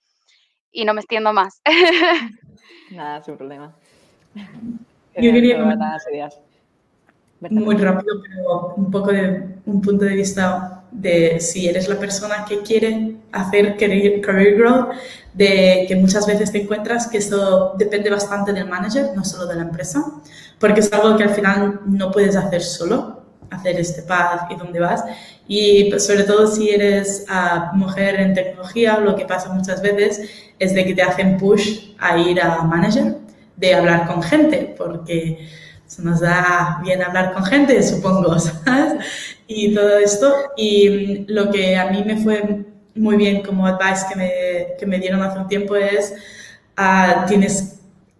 Y 0.71 0.85
no 0.85 0.93
me 0.93 1.01
extiendo 1.01 1.33
más. 1.33 1.61
Nada, 2.91 3.23
sin 3.23 3.37
problema. 3.37 3.73
Yo 5.15 5.31
quería 5.31 5.57
muy 7.39 7.75
rápido, 7.75 8.21
pero 8.21 8.73
un 8.75 8.91
poco 8.91 9.11
de 9.11 9.57
un 9.65 9.81
punto 9.81 10.05
de 10.05 10.15
vista 10.15 10.83
de 10.91 11.39
si 11.39 11.67
eres 11.67 11.87
la 11.87 11.99
persona 11.99 12.45
que 12.47 12.61
quiere 12.61 13.17
hacer 13.31 13.77
career, 13.77 14.21
career 14.21 14.57
growth, 14.57 14.89
de 15.33 15.85
que 15.87 15.95
muchas 15.95 16.25
veces 16.25 16.51
te 16.51 16.63
encuentras 16.63 17.07
que 17.07 17.19
esto 17.19 17.75
depende 17.77 18.09
bastante 18.09 18.53
del 18.53 18.67
manager, 18.67 19.11
no 19.15 19.23
solo 19.23 19.45
de 19.45 19.55
la 19.55 19.61
empresa, 19.61 20.03
porque 20.59 20.79
es 20.79 20.91
algo 20.91 21.15
que 21.15 21.23
al 21.23 21.29
final 21.29 21.81
no 21.85 22.11
puedes 22.11 22.35
hacer 22.35 22.61
solo, 22.61 23.21
hacer 23.51 23.79
este 23.79 24.01
path 24.01 24.51
y 24.51 24.55
dónde 24.55 24.79
vas. 24.79 25.03
Y 25.47 25.89
pues, 25.89 26.05
sobre 26.07 26.23
todo 26.23 26.47
si 26.47 26.69
eres 26.69 27.25
uh, 27.29 27.75
mujer 27.75 28.19
en 28.19 28.33
tecnología, 28.33 28.97
lo 28.99 29.15
que 29.15 29.25
pasa 29.25 29.53
muchas 29.53 29.81
veces 29.81 30.21
es 30.57 30.73
de 30.73 30.85
que 30.85 30.95
te 30.95 31.03
hacen 31.03 31.37
push 31.37 31.91
a 31.99 32.17
ir 32.17 32.41
a 32.41 32.63
manager, 32.63 33.17
de 33.55 33.75
hablar 33.75 34.07
con 34.07 34.23
gente, 34.23 34.73
porque 34.77 35.47
se 35.87 36.01
nos 36.01 36.19
da 36.19 36.79
bien 36.83 37.01
hablar 37.01 37.33
con 37.33 37.45
gente, 37.45 37.81
supongo, 37.81 38.37
¿sabes? 38.65 39.05
Y 39.47 39.73
todo 39.73 39.97
esto. 39.97 40.33
Y 40.57 41.25
lo 41.31 41.49
que 41.49 41.77
a 41.77 41.89
mí 41.89 42.03
me 42.05 42.17
fue 42.17 42.65
muy 42.93 43.15
bien 43.15 43.41
como 43.41 43.65
advice 43.65 44.05
que 44.09 44.15
me, 44.15 44.31
que 44.77 44.85
me 44.85 44.99
dieron 44.99 45.21
hace 45.23 45.39
un 45.39 45.47
tiempo 45.47 45.75
es, 45.75 46.13
uh, 46.77 47.25
tienes, 47.27 47.79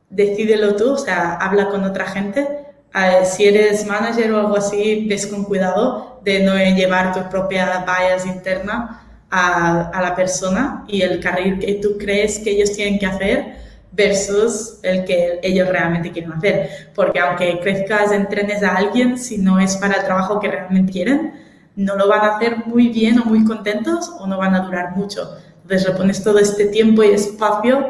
decídelo 0.10 0.76
tú, 0.76 0.94
o 0.94 0.98
sea, 0.98 1.34
habla 1.36 1.70
con 1.70 1.84
otra 1.84 2.06
gente. 2.06 2.48
Uh, 2.96 3.26
si 3.26 3.46
eres 3.46 3.86
manager 3.86 4.32
o 4.32 4.40
algo 4.40 4.58
así, 4.58 5.06
ves 5.08 5.28
con 5.28 5.44
cuidado 5.44 6.22
de 6.24 6.40
no 6.40 6.56
llevar 6.56 7.14
tu 7.14 7.30
propia 7.30 7.86
bias 7.86 8.26
interna 8.26 9.04
a, 9.30 9.90
a 9.90 10.02
la 10.02 10.16
persona 10.16 10.86
y 10.88 11.02
el 11.02 11.20
carril 11.20 11.60
que 11.60 11.76
tú 11.76 11.98
crees 12.00 12.40
que 12.40 12.52
ellos 12.52 12.72
tienen 12.72 12.98
que 12.98 13.06
hacer 13.06 13.67
versus 13.92 14.80
el 14.84 15.06
que 15.06 15.40
ellos 15.44 15.70
realmente 15.70 16.12
quieren 16.12 16.34
hacer. 16.34 16.70
Porque 16.94 17.20
aunque 17.20 17.60
crezcas, 17.60 18.12
entrenes 18.12 18.64
a 18.64 18.76
alguien, 18.76 19.18
si 19.18 19.38
no 19.38 19.60
es 19.60 19.78
para 19.78 19.96
el 19.96 20.04
trabajo 20.04 20.40
que 20.40 20.50
realmente 20.50 20.92
quieren, 20.92 21.34
no 21.76 21.96
lo 21.96 22.08
van 22.08 22.22
a 22.22 22.36
hacer 22.36 22.66
muy 22.66 22.90
bien 22.90 23.20
o 23.20 23.26
muy 23.26 23.46
contentos 23.46 24.12
o 24.20 24.28
no 24.28 24.38
van 24.38 24.56
a 24.56 24.62
durar 24.62 24.96
mucho. 24.96 25.38
Entonces 25.62 25.88
le 25.88 25.96
pones 25.96 26.24
todo 26.24 26.40
este 26.40 26.66
tiempo 26.66 27.04
y 27.04 27.10
espacio 27.10 27.88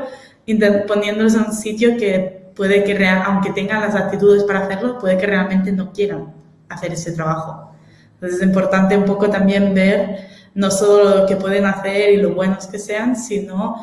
poniéndolos 0.88 1.36
en 1.36 1.42
un 1.42 1.54
sitio 1.54 1.98
que 1.98 2.52
puede 2.56 2.84
que, 2.84 3.08
aunque 3.08 3.52
tengan 3.52 3.82
las 3.82 3.96
actitudes 3.96 4.44
para 4.44 4.60
hacerlo, 4.60 4.98
puede 4.98 5.18
que 5.18 5.28
realmente 5.28 5.72
no 5.72 5.92
quieran 5.92 6.34
hacer 6.70 6.94
ese 6.94 7.12
trabajo. 7.12 7.72
Entonces 8.14 8.40
es 8.40 8.46
importante 8.48 8.98
un 8.98 9.06
poco 9.06 9.30
también 9.30 9.74
ver 9.74 10.28
no 10.58 10.72
solo 10.72 11.20
lo 11.20 11.28
que 11.28 11.36
pueden 11.36 11.66
hacer 11.66 12.10
y 12.10 12.18
lo 12.18 12.34
buenos 12.34 12.66
que 12.66 12.80
sean, 12.80 13.16
sino 13.16 13.76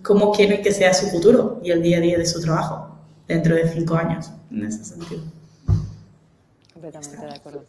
cómo 0.00 0.30
quieren 0.30 0.62
que 0.62 0.70
sea 0.70 0.94
su 0.94 1.08
futuro 1.08 1.58
y 1.60 1.72
el 1.72 1.82
día 1.82 1.98
a 1.98 2.00
día 2.00 2.16
de 2.16 2.24
su 2.24 2.40
trabajo 2.40 2.96
dentro 3.26 3.56
de 3.56 3.66
cinco 3.68 3.96
años, 3.96 4.30
en 4.48 4.64
ese 4.64 4.84
sentido. 4.84 5.22
Completamente 6.72 7.16
de 7.16 7.34
acuerdo. 7.34 7.66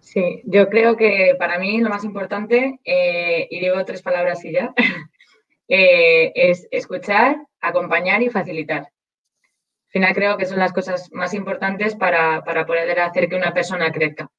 Sí, 0.00 0.42
yo 0.44 0.68
creo 0.68 0.94
que 0.94 1.34
para 1.38 1.58
mí 1.58 1.80
lo 1.80 1.88
más 1.88 2.04
importante, 2.04 2.78
eh, 2.84 3.48
y 3.50 3.60
digo 3.60 3.82
tres 3.86 4.02
palabras 4.02 4.44
y 4.44 4.52
ya, 4.52 4.74
eh, 5.68 6.32
es 6.34 6.68
escuchar, 6.70 7.38
acompañar 7.62 8.22
y 8.22 8.28
facilitar. 8.28 8.80
Al 8.82 9.90
final 9.90 10.14
creo 10.14 10.36
que 10.36 10.44
son 10.44 10.58
las 10.58 10.74
cosas 10.74 11.08
más 11.12 11.32
importantes 11.32 11.96
para, 11.96 12.44
para 12.44 12.66
poder 12.66 13.00
hacer 13.00 13.26
que 13.30 13.36
una 13.36 13.54
persona 13.54 13.90
crezca. 13.90 14.30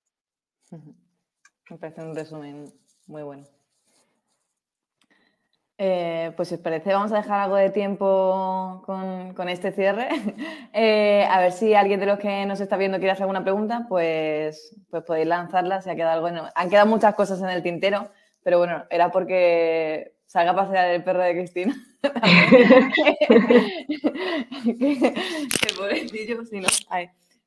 Me 1.72 1.78
parece 1.80 2.02
un 2.02 2.16
resumen 2.16 2.81
muy 3.12 3.24
bueno. 3.24 3.44
Eh, 5.78 6.32
pues 6.36 6.50
si 6.50 6.56
os 6.56 6.62
parece, 6.62 6.94
vamos 6.94 7.12
a 7.12 7.18
dejar 7.18 7.42
algo 7.42 7.56
de 7.56 7.72
tiempo 7.72 8.84
con, 8.86 9.50
este 9.50 9.72
cierre. 9.72 10.10
Eh, 10.74 11.28
a 11.30 11.42
ver 11.42 11.52
si 11.52 11.74
alguien 11.74 12.00
de 12.00 12.06
los 12.06 12.18
que 12.18 12.46
nos 12.46 12.62
está 12.62 12.78
viendo 12.78 12.98
quiere 12.98 13.12
hacer 13.12 13.24
alguna 13.24 13.44
pregunta, 13.44 13.88
pues, 13.90 14.74
pues 14.90 15.04
podéis 15.04 15.28
lanzarla. 15.28 15.82
Se 15.82 15.92
ha 15.92 15.96
quedado 15.96 16.26
algo. 16.26 16.48
Han 16.56 16.70
quedado 16.70 16.88
muchas 16.88 17.14
cosas 17.14 17.42
en 17.42 17.50
el 17.50 17.62
tintero, 17.62 18.10
pero 18.42 18.58
bueno, 18.58 18.86
era 18.90 19.12
porque 19.12 20.14
salga 20.28 20.52
a 20.52 20.56
pasear 20.56 20.92
el 20.92 21.04
perro 21.04 21.24
de 21.24 21.34
Cristina. 21.34 21.76
pobrecillo, 25.78 26.46
si 26.46 26.62
no. 26.62 26.70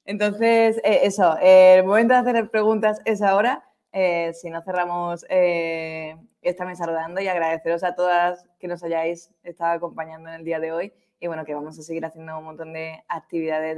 Entonces, 0.05 0.77
eh, 0.85 1.01
eso, 1.05 1.39
el 1.41 1.85
momento 1.85 2.12
de 2.12 2.20
hacer 2.20 2.51
preguntas 2.51 3.01
es 3.07 3.23
ahora. 3.23 3.65
Eh, 3.97 4.35
si 4.35 4.51
no 4.51 4.61
cerramos 4.61 5.25
eh, 5.29 6.16
esta 6.43 6.65
mesa 6.65 6.85
rodando 6.85 7.21
y 7.21 7.29
agradeceros 7.29 7.85
a 7.85 7.95
todas 7.95 8.45
que 8.59 8.66
nos 8.66 8.83
hayáis 8.83 9.33
estado 9.45 9.71
acompañando 9.71 10.29
en 10.31 10.35
el 10.35 10.45
día 10.45 10.59
de 10.59 10.73
hoy 10.73 10.93
y 11.21 11.29
bueno, 11.29 11.45
que 11.45 11.55
vamos 11.55 11.79
a 11.79 11.83
seguir 11.83 12.05
haciendo 12.05 12.37
un 12.37 12.45
montón 12.45 12.73
de 12.73 13.05
actividades 13.07 13.77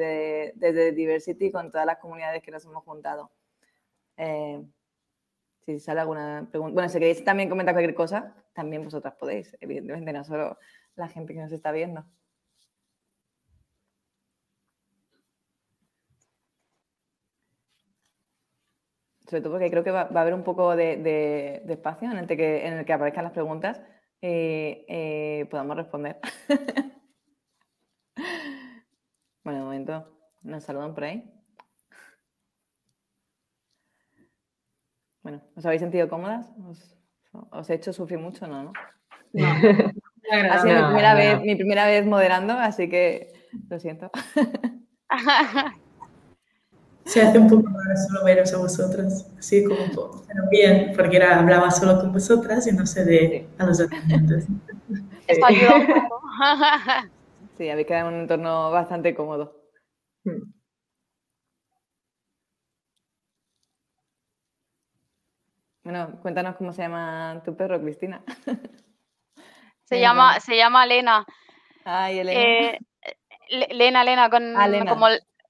desde 0.58 0.72
de, 0.72 0.92
Diversity 0.92 1.50
con 1.52 1.70
todas 1.70 1.84
las 1.84 1.98
comunidades 1.98 2.42
que 2.42 2.50
nos 2.50 2.64
hemos 2.64 2.82
juntado. 2.82 3.30
Eh, 4.16 4.64
si 5.66 5.80
sale 5.80 6.00
alguna 6.00 6.48
pregunta. 6.50 6.72
Bueno, 6.72 6.88
si 6.88 6.98
queréis 6.98 7.22
también 7.22 7.50
comentar 7.50 7.74
cualquier 7.74 7.94
cosa, 7.94 8.34
también 8.54 8.82
vosotras 8.84 9.12
podéis, 9.16 9.54
evidentemente, 9.60 10.14
no 10.14 10.24
solo 10.24 10.58
la 10.94 11.08
gente 11.08 11.34
que 11.34 11.40
nos 11.40 11.52
está 11.52 11.72
viendo. 11.72 12.06
Sobre 19.28 19.42
todo 19.42 19.52
porque 19.54 19.70
creo 19.70 19.82
que 19.82 19.90
va, 19.90 20.02
a 20.02 20.20
haber 20.20 20.34
un 20.34 20.44
poco 20.44 20.76
de, 20.76 21.62
espacio 21.68 22.10
en 22.10 22.18
el, 22.18 22.26
que, 22.26 22.66
en 22.66 22.74
el 22.74 22.84
que 22.84 22.92
aparezcan 22.92 23.24
las 23.24 23.32
preguntas 23.32 23.80
y 24.20 24.84
eh, 24.88 25.46
podamos 25.50 25.76
responder. 25.76 26.18
bueno, 29.44 29.58
de 29.58 29.64
momento 29.64 30.16
nos 30.42 30.62
saludan 30.62 30.94
por 30.94 31.04
ahí. 31.04 31.28
Bueno, 35.22 35.42
¿os 35.56 35.66
habéis 35.66 35.80
sentido 35.80 36.08
cómodas? 36.08 36.52
¿Os, 37.50 37.68
he 37.68 37.74
hecho 37.74 37.92
sufrir 37.92 38.20
mucho? 38.20 38.46
No, 38.46 38.62
¿no? 38.62 38.72
no. 39.32 39.46
ha 40.52 40.58
sido 40.62 40.76
mi, 40.76 40.86
primera 40.86 41.14
vez, 41.14 41.40
mi 41.40 41.56
primera 41.56 41.86
vez 41.86 42.06
moderando, 42.06 42.52
así 42.52 42.88
que 42.88 43.32
lo 43.68 43.80
siento. 43.80 44.10
Se 47.06 47.22
hace 47.22 47.38
un 47.38 47.48
poco 47.48 47.68
raro 47.68 47.96
solo 48.08 48.24
veros 48.24 48.52
a 48.52 48.58
vosotras, 48.58 49.30
así 49.38 49.64
como, 49.64 49.78
pero 50.26 50.48
bien, 50.50 50.92
porque 50.96 51.16
era, 51.16 51.38
hablaba 51.38 51.70
solo 51.70 52.00
con 52.00 52.12
vosotras 52.12 52.66
y 52.66 52.72
no 52.72 52.84
sé 52.84 53.04
de 53.04 53.48
a 53.58 53.64
los 53.64 53.78
estudiantes. 53.78 54.46
Esto 55.26 55.46
ayuda 55.46 55.74
un 55.76 55.86
poco. 55.86 56.20
Sí, 57.56 57.70
habéis 57.70 57.86
quedado 57.86 58.08
en 58.08 58.14
un 58.14 58.20
entorno 58.22 58.70
bastante 58.70 59.14
cómodo. 59.14 59.56
Hmm. 60.24 60.52
Bueno, 65.84 66.18
cuéntanos 66.20 66.56
cómo 66.56 66.72
se 66.72 66.82
llama 66.82 67.40
tu 67.44 67.56
perro, 67.56 67.80
Cristina. 67.80 68.22
Se 69.84 70.00
llama, 70.00 70.40
se 70.40 70.56
llama 70.56 70.84
Lena. 70.84 71.24
Ay, 71.84 72.18
Elena. 72.18 72.40
Eh, 72.40 72.78
Lena, 73.70 74.02
Lena, 74.02 74.28
con 74.28 74.56
ah, 74.56 74.68
como 74.88 75.06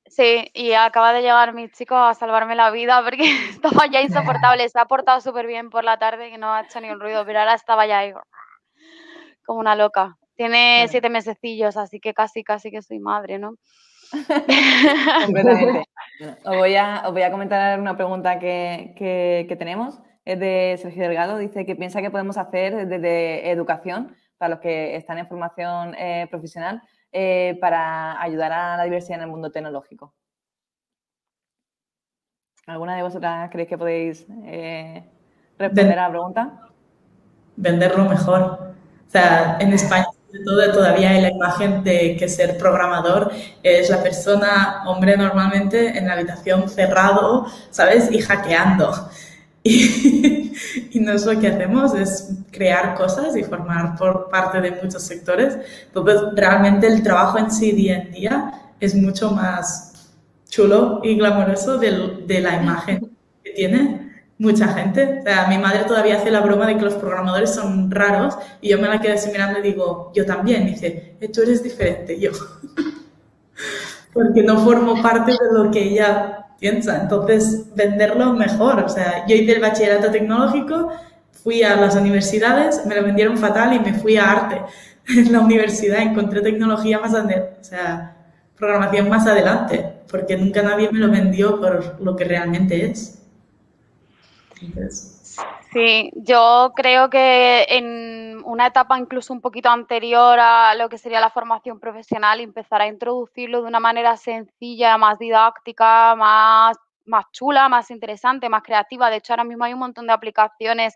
sí, 0.09 0.51
y 0.55 0.73
acaba 0.73 1.13
de 1.13 1.23
llegar 1.23 1.53
mi 1.55 1.69
chico 1.71 1.97
a 1.97 2.15
salvarme 2.15 2.55
la 2.55 2.71
vida 2.71 3.03
porque 3.03 3.25
estaba 3.51 3.87
ya 3.87 4.03
insoportable. 4.03 4.69
Se 4.69 4.79
ha 4.79 4.87
portado 4.87 5.21
súper 5.21 5.47
bien 5.47 5.71
por 5.71 5.85
la 5.85 5.99
tarde, 5.99 6.31
que 6.31 6.39
no 6.39 6.53
ha 6.53 6.63
hecho 6.63 6.81
ni 6.81 6.91
un 6.91 7.01
ruido, 7.01 7.25
pero 7.25 7.41
ahora 7.41 7.55
estaba 7.55 7.87
ya 7.87 7.99
ahí 7.99 8.13
como 9.45 9.61
una 9.61 9.77
loca. 9.77 10.17
Tiene 10.37 10.87
siete 10.89 11.09
mesecillos, 11.09 11.77
así 11.77 12.01
que 12.01 12.13
casi, 12.13 12.45
casi 12.45 12.71
que 12.71 12.83
soy 12.83 12.99
madre, 12.99 13.39
¿no? 13.39 13.55
Completamente. 15.25 15.85
os, 16.45 16.57
voy 16.57 16.77
a, 16.77 17.09
voy 17.11 17.23
a 17.23 17.31
comentar 17.31 17.81
una 17.81 17.97
pregunta 17.97 18.39
que, 18.39 18.95
que 18.97 19.57
tenemos 19.57 20.01
es 20.27 20.41
de 20.41 20.77
Sergio 20.83 21.05
Delgado, 21.05 21.39
dice 21.39 21.65
que 21.65 21.77
piensa 21.77 22.03
que 22.03 22.11
podemos 22.11 22.37
hacer 22.37 22.89
desde 22.89 23.49
educación, 23.49 24.15
para 24.39 24.51
los 24.51 24.59
que 24.59 24.97
están 24.97 25.19
en 25.19 25.29
formación 25.29 25.95
eh, 25.95 26.27
profesional, 26.31 26.83
eh, 27.13 27.57
para 27.61 28.21
ayudar 28.21 28.53
a 28.53 28.77
la 28.77 28.85
diversidad 28.85 29.19
en 29.19 29.25
el 29.25 29.31
mundo 29.31 29.51
tecnológico. 29.51 30.15
¿Alguna 32.67 32.97
de 32.97 33.03
vosotras 33.03 33.49
creéis 33.51 33.69
que 33.69 33.79
podéis 33.79 34.27
eh, 34.45 35.09
responder 35.59 35.99
a 35.99 36.03
la 36.03 36.11
pregunta? 36.11 36.61
Venderlo 37.57 38.05
mejor. 38.05 38.75
O 39.07 39.11
sea, 39.11 39.57
en 39.61 39.73
España 39.73 40.07
todo, 40.45 40.73
todavía 40.73 41.11
hay 41.11 41.23
la 41.23 41.31
imagen 41.31 41.83
de 41.85 42.17
que 42.19 42.29
ser 42.29 42.59
programador 42.59 43.33
es 43.63 43.91
la 43.91 44.03
persona, 44.03 44.83
hombre 44.87 45.17
normalmente, 45.17 45.97
en 45.97 46.07
la 46.07 46.15
habitación 46.15 46.69
cerrado, 46.69 47.47
¿sabes? 47.71 48.11
Y 48.11 48.21
hackeando. 48.21 48.93
Y, 50.91 51.01
no 51.01 51.13
es 51.13 51.27
lo 51.27 51.39
que 51.39 51.49
hacemos, 51.49 51.95
es 51.95 52.31
crear 52.51 52.95
cosas 52.95 53.37
y 53.37 53.43
formar 53.43 53.97
por 53.97 54.31
parte 54.31 54.61
de 54.61 54.71
muchos 54.71 55.03
sectores. 55.03 55.59
Entonces, 55.87 56.23
realmente 56.35 56.87
el 56.87 57.03
trabajo 57.03 57.39
en 57.39 57.51
sí 57.51 57.73
día 57.73 57.99
en 57.99 58.13
día 58.13 58.53
es 58.81 58.95
mucho 58.95 59.31
más 59.31 60.11
chulo 60.49 61.01
y 61.03 61.17
glamoroso 61.17 61.79
de, 61.79 62.23
de 62.27 62.41
la 62.41 62.63
imagen 62.63 63.11
que 63.45 63.51
tiene 63.51 64.07
mucha 64.39 64.69
gente. 64.69 65.19
O 65.21 65.23
sea, 65.23 65.47
mi 65.49 65.59
madre 65.59 65.85
todavía 65.87 66.17
hace 66.17 66.31
la 66.31 66.41
broma 66.41 66.67
de 66.67 66.77
que 66.77 66.83
los 66.83 66.95
programadores 66.95 67.55
son 67.55 67.91
raros 67.91 68.37
y 68.61 68.69
yo 68.69 68.79
me 68.79 68.89
la 68.89 69.01
quedo 69.01 69.15
así 69.15 69.31
mirando 69.31 69.59
y 69.59 69.63
digo, 69.63 70.13
yo 70.15 70.25
también. 70.25 70.69
Y 70.69 70.73
dice, 70.73 71.17
tú 71.33 71.43
eres 71.43 71.63
diferente, 71.63 72.19
yo. 72.19 72.31
Porque 74.17 74.43
no 74.43 74.59
formo 74.65 75.01
parte 75.03 75.33
de 75.33 75.53
lo 75.53 75.71
que 75.71 75.83
ella 75.83 76.47
piensa. 76.59 77.03
Entonces, 77.03 77.75
venderlo 77.75 78.33
mejor. 78.33 78.83
O 78.83 78.89
sea, 78.89 79.25
yo 79.27 79.37
hice 79.37 79.53
el 79.53 79.61
bachillerato 79.61 80.11
tecnológico, 80.11 80.91
fui 81.31 81.63
a 81.63 81.77
las 81.77 81.95
universidades, 81.95 82.85
me 82.87 82.97
lo 82.97 83.05
vendieron 83.05 83.37
fatal 83.37 83.73
y 83.75 83.79
me 83.79 83.95
fui 83.95 84.17
a 84.17 84.31
arte. 84.31 84.63
En 85.09 85.33
la 85.33 85.39
universidad 85.39 86.01
encontré 86.01 86.41
tecnología 86.41 86.99
más 86.99 87.15
adelante, 87.15 87.51
o 87.61 87.63
sea, 87.63 88.17
programación 88.57 89.09
más 89.09 89.25
adelante, 89.25 89.93
porque 90.11 90.37
nunca 90.37 90.63
nadie 90.63 90.91
me 90.91 90.99
lo 90.99 91.09
vendió 91.09 91.61
por 91.61 92.01
lo 92.01 92.17
que 92.17 92.25
realmente 92.25 92.87
es. 92.87 93.23
Sí, 95.73 96.11
yo 96.17 96.73
creo 96.75 97.09
que 97.09 97.67
en 97.69 98.16
una 98.57 98.69
etapa 98.69 98.99
incluso 98.99 99.35
un 99.35 99.43
poquito 99.43 99.69
anterior 99.69 100.39
a 100.41 100.75
lo 100.77 100.89
que 100.89 100.97
sería 100.97 101.21
la 101.21 101.29
formación 101.29 101.79
profesional, 101.79 102.41
empezar 102.41 102.81
a 102.81 102.87
introducirlo 102.87 103.61
de 103.61 103.69
una 103.69 103.81
manera 103.81 104.17
sencilla, 104.17 104.97
más 104.97 105.19
didáctica, 105.19 106.15
más, 106.15 106.79
más 107.05 107.27
chula, 107.33 107.69
más 107.69 107.91
interesante, 107.91 108.49
más 108.49 108.63
creativa. 108.63 109.11
De 109.11 109.17
hecho, 109.17 109.35
ahora 109.35 109.45
mismo 109.45 109.65
hay 109.65 109.75
un 109.75 109.81
montón 109.81 110.07
de 110.07 110.15
aplicaciones 110.15 110.95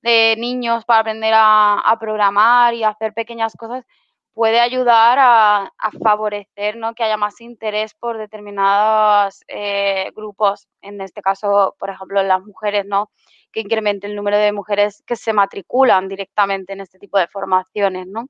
de 0.00 0.36
niños 0.38 0.84
para 0.84 1.00
aprender 1.00 1.32
a, 1.36 1.96
programar 1.98 2.74
y 2.74 2.84
hacer 2.84 3.12
pequeñas 3.14 3.54
cosas 3.56 3.84
puede 4.32 4.60
ayudar 4.60 5.18
a, 5.20 5.72
favorecer 6.04 6.76
¿no? 6.76 6.94
que 6.94 7.02
haya 7.02 7.16
más 7.16 7.40
interés 7.40 7.94
por 7.94 8.16
determinados 8.16 9.42
eh, 9.48 10.12
grupos, 10.14 10.68
en 10.82 11.00
este 11.00 11.20
caso, 11.20 11.74
por 11.80 11.90
ejemplo, 11.90 12.22
las 12.22 12.42
mujeres, 12.42 12.86
¿no? 12.86 13.10
Que 13.52 13.60
incremente 13.60 14.06
el 14.06 14.16
número 14.16 14.38
de 14.38 14.52
mujeres 14.52 15.02
que 15.06 15.16
se 15.16 15.32
matriculan 15.32 16.08
directamente 16.08 16.72
en 16.72 16.80
este 16.80 16.98
tipo 16.98 17.18
de 17.18 17.28
formaciones, 17.28 18.06
¿no? 18.06 18.28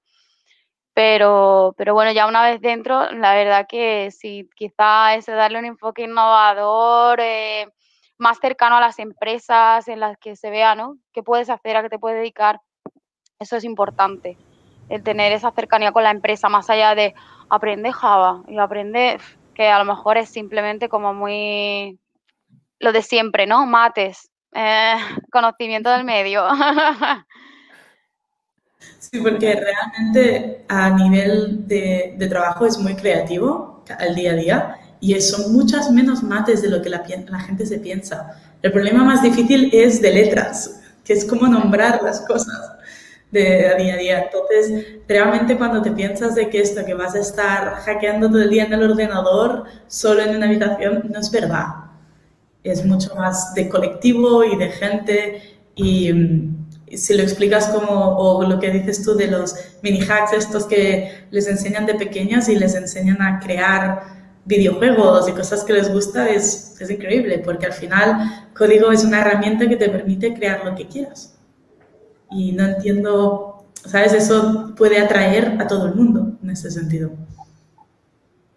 Pero, 0.95 1.75
pero 1.79 1.95
bueno, 1.95 2.13
ya 2.13 2.27
una 2.27 2.43
vez 2.43 2.61
dentro, 2.61 3.11
la 3.13 3.35
verdad 3.35 3.67
que 3.69 4.11
sí, 4.11 4.49
quizá 4.55 5.15
es 5.15 5.27
darle 5.27 5.59
un 5.59 5.65
enfoque 5.65 6.03
innovador, 6.03 7.19
eh, 7.21 7.67
más 8.19 8.39
cercano 8.39 8.77
a 8.77 8.81
las 8.81 8.99
empresas 8.99 9.89
en 9.89 10.01
las 10.01 10.19
que 10.19 10.37
se 10.37 10.51
vea, 10.51 10.75
¿no? 10.75 10.99
¿Qué 11.13 11.23
puedes 11.23 11.49
hacer, 11.49 11.77
a 11.77 11.83
qué 11.83 11.89
te 11.89 11.99
puedes 11.99 12.19
dedicar? 12.19 12.61
Eso 13.39 13.57
es 13.57 13.65
importante, 13.65 14.37
el 14.89 15.03
tener 15.03 15.33
esa 15.33 15.51
cercanía 15.53 15.93
con 15.93 16.05
la 16.05 16.11
empresa, 16.11 16.49
más 16.49 16.69
allá 16.69 16.95
de 16.95 17.15
aprende 17.49 17.93
Java 17.93 18.43
y 18.49 18.59
aprende 18.59 19.19
que 19.55 19.69
a 19.69 19.79
lo 19.79 19.85
mejor 19.85 20.17
es 20.19 20.29
simplemente 20.31 20.89
como 20.89 21.15
muy 21.15 21.99
lo 22.79 22.93
de 22.93 23.03
siempre, 23.03 23.47
¿no? 23.47 23.67
Mates, 23.67 24.31
eh, 24.53 24.95
conocimiento 25.31 25.91
del 25.91 26.05
medio. 26.05 26.45
Sí, 28.99 29.21
porque 29.21 29.55
realmente 29.55 30.65
a 30.69 30.91
nivel 30.91 31.67
de, 31.67 32.17
trabajo 32.31 32.67
es 32.67 32.79
muy 32.79 32.95
creativo 32.95 33.85
al 33.99 34.15
día 34.15 34.33
a 34.33 34.35
día 34.35 34.77
y 35.01 35.21
son 35.21 35.53
muchas 35.53 35.91
menos 35.91 36.23
mates 36.23 36.63
de 36.63 36.71
lo 36.71 36.81
que 36.81 36.89
la, 36.89 37.05
gente 37.05 37.67
se 37.67 37.79
piensa. 37.79 38.41
El 38.63 38.73
problema 38.73 39.05
más 39.05 39.23
difícil 39.23 39.71
es 39.73 40.01
de 40.01 40.13
letras, 40.13 40.81
que 41.05 41.13
es 41.13 41.25
como 41.25 41.47
nombrar 41.47 42.03
las 42.03 42.21
cosas 42.23 42.77
de 43.31 43.75
día 43.77 43.95
a 43.95 43.97
día. 43.97 44.23
Entonces, 44.23 44.99
realmente 45.09 45.59
cuando 45.59 45.83
te 45.83 45.91
piensas 45.91 46.35
de 46.35 46.49
que 46.49 46.61
esto, 46.61 46.85
que 46.85 46.95
vas 46.95 47.15
a 47.15 47.21
estar 47.21 47.75
hackeando 47.85 48.29
todo 48.29 48.41
el 48.41 48.51
día 48.51 48.65
en 48.65 48.73
el 48.73 48.91
ordenador, 48.91 49.65
solo 49.89 50.23
en 50.23 50.37
una 50.37 50.47
habitación, 50.47 51.03
no 51.11 51.19
es 51.19 51.31
verdad 51.31 51.82
es 52.65 52.85
mucho 52.85 53.15
más 53.15 53.55
de 53.55 53.69
colectivo 53.69 54.45
y 54.45 54.57
de 54.57 54.69
gente 54.71 55.43
y, 55.75 56.11
si 56.95 57.15
lo 57.15 57.23
explicas 57.23 57.69
como, 57.69 58.17
o 58.19 58.43
lo 58.47 58.61
que 58.61 58.71
dices 58.71 59.03
tú 59.03 59.15
de 59.15 59.27
los 59.27 59.55
mini 59.83 60.01
hacks 60.03 60.35
estos 60.35 60.67
que 60.67 61.27
les 61.31 61.49
enseñan 61.49 61.87
de 61.87 61.95
pequeñas 61.95 62.51
y 62.51 62.55
les 62.55 62.75
enseñan 62.75 63.23
a 63.23 63.41
crear 63.41 64.03
videojuegos 64.45 65.27
y 65.27 65.33
cosas 65.33 65.65
que 65.65 65.73
les 65.73 65.91
gusta, 65.91 66.29
es, 66.29 66.77
es 66.79 66.91
increíble, 66.91 67.39
porque 67.39 67.65
al 67.65 67.73
final 67.73 68.49
código 68.55 68.93
es 68.93 69.05
una 69.05 69.21
herramienta 69.21 69.67
que 69.69 69.77
te 69.77 69.89
permite 69.89 70.35
crear 70.35 70.67
lo 70.67 70.75
que 70.75 70.87
quieras. 70.87 71.39
Y 72.31 72.53
no 72.53 72.67
entiendo, 72.67 73.65
¿sabes? 73.87 74.13
Eso 74.13 74.75
puede 74.77 74.99
atraer 74.99 75.57
a 75.61 75.67
todo 75.67 75.87
el 75.87 75.95
mundo 75.95 76.33
en 76.43 76.51
ese 76.51 76.71
sentido. 76.71 77.11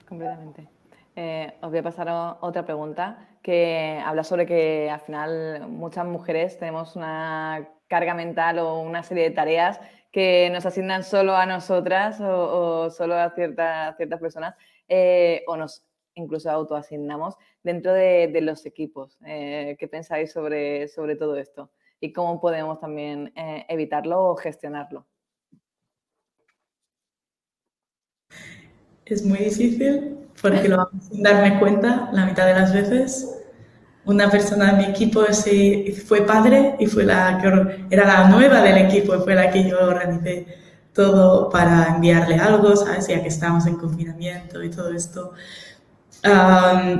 Completamente. 0.09 0.74
Eh, 1.17 1.53
os 1.61 1.69
voy 1.69 1.79
a 1.79 1.83
pasar 1.83 2.09
otra 2.41 2.65
pregunta 2.65 3.37
que 3.41 4.01
habla 4.05 4.25
sobre 4.25 4.45
que 4.45 4.89
al 4.89 4.99
final 4.99 5.65
muchas 5.69 6.05
mujeres 6.05 6.59
tenemos 6.59 6.97
una 6.97 7.69
carga 7.87 8.13
mental 8.13 8.59
o 8.59 8.81
una 8.81 9.01
serie 9.01 9.23
de 9.23 9.31
tareas 9.31 9.79
que 10.11 10.49
nos 10.51 10.65
asignan 10.65 11.03
solo 11.05 11.35
a 11.37 11.45
nosotras 11.45 12.19
o, 12.19 12.89
solo 12.89 13.15
a 13.15 13.29
ciertas, 13.29 13.95
ciertas 13.95 14.19
personas 14.19 14.55
eh, 14.89 15.43
o 15.47 15.55
nos 15.55 15.85
incluso 16.15 16.51
autoasignamos 16.51 17.35
dentro 17.63 17.93
de, 17.93 18.29
los 18.41 18.65
equipos. 18.65 19.17
Eh, 19.25 19.77
¿Qué 19.79 19.87
pensáis 19.87 20.31
sobre, 20.33 20.89
sobre 20.89 21.15
todo 21.15 21.37
esto? 21.37 21.71
¿Y 22.01 22.11
cómo 22.11 22.41
podemos 22.41 22.79
también 22.79 23.31
evitarlo 23.35 24.31
o 24.31 24.35
gestionarlo? 24.35 25.05
Es 29.05 29.25
muy 29.25 29.39
difícil 29.39 30.24
porque 30.41 30.67
lo 30.67 30.81
hago 30.81 30.91
sin 31.09 31.23
darme 31.23 31.59
cuenta 31.59 32.09
la 32.11 32.25
mitad 32.25 32.45
de 32.45 32.53
las 32.53 32.73
veces. 32.73 33.29
Una 34.05 34.29
persona 34.29 34.71
de 34.71 34.77
mi 34.77 34.83
equipo 34.85 35.23
fue 36.05 36.21
padre 36.21 36.75
y 36.79 36.85
fue 36.85 37.03
la 37.03 37.39
que 37.41 37.95
era 37.95 38.05
la 38.05 38.29
nueva 38.29 38.61
del 38.61 38.77
equipo 38.77 39.15
y 39.15 39.19
fue 39.19 39.33
la 39.33 39.49
que 39.49 39.67
yo 39.67 39.79
organicé 39.79 40.45
todo 40.93 41.49
para 41.49 41.95
enviarle 41.95 42.35
algo, 42.35 42.75
¿sabes? 42.75 43.07
Ya 43.07 43.21
que 43.21 43.27
estábamos 43.27 43.65
en 43.67 43.75
confinamiento 43.75 44.63
y 44.63 44.69
todo 44.69 44.89
esto. 44.91 45.33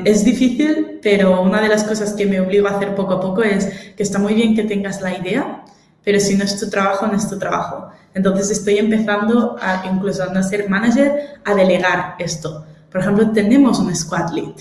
es 0.03 0.25
difícil, 0.25 0.99
pero 1.01 1.41
una 1.41 1.61
de 1.61 1.69
las 1.69 1.83
cosas 1.83 2.13
que 2.13 2.25
me 2.25 2.39
obligo 2.39 2.67
a 2.67 2.71
hacer 2.71 2.95
poco 2.95 3.13
a 3.13 3.21
poco 3.21 3.43
es 3.43 3.67
que 3.95 4.03
está 4.03 4.19
muy 4.19 4.33
bien 4.33 4.55
que 4.55 4.63
tengas 4.63 5.01
la 5.01 5.17
idea, 5.17 5.63
pero 6.03 6.19
si 6.19 6.35
no 6.35 6.43
es 6.43 6.59
tu 6.59 6.69
trabajo, 6.69 7.07
no 7.07 7.15
es 7.15 7.29
tu 7.29 7.39
trabajo. 7.39 7.89
Entonces 8.13 8.51
estoy 8.51 8.77
empezando, 8.77 9.57
a, 9.61 9.83
incluso 9.91 10.23
a 10.23 10.27
no 10.27 10.43
ser 10.43 10.69
manager, 10.69 11.39
a 11.43 11.55
delegar 11.55 12.15
esto. 12.19 12.65
Por 12.95 13.01
ejemplo, 13.01 13.29
tenemos 13.31 13.77
un 13.79 13.93
squad 13.93 14.29
lead, 14.31 14.55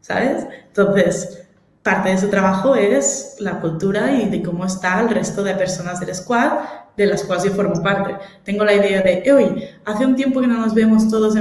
¿sabes? 0.00 0.46
Entonces, 0.68 1.44
parte 1.82 2.08
de 2.08 2.16
su 2.16 2.30
trabajo 2.30 2.74
es 2.74 3.36
la 3.40 3.60
cultura 3.60 4.10
y 4.10 4.30
de 4.30 4.42
cómo 4.42 4.64
está 4.64 5.02
el 5.02 5.10
resto 5.10 5.42
de 5.44 5.54
personas 5.54 6.00
del 6.00 6.14
squad 6.14 6.60
de 6.96 7.04
las 7.04 7.24
cuales 7.24 7.44
yo 7.44 7.50
formo 7.50 7.82
parte. 7.82 8.16
Tengo 8.42 8.64
la 8.64 8.72
idea 8.72 9.02
de, 9.02 9.30
hoy, 9.30 9.68
hace 9.84 10.06
un 10.06 10.16
tiempo 10.16 10.40
que 10.40 10.46
no 10.46 10.56
nos 10.56 10.72
vemos 10.72 11.10
todos 11.10 11.34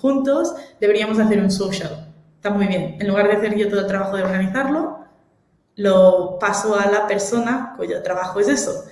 juntos, 0.00 0.54
deberíamos 0.80 1.18
hacer 1.18 1.40
un 1.40 1.50
social. 1.50 2.06
Está 2.36 2.50
muy 2.50 2.68
bien. 2.68 2.94
En 3.00 3.08
lugar 3.08 3.26
de 3.26 3.32
hacer 3.32 3.56
yo 3.56 3.68
todo 3.68 3.80
el 3.80 3.88
trabajo 3.88 4.16
de 4.16 4.22
organizarlo, 4.22 5.00
lo 5.74 6.38
paso 6.38 6.78
a 6.78 6.86
la 6.86 7.08
persona 7.08 7.74
cuyo 7.76 8.00
trabajo 8.00 8.38
es 8.38 8.46
eso. 8.46 8.84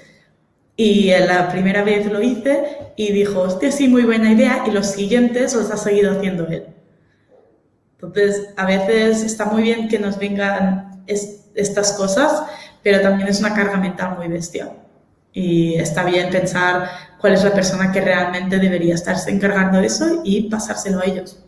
Y 0.76 1.10
la 1.10 1.48
primera 1.48 1.82
vez 1.82 2.10
lo 2.12 2.20
hice 2.20 2.92
y 2.96 3.10
dijo, 3.12 3.40
hostia, 3.40 3.72
sí, 3.72 3.88
muy 3.88 4.02
buena 4.02 4.30
idea, 4.30 4.64
y 4.66 4.70
los 4.70 4.86
siguientes 4.86 5.54
los 5.54 5.70
ha 5.70 5.76
seguido 5.78 6.12
haciendo 6.12 6.46
él. 6.48 6.66
Entonces, 7.94 8.48
a 8.56 8.66
veces 8.66 9.22
está 9.22 9.46
muy 9.46 9.62
bien 9.62 9.88
que 9.88 9.98
nos 9.98 10.18
vengan 10.18 11.02
estas 11.06 11.92
cosas, 11.92 12.42
pero 12.82 13.00
también 13.00 13.28
es 13.28 13.40
una 13.40 13.54
carga 13.54 13.78
mental 13.78 14.16
muy 14.18 14.28
bestia. 14.28 14.70
Y 15.32 15.74
está 15.74 16.04
bien 16.04 16.30
pensar 16.30 16.88
cuál 17.20 17.32
es 17.32 17.44
la 17.44 17.52
persona 17.52 17.90
que 17.90 18.00
realmente 18.02 18.58
debería 18.58 18.94
estarse 18.94 19.30
encargando 19.30 19.78
de 19.78 19.86
eso 19.86 20.20
y 20.24 20.48
pasárselo 20.50 21.00
a 21.00 21.04
ellos. 21.04 21.42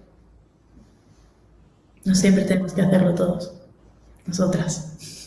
No 2.05 2.15
siempre 2.15 2.45
tenemos 2.45 2.73
que 2.73 2.81
hacerlo 2.81 3.15
todos, 3.15 3.53
nosotras. 4.25 5.18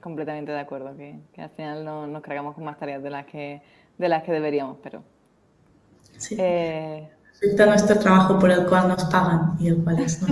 Completamente 0.00 0.52
de 0.52 0.60
acuerdo, 0.60 0.96
que, 0.96 1.20
al 1.38 1.50
final 1.50 1.84
no, 1.84 2.06
nos 2.06 2.22
cargamos 2.22 2.54
con 2.54 2.64
más 2.64 2.78
tareas 2.78 3.02
de 3.02 3.10
las 3.10 3.26
que, 3.26 3.62
de 3.98 4.08
las 4.08 4.22
que 4.22 4.32
deberíamos, 4.32 4.78
pero... 4.82 5.02
Sí. 6.16 6.36
Eh... 6.38 7.08
nuestro 7.58 7.98
trabajo 7.98 8.38
por 8.38 8.50
el 8.50 8.66
cual 8.66 8.88
nos 8.88 9.04
pagan 9.04 9.56
y 9.58 9.68
el 9.68 9.82
cual 9.82 10.00
es 10.00 10.20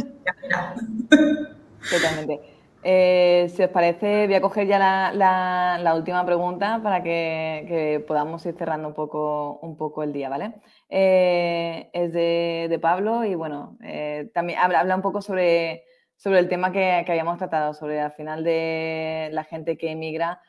Totalmente. 1.91 2.59
Eh, 2.83 3.51
si 3.55 3.63
os 3.63 3.71
parece, 3.71 4.27
voy 4.27 4.35
a 4.37 4.41
coger 4.41 4.67
ya 4.67 4.79
la, 5.13 5.95
última 5.95 6.25
pregunta 6.25 6.81
para 6.83 7.03
que, 7.03 8.05
podamos 8.07 8.45
ir 8.47 8.55
cerrando 8.55 8.89
un 8.89 8.95
poco, 8.95 9.59
un 9.63 9.77
poco 9.77 10.03
el 10.03 10.13
día, 10.13 10.29
¿vale? 10.29 10.55
Eh, 10.89 11.91
es 11.93 12.13
de, 12.13 12.79
Pablo 12.81 13.25
y 13.25 13.35
bueno, 13.35 13.77
eh, 13.83 14.31
también 14.33 14.59
habla, 14.61 14.95
un 14.95 15.03
poco 15.03 15.21
sobre, 15.21 15.85
sobre 16.19 16.41
el 16.41 16.49
tema 16.51 16.71
que, 16.73 17.07
habíamos 17.09 17.39
tratado, 17.39 17.73
sobre 17.73 18.01
al 18.01 18.13
final 18.13 18.45
de 18.45 19.31
la 19.33 19.45
gente 19.45 19.79
que 19.79 19.93
emigra, 19.93 20.43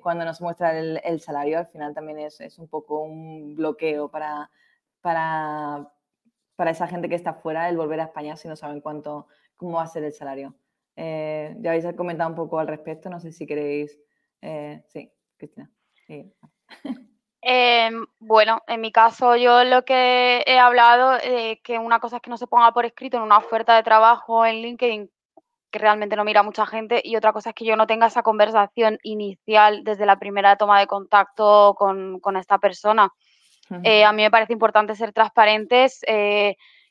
cuando 0.00 0.24
nos 0.24 0.40
muestra 0.40 0.76
el, 0.76 1.20
salario, 1.20 1.58
al 1.58 1.66
final 1.66 1.94
también 1.94 2.18
es, 2.18 2.58
un 2.58 2.66
poco 2.66 3.02
un 3.02 3.54
bloqueo 3.54 4.10
para, 4.10 4.50
para, 5.00 5.92
para 6.56 6.70
esa 6.72 6.88
gente 6.88 7.08
que 7.08 7.14
está 7.14 7.34
fuera 7.34 7.68
el 7.68 7.76
volver 7.76 8.00
a 8.00 8.04
España 8.04 8.36
si 8.36 8.48
no 8.48 8.56
saben 8.56 8.80
cuánto, 8.80 9.28
cómo 9.56 9.76
va 9.76 9.84
a 9.84 9.86
ser 9.86 10.02
el 10.02 10.12
salario. 10.12 10.56
Eh, 10.96 11.56
ya 11.60 11.70
habéis 11.70 11.86
comentado 11.94 12.30
un 12.30 12.36
poco 12.36 12.58
al 12.58 12.68
respecto, 12.68 13.08
no 13.10 13.20
sé 13.20 13.32
si 13.32 13.46
queréis. 13.46 13.98
Eh, 14.40 14.82
sí, 14.88 15.12
Cristina. 15.36 15.70
Em, 17.44 18.06
bueno, 18.20 18.62
en 18.68 18.80
mi 18.80 18.92
caso 18.92 19.34
yo 19.34 19.64
lo 19.64 19.84
que 19.84 20.44
he 20.46 20.58
hablado 20.60 21.14
es 21.14 21.60
que 21.62 21.76
una 21.76 21.98
cosa 21.98 22.16
es 22.16 22.22
que 22.22 22.30
no 22.30 22.36
se 22.36 22.46
ponga 22.46 22.72
por 22.72 22.86
escrito 22.86 23.16
en 23.16 23.24
una 23.24 23.38
oferta 23.38 23.74
de 23.74 23.82
trabajo 23.82 24.46
en 24.46 24.62
LinkedIn 24.62 25.10
que 25.72 25.78
realmente 25.80 26.14
no 26.14 26.24
mira 26.24 26.44
mucha 26.44 26.66
gente 26.66 27.00
y 27.02 27.16
otra 27.16 27.32
cosa 27.32 27.48
es 27.48 27.54
que 27.56 27.64
yo 27.64 27.74
no 27.74 27.88
tenga 27.88 28.06
esa 28.06 28.22
conversación 28.22 28.98
inicial 29.02 29.82
desde 29.82 30.06
la 30.06 30.20
primera 30.20 30.56
toma 30.56 30.78
de 30.78 30.86
contacto 30.86 31.74
con, 31.76 32.36
esta 32.36 32.58
persona. 32.58 33.10
Eh, 33.82 34.04
a 34.04 34.12
mí 34.12 34.22
me 34.22 34.30
parece 34.30 34.52
importante 34.52 34.94
ser 34.94 35.12
transparentes 35.12 36.02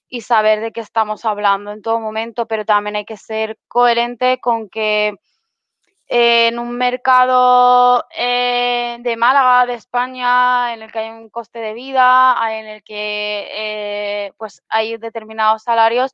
y 0.10 0.22
saber 0.22 0.60
de 0.60 0.72
qué 0.74 0.82
estamos 0.82 1.24
hablando 1.24 1.72
en 1.72 1.82
todo 1.82 2.00
momento, 2.00 2.48
pero 2.48 2.66
también 2.66 2.98
hay 2.98 3.06
que 3.06 3.18
ser 3.18 3.58
coherente 3.70 4.40
con 4.42 4.68
que 4.68 5.14
en 6.14 6.60
un 6.60 6.76
mercado 6.76 8.06
eh, 8.14 8.98
de 9.00 9.16
Málaga, 9.16 9.66
de 9.66 9.76
España, 9.76 10.74
en 10.74 10.82
el 10.82 10.92
que 10.92 11.00
hay 11.00 11.10
un 11.10 11.30
coste 11.30 11.60
de 11.60 11.74
vida, 11.74 12.36
en 12.50 12.68
el 12.68 12.84
que 12.84 13.48
eh, 13.50 14.34
pues 14.38 14.62
hay 14.68 14.98
determinados 14.98 15.64
salarios, 15.64 16.14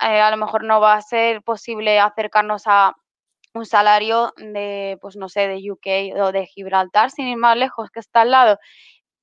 eh, 0.00 0.20
a 0.20 0.30
lo 0.30 0.36
mejor 0.36 0.62
no 0.62 0.80
va 0.80 0.94
a 0.94 1.02
ser 1.02 1.42
posible 1.42 1.98
acercarnos 1.98 2.62
a 2.66 2.94
un 3.52 3.66
salario 3.66 4.32
de, 4.36 4.96
pues 5.00 5.16
no 5.16 5.28
sé, 5.28 5.48
de 5.48 5.72
UK 5.72 6.16
o 6.22 6.30
de 6.30 6.46
Gibraltar, 6.46 7.10
sin 7.10 7.26
ir 7.26 7.36
más 7.36 7.56
lejos, 7.56 7.90
que 7.90 7.98
está 7.98 8.20
al 8.20 8.30
lado. 8.30 8.60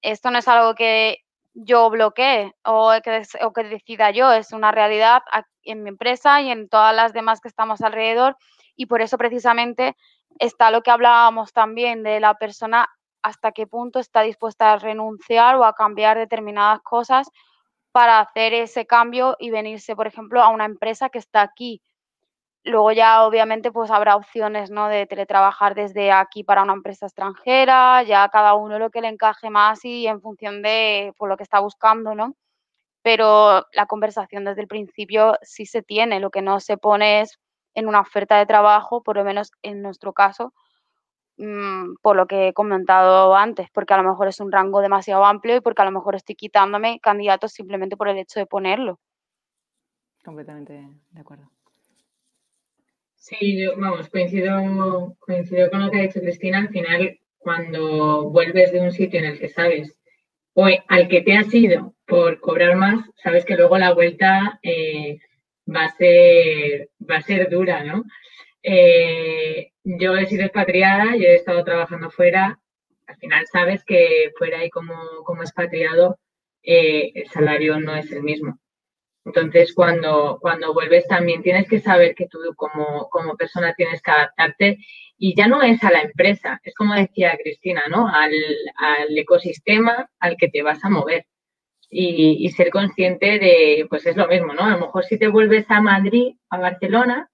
Esto 0.02 0.32
no 0.32 0.40
es 0.40 0.50
algo 0.50 0.76
que 0.76 1.20
yo 1.54 1.90
bloquee 1.90 2.54
o 2.66 2.92
que, 3.02 3.24
o 3.42 3.54
que 3.54 3.64
decida 3.64 4.12
yo, 4.12 4.34
es 4.34 4.52
una 4.52 4.74
realidad 4.74 5.22
en 5.64 5.84
mi 5.84 5.90
empresa 5.92 6.42
y 6.42 6.52
en 6.52 6.68
todas 6.68 6.94
las 6.94 7.14
demás 7.14 7.40
que 7.40 7.48
estamos 7.48 7.80
alrededor 7.80 8.36
y 8.78 8.86
por 8.86 9.02
eso 9.02 9.18
precisamente 9.18 9.98
está 10.40 10.72
lo 10.72 10.82
que 10.82 10.92
hablábamos 10.92 11.52
también 11.52 12.04
de 12.04 12.22
la 12.22 12.36
persona 12.36 12.88
hasta 13.22 13.52
qué 13.52 13.68
punto 13.68 14.00
está 14.00 14.22
dispuesta 14.22 14.72
a 14.72 14.78
renunciar 14.78 15.56
o 15.56 15.66
a 15.66 15.74
cambiar 15.74 16.18
determinadas 16.18 16.80
cosas 16.82 17.30
para 17.92 18.20
hacer 18.20 18.54
ese 18.54 18.86
cambio 18.86 19.36
y 19.40 19.50
venirse, 19.50 19.96
por 19.96 20.08
ejemplo, 20.08 20.42
a 20.42 20.50
una 20.50 20.66
empresa 20.66 21.10
que 21.10 21.20
está 21.20 21.42
aquí 21.42 21.82
Luego 22.68 22.92
ya 22.92 23.24
obviamente 23.26 23.72
pues 23.72 23.90
habrá 23.92 24.18
opciones 24.18 24.70
¿no? 24.70 24.90
de 24.90 25.06
teletrabajar 25.06 25.74
desde 25.74 26.12
aquí 26.12 26.44
para 26.44 26.64
una 26.64 26.74
empresa 26.74 27.06
extranjera, 27.06 28.04
ya 28.04 28.28
cada 28.28 28.56
uno 28.56 28.78
lo 28.78 28.90
que 28.90 29.00
le 29.00 29.08
encaje 29.08 29.50
más 29.50 29.86
y 29.86 30.06
en 30.06 30.22
función 30.22 30.62
de 30.62 31.14
por 31.18 31.30
lo 31.30 31.38
que 31.38 31.44
está 31.44 31.62
buscando, 31.62 32.14
¿no? 32.14 32.36
Pero 33.04 33.66
la 33.72 33.86
conversación 33.88 34.44
desde 34.44 34.62
el 34.64 34.68
principio 34.68 35.38
sí 35.44 35.66
se 35.66 35.82
tiene, 35.82 36.20
lo 36.20 36.30
que 36.30 36.42
no 36.42 36.60
se 36.60 36.78
pone 36.78 37.22
es 37.22 37.40
en 37.78 37.88
una 37.88 38.02
oferta 38.02 38.40
de 38.40 38.48
trabajo, 38.48 39.04
por 39.04 39.18
lo 39.18 39.24
menos 39.24 39.52
en 39.62 39.84
nuestro 39.84 40.12
caso, 40.12 40.52
mm, 41.38 41.98
por 42.02 42.16
lo 42.16 42.26
que 42.26 42.48
he 42.48 42.54
comentado 42.54 43.36
antes, 43.36 43.70
porque 43.72 43.94
a 43.94 44.02
lo 44.02 44.10
mejor 44.10 44.28
es 44.28 44.40
un 44.40 44.52
rango 44.52 44.82
demasiado 44.82 45.24
amplio 45.24 45.58
y 45.58 45.62
porque 45.62 45.84
a 45.84 45.86
lo 45.86 45.92
mejor 45.92 46.16
estoy 46.16 46.36
quitándome 46.36 47.00
candidatos 47.00 47.52
simplemente 47.54 47.96
por 47.96 48.10
el 48.10 48.18
hecho 48.18 48.40
de 48.40 48.48
ponerlo. 48.48 49.00
Completamente 50.26 50.90
de 51.12 51.22
acuerdo. 51.22 51.52
Sí, 53.16 53.62
yo, 53.62 53.78
vamos, 53.78 54.10
coincido, 54.10 55.16
coincido 55.20 55.70
con 55.70 55.86
lo 55.86 55.92
que 55.92 56.00
ha 56.00 56.02
dicho 56.02 56.20
Cristina. 56.20 56.58
Al 56.58 56.70
final, 56.70 57.20
cuando 57.38 58.28
vuelves 58.32 58.72
de 58.72 58.82
un 58.82 58.92
sitio 58.92 59.20
en 59.20 59.26
el 59.26 59.40
que 59.40 59.50
sabes, 59.50 59.96
o 60.54 60.66
al 60.66 61.08
que 61.08 61.22
te 61.22 61.38
has 61.38 61.54
ido 61.54 61.94
por 62.08 62.40
cobrar 62.40 62.76
más, 62.76 63.08
sabes 63.22 63.46
que 63.46 63.56
luego 63.56 63.78
la 63.78 63.94
vuelta 63.94 64.60
eh, 64.64 65.20
va, 65.74 65.86
a 65.86 65.96
ser, 65.96 66.90
va 67.10 67.18
a 67.18 67.22
ser 67.22 67.50
dura, 67.50 67.84
¿no? 67.84 68.04
Eh, 68.64 69.72
yo 69.84 70.18
he 70.18 70.26
sido 70.28 70.44
expatriada, 70.44 71.16
y 71.16 71.26
he 71.26 71.36
estado 71.36 71.64
trabajando 71.64 72.10
fuera. 72.12 72.60
Al 73.08 73.18
final 73.18 73.46
sabes 73.52 73.84
que 73.86 74.32
fuera 74.38 74.66
y 74.66 74.70
como, 74.70 74.96
como 75.24 75.44
expatriado 75.44 76.20
eh, 76.64 77.12
el 77.16 77.28
salario 77.30 77.80
no 77.80 77.96
es 77.96 78.12
el 78.12 78.24
mismo. 78.24 78.60
Entonces, 79.26 79.74
cuando, 79.74 80.40
cuando 80.42 80.74
vuelves 80.74 81.08
también 81.08 81.44
tienes 81.44 81.68
que 81.68 81.80
saber 81.80 82.16
que 82.16 82.28
tú 82.28 82.40
como, 82.56 83.10
como 83.10 83.36
persona 83.36 83.74
tienes 83.76 84.02
que 84.02 84.12
adaptarte 84.12 84.78
y 85.18 85.36
ya 85.36 85.48
no 85.48 85.62
es 85.62 85.84
a 85.84 85.92
la 85.92 86.02
empresa, 86.02 86.62
es 86.64 86.74
como 86.76 86.94
decía 86.94 87.38
Cristina, 87.42 87.84
¿no? 87.90 88.08
Al, 88.08 88.32
al 88.78 89.18
ecosistema 89.18 90.10
al 90.20 90.38
que 90.38 90.50
te 90.50 90.64
vas 90.64 90.84
a 90.84 90.90
mover. 90.90 91.26
Y, 91.90 92.46
y, 92.46 92.50
ser 92.52 92.70
consciente 92.70 93.40
de, 93.40 93.86
pues 93.90 94.06
es 94.06 94.18
lo 94.18 94.28
mismo, 94.28 94.54
¿no? 94.54 94.64
A 94.64 94.72
lo 94.72 94.80
mejor 94.80 95.06
si 95.06 95.18
te 95.18 95.30
vuelves 95.30 95.66
a 95.70 95.82
Madrid, 95.82 96.36
a 96.50 96.58
Barcelona, 96.58 97.30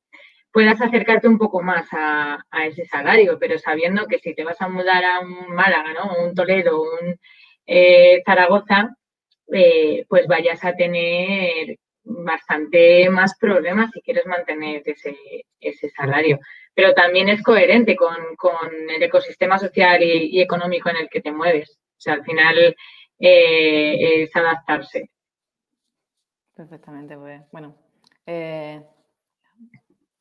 puedas 0.53 0.79
acercarte 0.79 1.27
un 1.27 1.39
poco 1.39 1.61
más 1.61 1.87
a, 1.91 2.45
ese 2.65 2.85
salario, 2.85 3.39
pero 3.39 3.57
sabiendo 3.57 4.05
que 4.05 4.19
si 4.19 4.35
te 4.35 4.43
vas 4.43 4.61
a 4.61 4.69
mudar 4.69 5.03
a 5.03 5.19
un 5.19 5.53
Málaga, 5.53 5.93
¿no? 5.93 6.23
Un 6.23 6.35
Toledo, 6.35 6.79
un 6.79 7.19
eh, 7.65 8.21
Zaragoza, 8.23 8.95
eh, 9.51 10.05
pues 10.07 10.27
vayas 10.27 10.63
a 10.63 10.75
tener 10.75 11.77
bastante 12.03 13.09
más 13.09 13.35
problemas 13.39 13.89
si 13.91 14.01
quieres 14.01 14.27
mantener 14.27 14.83
ese, 14.85 15.17
ese 15.59 15.89
salario. 15.89 16.39
Pero 16.75 16.93
también 16.93 17.29
es 17.29 17.41
coherente 17.41 17.95
con, 17.95 18.15
el 18.89 19.01
ecosistema 19.01 19.57
social 19.57 20.03
y, 20.03 20.39
económico 20.39 20.89
en 20.89 20.97
el 20.97 21.09
que 21.09 21.21
te 21.21 21.31
mueves. 21.31 21.71
O 21.71 22.01
sea, 22.03 22.13
al 22.13 22.23
final 22.23 22.75
eh, 23.25 24.23
es 24.23 24.35
adaptarse. 24.35 25.09
Perfectamente, 26.53 27.17
pues 27.17 27.41
bueno, 27.51 27.75
eh, 28.25 28.85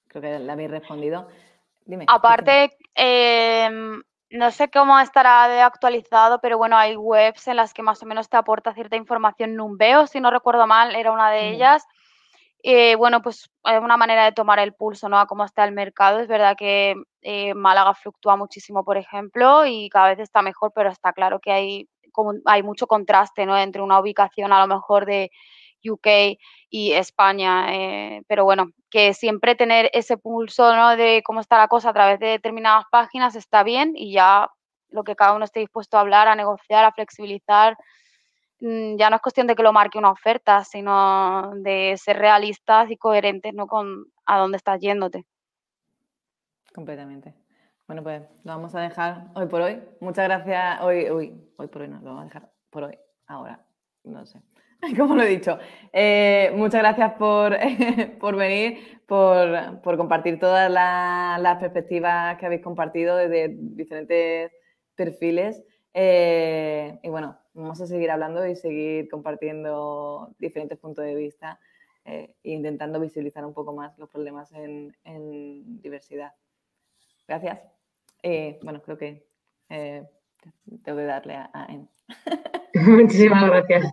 creo 0.07 0.23
que 0.23 0.39
le 0.39 0.53
habéis 0.53 0.71
respondido. 0.71 1.29
Dime. 1.85 2.07
Aparte, 2.09 2.71
em, 2.95 4.01
no 4.31 4.51
sé 4.53 4.71
cómo 4.71 4.99
estará 5.01 5.49
de 5.49 5.61
actualizado, 5.61 6.41
pero 6.41 6.57
bueno, 6.59 6.77
hay 6.77 6.97
webs 6.97 7.49
en 7.49 7.57
las 7.57 7.75
que 7.75 7.83
más 7.83 8.03
o 8.03 8.07
menos 8.07 8.29
te 8.29 8.37
aporta 8.37 8.73
cierta 8.73 8.97
información. 8.97 9.57
Numbeo, 9.57 10.07
si 10.07 10.21
no 10.21 10.31
recuerdo 10.31 10.67
mal, 10.67 10.95
era 10.95 11.11
una 11.11 11.31
de 11.31 11.51
ellas. 11.51 11.85
Eh, 12.63 12.95
bueno, 12.95 13.21
pues 13.21 13.51
es 13.65 13.81
una 13.81 13.97
manera 13.97 14.25
de 14.25 14.33
tomar 14.33 14.61
el 14.61 14.75
pulso, 14.75 15.09
¿no? 15.09 15.19
A 15.19 15.27
cómo 15.27 15.45
está 15.45 15.65
el 15.65 15.73
mercado. 15.73 16.21
Es 16.21 16.29
verdad 16.29 16.57
que 16.57 16.95
eh, 17.23 17.55
Málaga 17.55 17.95
fluctúa 17.95 18.37
muchísimo, 18.37 18.85
por 18.85 18.97
ejemplo, 18.97 19.67
y 19.67 19.89
cada 19.89 20.11
vez 20.11 20.21
está 20.21 20.43
mejor, 20.43 20.73
pero 20.73 20.89
está 20.89 21.13
claro 21.13 21.41
que 21.41 21.51
hay, 21.51 21.89
hay 22.45 22.63
mucho 22.63 22.87
contraste, 22.87 23.47
¿no? 23.47 23.57
Entre 23.59 23.83
una 23.83 24.01
ubicación 24.01 24.53
a 24.53 24.61
lo 24.65 24.75
mejor 24.75 25.07
de 25.07 25.31
UK 25.85 26.39
y 26.71 26.93
España. 26.93 27.75
Eh, 27.75 28.23
pero 28.27 28.45
bueno, 28.45 28.71
que 28.91 29.15
siempre 29.15 29.55
tener 29.55 29.91
ese 29.93 30.17
pulso 30.17 30.75
¿no? 30.75 30.97
de 30.97 31.23
cómo 31.25 31.41
está 31.41 31.59
la 31.59 31.69
cosa 31.69 31.91
a 31.91 31.93
través 31.93 32.21
de 32.21 32.29
determinadas 32.29 32.85
páginas 32.91 33.35
está 33.37 33.63
bien 33.63 33.93
y 33.95 34.13
ya 34.13 34.51
lo 34.91 35.05
que 35.05 35.17
cada 35.17 35.35
uno 35.35 35.45
esté 35.45 35.61
dispuesto 35.61 35.97
a 35.97 36.01
hablar, 36.01 36.29
a 36.29 36.35
negociar, 36.35 36.85
a 36.85 36.93
flexibilizar, 36.93 37.77
mm, 38.61 38.97
ya 38.97 39.09
no 39.09 39.17
es 39.17 39.23
cuestión 39.23 39.47
de 39.47 39.57
que 39.57 39.63
lo 39.63 39.73
marque 39.73 39.99
una 39.99 40.11
oferta, 40.11 40.65
sino 40.65 41.53
de 41.57 41.97
ser 41.97 42.19
realistas 42.19 42.91
y 42.91 42.97
coherentes 42.97 43.55
¿no? 43.55 43.67
con 43.67 44.07
a 44.27 44.39
dónde 44.39 44.59
estás 44.59 44.81
yéndote. 44.81 45.25
Completamente. 46.75 47.42
Bueno, 47.87 48.03
pues 48.03 48.23
lo 48.45 48.53
vamos 48.53 48.75
a 48.75 48.81
dejar 48.81 49.29
hoy 49.35 49.47
por 49.47 49.61
hoy. 49.61 49.83
Muchas 50.01 50.25
gracias. 50.25 50.81
Hoy, 50.83 51.05
hoy, 51.07 51.35
hoy 51.57 51.67
por 51.67 51.83
hoy 51.83 51.89
no, 51.89 51.99
lo 52.01 52.07
vamos 52.07 52.23
a 52.23 52.25
dejar 52.25 52.53
por 52.71 52.85
hoy, 52.85 52.99
ahora. 53.27 53.65
No 54.05 54.25
sé. 54.25 54.41
como 54.97 55.15
lo 55.15 55.23
he 55.23 55.29
dicho. 55.29 55.59
Eh, 55.93 56.53
muchas 56.57 56.81
gracias 56.81 57.13
por, 57.15 57.57
por 58.21 58.37
venir, 58.37 59.01
por, 59.07 59.81
por, 59.83 59.97
compartir 59.97 60.39
todas 60.39 60.71
las 60.71 61.59
perspectivas 61.59 62.37
que 62.39 62.47
habéis 62.47 62.63
compartido 62.63 63.17
desde 63.17 63.49
diferentes 63.49 64.53
perfiles. 64.95 65.63
Eh, 65.95 66.99
y 67.03 67.09
bueno, 67.09 67.39
vamos 67.55 67.81
a 67.81 67.87
seguir 67.87 68.11
hablando 68.11 68.47
y 68.47 68.57
seguir 68.57 69.09
compartiendo 69.09 70.35
diferentes 70.39 70.79
puntos 70.79 71.05
de 71.05 71.15
vista 71.15 71.61
eh, 72.05 72.35
e 72.43 72.51
intentando 72.51 72.99
visibilizar 72.99 73.45
un 73.45 73.55
poco 73.55 73.73
más 73.75 73.97
los 73.99 74.09
problemas 74.09 74.53
en, 74.53 74.97
en 75.05 75.81
diversidad. 75.81 76.33
Gracias. 77.33 77.61
bueno, 78.63 78.83
creo 78.83 78.99
que 78.99 79.27
tengo 80.85 80.99
que 80.99 81.05
darle 81.05 81.35
a, 81.35 81.51
a 81.55 81.67
Muchísimas 82.75 83.47
gracias. 83.47 83.93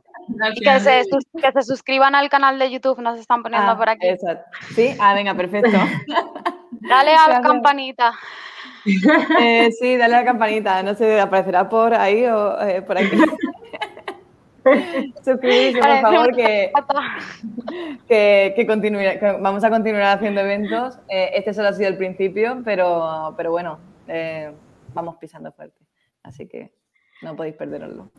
Y 0.56 0.62
que 0.62 0.80
se, 0.82 1.04
que 1.42 1.52
se, 1.52 1.62
suscriban 1.64 2.16
al 2.16 2.30
canal 2.30 2.60
de 2.60 2.70
YouTube, 2.70 3.00
nos 3.00 3.18
están 3.18 3.42
poniendo 3.42 3.72
ah, 3.72 3.78
por 3.78 3.90
aquí. 3.90 4.08
Sí, 4.76 4.94
ah, 5.00 5.14
venga, 5.14 5.34
perfecto. 5.36 5.72
Dale 6.72 7.14
a 7.14 7.30
la 7.30 7.42
campanita. 7.42 8.14
Eh, 9.40 9.72
sí, 9.72 9.98
dale 9.98 10.16
a 10.16 10.20
la 10.20 10.26
campanita. 10.26 10.84
No 10.84 10.96
sé, 10.96 11.20
aparecerá 11.20 11.70
por 11.70 11.94
ahí 11.94 12.26
o 12.26 12.62
eh, 12.62 12.82
por 12.82 12.98
aquí. 12.98 13.18
Suscribirse, 15.24 15.80
por 15.80 16.02
favor, 16.02 16.36
que, 16.36 16.72
que, 18.08 18.66
que, 18.66 19.38
vamos 19.40 19.64
a 19.64 19.70
continuar 19.70 20.18
haciendo 20.18 20.42
eventos. 20.42 21.00
Eh, 21.10 21.32
este 21.36 21.54
solo 21.54 21.70
ha 21.70 21.74
sido 21.74 21.90
el 21.90 21.98
principio, 21.98 22.62
pero, 22.64 23.34
pero 23.38 23.52
bueno, 23.52 23.80
vamos 24.94 25.16
pisando 25.18 25.52
fuerte. 25.52 25.80
Así 26.24 26.48
que 26.48 26.72
no 27.22 27.36
podéis 27.36 27.56
perderlo. 27.56 28.10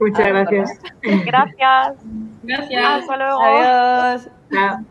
Muchas 0.00 0.26
gracias. 0.26 0.70
Gracias. 1.02 1.96
Gracias. 2.42 2.84
Hasta 2.84 3.16
luego. 3.16 3.40
Adiós. 3.42 4.86